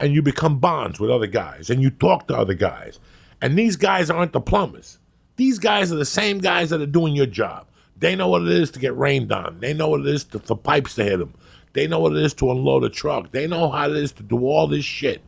and 0.00 0.12
you 0.12 0.20
become 0.20 0.58
bonds 0.58 0.98
with 0.98 1.10
other 1.10 1.28
guys 1.28 1.70
and 1.70 1.80
you 1.80 1.90
talk 1.90 2.26
to 2.26 2.36
other 2.36 2.54
guys. 2.54 2.98
And 3.40 3.56
these 3.56 3.76
guys 3.76 4.10
aren't 4.10 4.32
the 4.32 4.40
plumbers. 4.40 4.98
These 5.36 5.58
guys 5.58 5.92
are 5.92 5.96
the 5.96 6.04
same 6.04 6.38
guys 6.38 6.70
that 6.70 6.80
are 6.80 6.86
doing 6.86 7.14
your 7.14 7.26
job. 7.26 7.66
They 7.98 8.16
know 8.16 8.28
what 8.28 8.42
it 8.42 8.48
is 8.48 8.70
to 8.72 8.80
get 8.80 8.96
rained 8.96 9.32
on. 9.32 9.60
They 9.60 9.72
know 9.72 9.88
what 9.88 10.00
it 10.00 10.06
is 10.08 10.24
to, 10.24 10.40
for 10.40 10.56
pipes 10.56 10.96
to 10.96 11.04
hit 11.04 11.18
them. 11.18 11.34
They 11.72 11.86
know 11.86 12.00
what 12.00 12.12
it 12.12 12.22
is 12.22 12.34
to 12.34 12.50
unload 12.50 12.84
a 12.84 12.90
truck. 12.90 13.30
They 13.30 13.46
know 13.46 13.70
how 13.70 13.88
it 13.88 13.96
is 13.96 14.12
to 14.12 14.22
do 14.22 14.44
all 14.44 14.66
this 14.66 14.84
shit. 14.84 15.22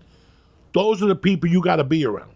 Those 0.72 1.02
are 1.02 1.06
the 1.06 1.16
people 1.16 1.48
you 1.48 1.62
got 1.62 1.76
to 1.76 1.84
be 1.84 2.04
around, 2.04 2.34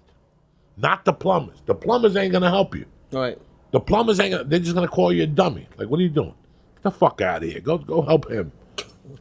not 0.77 1.05
the 1.05 1.13
plumbers. 1.13 1.61
The 1.67 1.75
plumbers 1.75 2.17
ain't 2.17 2.33
going 2.33 2.43
to 2.43 2.51
help 2.51 2.75
you. 2.75 2.87
Right. 3.11 3.39
The 3.70 3.81
plumbers 3.81 4.19
ain't. 4.20 4.49
They're 4.49 4.59
just 4.59 4.74
gonna 4.74 4.89
call 4.89 5.12
you 5.12 5.24
a 5.24 5.27
dummy. 5.27 5.69
Like, 5.77 5.89
what 5.89 6.01
are 6.01 6.03
you 6.03 6.09
doing? 6.09 6.35
Get 6.77 6.82
the 6.85 6.90
fuck 6.90 7.20
out 7.20 7.43
of 7.43 7.49
here. 7.51 7.61
Go, 7.61 7.78
go 7.78 8.03
help 8.03 8.31
him. 8.31 8.53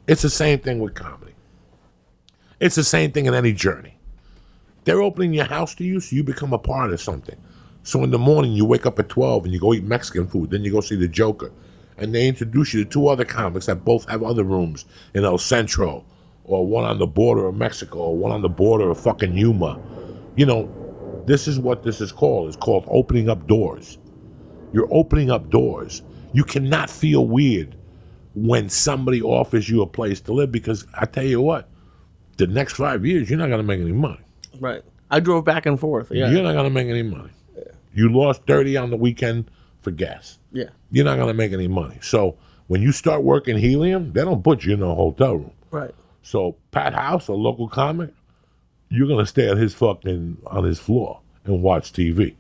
It's 0.08 0.22
the 0.22 0.30
same 0.30 0.60
thing 0.60 0.80
with 0.80 0.94
comedy. 0.94 1.34
It's 2.60 2.76
the 2.76 2.84
same 2.84 3.12
thing 3.12 3.26
in 3.26 3.34
any 3.34 3.54
journey. 3.54 3.98
They're 4.86 5.02
opening 5.02 5.34
your 5.34 5.46
house 5.46 5.76
to 5.76 5.84
you, 5.84 6.00
so 6.00 6.16
you 6.16 6.24
become 6.24 6.54
a 6.54 6.58
part 6.58 6.94
of 6.94 7.02
something. 7.02 7.36
So 7.84 8.04
in 8.04 8.12
the 8.12 8.18
morning, 8.18 8.54
you 8.54 8.66
wake 8.66 8.86
up 8.86 9.00
at 9.00 9.10
twelve 9.10 9.44
and 9.44 9.54
you 9.54 9.60
go 9.60 9.74
eat 9.74 9.84
Mexican 9.84 10.28
food. 10.28 10.50
Then 10.50 10.64
you 10.64 10.72
go 10.72 10.82
see 10.82 10.96
the 10.96 11.08
Joker, 11.08 11.52
and 11.98 12.16
they 12.16 12.28
introduce 12.28 12.74
you 12.74 12.84
to 12.84 12.90
two 12.90 13.08
other 13.08 13.26
comics 13.26 13.66
that 13.66 13.84
both 13.84 14.10
have 14.10 14.24
other 14.24 14.44
rooms 14.44 14.86
in 15.14 15.26
El 15.26 15.38
Centro, 15.38 16.06
or 16.46 16.66
one 16.66 16.86
on 16.86 17.00
the 17.00 17.08
border 17.08 17.48
of 17.48 17.56
Mexico, 17.56 18.00
or 18.00 18.18
one 18.18 18.32
on 18.32 18.42
the 18.42 18.50
border 18.50 18.90
of 18.90 19.00
fucking 19.00 19.38
Yuma. 19.38 19.80
You 20.36 20.46
know, 20.46 21.24
this 21.26 21.48
is 21.48 21.60
what 21.60 21.84
this 21.84 22.00
is 22.00 22.12
called. 22.12 22.48
It's 22.48 22.58
called 22.58 22.86
opening 22.88 23.30
up 23.30 23.46
doors. 23.48 23.98
You're 24.78 24.88
opening 24.92 25.32
up 25.32 25.50
doors. 25.50 26.04
You 26.34 26.44
cannot 26.44 26.92
feel 26.92 27.26
weird 27.26 27.76
when 28.36 28.70
somebody 28.70 29.24
offers 29.24 29.68
you 29.68 29.82
a 29.82 29.88
place 29.88 30.22
to 30.22 30.34
live 30.34 30.52
because 30.52 30.86
I 30.94 31.08
tell 31.08 31.24
you 31.24 31.42
what, 31.42 31.68
the 32.38 32.46
next 32.46 32.74
five 32.74 33.04
years 33.04 33.28
you're 33.28 33.40
not 33.40 33.50
gonna 33.50 33.64
make 33.64 33.82
any 33.82 33.92
money. 33.92 34.22
Right. 34.60 34.84
I 35.10 35.20
drove 35.20 35.46
back 35.46 35.66
and 35.66 35.80
forth. 35.80 36.12
Yeah. 36.12 36.30
You're 36.30 36.44
not 36.44 36.54
gonna 36.54 36.70
make 36.70 36.90
any 36.90 37.02
money. 37.02 37.32
Yeah. 37.56 37.64
You 37.96 38.14
lost 38.14 38.44
thirty 38.46 38.78
on 38.78 38.92
the 38.92 38.98
weekend 38.98 39.50
for 39.82 39.90
gas. 39.90 40.38
Yeah. 40.52 40.70
You're 40.92 41.06
not 41.06 41.18
gonna 41.18 41.34
make 41.34 41.54
any 41.54 41.68
money. 41.68 41.98
So 42.04 42.38
when 42.68 42.84
you 42.84 42.92
start 42.92 43.24
working 43.24 43.58
helium, 43.58 44.14
they 44.14 44.24
don't 44.24 44.44
put 44.44 44.64
you 44.64 44.76
in 44.76 44.84
a 44.84 44.94
hotel 44.94 45.38
room. 45.38 45.54
Right. 45.72 45.96
So 46.22 46.56
Pat 46.70 46.94
House, 46.94 47.30
a 47.30 47.34
local 47.34 47.68
comic, 47.68 48.14
you're 48.90 49.08
gonna 49.08 49.26
stay 49.26 49.50
at 49.50 49.58
his 49.58 49.74
fucking 49.74 50.38
on 50.46 50.66
his 50.66 50.78
floor 50.78 51.22
and 51.46 51.64
watch 51.64 51.94
TV. 51.94 52.36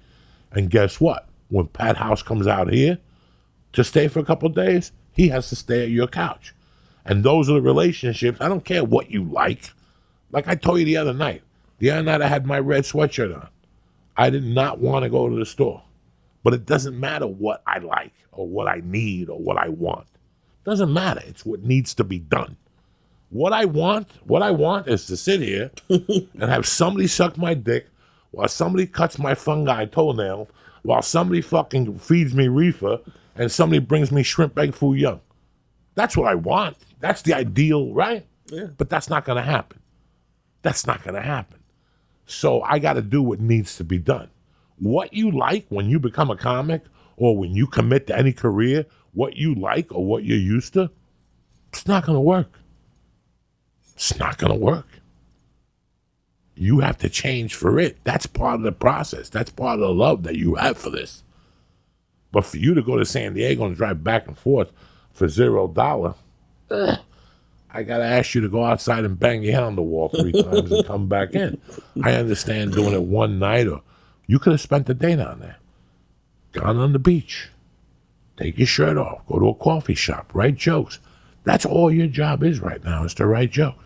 And 0.51 0.69
guess 0.69 1.01
what? 1.01 1.26
When 1.49 1.68
Pat 1.68 1.98
House 1.98 2.22
comes 2.22 2.48
out 2.48 2.72
here 2.72 2.98
to 3.74 3.84
stay 3.84 4.07
for 4.07 4.19
a 4.19 4.26
couple 4.26 4.49
days, 4.49 4.91
he 5.14 5.30
has 5.30 5.49
to 5.49 5.56
stay 5.56 5.84
at 5.84 5.90
your 5.90 6.07
couch. 6.07 6.53
And 7.06 7.24
those 7.24 7.49
are 7.49 7.53
the 7.53 7.61
relationships. 7.61 8.41
I 8.41 8.49
don't 8.49 8.65
care 8.65 8.84
what 8.84 9.10
you 9.10 9.24
like. 9.24 9.72
Like 10.32 10.48
I 10.48 10.56
told 10.56 10.80
you 10.80 10.86
the 10.86 10.98
other 10.98 11.14
night. 11.14 11.41
The 11.80 11.91
other 11.91 12.03
night 12.03 12.22
I 12.22 12.28
had 12.28 12.45
my 12.45 12.60
red 12.60 12.84
sweatshirt 12.84 13.34
on. 13.34 13.48
I 14.18 14.30
did 14.30 14.44
not 14.44 14.80
want 14.80 15.03
to 15.03 15.10
go 15.10 15.30
to 15.30 15.36
the 15.36 15.45
store. 15.45 15.84
But 16.44 16.53
it 16.53 16.65
doesn't 16.65 16.99
matter 16.99 17.28
what 17.28 17.61
I 17.65 17.80
like 17.80 18.14
or 18.32 18.48
what 18.48 18.68
I 18.68 18.82
need 18.84 19.30
or 19.30 19.40
what 19.40 19.57
I 19.57 19.69
want. 19.69 20.07
Doesn't 20.65 20.91
matter. 20.91 21.22
It's 21.26 21.45
what 21.45 21.64
needs 21.64 21.94
to 21.95 22.03
be 22.03 22.19
done. 22.19 22.57
What 23.30 23.53
I 23.53 23.65
want, 23.65 24.10
what 24.26 24.41
I 24.41 24.52
want 24.52 24.88
is 24.88 25.06
to 25.07 25.18
sit 25.18 25.41
here 25.41 25.72
and 25.90 26.44
have 26.44 26.65
somebody 26.65 27.07
suck 27.07 27.38
my 27.38 27.53
dick 27.53 27.88
while 28.32 28.48
somebody 28.48 28.86
cuts 28.86 29.19
my 29.19 29.34
fungi 29.34 29.86
toenail, 29.86 30.49
while 30.83 31.01
somebody 31.01 31.41
fucking 31.41 31.99
feeds 31.99 32.33
me 32.33 32.47
reefer, 32.47 32.99
and 33.35 33.51
somebody 33.51 33.79
brings 33.79 34.11
me 34.11 34.23
shrimp 34.23 34.57
egg 34.57 34.73
foo 34.73 34.93
young. 34.93 35.21
That's 35.95 36.17
what 36.17 36.27
I 36.27 36.35
want. 36.35 36.77
That's 36.99 37.21
the 37.21 37.33
ideal, 37.33 37.93
right? 37.93 38.25
Yeah. 38.47 38.67
But 38.77 38.89
that's 38.89 39.09
not 39.09 39.25
going 39.25 39.37
to 39.37 39.43
happen. 39.43 39.79
That's 40.61 40.87
not 40.87 41.03
going 41.03 41.15
to 41.15 41.21
happen. 41.21 41.59
So 42.25 42.61
I 42.61 42.79
got 42.79 42.93
to 42.93 43.01
do 43.01 43.21
what 43.21 43.39
needs 43.39 43.77
to 43.77 43.83
be 43.83 43.97
done. 43.97 44.29
What 44.79 45.13
you 45.13 45.31
like 45.31 45.65
when 45.69 45.89
you 45.89 45.99
become 45.99 46.29
a 46.29 46.37
comic 46.37 46.83
or 47.15 47.37
when 47.37 47.53
you 47.53 47.67
commit 47.67 48.07
to 48.07 48.17
any 48.17 48.33
career, 48.33 48.85
what 49.13 49.35
you 49.35 49.55
like 49.55 49.91
or 49.91 50.05
what 50.05 50.23
you're 50.23 50.37
used 50.37 50.73
to, 50.73 50.91
it's 51.69 51.87
not 51.87 52.05
going 52.05 52.15
to 52.15 52.21
work. 52.21 52.59
It's 53.93 54.17
not 54.19 54.37
going 54.37 54.51
to 54.51 54.59
work. 54.59 54.87
You 56.57 56.79
have 56.79 56.97
to 56.99 57.09
change 57.09 57.55
for 57.55 57.79
it. 57.79 57.97
That's 58.03 58.25
part 58.25 58.55
of 58.55 58.61
the 58.63 58.71
process. 58.71 59.29
That's 59.29 59.51
part 59.51 59.75
of 59.75 59.81
the 59.81 59.93
love 59.93 60.23
that 60.23 60.35
you 60.35 60.55
have 60.55 60.77
for 60.77 60.89
this. 60.89 61.23
But 62.31 62.45
for 62.45 62.57
you 62.57 62.73
to 62.73 62.81
go 62.81 62.97
to 62.97 63.05
San 63.05 63.34
Diego 63.34 63.65
and 63.65 63.75
drive 63.75 64.03
back 64.03 64.27
and 64.27 64.38
forth 64.38 64.71
for 65.13 65.27
zero 65.27 65.67
dollar, 65.67 66.15
I 67.71 67.84
gotta 67.84 68.03
ask 68.03 68.34
you 68.35 68.41
to 68.41 68.49
go 68.49 68.63
outside 68.65 69.05
and 69.05 69.19
bang 69.19 69.43
your 69.43 69.53
head 69.53 69.63
on 69.63 69.75
the 69.75 69.81
wall 69.84 70.09
three 70.09 70.31
times 70.43 70.71
and 70.71 70.85
come 70.85 71.07
back 71.07 71.34
in. 71.34 71.61
I 72.03 72.13
understand 72.13 72.73
doing 72.73 72.93
it 72.93 73.03
one 73.03 73.39
night, 73.39 73.67
or 73.67 73.81
you 74.25 74.39
could 74.39 74.51
have 74.51 74.61
spent 74.61 74.88
the 74.88 74.93
day 74.93 75.15
down 75.15 75.39
there, 75.39 75.57
gone 76.53 76.77
on 76.77 76.93
the 76.93 76.99
beach, 76.99 77.49
take 78.35 78.57
your 78.57 78.67
shirt 78.67 78.97
off, 78.97 79.25
go 79.27 79.39
to 79.39 79.49
a 79.49 79.55
coffee 79.55 79.95
shop, 79.95 80.31
write 80.34 80.55
jokes. 80.55 80.99
That's 81.43 81.65
all 81.65 81.91
your 81.91 82.07
job 82.07 82.43
is 82.43 82.59
right 82.59 82.84
now 82.84 83.03
is 83.05 83.13
to 83.15 83.25
write 83.25 83.51
jokes. 83.51 83.84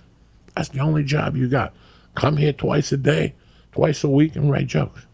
That's 0.56 0.70
the 0.70 0.80
only 0.80 1.04
job 1.04 1.38
you 1.38 1.48
got. 1.48 1.74
Come 2.16 2.38
here 2.38 2.54
twice 2.54 2.92
a 2.92 2.98
day, 2.98 3.36
twice 3.72 4.04
a 4.04 4.10
week, 4.10 4.36
and 4.36 4.52
write 4.52 4.68
jokes. 4.68 5.06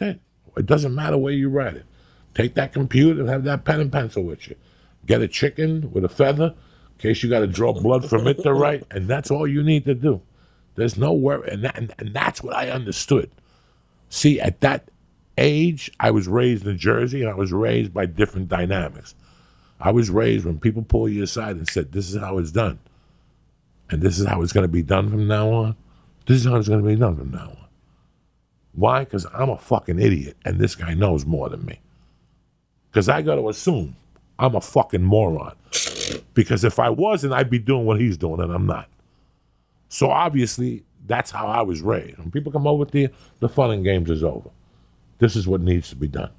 It. 0.00 0.20
It 0.56 0.66
doesn't 0.66 0.94
matter 0.94 1.18
where 1.18 1.32
you 1.32 1.48
write 1.48 1.74
it. 1.74 1.84
Take 2.34 2.54
that 2.54 2.72
computer 2.72 3.20
and 3.20 3.28
have 3.28 3.44
that 3.44 3.64
pen 3.64 3.80
and 3.80 3.92
pencil 3.92 4.24
with 4.24 4.48
you. 4.48 4.56
Get 5.06 5.20
a 5.20 5.28
chicken 5.28 5.92
with 5.92 6.04
a 6.04 6.08
feather 6.08 6.54
in 6.92 6.98
case 6.98 7.22
you 7.22 7.30
got 7.30 7.40
to 7.40 7.46
draw 7.46 7.72
blood 7.72 8.08
from 8.08 8.26
it 8.26 8.42
to 8.42 8.52
write, 8.52 8.84
and 8.90 9.06
that's 9.06 9.30
all 9.30 9.46
you 9.46 9.62
need 9.62 9.84
to 9.84 9.94
do. 9.94 10.20
There's 10.74 10.96
no 10.96 11.12
worry, 11.12 11.48
and, 11.50 11.64
that, 11.64 11.76
and, 11.76 11.94
and 11.98 12.14
that's 12.14 12.42
what 12.42 12.56
I 12.56 12.70
understood. 12.70 13.30
See, 14.08 14.40
at 14.40 14.60
that 14.60 14.90
age, 15.38 15.90
I 16.00 16.10
was 16.10 16.26
raised 16.26 16.66
in 16.66 16.78
Jersey, 16.78 17.20
and 17.20 17.30
I 17.30 17.34
was 17.34 17.52
raised 17.52 17.94
by 17.94 18.06
different 18.06 18.48
dynamics. 18.48 19.14
I 19.80 19.92
was 19.92 20.10
raised 20.10 20.44
when 20.44 20.58
people 20.58 20.82
pull 20.82 21.08
you 21.08 21.22
aside 21.22 21.56
and 21.56 21.68
said, 21.68 21.92
"This 21.92 22.10
is 22.12 22.20
how 22.20 22.38
it's 22.38 22.52
done," 22.52 22.78
and 23.90 24.02
this 24.02 24.18
is 24.18 24.26
how 24.26 24.42
it's 24.42 24.52
going 24.52 24.64
to 24.64 24.72
be 24.72 24.82
done 24.82 25.10
from 25.10 25.26
now 25.26 25.50
on. 25.50 25.76
This 26.26 26.38
is 26.38 26.46
how 26.46 26.56
it's 26.56 26.68
going 26.68 26.82
to 26.82 26.86
be 26.86 26.96
done 26.96 27.16
from 27.16 27.30
now 27.30 27.48
on. 27.50 27.68
Why? 28.72 29.04
Because 29.04 29.26
I'm 29.32 29.50
a 29.50 29.58
fucking 29.58 30.00
idiot, 30.00 30.36
and 30.44 30.58
this 30.58 30.74
guy 30.74 30.94
knows 30.94 31.24
more 31.24 31.48
than 31.48 31.64
me. 31.64 31.80
Because 32.90 33.08
I 33.08 33.22
got 33.22 33.36
to 33.36 33.48
assume 33.48 33.96
I'm 34.38 34.54
a 34.56 34.60
fucking 34.60 35.02
moron. 35.02 35.54
Because 36.34 36.64
if 36.64 36.78
I 36.78 36.90
wasn't, 36.90 37.32
I'd 37.32 37.50
be 37.50 37.58
doing 37.58 37.86
what 37.86 38.00
he's 38.00 38.16
doing, 38.16 38.40
and 38.40 38.52
I'm 38.52 38.66
not. 38.66 38.88
So 39.88 40.10
obviously, 40.10 40.84
that's 41.06 41.30
how 41.30 41.46
I 41.46 41.62
was 41.62 41.82
raised. 41.82 42.18
When 42.18 42.30
people 42.30 42.50
come 42.50 42.66
over 42.66 42.80
with 42.80 42.90
the 42.90 43.08
the 43.40 43.48
fun 43.48 43.70
and 43.70 43.84
games 43.84 44.10
is 44.10 44.24
over. 44.24 44.50
This 45.18 45.36
is 45.36 45.46
what 45.46 45.60
needs 45.60 45.88
to 45.90 45.96
be 45.96 46.08
done. 46.08 46.30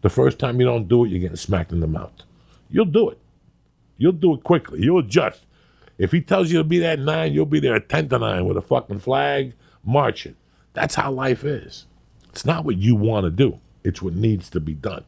The 0.00 0.08
first 0.08 0.38
time 0.38 0.60
you 0.60 0.66
don't 0.66 0.88
do 0.88 1.04
it, 1.04 1.08
you're 1.08 1.20
getting 1.20 1.36
smacked 1.36 1.72
in 1.72 1.80
the 1.80 1.86
mouth. 1.86 2.12
You'll 2.70 2.86
do 2.86 3.10
it. 3.10 3.18
You'll 3.98 4.12
do 4.12 4.34
it 4.34 4.44
quickly. 4.44 4.82
You'll 4.82 5.00
adjust. 5.00 5.44
If 6.00 6.12
he 6.12 6.22
tells 6.22 6.50
you 6.50 6.56
to 6.56 6.64
be 6.64 6.78
there 6.78 6.92
at 6.92 6.98
nine, 6.98 7.34
you'll 7.34 7.44
be 7.44 7.60
there 7.60 7.74
at 7.74 7.90
ten 7.90 8.08
to 8.08 8.18
nine 8.18 8.46
with 8.46 8.56
a 8.56 8.62
fucking 8.62 9.00
flag 9.00 9.52
marching. 9.84 10.34
That's 10.72 10.94
how 10.94 11.12
life 11.12 11.44
is. 11.44 11.84
It's 12.30 12.46
not 12.46 12.64
what 12.64 12.78
you 12.78 12.96
want 12.96 13.24
to 13.24 13.30
do. 13.30 13.60
It's 13.84 14.00
what 14.00 14.14
needs 14.14 14.48
to 14.50 14.60
be 14.60 14.72
done. 14.72 15.04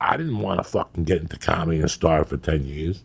I 0.00 0.16
didn't 0.16 0.38
want 0.38 0.58
to 0.58 0.64
fucking 0.64 1.04
get 1.04 1.20
into 1.20 1.38
comedy 1.38 1.80
and 1.80 1.90
starve 1.90 2.30
for 2.30 2.38
10 2.38 2.64
years, 2.64 3.02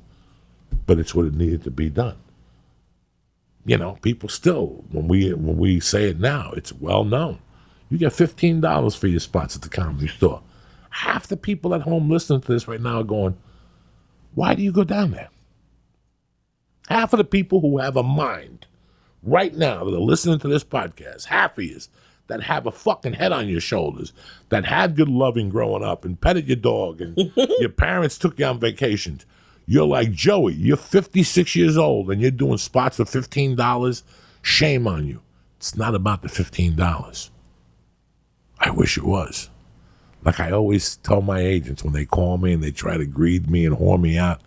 but 0.85 0.99
it's 0.99 1.13
what 1.13 1.25
it 1.25 1.33
needed 1.33 1.65
to 1.65 1.71
be 1.71 1.89
done. 1.89 2.15
You 3.65 3.77
know, 3.77 3.97
people 4.01 4.29
still, 4.29 4.85
when 4.89 5.09
we 5.09 5.33
when 5.33 5.57
we 5.57 5.81
say 5.81 6.09
it 6.09 6.17
now, 6.17 6.53
it's 6.55 6.71
well 6.71 7.03
known. 7.03 7.39
You 7.89 7.97
get 7.97 8.13
$15 8.13 8.97
for 8.97 9.07
your 9.07 9.19
spots 9.19 9.57
at 9.57 9.63
the 9.63 9.69
comedy 9.69 10.07
store. 10.07 10.41
Half 10.91 11.27
the 11.27 11.35
people 11.35 11.75
at 11.75 11.81
home 11.81 12.09
listening 12.09 12.39
to 12.39 12.53
this 12.53 12.69
right 12.69 12.79
now 12.79 13.01
are 13.01 13.03
going, 13.03 13.35
why 14.33 14.55
do 14.55 14.63
you 14.63 14.71
go 14.71 14.85
down 14.85 15.11
there? 15.11 15.29
Half 16.89 17.13
of 17.13 17.17
the 17.17 17.23
people 17.23 17.61
who 17.61 17.77
have 17.77 17.95
a 17.95 18.03
mind 18.03 18.65
right 19.21 19.53
now 19.55 19.83
that 19.83 19.95
are 19.95 19.99
listening 19.99 20.39
to 20.39 20.47
this 20.47 20.63
podcast, 20.63 21.25
half 21.25 21.57
of 21.57 21.63
you 21.63 21.79
that 22.27 22.41
have 22.43 22.65
a 22.65 22.71
fucking 22.71 23.13
head 23.13 23.31
on 23.31 23.47
your 23.47 23.61
shoulders, 23.61 24.11
that 24.49 24.65
had 24.65 24.95
good 24.95 25.09
loving 25.09 25.49
growing 25.49 25.83
up 25.83 26.03
and 26.03 26.19
petted 26.19 26.47
your 26.47 26.55
dog 26.55 27.01
and 27.01 27.31
your 27.59 27.69
parents 27.69 28.17
took 28.17 28.39
you 28.39 28.45
on 28.45 28.59
vacations. 28.59 29.25
You're 29.67 29.85
like 29.85 30.11
Joey, 30.11 30.53
you're 30.53 30.77
56 30.77 31.55
years 31.55 31.77
old 31.77 32.09
and 32.09 32.19
you're 32.19 32.31
doing 32.31 32.57
spots 32.57 32.97
for 32.97 33.03
$15. 33.03 34.03
Shame 34.41 34.87
on 34.87 35.05
you. 35.05 35.21
It's 35.57 35.75
not 35.75 35.93
about 35.93 36.23
the 36.23 36.27
$15. 36.27 37.29
I 38.59 38.71
wish 38.71 38.97
it 38.97 39.03
was. 39.03 39.49
Like 40.23 40.39
I 40.39 40.51
always 40.51 40.95
tell 40.97 41.21
my 41.21 41.39
agents 41.39 41.83
when 41.83 41.93
they 41.93 42.05
call 42.05 42.37
me 42.37 42.53
and 42.53 42.63
they 42.63 42.71
try 42.71 42.97
to 42.97 43.05
greed 43.05 43.49
me 43.49 43.65
and 43.65 43.77
whore 43.77 44.01
me 44.01 44.17
out, 44.17 44.41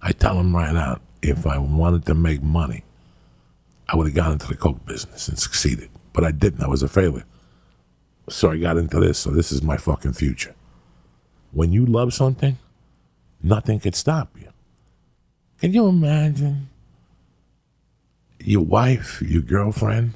I 0.00 0.12
tell 0.12 0.36
them 0.36 0.54
right 0.54 0.76
out, 0.76 1.02
if 1.22 1.46
I 1.46 1.58
wanted 1.58 2.06
to 2.06 2.14
make 2.14 2.42
money, 2.42 2.84
I 3.88 3.96
would 3.96 4.06
have 4.06 4.14
gone 4.14 4.32
into 4.32 4.46
the 4.46 4.56
coke 4.56 4.84
business 4.86 5.28
and 5.28 5.38
succeeded. 5.38 5.90
But 6.12 6.24
I 6.24 6.30
didn't. 6.30 6.62
I 6.62 6.68
was 6.68 6.82
a 6.82 6.88
failure. 6.88 7.24
So 8.28 8.50
I 8.50 8.58
got 8.58 8.76
into 8.76 9.00
this. 9.00 9.18
So 9.18 9.30
this 9.30 9.52
is 9.52 9.62
my 9.62 9.76
fucking 9.76 10.12
future. 10.12 10.54
When 11.52 11.72
you 11.72 11.84
love 11.84 12.14
something, 12.14 12.58
nothing 13.42 13.80
can 13.80 13.92
stop 13.92 14.30
you. 14.40 14.48
Can 15.58 15.72
you 15.72 15.88
imagine 15.88 16.68
your 18.38 18.62
wife, 18.62 19.20
your 19.20 19.42
girlfriend, 19.42 20.14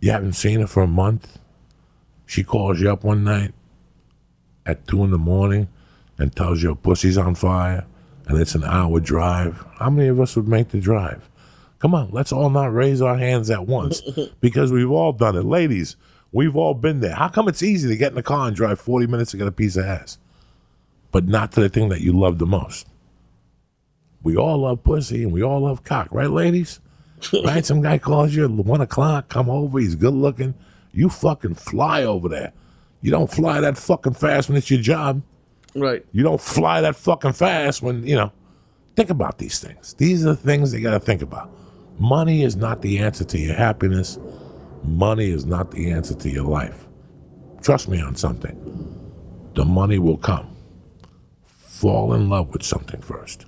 you 0.00 0.10
haven't 0.10 0.34
seen 0.34 0.60
her 0.60 0.66
for 0.66 0.82
a 0.82 0.88
month? 0.88 1.38
She 2.26 2.44
calls 2.44 2.80
you 2.80 2.92
up 2.92 3.04
one 3.04 3.24
night 3.24 3.54
at 4.66 4.86
two 4.86 5.02
in 5.04 5.10
the 5.10 5.18
morning 5.18 5.68
and 6.18 6.34
tells 6.34 6.62
you 6.62 6.70
her 6.70 6.74
pussy's 6.74 7.16
on 7.16 7.34
fire 7.34 7.86
and 8.28 8.38
it's 8.38 8.54
an 8.54 8.64
hour 8.64 9.00
drive. 9.00 9.64
How 9.78 9.90
many 9.90 10.08
of 10.08 10.20
us 10.20 10.36
would 10.36 10.48
make 10.48 10.68
the 10.68 10.80
drive? 10.80 11.28
Come 11.78 11.94
on, 11.94 12.10
let's 12.10 12.32
all 12.32 12.50
not 12.50 12.72
raise 12.72 13.00
our 13.00 13.16
hands 13.16 13.50
at 13.50 13.66
once 13.66 14.02
because 14.40 14.70
we've 14.70 14.90
all 14.90 15.12
done 15.12 15.36
it. 15.36 15.44
Ladies, 15.44 15.96
we've 16.32 16.56
all 16.56 16.74
been 16.74 17.00
there. 17.00 17.14
How 17.14 17.28
come 17.28 17.48
it's 17.48 17.62
easy 17.62 17.88
to 17.88 17.96
get 17.96 18.10
in 18.10 18.16
the 18.16 18.22
car 18.22 18.48
and 18.48 18.56
drive 18.56 18.80
40 18.80 19.06
minutes 19.06 19.30
to 19.32 19.36
get 19.36 19.46
a 19.46 19.52
piece 19.52 19.76
of 19.76 19.84
ass, 19.86 20.18
but 21.10 21.26
not 21.26 21.52
to 21.52 21.60
the 21.60 21.68
thing 21.68 21.88
that 21.88 22.00
you 22.00 22.12
love 22.12 22.38
the 22.38 22.46
most? 22.46 22.86
We 24.22 24.36
all 24.36 24.58
love 24.58 24.82
pussy 24.82 25.22
and 25.22 25.32
we 25.32 25.42
all 25.42 25.60
love 25.60 25.84
cock, 25.84 26.08
right, 26.10 26.30
ladies? 26.30 26.80
right? 27.44 27.64
Some 27.64 27.80
guy 27.80 27.98
calls 27.98 28.34
you 28.34 28.44
at 28.44 28.50
one 28.50 28.80
o'clock, 28.80 29.28
come 29.28 29.48
over, 29.48 29.78
he's 29.78 29.94
good 29.94 30.14
looking. 30.14 30.54
You 30.92 31.08
fucking 31.08 31.54
fly 31.54 32.02
over 32.02 32.28
there. 32.28 32.52
You 33.00 33.12
don't 33.12 33.30
fly 33.30 33.60
that 33.60 33.78
fucking 33.78 34.14
fast 34.14 34.48
when 34.48 34.58
it's 34.58 34.70
your 34.70 34.80
job. 34.80 35.22
Right. 35.80 36.04
You 36.12 36.22
don't 36.22 36.40
fly 36.40 36.80
that 36.80 36.96
fucking 36.96 37.32
fast 37.32 37.82
when, 37.82 38.06
you 38.06 38.16
know. 38.16 38.32
Think 38.96 39.10
about 39.10 39.38
these 39.38 39.60
things. 39.60 39.94
These 39.94 40.26
are 40.26 40.30
the 40.30 40.36
things 40.36 40.74
you 40.74 40.80
got 40.80 40.90
to 40.90 40.98
think 40.98 41.22
about. 41.22 41.50
Money 42.00 42.42
is 42.42 42.56
not 42.56 42.82
the 42.82 42.98
answer 42.98 43.22
to 43.24 43.38
your 43.38 43.54
happiness. 43.54 44.18
Money 44.82 45.30
is 45.30 45.46
not 45.46 45.70
the 45.70 45.92
answer 45.92 46.14
to 46.14 46.28
your 46.28 46.44
life. 46.44 46.86
Trust 47.62 47.88
me 47.88 48.00
on 48.00 48.16
something. 48.16 48.56
The 49.54 49.64
money 49.64 50.00
will 50.00 50.16
come. 50.16 50.54
Fall 51.44 52.12
in 52.12 52.28
love 52.28 52.52
with 52.52 52.64
something 52.64 53.00
first. 53.00 53.46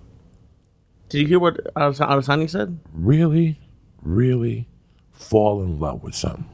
Did 1.09 1.23
you 1.23 1.27
hear 1.27 1.41
what 1.41 1.59
Alessani 1.75 2.47
said? 2.47 2.79
Really, 2.93 3.59
really 4.03 4.69
fall 5.11 5.63
in 5.63 5.81
love 5.81 6.05
with 6.05 6.15
something, 6.15 6.49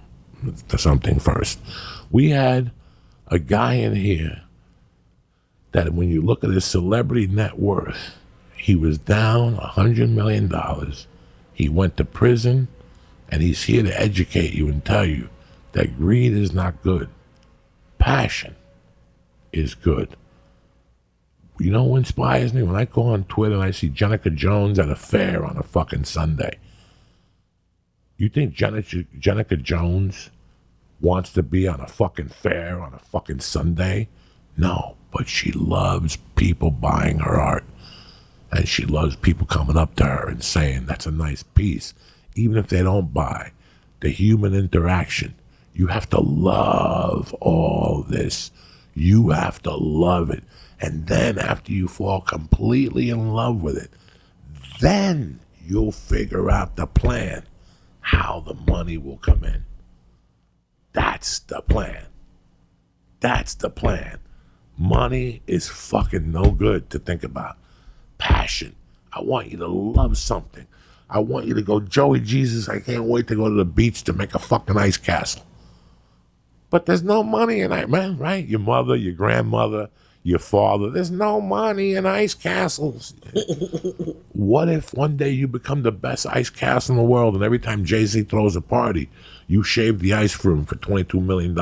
something 0.77 1.19
first. 1.19 1.61
We 2.11 2.31
had 2.31 2.73
a 3.27 3.39
guy 3.39 3.75
in 3.75 3.95
here 3.95 4.43
that 5.73 5.93
when 5.95 6.11
you 6.11 6.23
look 6.23 6.45
at 6.45 6.51
his 6.51 6.65
celebrity 6.65 7.27
net 7.27 7.59
worth, 7.59 8.17
he 8.57 8.75
was 8.75 8.99
down 8.99 9.55
a 9.55 9.67
hundred 9.67 10.11
million 10.11 10.49
dollars. 10.49 11.07
He 11.53 11.69
went 11.69 11.97
to 11.97 12.05
prison, 12.05 12.69
and 13.29 13.43
he's 13.43 13.65
here 13.65 13.83
to 13.83 14.01
educate 14.01 14.55
you 14.55 14.69
and 14.69 14.85
tell 14.85 15.05
you 15.05 15.29
that 15.73 15.99
greed 15.99 16.33
is 16.33 16.53
not 16.53 16.83
good. 16.83 17.09
Passion 17.99 18.57
is 19.53 19.75
good. 19.75 20.17
You 21.59 21.71
know 21.71 21.85
what 21.85 21.99
inspires 21.99 22.53
me? 22.53 22.63
When 22.63 22.77
I 22.77 22.85
go 22.85 23.03
on 23.03 23.25
Twitter 23.25 23.55
and 23.55 23.65
I 23.65 23.71
see 23.71 23.89
Jenica 23.89 24.35
Jones 24.35 24.79
at 24.79 24.91
a 24.91 24.97
fair 24.97 25.45
on 25.45 25.57
a 25.57 25.63
fucking 25.63 26.05
Sunday. 26.05 26.59
You 28.19 28.29
think 28.29 28.55
Jenica 28.55 29.63
Jones 29.63 30.31
wants 31.01 31.33
to 31.33 31.43
be 31.43 31.69
on 31.69 31.81
a 31.81 31.87
fucking 31.87 32.29
fair 32.29 32.81
on 32.81 32.95
a 32.95 32.99
fucking 32.99 33.41
Sunday? 33.41 34.09
No, 34.57 34.97
but 35.17 35.29
she 35.29 35.51
loves 35.53 36.19
people 36.35 36.71
buying 36.71 37.21
her 37.21 37.41
art. 37.41 37.65
And 38.53 38.69
she 38.69 38.85
loves 38.85 39.17
people 39.17 39.47
coming 39.47 39.79
up 39.79 39.97
to 39.97 40.05
her 40.05 40.29
and 40.29 40.45
saying, 40.45 40.85
that's 40.85 41.07
a 41.07 41.11
nice 41.11 41.43
piece. 41.43 41.95
Even 42.35 42.59
if 42.59 42.67
they 42.67 42.83
don't 42.83 43.15
buy, 43.15 43.53
the 44.01 44.11
human 44.11 44.55
interaction. 44.55 45.35
You 45.73 45.87
have 45.87 46.11
to 46.11 46.21
love 46.21 47.33
all 47.41 48.05
this. 48.07 48.51
You 48.95 49.31
have 49.31 49.63
to 49.63 49.75
love 49.75 50.29
it. 50.29 50.45
And 50.83 51.07
then 51.07 51.39
after 51.39 51.73
you 51.73 51.89
fall 51.89 52.21
completely 52.21 53.09
in 53.09 53.33
love 53.33 53.63
with 53.63 53.79
it, 53.79 53.91
then 54.81 55.41
you'll 55.65 55.93
figure 55.93 56.51
out 56.51 56.77
the 56.77 56.87
plan, 56.87 57.45
how 58.01 58.41
the 58.41 58.55
money 58.71 58.99
will 58.99 59.17
come 59.17 59.45
in. 59.45 59.65
That's 60.93 61.39
the 61.39 61.63
plan. 61.63 62.05
That's 63.21 63.55
the 63.55 63.71
plan. 63.71 64.19
Money 64.79 65.43
is 65.47 65.69
fucking 65.69 66.31
no 66.31 66.51
good 66.51 66.91
to 66.91 66.99
think 66.99 67.25
about. 67.25 67.57
Passion. 68.19 68.77
I 69.13 69.23
want 69.23 69.51
you 69.51 69.57
to 69.59 69.67
love 69.67 70.19
something. 70.19 70.67
I 71.09 71.21
want 71.21 71.47
you 71.47 71.55
to 71.55 71.63
go, 71.63 71.81
Joey 71.81 72.21
Jesus, 72.21 72.69
I 72.69 72.81
can't 72.81 73.05
wait 73.05 73.29
to 73.29 73.37
go 73.37 73.49
to 73.49 73.55
the 73.55 73.65
beach 73.65 74.03
to 74.05 74.13
make 74.13 74.35
a 74.35 74.39
fucking 74.39 74.77
ice 74.77 74.97
castle. 74.97 75.43
But 76.69 76.87
there's 76.87 77.03
no 77.03 77.23
money 77.23 77.61
in 77.61 77.73
it, 77.73 77.89
man, 77.89 78.19
right? 78.19 78.47
Your 78.47 78.61
mother, 78.61 78.97
your 78.97 79.15
grandmother, 79.15 79.89
your 80.25 80.41
father. 80.41 80.91
There's 80.91 81.13
no 81.13 81.41
money 81.41 81.95
in 81.95 82.05
ice 82.05 82.35
castles. 82.35 83.15
what 84.33 84.69
if 84.69 84.93
one 84.93 85.17
day 85.17 85.31
you 85.31 85.47
become 85.47 85.85
the 85.85 85.93
best 85.93 86.27
ice 86.27 86.51
castle 86.51 86.97
in 86.97 87.03
the 87.03 87.09
world 87.09 87.35
and 87.35 87.45
every 87.45 87.61
time 87.61 87.85
Jay 87.85 88.05
Z 88.05 88.25
throws 88.25 88.57
a 88.57 88.61
party, 88.61 89.09
you 89.47 89.63
shave 89.63 90.01
the 90.01 90.13
ice 90.13 90.33
for 90.33 90.51
him 90.51 90.67
for 90.67 90.75
$22 90.75 91.23
million? 91.23 91.57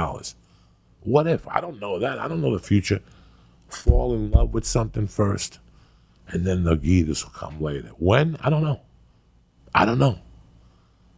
What 1.04 1.26
if? 1.26 1.46
I 1.48 1.60
don't 1.60 1.80
know 1.80 1.98
that. 1.98 2.18
I 2.18 2.28
don't 2.28 2.40
know 2.40 2.52
the 2.52 2.62
future. 2.62 3.00
Fall 3.68 4.14
in 4.14 4.30
love 4.30 4.52
with 4.52 4.64
something 4.64 5.06
first, 5.06 5.58
and 6.28 6.46
then 6.46 6.64
the 6.64 6.76
Gitas 6.76 7.24
will 7.24 7.32
come 7.32 7.60
later. 7.60 7.90
When? 7.98 8.36
I 8.40 8.50
don't 8.50 8.62
know. 8.62 8.80
I 9.74 9.84
don't 9.84 9.98
know. 9.98 10.18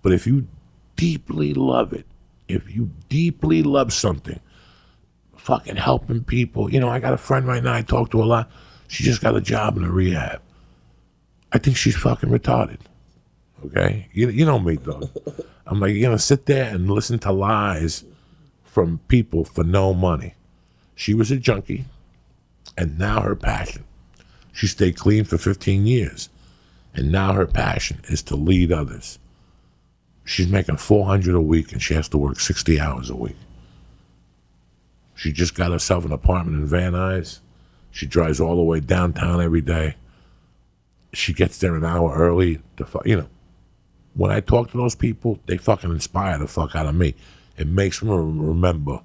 But 0.02 0.12
if 0.12 0.26
you 0.26 0.46
deeply 0.96 1.54
love 1.54 1.92
it, 1.92 2.06
if 2.48 2.74
you 2.74 2.90
deeply 3.08 3.62
love 3.62 3.92
something, 3.92 4.40
fucking 5.36 5.76
helping 5.76 6.24
people. 6.24 6.72
You 6.72 6.80
know, 6.80 6.88
I 6.88 6.98
got 6.98 7.12
a 7.12 7.18
friend 7.18 7.46
right 7.46 7.62
now 7.62 7.74
I 7.74 7.82
talk 7.82 8.10
to 8.10 8.22
a 8.22 8.24
lot. 8.24 8.50
She 8.88 9.04
just 9.04 9.20
got 9.20 9.36
a 9.36 9.40
job 9.40 9.76
in 9.76 9.84
a 9.84 9.90
rehab. 9.90 10.40
I 11.52 11.58
think 11.58 11.76
she's 11.76 11.96
fucking 11.96 12.30
retarded. 12.30 12.80
Okay? 13.64 14.08
You, 14.12 14.28
you 14.28 14.44
know 14.44 14.58
me, 14.58 14.76
though. 14.76 15.08
I'm 15.66 15.80
like, 15.80 15.92
you're 15.92 16.02
going 16.02 16.16
to 16.16 16.22
sit 16.22 16.46
there 16.46 16.72
and 16.72 16.90
listen 16.90 17.18
to 17.20 17.32
lies 17.32 18.04
from 18.76 19.00
people 19.08 19.42
for 19.42 19.64
no 19.64 19.94
money. 19.94 20.34
She 20.94 21.14
was 21.14 21.30
a 21.30 21.38
junkie, 21.38 21.86
and 22.76 22.98
now 22.98 23.22
her 23.22 23.34
passion. 23.34 23.84
She 24.52 24.66
stayed 24.66 24.98
clean 24.98 25.24
for 25.24 25.38
15 25.38 25.86
years, 25.86 26.28
and 26.92 27.10
now 27.10 27.32
her 27.32 27.46
passion 27.46 28.02
is 28.08 28.20
to 28.24 28.36
lead 28.36 28.70
others. 28.70 29.18
She's 30.26 30.48
making 30.48 30.76
400 30.76 31.34
a 31.34 31.40
week, 31.40 31.72
and 31.72 31.80
she 31.80 31.94
has 31.94 32.06
to 32.10 32.18
work 32.18 32.38
60 32.38 32.78
hours 32.78 33.08
a 33.08 33.16
week. 33.16 33.38
She 35.14 35.32
just 35.32 35.54
got 35.54 35.72
herself 35.72 36.04
an 36.04 36.12
apartment 36.12 36.60
in 36.60 36.66
Van 36.66 36.92
Nuys. 36.92 37.38
She 37.90 38.04
drives 38.04 38.40
all 38.40 38.56
the 38.56 38.62
way 38.62 38.80
downtown 38.80 39.40
every 39.40 39.62
day. 39.62 39.96
She 41.14 41.32
gets 41.32 41.56
there 41.56 41.76
an 41.76 41.84
hour 41.86 42.14
early. 42.14 42.60
To 42.76 42.86
you 43.06 43.16
know, 43.16 43.28
when 44.12 44.30
I 44.30 44.40
talk 44.40 44.70
to 44.72 44.76
those 44.76 44.94
people, 44.94 45.38
they 45.46 45.56
fucking 45.56 45.90
inspire 45.90 46.36
the 46.36 46.46
fuck 46.46 46.76
out 46.76 46.84
of 46.84 46.94
me. 46.94 47.14
It 47.56 47.66
makes 47.66 48.02
me 48.02 48.10
remember 48.10 49.00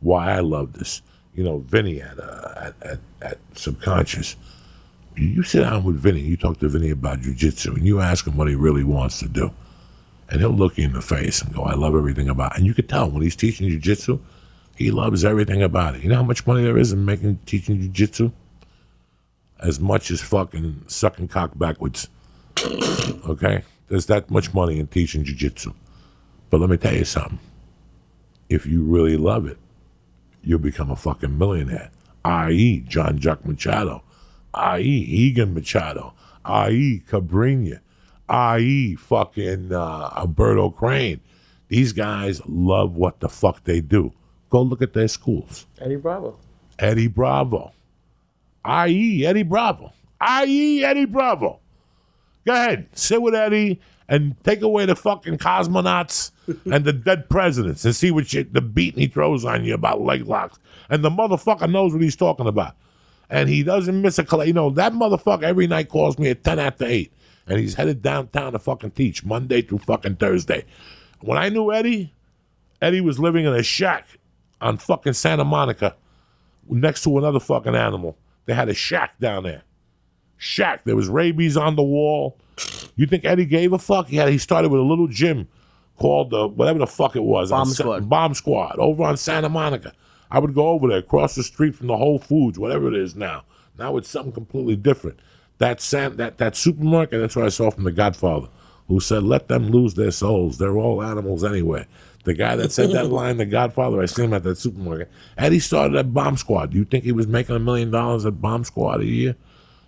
why 0.00 0.32
I 0.32 0.40
love 0.40 0.74
this. 0.74 1.02
You 1.34 1.42
know, 1.44 1.58
Vinny 1.58 2.00
at 2.00 2.18
uh, 2.18 2.52
at, 2.56 2.74
at, 2.82 2.98
at 3.22 3.38
Subconscious. 3.54 4.36
You 5.16 5.42
sit 5.44 5.60
down 5.60 5.84
with 5.84 6.00
Vinny, 6.00 6.20
you 6.20 6.36
talk 6.36 6.58
to 6.58 6.68
Vinny 6.68 6.90
about 6.90 7.20
jujitsu, 7.20 7.76
and 7.76 7.86
you 7.86 8.00
ask 8.00 8.26
him 8.26 8.36
what 8.36 8.48
he 8.48 8.56
really 8.56 8.82
wants 8.82 9.20
to 9.20 9.28
do. 9.28 9.52
And 10.28 10.40
he'll 10.40 10.50
look 10.50 10.76
you 10.76 10.84
in 10.84 10.92
the 10.92 11.02
face 11.02 11.40
and 11.40 11.54
go, 11.54 11.62
I 11.62 11.74
love 11.74 11.94
everything 11.94 12.28
about 12.28 12.52
it. 12.52 12.58
And 12.58 12.66
you 12.66 12.74
can 12.74 12.86
tell 12.86 13.08
when 13.08 13.22
he's 13.22 13.36
teaching 13.36 13.68
jujitsu, 13.68 14.20
he 14.76 14.90
loves 14.90 15.24
everything 15.24 15.62
about 15.62 15.94
it. 15.94 16.02
You 16.02 16.08
know 16.08 16.16
how 16.16 16.22
much 16.24 16.46
money 16.46 16.64
there 16.64 16.78
is 16.78 16.92
in 16.92 17.04
making 17.04 17.38
teaching 17.46 17.78
jujitsu? 17.78 18.32
As 19.60 19.78
much 19.78 20.10
as 20.10 20.20
fucking 20.20 20.82
sucking 20.88 21.28
cock 21.28 21.56
backwards. 21.56 22.08
Okay? 23.28 23.62
There's 23.88 24.06
that 24.06 24.30
much 24.30 24.52
money 24.52 24.80
in 24.80 24.88
teaching 24.88 25.24
jujitsu. 25.24 25.74
But 26.50 26.60
let 26.60 26.70
me 26.70 26.76
tell 26.76 26.94
you 26.94 27.04
something. 27.04 27.38
If 28.48 28.66
you 28.66 28.82
really 28.82 29.16
love 29.16 29.46
it, 29.46 29.58
you'll 30.42 30.58
become 30.58 30.90
a 30.90 30.96
fucking 30.96 31.36
millionaire. 31.38 31.90
I.e. 32.24 32.80
Jean 32.88 33.18
Jacques 33.18 33.44
Machado. 33.46 34.02
I.e. 34.52 35.32
Rigan 35.32 35.54
Machado. 35.54 36.14
I.e. 36.44 37.02
Cabrinha. 37.08 37.80
I.e. 38.28 38.94
fucking 38.96 39.72
uh, 39.72 40.10
Alberto 40.16 40.70
Crane. 40.70 41.20
These 41.68 41.92
guys 41.92 42.40
love 42.46 42.96
what 42.96 43.20
the 43.20 43.28
fuck 43.28 43.64
they 43.64 43.80
do. 43.80 44.12
Go 44.50 44.62
look 44.62 44.82
at 44.82 44.92
their 44.92 45.08
schools. 45.08 45.66
Eddie 45.80 45.96
Bravo. 45.96 46.38
Eddie 46.78 47.08
Bravo. 47.08 47.72
I.E. 48.64 49.26
Eddie 49.26 49.42
Bravo. 49.42 49.92
I.E. 50.20 50.84
Eddie 50.84 51.04
Bravo. 51.06 51.60
Go 52.46 52.52
ahead. 52.52 52.88
Sit 52.92 53.20
with 53.20 53.34
Eddie 53.34 53.80
and 54.08 54.36
take 54.44 54.62
away 54.62 54.86
the 54.86 54.96
fucking 54.96 55.38
cosmonauts 55.38 56.30
and 56.70 56.84
the 56.84 56.92
dead 56.92 57.28
presidents 57.28 57.84
and 57.84 57.96
see 57.96 58.10
what 58.10 58.26
shit, 58.26 58.52
the 58.52 58.60
beating 58.60 59.00
he 59.00 59.06
throws 59.06 59.44
on 59.44 59.64
you 59.64 59.74
about 59.74 60.00
leg 60.02 60.26
locks. 60.26 60.58
And 60.90 61.02
the 61.02 61.10
motherfucker 61.10 61.70
knows 61.70 61.92
what 61.92 62.02
he's 62.02 62.16
talking 62.16 62.46
about. 62.46 62.74
And 63.30 63.48
he 63.48 63.62
doesn't 63.62 64.02
miss 64.02 64.18
a 64.18 64.24
class. 64.24 64.46
You 64.46 64.52
know, 64.52 64.70
that 64.70 64.92
motherfucker 64.92 65.44
every 65.44 65.66
night 65.66 65.88
calls 65.88 66.18
me 66.18 66.28
at 66.28 66.44
10 66.44 66.58
after 66.58 66.84
8. 66.84 67.10
And 67.46 67.58
he's 67.58 67.74
headed 67.74 68.02
downtown 68.02 68.52
to 68.52 68.58
fucking 68.58 68.92
teach 68.92 69.24
Monday 69.24 69.62
through 69.62 69.78
fucking 69.78 70.16
Thursday. 70.16 70.64
When 71.20 71.38
I 71.38 71.48
knew 71.48 71.72
Eddie, 71.72 72.12
Eddie 72.82 73.00
was 73.00 73.18
living 73.18 73.46
in 73.46 73.54
a 73.54 73.62
shack 73.62 74.06
on 74.60 74.76
fucking 74.76 75.14
Santa 75.14 75.44
Monica 75.44 75.94
next 76.68 77.02
to 77.04 77.18
another 77.18 77.40
fucking 77.40 77.74
animal. 77.74 78.16
They 78.46 78.54
had 78.54 78.68
a 78.68 78.74
shack 78.74 79.18
down 79.18 79.44
there. 79.44 79.62
Shack. 80.36 80.84
There 80.84 80.96
was 80.96 81.08
rabies 81.08 81.56
on 81.56 81.76
the 81.76 81.82
wall. 81.82 82.38
You 82.96 83.06
think 83.06 83.24
Eddie 83.24 83.46
gave 83.46 83.72
a 83.72 83.78
fuck? 83.78 84.08
He 84.08 84.16
had, 84.16 84.28
he 84.28 84.38
started 84.38 84.70
with 84.70 84.80
a 84.80 84.84
little 84.84 85.08
gym 85.08 85.48
called 85.96 86.30
the 86.30 86.46
whatever 86.48 86.78
the 86.78 86.86
fuck 86.86 87.16
it 87.16 87.22
was. 87.22 87.50
Bomb 87.50 87.60
on 87.60 87.66
Sa- 87.66 87.82
Squad. 87.82 88.08
Bomb 88.08 88.34
Squad 88.34 88.76
over 88.78 89.02
on 89.04 89.16
Santa 89.16 89.48
Monica. 89.48 89.92
I 90.30 90.38
would 90.38 90.54
go 90.54 90.68
over 90.68 90.88
there, 90.88 90.98
across 90.98 91.34
the 91.34 91.42
street 91.42 91.74
from 91.74 91.86
the 91.86 91.96
Whole 91.96 92.18
Foods, 92.18 92.58
whatever 92.58 92.88
it 92.88 92.94
is 92.94 93.14
now. 93.14 93.44
Now 93.78 93.96
it's 93.96 94.08
something 94.08 94.32
completely 94.32 94.76
different. 94.76 95.20
That 95.58 95.80
San, 95.80 96.16
that 96.16 96.38
that 96.38 96.56
supermarket. 96.56 97.20
That's 97.20 97.36
what 97.36 97.44
I 97.44 97.50
saw 97.50 97.70
from 97.70 97.84
The 97.84 97.92
Godfather, 97.92 98.48
who 98.88 98.98
said, 99.00 99.22
"Let 99.22 99.48
them 99.48 99.68
lose 99.68 99.94
their 99.94 100.10
souls. 100.10 100.58
They're 100.58 100.76
all 100.76 101.02
animals 101.02 101.44
anyway." 101.44 101.86
The 102.24 102.34
guy 102.34 102.56
that 102.56 102.72
said 102.72 102.90
that 102.92 103.06
line, 103.10 103.36
The 103.36 103.44
Godfather, 103.44 104.00
I 104.00 104.06
seen 104.06 104.26
him 104.26 104.32
at 104.34 104.42
that 104.44 104.58
supermarket. 104.58 105.10
Eddie 105.36 105.60
started 105.60 105.96
at 105.96 106.12
Bomb 106.14 106.36
Squad. 106.36 106.70
Do 106.70 106.78
you 106.78 106.84
think 106.84 107.04
he 107.04 107.12
was 107.12 107.26
making 107.26 107.54
a 107.54 107.58
million 107.60 107.90
dollars 107.90 108.24
at 108.24 108.40
Bomb 108.40 108.64
Squad 108.64 109.00
a 109.02 109.06
year? 109.06 109.36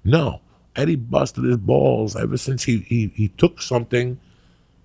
No. 0.05 0.41
Eddie 0.77 0.97
busted 0.97 1.45
his 1.45 1.57
balls 1.57 2.15
ever 2.15 2.37
since 2.37 2.65
he 2.65 2.81
he, 2.81 3.13
he 3.15 3.29
took 3.29 3.61
something. 3.63 4.21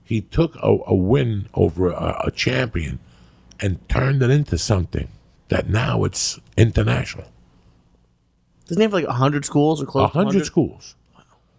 He 0.04 0.22
took 0.22 0.56
a, 0.56 0.78
a 0.88 0.96
win 0.96 1.48
over 1.54 1.90
a, 1.90 2.24
a 2.26 2.32
champion 2.32 3.00
and 3.60 3.88
turned 3.88 4.24
it 4.24 4.30
into 4.30 4.58
something 4.58 5.08
that 5.50 5.70
now 5.70 6.04
it's 6.04 6.40
international. 6.58 7.26
Doesn't 8.66 8.80
he 8.80 8.84
have 8.84 8.94
like 8.94 9.08
100 9.08 9.46
schools 9.46 9.82
or 9.82 9.86
close 9.86 10.12
to 10.12 10.18
100? 10.18 10.46
schools. 10.46 10.96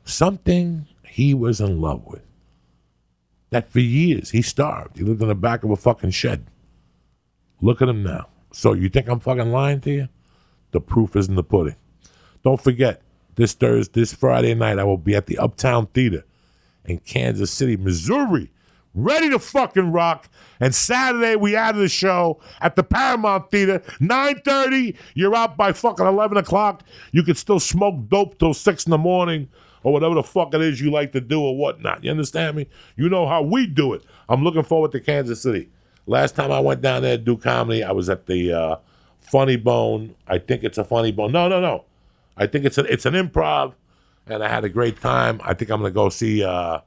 Something 0.04 0.86
he 1.06 1.34
was 1.34 1.60
in 1.60 1.80
love 1.80 2.04
with. 2.06 2.22
That 3.50 3.70
for 3.70 3.80
years 3.80 4.30
he 4.30 4.42
starved. 4.42 4.96
He 4.96 5.04
lived 5.04 5.22
in 5.22 5.28
the 5.28 5.34
back 5.34 5.62
of 5.62 5.70
a 5.70 5.76
fucking 5.76 6.10
shed. 6.10 6.46
Look 7.60 7.82
at 7.82 7.88
him 7.88 8.02
now. 8.02 8.28
So 8.52 8.72
you 8.72 8.88
think 8.88 9.08
I'm 9.08 9.20
fucking 9.20 9.52
lying 9.52 9.80
to 9.82 9.90
you? 9.90 10.08
The 10.72 10.80
proof 10.80 11.16
is 11.16 11.28
in 11.28 11.34
the 11.34 11.44
pudding. 11.44 11.76
Don't 12.42 12.60
forget, 12.60 13.02
this 13.34 13.54
Thursday, 13.54 14.00
this 14.00 14.12
Friday 14.12 14.54
night, 14.54 14.78
I 14.78 14.84
will 14.84 14.98
be 14.98 15.14
at 15.14 15.26
the 15.26 15.38
Uptown 15.38 15.86
Theater 15.86 16.24
in 16.84 16.98
Kansas 16.98 17.50
City, 17.50 17.76
Missouri, 17.76 18.50
ready 18.94 19.30
to 19.30 19.38
fucking 19.38 19.92
rock. 19.92 20.28
And 20.60 20.74
Saturday 20.74 21.36
we 21.36 21.56
added 21.56 21.80
the 21.80 21.88
show 21.88 22.40
at 22.60 22.76
the 22.76 22.82
Paramount 22.82 23.50
Theater, 23.50 23.80
9.30. 24.00 24.96
You're 25.14 25.34
out 25.34 25.56
by 25.56 25.72
fucking 25.72 26.06
11 26.06 26.36
o'clock. 26.36 26.82
You 27.12 27.22
can 27.22 27.34
still 27.34 27.60
smoke 27.60 28.08
dope 28.08 28.38
till 28.38 28.54
6 28.54 28.86
in 28.86 28.90
the 28.90 28.98
morning 28.98 29.48
or 29.82 29.92
whatever 29.92 30.14
the 30.14 30.22
fuck 30.22 30.54
it 30.54 30.60
is 30.60 30.80
you 30.80 30.90
like 30.90 31.12
to 31.12 31.20
do 31.20 31.40
or 31.40 31.56
whatnot. 31.56 32.04
You 32.04 32.10
understand 32.10 32.56
me? 32.56 32.68
You 32.96 33.08
know 33.08 33.26
how 33.26 33.42
we 33.42 33.66
do 33.66 33.94
it. 33.94 34.02
I'm 34.28 34.44
looking 34.44 34.62
forward 34.62 34.92
to 34.92 35.00
Kansas 35.00 35.42
City. 35.42 35.68
Last 36.06 36.34
time 36.34 36.50
I 36.50 36.60
went 36.60 36.82
down 36.82 37.02
there 37.02 37.16
to 37.16 37.22
do 37.22 37.36
comedy, 37.36 37.82
I 37.82 37.92
was 37.92 38.08
at 38.08 38.26
the 38.26 38.52
uh, 38.52 38.76
Funny 39.20 39.56
Bone. 39.56 40.14
I 40.26 40.38
think 40.38 40.64
it's 40.64 40.78
a 40.78 40.84
Funny 40.84 41.12
Bone. 41.12 41.32
No, 41.32 41.48
no, 41.48 41.60
no. 41.60 41.84
I 42.36 42.46
think 42.46 42.64
it's 42.64 42.78
an 42.78 42.86
it's 42.88 43.06
an 43.06 43.14
improv, 43.14 43.74
and 44.26 44.42
I 44.42 44.48
had 44.48 44.64
a 44.64 44.68
great 44.68 45.00
time. 45.00 45.40
I 45.44 45.54
think 45.54 45.70
I'm 45.70 45.80
gonna 45.80 45.92
go 45.92 46.08
see 46.08 46.42
uh, 46.42 46.80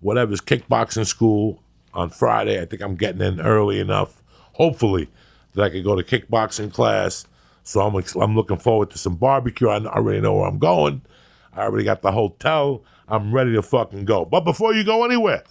whatever's 0.00 0.40
kickboxing 0.40 1.06
school 1.06 1.62
on 1.94 2.10
Friday. 2.10 2.60
I 2.60 2.64
think 2.64 2.82
I'm 2.82 2.96
getting 2.96 3.22
in 3.22 3.40
early 3.40 3.80
enough, 3.80 4.22
hopefully, 4.52 5.08
that 5.54 5.62
I 5.62 5.70
can 5.70 5.82
go 5.82 6.00
to 6.00 6.02
kickboxing 6.02 6.72
class. 6.72 7.26
So 7.62 7.80
I'm 7.80 7.94
I'm 8.20 8.34
looking 8.34 8.58
forward 8.58 8.90
to 8.90 8.98
some 8.98 9.16
barbecue. 9.16 9.68
I 9.68 9.84
already 9.84 10.20
know 10.20 10.34
where 10.34 10.48
I'm 10.48 10.58
going. 10.58 11.02
I 11.52 11.62
already 11.62 11.84
got 11.84 12.02
the 12.02 12.12
hotel. 12.12 12.84
I'm 13.08 13.34
ready 13.34 13.52
to 13.54 13.62
fucking 13.62 14.04
go. 14.04 14.24
But 14.24 14.40
before 14.40 14.72
you 14.72 14.84
go 14.84 15.04
anywhere, 15.04 15.42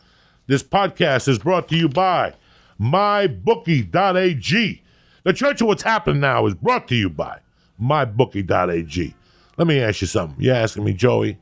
this 0.48 0.64
podcast 0.64 1.28
is 1.28 1.40
brought 1.40 1.68
to 1.70 1.76
you 1.76 1.90
by 1.90 2.34
mybookie.ag. 2.80 4.84
The 5.24 5.34
Church 5.34 5.62
of 5.62 5.68
What's 5.68 5.84
Happening 5.84 6.22
Now 6.22 6.46
is 6.46 6.54
brought 6.54 6.88
to 6.88 6.96
you 6.96 7.10
by 7.10 7.40
mybookie.ag. 7.82 9.16
Let 9.58 9.68
me 9.68 9.82
ask 9.82 10.02
you 10.02 10.08
something. 10.08 10.42
You're 10.42 10.56
asking 10.56 10.86
me, 10.86 10.94
Joey, 10.94 11.38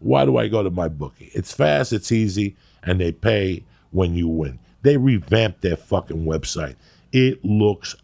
why 0.00 0.24
do 0.24 0.36
I 0.36 0.48
go 0.48 0.62
to 0.62 0.70
my 0.70 0.88
bookie? 0.88 1.30
It's 1.34 1.52
fast, 1.52 1.92
it's 1.92 2.10
easy, 2.10 2.56
and 2.82 3.00
they 3.00 3.12
pay 3.12 3.64
when 3.90 4.14
you 4.14 4.28
win. 4.28 4.58
They 4.82 4.96
revamped 4.96 5.62
their 5.62 5.76
fucking 5.76 6.24
website. 6.24 6.74
It 7.12 7.44
looks 7.44 7.94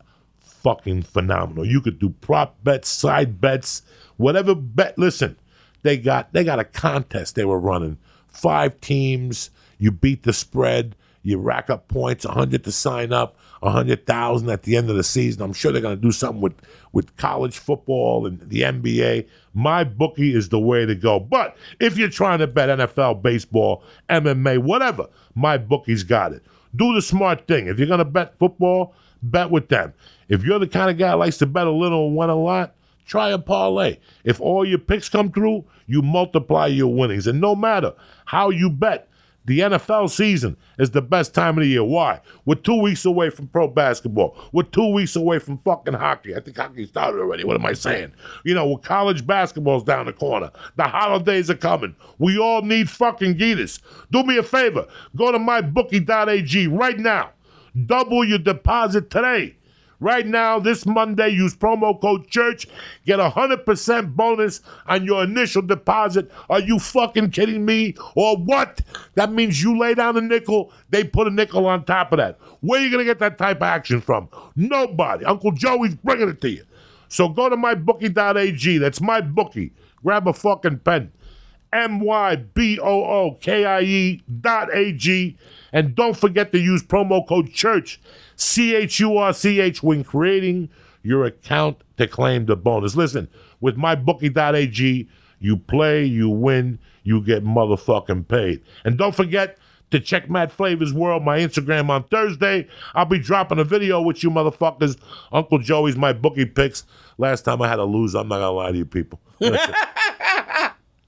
fucking 0.41 1.03
phenomenal. 1.03 1.65
You 1.65 1.81
could 1.81 1.99
do 1.99 2.11
prop 2.11 2.63
bets, 2.63 2.89
side 2.89 3.41
bets, 3.41 3.83
whatever 4.17 4.55
bet. 4.55 4.99
Listen, 4.99 5.37
they 5.83 5.97
got 5.97 6.33
they 6.33 6.45
got 6.45 6.61
a 6.61 6.65
contest 6.65 7.35
they 7.35 7.45
were 7.45 7.59
running. 7.59 7.99
Five 8.29 8.81
teams, 8.81 9.51
you 9.79 9.91
beat 9.91 10.23
the 10.23 10.33
spread, 10.33 10.95
you 11.23 11.39
rack 11.39 11.71
up 11.71 11.89
points, 11.89 12.27
100 12.27 12.65
to 12.65 12.73
sign 12.73 13.13
up, 13.13 13.37
100,000 13.61 14.51
at 14.51 14.63
the 14.63 14.77
end 14.77 14.91
of 14.91 14.97
the 14.97 15.03
season. 15.03 15.43
I'm 15.43 15.53
sure 15.53 15.73
they're 15.73 15.83
going 15.83 15.97
to 15.97 16.03
do 16.03 16.13
something 16.13 16.41
with 16.41 16.55
with 16.93 17.17
college 17.17 17.59
football 17.59 18.27
and 18.27 18.41
the 18.49 18.63
NBA. 18.63 19.27
My 19.55 19.85
bookie 19.85 20.35
is 20.35 20.49
the 20.49 20.59
way 20.59 20.87
to 20.87 20.95
go. 20.95 21.21
But 21.21 21.57
if 21.81 21.99
you're 21.99 22.09
trying 22.09 22.39
to 22.39 22.47
bet 22.47 22.69
NFL, 22.69 23.23
baseball, 23.23 23.83
MMA, 24.09 24.59
whatever, 24.59 25.09
my 25.35 25.59
bookie's 25.59 26.03
got 26.03 26.33
it. 26.33 26.43
Do 26.77 26.95
the 26.95 27.03
smart 27.03 27.47
thing. 27.47 27.67
If 27.67 27.79
you're 27.79 27.89
going 27.89 27.99
to 27.99 28.05
bet 28.05 28.39
football, 28.39 28.95
bet 29.23 29.51
with 29.51 29.69
them. 29.69 29.93
If 30.29 30.45
you're 30.45 30.59
the 30.59 30.69
kind 30.69 30.91
of 30.91 30.99
guy 30.99 31.09
that 31.09 31.19
likes 31.19 31.39
to 31.39 31.47
bet 31.47 31.67
a 31.67 31.71
little 31.71 32.09
and 32.09 32.17
win 32.17 32.31
a 32.31 32.37
lot, 32.37 32.75
try 33.07 33.31
a 33.31 33.39
parlay. 33.39 33.99
If 34.25 34.41
all 34.41 34.65
your 34.65 34.79
picks 34.79 35.09
come 35.09 35.33
through, 35.33 35.65
you 35.87 36.03
multiply 36.03 36.67
your 36.67 36.93
winnings. 36.95 37.27
And 37.27 37.41
no 37.41 37.57
matter 37.57 37.95
how 38.27 38.51
you 38.51 38.71
bet, 38.71 39.09
the 39.45 39.61
NFL 39.61 40.11
season 40.11 40.57
is 40.79 40.91
the 40.91 41.01
best 41.01 41.35
time 41.35 41.57
of 41.57 41.63
the 41.63 41.69
year. 41.69 41.85
Why? 41.85 42.21
We're 42.45 42.57
two 42.57 42.81
weeks 42.81 43.05
away 43.05 43.31
from 43.31 43.49
pro 43.49 43.67
basketball. 43.69 44.37
We're 44.53 44.65
two 44.65 44.93
weeks 44.93 45.17
away 45.17 45.39
from 45.39 45.59
fucking 45.59 45.95
hockey. 45.95 46.35
I 46.37 46.41
think 46.41 46.57
hockey 46.57 46.87
started 46.87 47.19
already. 47.19 47.45
What 47.45 47.57
am 47.57 47.65
I 47.65 47.73
saying? 47.73 48.13
You 48.45 48.55
know, 48.55 48.77
college 48.77 49.27
basketball's 49.27 49.85
down 49.85 50.07
the 50.07 50.13
corner. 50.13 50.51
The 50.77 50.85
holidays 50.85 51.49
are 51.51 51.57
coming. 51.57 51.97
We 52.19 52.39
all 52.39 52.63
need 52.63 52.91
fucking 52.91 53.37
Gitas. 53.37 53.81
Do 54.11 54.23
me 54.23 54.37
a 54.37 54.43
favor. 54.43 54.87
Go 55.17 55.33
to 55.33 55.39
mybookie.ag 55.39 56.67
right 56.69 56.99
now. 56.99 57.31
Double 57.87 58.25
your 58.25 58.39
deposit 58.39 59.11
today. 59.11 59.58
Right 60.01 60.27
now, 60.27 60.61
this 60.61 60.87
Monday, 60.87 61.31
use 61.31 61.57
promo 61.57 62.01
code 62.01 62.29
CHURCH. 62.29 62.69
Get 63.05 63.19
a 63.19 63.31
100% 63.31 64.15
bonus 64.15 64.61
on 64.87 65.05
your 65.05 65.25
initial 65.25 65.63
deposit. 65.63 66.31
Are 66.49 66.61
you 66.61 66.79
fucking 66.79 67.31
kidding 67.31 67.65
me? 67.65 67.97
Or 68.15 68.37
what? 68.37 68.81
That 69.15 69.33
means 69.33 69.63
you 69.63 69.77
lay 69.77 69.95
down 69.95 70.17
a 70.17 70.21
nickel, 70.21 70.73
they 70.91 71.03
put 71.03 71.27
a 71.27 71.31
nickel 71.31 71.67
on 71.67 71.85
top 71.85 72.13
of 72.13 72.19
that. 72.19 72.39
Where 72.61 72.81
are 72.81 72.85
you 72.85 72.91
going 72.91 73.05
to 73.05 73.11
get 73.11 73.19
that 73.19 73.39
type 73.39 73.59
of 73.59 73.65
action 73.65 74.01
from? 74.01 74.29
Nobody. 74.55 75.25
Uncle 75.25 75.53
Joey's 75.53 75.97
bringing 75.97 76.29
it 76.29 76.41
to 76.43 76.51
you. 76.51 76.65
So 77.09 77.29
go 77.29 77.49
to 77.49 77.57
mybookie.ag. 77.57 78.79
That's 78.79 79.01
my 79.01 79.21
bookie. 79.21 79.73
Grab 80.05 80.29
a 80.29 80.33
fucking 80.33 80.81
pen. 80.81 81.13
M 81.73 82.01
Y 82.01 82.37
B 82.37 82.79
O 82.79 83.05
O 83.05 83.39
K 83.41 83.65
I 83.65 83.81
E 83.81 84.23
dot 84.41 84.75
A 84.75 84.93
G. 84.93 85.37
And 85.73 85.95
don't 85.95 86.17
forget 86.17 86.53
to 86.53 86.59
use 86.59 86.83
promo 86.83 87.27
code 87.27 87.53
CHURCH, 87.53 88.01
C 88.39 88.75
H 88.75 88.99
U 89.01 89.19
R 89.19 89.35
C 89.35 89.61
H, 89.61 89.83
when 89.83 90.03
creating 90.03 90.71
your 91.03 91.25
account 91.25 91.83
to 91.99 92.07
claim 92.07 92.47
the 92.47 92.57
bonus. 92.57 92.97
Listen, 92.97 93.29
with 93.61 93.77
mybookie.ag, 93.77 95.09
you 95.41 95.57
play, 95.57 96.05
you 96.05 96.31
win, 96.31 96.79
you 97.03 97.21
get 97.23 97.45
motherfucking 97.45 98.29
paid. 98.29 98.63
And 98.85 98.97
don't 98.97 99.15
forget 99.15 99.59
to 99.91 100.01
check 100.01 100.29
Mad 100.29 100.53
Flavors 100.53 100.93
World, 100.93 101.25
my 101.25 101.39
Instagram 101.39 101.89
on 101.91 102.05
Thursday. 102.05 102.69
I'll 102.95 103.05
be 103.05 103.19
dropping 103.19 103.59
a 103.59 103.65
video 103.65 104.01
with 104.03 104.23
you 104.23 104.31
motherfuckers. 104.31 104.99
Uncle 105.33 105.59
Joey's 105.59 105.97
my 105.97 106.13
bookie 106.13 106.45
picks. 106.45 106.85
Last 107.17 107.43
time 107.43 107.63
I 107.63 107.69
had 107.69 107.77
to 107.77 107.85
lose, 107.85 108.15
I'm 108.15 108.29
not 108.29 108.39
gonna 108.39 108.53
lie 108.53 108.73
to 108.73 108.79
you 108.79 108.87
people. 108.87 109.21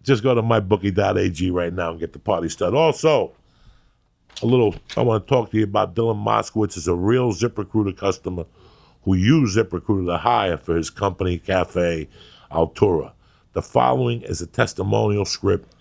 Just 0.02 0.22
go 0.22 0.34
to 0.34 0.42
mybookie.ag 0.42 1.50
right 1.50 1.72
now 1.72 1.90
and 1.90 2.00
get 2.00 2.12
the 2.14 2.18
party 2.18 2.48
started. 2.48 2.76
Also, 2.76 3.32
a 4.42 4.46
little, 4.46 4.74
I 4.96 5.02
want 5.02 5.26
to 5.26 5.28
talk 5.28 5.50
to 5.50 5.58
you 5.58 5.64
about 5.64 5.94
Dylan 5.94 6.22
Moskowitz 6.24 6.76
is 6.76 6.88
a 6.88 6.94
real 6.94 7.32
ZipRecruiter 7.32 7.96
customer 7.96 8.46
who 9.02 9.14
used 9.14 9.56
ZipRecruiter 9.56 10.06
to 10.06 10.18
hire 10.18 10.56
for 10.56 10.76
his 10.76 10.90
company, 10.90 11.38
Cafe 11.38 12.08
Altura. 12.50 13.12
The 13.52 13.62
following 13.62 14.22
is 14.22 14.40
a 14.40 14.46
testimonial 14.46 15.24
script 15.24 15.74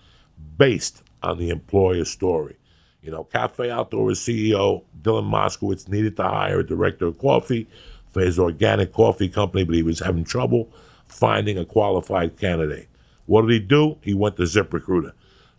based 0.56 1.02
on 1.22 1.38
the 1.38 1.50
employer's 1.50 2.10
story. 2.10 2.56
You 3.02 3.10
know, 3.10 3.24
Cafe 3.24 3.68
Altura 3.68 4.12
CEO 4.12 4.84
Dylan 5.02 5.30
Moskowitz 5.30 5.88
needed 5.88 6.16
to 6.16 6.24
hire 6.24 6.60
a 6.60 6.66
director 6.66 7.06
of 7.06 7.18
coffee 7.18 7.66
for 8.10 8.20
his 8.20 8.38
organic 8.38 8.92
coffee 8.92 9.28
company, 9.28 9.64
but 9.64 9.74
he 9.74 9.82
was 9.82 10.00
having 10.00 10.24
trouble 10.24 10.70
finding 11.08 11.58
a 11.58 11.64
qualified 11.64 12.36
candidate. 12.36 12.88
What 13.26 13.42
did 13.42 13.50
he 13.50 13.60
do? 13.60 13.96
He 14.02 14.14
went 14.14 14.36
to 14.36 14.42
ZipRecruiter. 14.42 15.12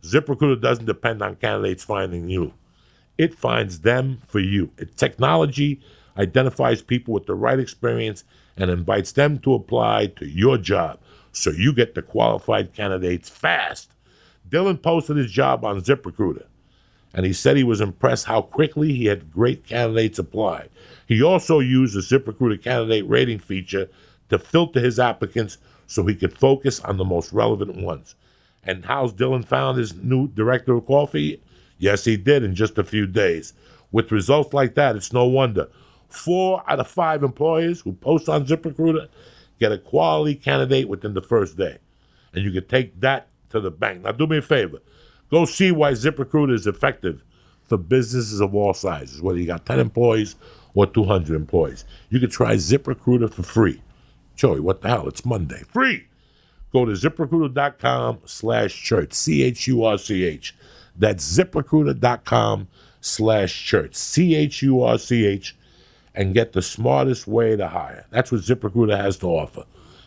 ZipRecruiter 0.04 0.62
doesn't 0.62 0.86
depend 0.86 1.22
on 1.22 1.36
candidates 1.36 1.84
finding 1.84 2.30
you. 2.30 2.54
It 3.22 3.36
finds 3.36 3.82
them 3.82 4.20
for 4.26 4.40
you. 4.40 4.72
Technology 4.96 5.80
identifies 6.18 6.82
people 6.82 7.14
with 7.14 7.28
the 7.28 7.36
right 7.36 7.60
experience 7.60 8.24
and 8.58 8.72
invites 8.72 9.12
them 9.12 9.38
to 9.42 9.54
apply 9.54 10.08
to 10.16 10.28
your 10.28 10.58
job 10.58 10.98
so 11.32 11.52
you 11.52 11.72
get 11.72 11.94
the 11.94 12.02
qualified 12.02 12.74
candidates 12.74 13.30
fast. 13.30 13.92
Dylan 14.50 14.82
posted 14.82 15.18
his 15.18 15.32
job 15.32 15.64
on 15.64 15.82
ZipRecruiter 15.82 16.48
and 17.14 17.24
he 17.24 17.32
said 17.32 17.58
he 17.58 17.64
was 17.64 17.80
impressed 17.80 18.26
how 18.26 18.42
quickly 18.42 18.92
he 18.92 19.06
had 19.06 19.32
great 19.32 19.68
candidates 19.68 20.18
apply. 20.18 20.70
He 21.06 21.22
also 21.22 21.60
used 21.60 21.94
the 21.94 22.00
ZipRecruiter 22.00 22.64
candidate 22.64 23.08
rating 23.08 23.38
feature 23.38 23.88
to 24.30 24.40
filter 24.40 24.80
his 24.80 24.98
applicants 24.98 25.60
so 25.86 26.04
he 26.08 26.16
could 26.16 26.36
focus 26.36 26.80
on 26.80 26.98
the 26.98 27.06
most 27.06 27.32
relevant 27.32 27.76
ones. 27.84 28.16
And 28.64 28.84
how's 28.84 29.14
Dylan 29.14 29.46
found 29.46 29.78
his 29.78 29.94
new 29.94 30.28
director 30.28 30.74
of 30.74 30.88
coffee? 30.88 31.40
Yes, 31.82 32.06
he 32.06 32.16
did 32.16 32.44
in 32.44 32.54
just 32.54 32.78
a 32.78 32.84
few 32.84 33.08
days. 33.08 33.54
With 33.92 34.12
results 34.12 34.54
like 34.54 34.76
that, 34.76 34.96
it's 34.96 35.12
no 35.12 35.26
wonder. 35.26 35.68
Four 36.10 36.64
out 36.68 36.80
of 36.80 36.88
five 36.88 37.24
employers 37.24 37.82
who 37.82 37.94
post 37.94 38.30
on 38.30 38.46
ZipRecruiter 38.46 39.08
get 39.60 39.72
a 39.72 39.80
quality 39.80 40.36
candidate 40.36 40.88
within 40.88 41.16
the 41.16 41.24
first 41.24 41.58
day. 41.58 41.80
And 42.34 42.44
you 42.44 42.52
can 42.52 42.68
take 42.68 43.00
that 43.02 43.30
to 43.50 43.60
the 43.60 43.72
bank. 43.72 44.04
Now, 44.04 44.12
do 44.12 44.28
me 44.28 44.38
a 44.38 44.42
favor. 44.44 44.78
Go 45.32 45.46
see 45.46 45.72
why 45.72 45.94
ZipRecruiter 45.94 46.54
is 46.54 46.68
effective 46.68 47.24
for 47.64 47.80
businesses 47.80 48.42
of 48.42 48.54
all 48.54 48.76
sizes, 48.76 49.20
whether 49.20 49.40
you 49.40 49.48
got 49.48 49.66
10 49.66 49.80
employees 49.80 50.36
or 50.76 50.86
200 50.86 51.36
employees. 51.36 51.86
You 52.10 52.20
can 52.20 52.30
try 52.30 52.54
ZipRecruiter 52.58 53.34
for 53.34 53.42
free. 53.42 53.82
Joey, 54.36 54.60
what 54.60 54.82
the 54.82 54.90
hell? 54.90 55.08
It's 55.08 55.26
Monday. 55.26 55.64
Free. 55.74 56.06
Go 56.72 56.86
to 56.86 56.92
ziprecruiter.com 56.92 58.20
slash 58.26 58.80
church, 58.80 59.14
C 59.14 59.42
H 59.42 59.68
U 59.68 59.84
R 59.84 59.98
C 59.98 60.24
H. 60.24 60.56
That's 60.98 61.38
ziprecruiter.com 61.38 62.68
slash 63.02 63.66
church, 63.66 63.96
C 63.96 64.36
H 64.36 64.62
U 64.62 64.82
R 64.82 64.98
C 64.98 65.26
H, 65.26 65.56
and 66.16 66.34
get 66.34 66.54
the 66.54 66.62
smartest 66.62 67.28
way 67.28 67.56
to 67.56 67.68
hire. 67.68 68.06
That's 68.10 68.32
what 68.32 68.42
ZipRecruiter 68.42 68.98
has 68.98 69.18
to 69.18 69.28
offer. 69.28 69.64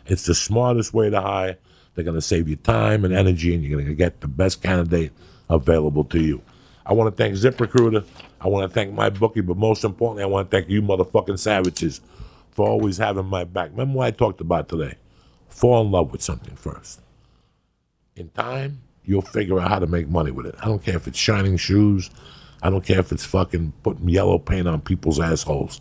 It's 0.07 0.25
the 0.25 0.35
smartest 0.35 0.95
way 0.95 1.11
to 1.11 1.21
hire. 1.21 1.57
They're 1.95 2.05
going 2.05 2.17
to 2.17 2.23
save 2.23 2.49
you 2.49 2.57
time 2.57 3.05
and 3.05 3.15
energy, 3.15 3.55
and 3.55 3.65
you're 3.65 3.79
going 3.79 3.87
to 3.89 3.95
get 3.95 4.21
the 4.21 4.29
best 4.29 4.63
candidate 4.63 5.13
available 5.49 6.05
to 6.05 6.21
you. 6.21 6.43
I 6.87 6.93
want 6.93 7.15
to 7.15 7.23
thank 7.23 7.35
ZipRecruiter. 7.37 8.05
I 8.41 8.49
want 8.49 8.69
to 8.69 8.75
thank 8.75 8.93
my 8.93 9.09
bookie, 9.09 9.41
but 9.41 9.57
most 9.57 9.85
importantly, 9.85 10.23
I 10.25 10.27
want 10.27 10.51
to 10.51 10.57
thank 10.57 10.69
you 10.69 10.83
motherfucking 10.83 11.39
savages 11.39 12.01
for 12.51 12.69
always 12.69 12.99
having 12.99 13.27
my 13.27 13.45
back. 13.45 13.71
Remember 13.71 13.99
what 13.99 14.07
I 14.07 14.11
talked 14.11 14.41
about 14.41 14.69
today? 14.69 14.97
Fall 15.49 15.83
in 15.83 15.91
love 15.91 16.13
with 16.13 16.21
something 16.21 16.55
first. 16.57 17.01
In 18.17 18.29
time, 18.31 18.83
you'll 19.05 19.23
figure 19.23 19.61
out 19.61 19.69
how 19.69 19.79
to 19.79 19.87
make 19.87 20.09
money 20.09 20.31
with 20.31 20.47
it. 20.47 20.55
I 20.61 20.67
don't 20.67 20.83
care 20.83 20.97
if 20.97 21.07
it's 21.07 21.19
shining 21.19 21.57
shoes. 21.57 22.11
I 22.63 22.71
don't 22.71 22.85
care 22.85 23.01
if 23.01 23.13
it's 23.13 23.25
fucking 23.25 23.73
putting 23.83 24.09
yellow 24.09 24.39
paint 24.39 24.67
on 24.67 24.81
people's 24.81 25.21
assholes. 25.21 25.81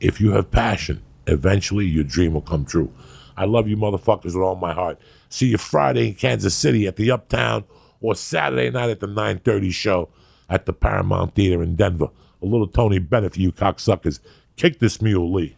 If 0.00 0.20
you 0.20 0.32
have 0.32 0.50
passion, 0.50 1.02
eventually 1.26 1.86
your 1.86 2.04
dream 2.04 2.34
will 2.34 2.40
come 2.40 2.64
true. 2.64 2.92
I 3.36 3.46
love 3.46 3.66
you 3.66 3.76
motherfuckers 3.76 4.26
with 4.26 4.36
all 4.36 4.54
my 4.54 4.72
heart. 4.72 4.98
See 5.28 5.48
you 5.48 5.58
Friday 5.58 6.08
in 6.08 6.14
Kansas 6.14 6.54
City 6.54 6.86
at 6.86 6.96
the 6.96 7.10
Uptown 7.10 7.64
or 8.00 8.14
Saturday 8.14 8.70
night 8.70 8.90
at 8.90 9.00
the 9.00 9.08
9:30 9.08 9.72
show 9.72 10.08
at 10.48 10.66
the 10.66 10.72
Paramount 10.72 11.34
Theater 11.34 11.62
in 11.62 11.74
Denver. 11.74 12.10
A 12.42 12.46
little 12.46 12.68
Tony 12.68 12.98
Bennett 12.98 13.34
for 13.34 13.40
you 13.40 13.50
cocksuckers. 13.50 14.20
Kick 14.56 14.78
this 14.78 15.02
mule, 15.02 15.32
Lee. 15.32 15.56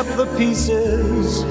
Up 0.00 0.16
the 0.16 0.38
pieces 0.38 1.44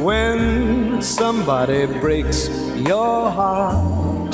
when 0.00 1.02
somebody 1.02 1.86
breaks 1.86 2.48
your 2.76 3.28
heart. 3.28 4.32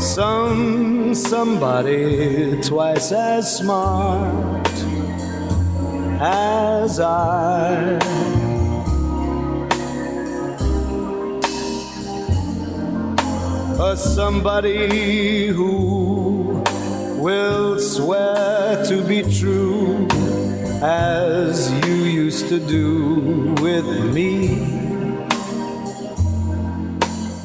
Some 0.00 1.14
somebody 1.14 2.60
twice 2.62 3.12
as 3.12 3.58
smart 3.58 4.74
as 6.20 6.98
I. 6.98 8.00
A 13.78 13.96
somebody 13.96 15.46
who 15.46 16.64
will 17.22 17.78
swear 17.78 18.84
to 18.86 19.04
be 19.04 19.22
true 19.22 20.08
as 20.82 21.70
you 21.86 21.94
used 21.94 22.48
to 22.48 22.58
do 22.58 23.54
with 23.60 23.86
me. 24.14 24.48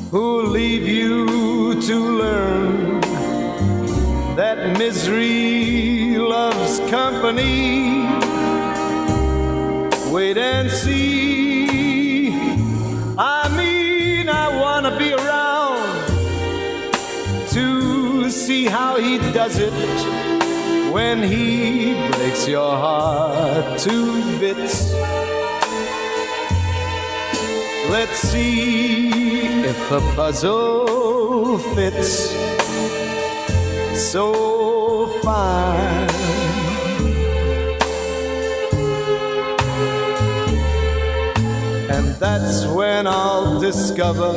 Who'll 0.09 0.47
leave 0.47 0.87
you 0.87 1.81
to 1.81 1.95
learn 1.95 3.01
that 4.37 4.77
misery 4.77 6.17
loves 6.17 6.79
company? 6.89 8.07
Wait 10.09 10.37
and 10.37 10.71
see. 10.71 12.29
I 13.17 13.49
mean, 13.57 14.29
I 14.29 14.47
wanna 14.61 14.97
be 14.97 15.13
around 15.13 16.07
to 17.49 18.29
see 18.29 18.65
how 18.65 18.95
he 18.95 19.17
does 19.33 19.57
it 19.59 20.24
when 20.95 21.21
he 21.21 21.93
breaks 22.11 22.47
your 22.47 22.71
heart 22.77 23.77
to 23.77 24.39
bits. 24.39 24.93
Let's 27.89 28.17
see 28.31 29.09
if 29.71 29.77
the 29.89 29.99
puzzle 30.15 31.57
fits 31.75 32.31
so 34.09 35.07
fine. 35.21 36.09
And 41.95 42.05
that's 42.23 42.65
when 42.67 43.05
I'll 43.05 43.59
discover 43.59 44.31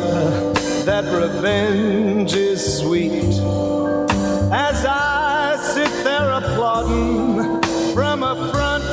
that 0.87 1.05
revenge 1.05 2.35
is 2.35 2.81
sweet. 2.81 3.33
As 4.51 4.85
I 4.85 5.28
from 7.95 8.23
a 8.23 8.35
front 8.53 8.85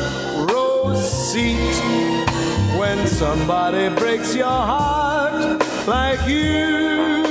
row 0.49 0.95
seat. 0.95 1.75
When 2.79 3.05
somebody 3.05 3.89
breaks 3.95 4.33
your 4.33 4.45
heart 4.45 5.61
like 5.85 6.25
you 6.27 7.24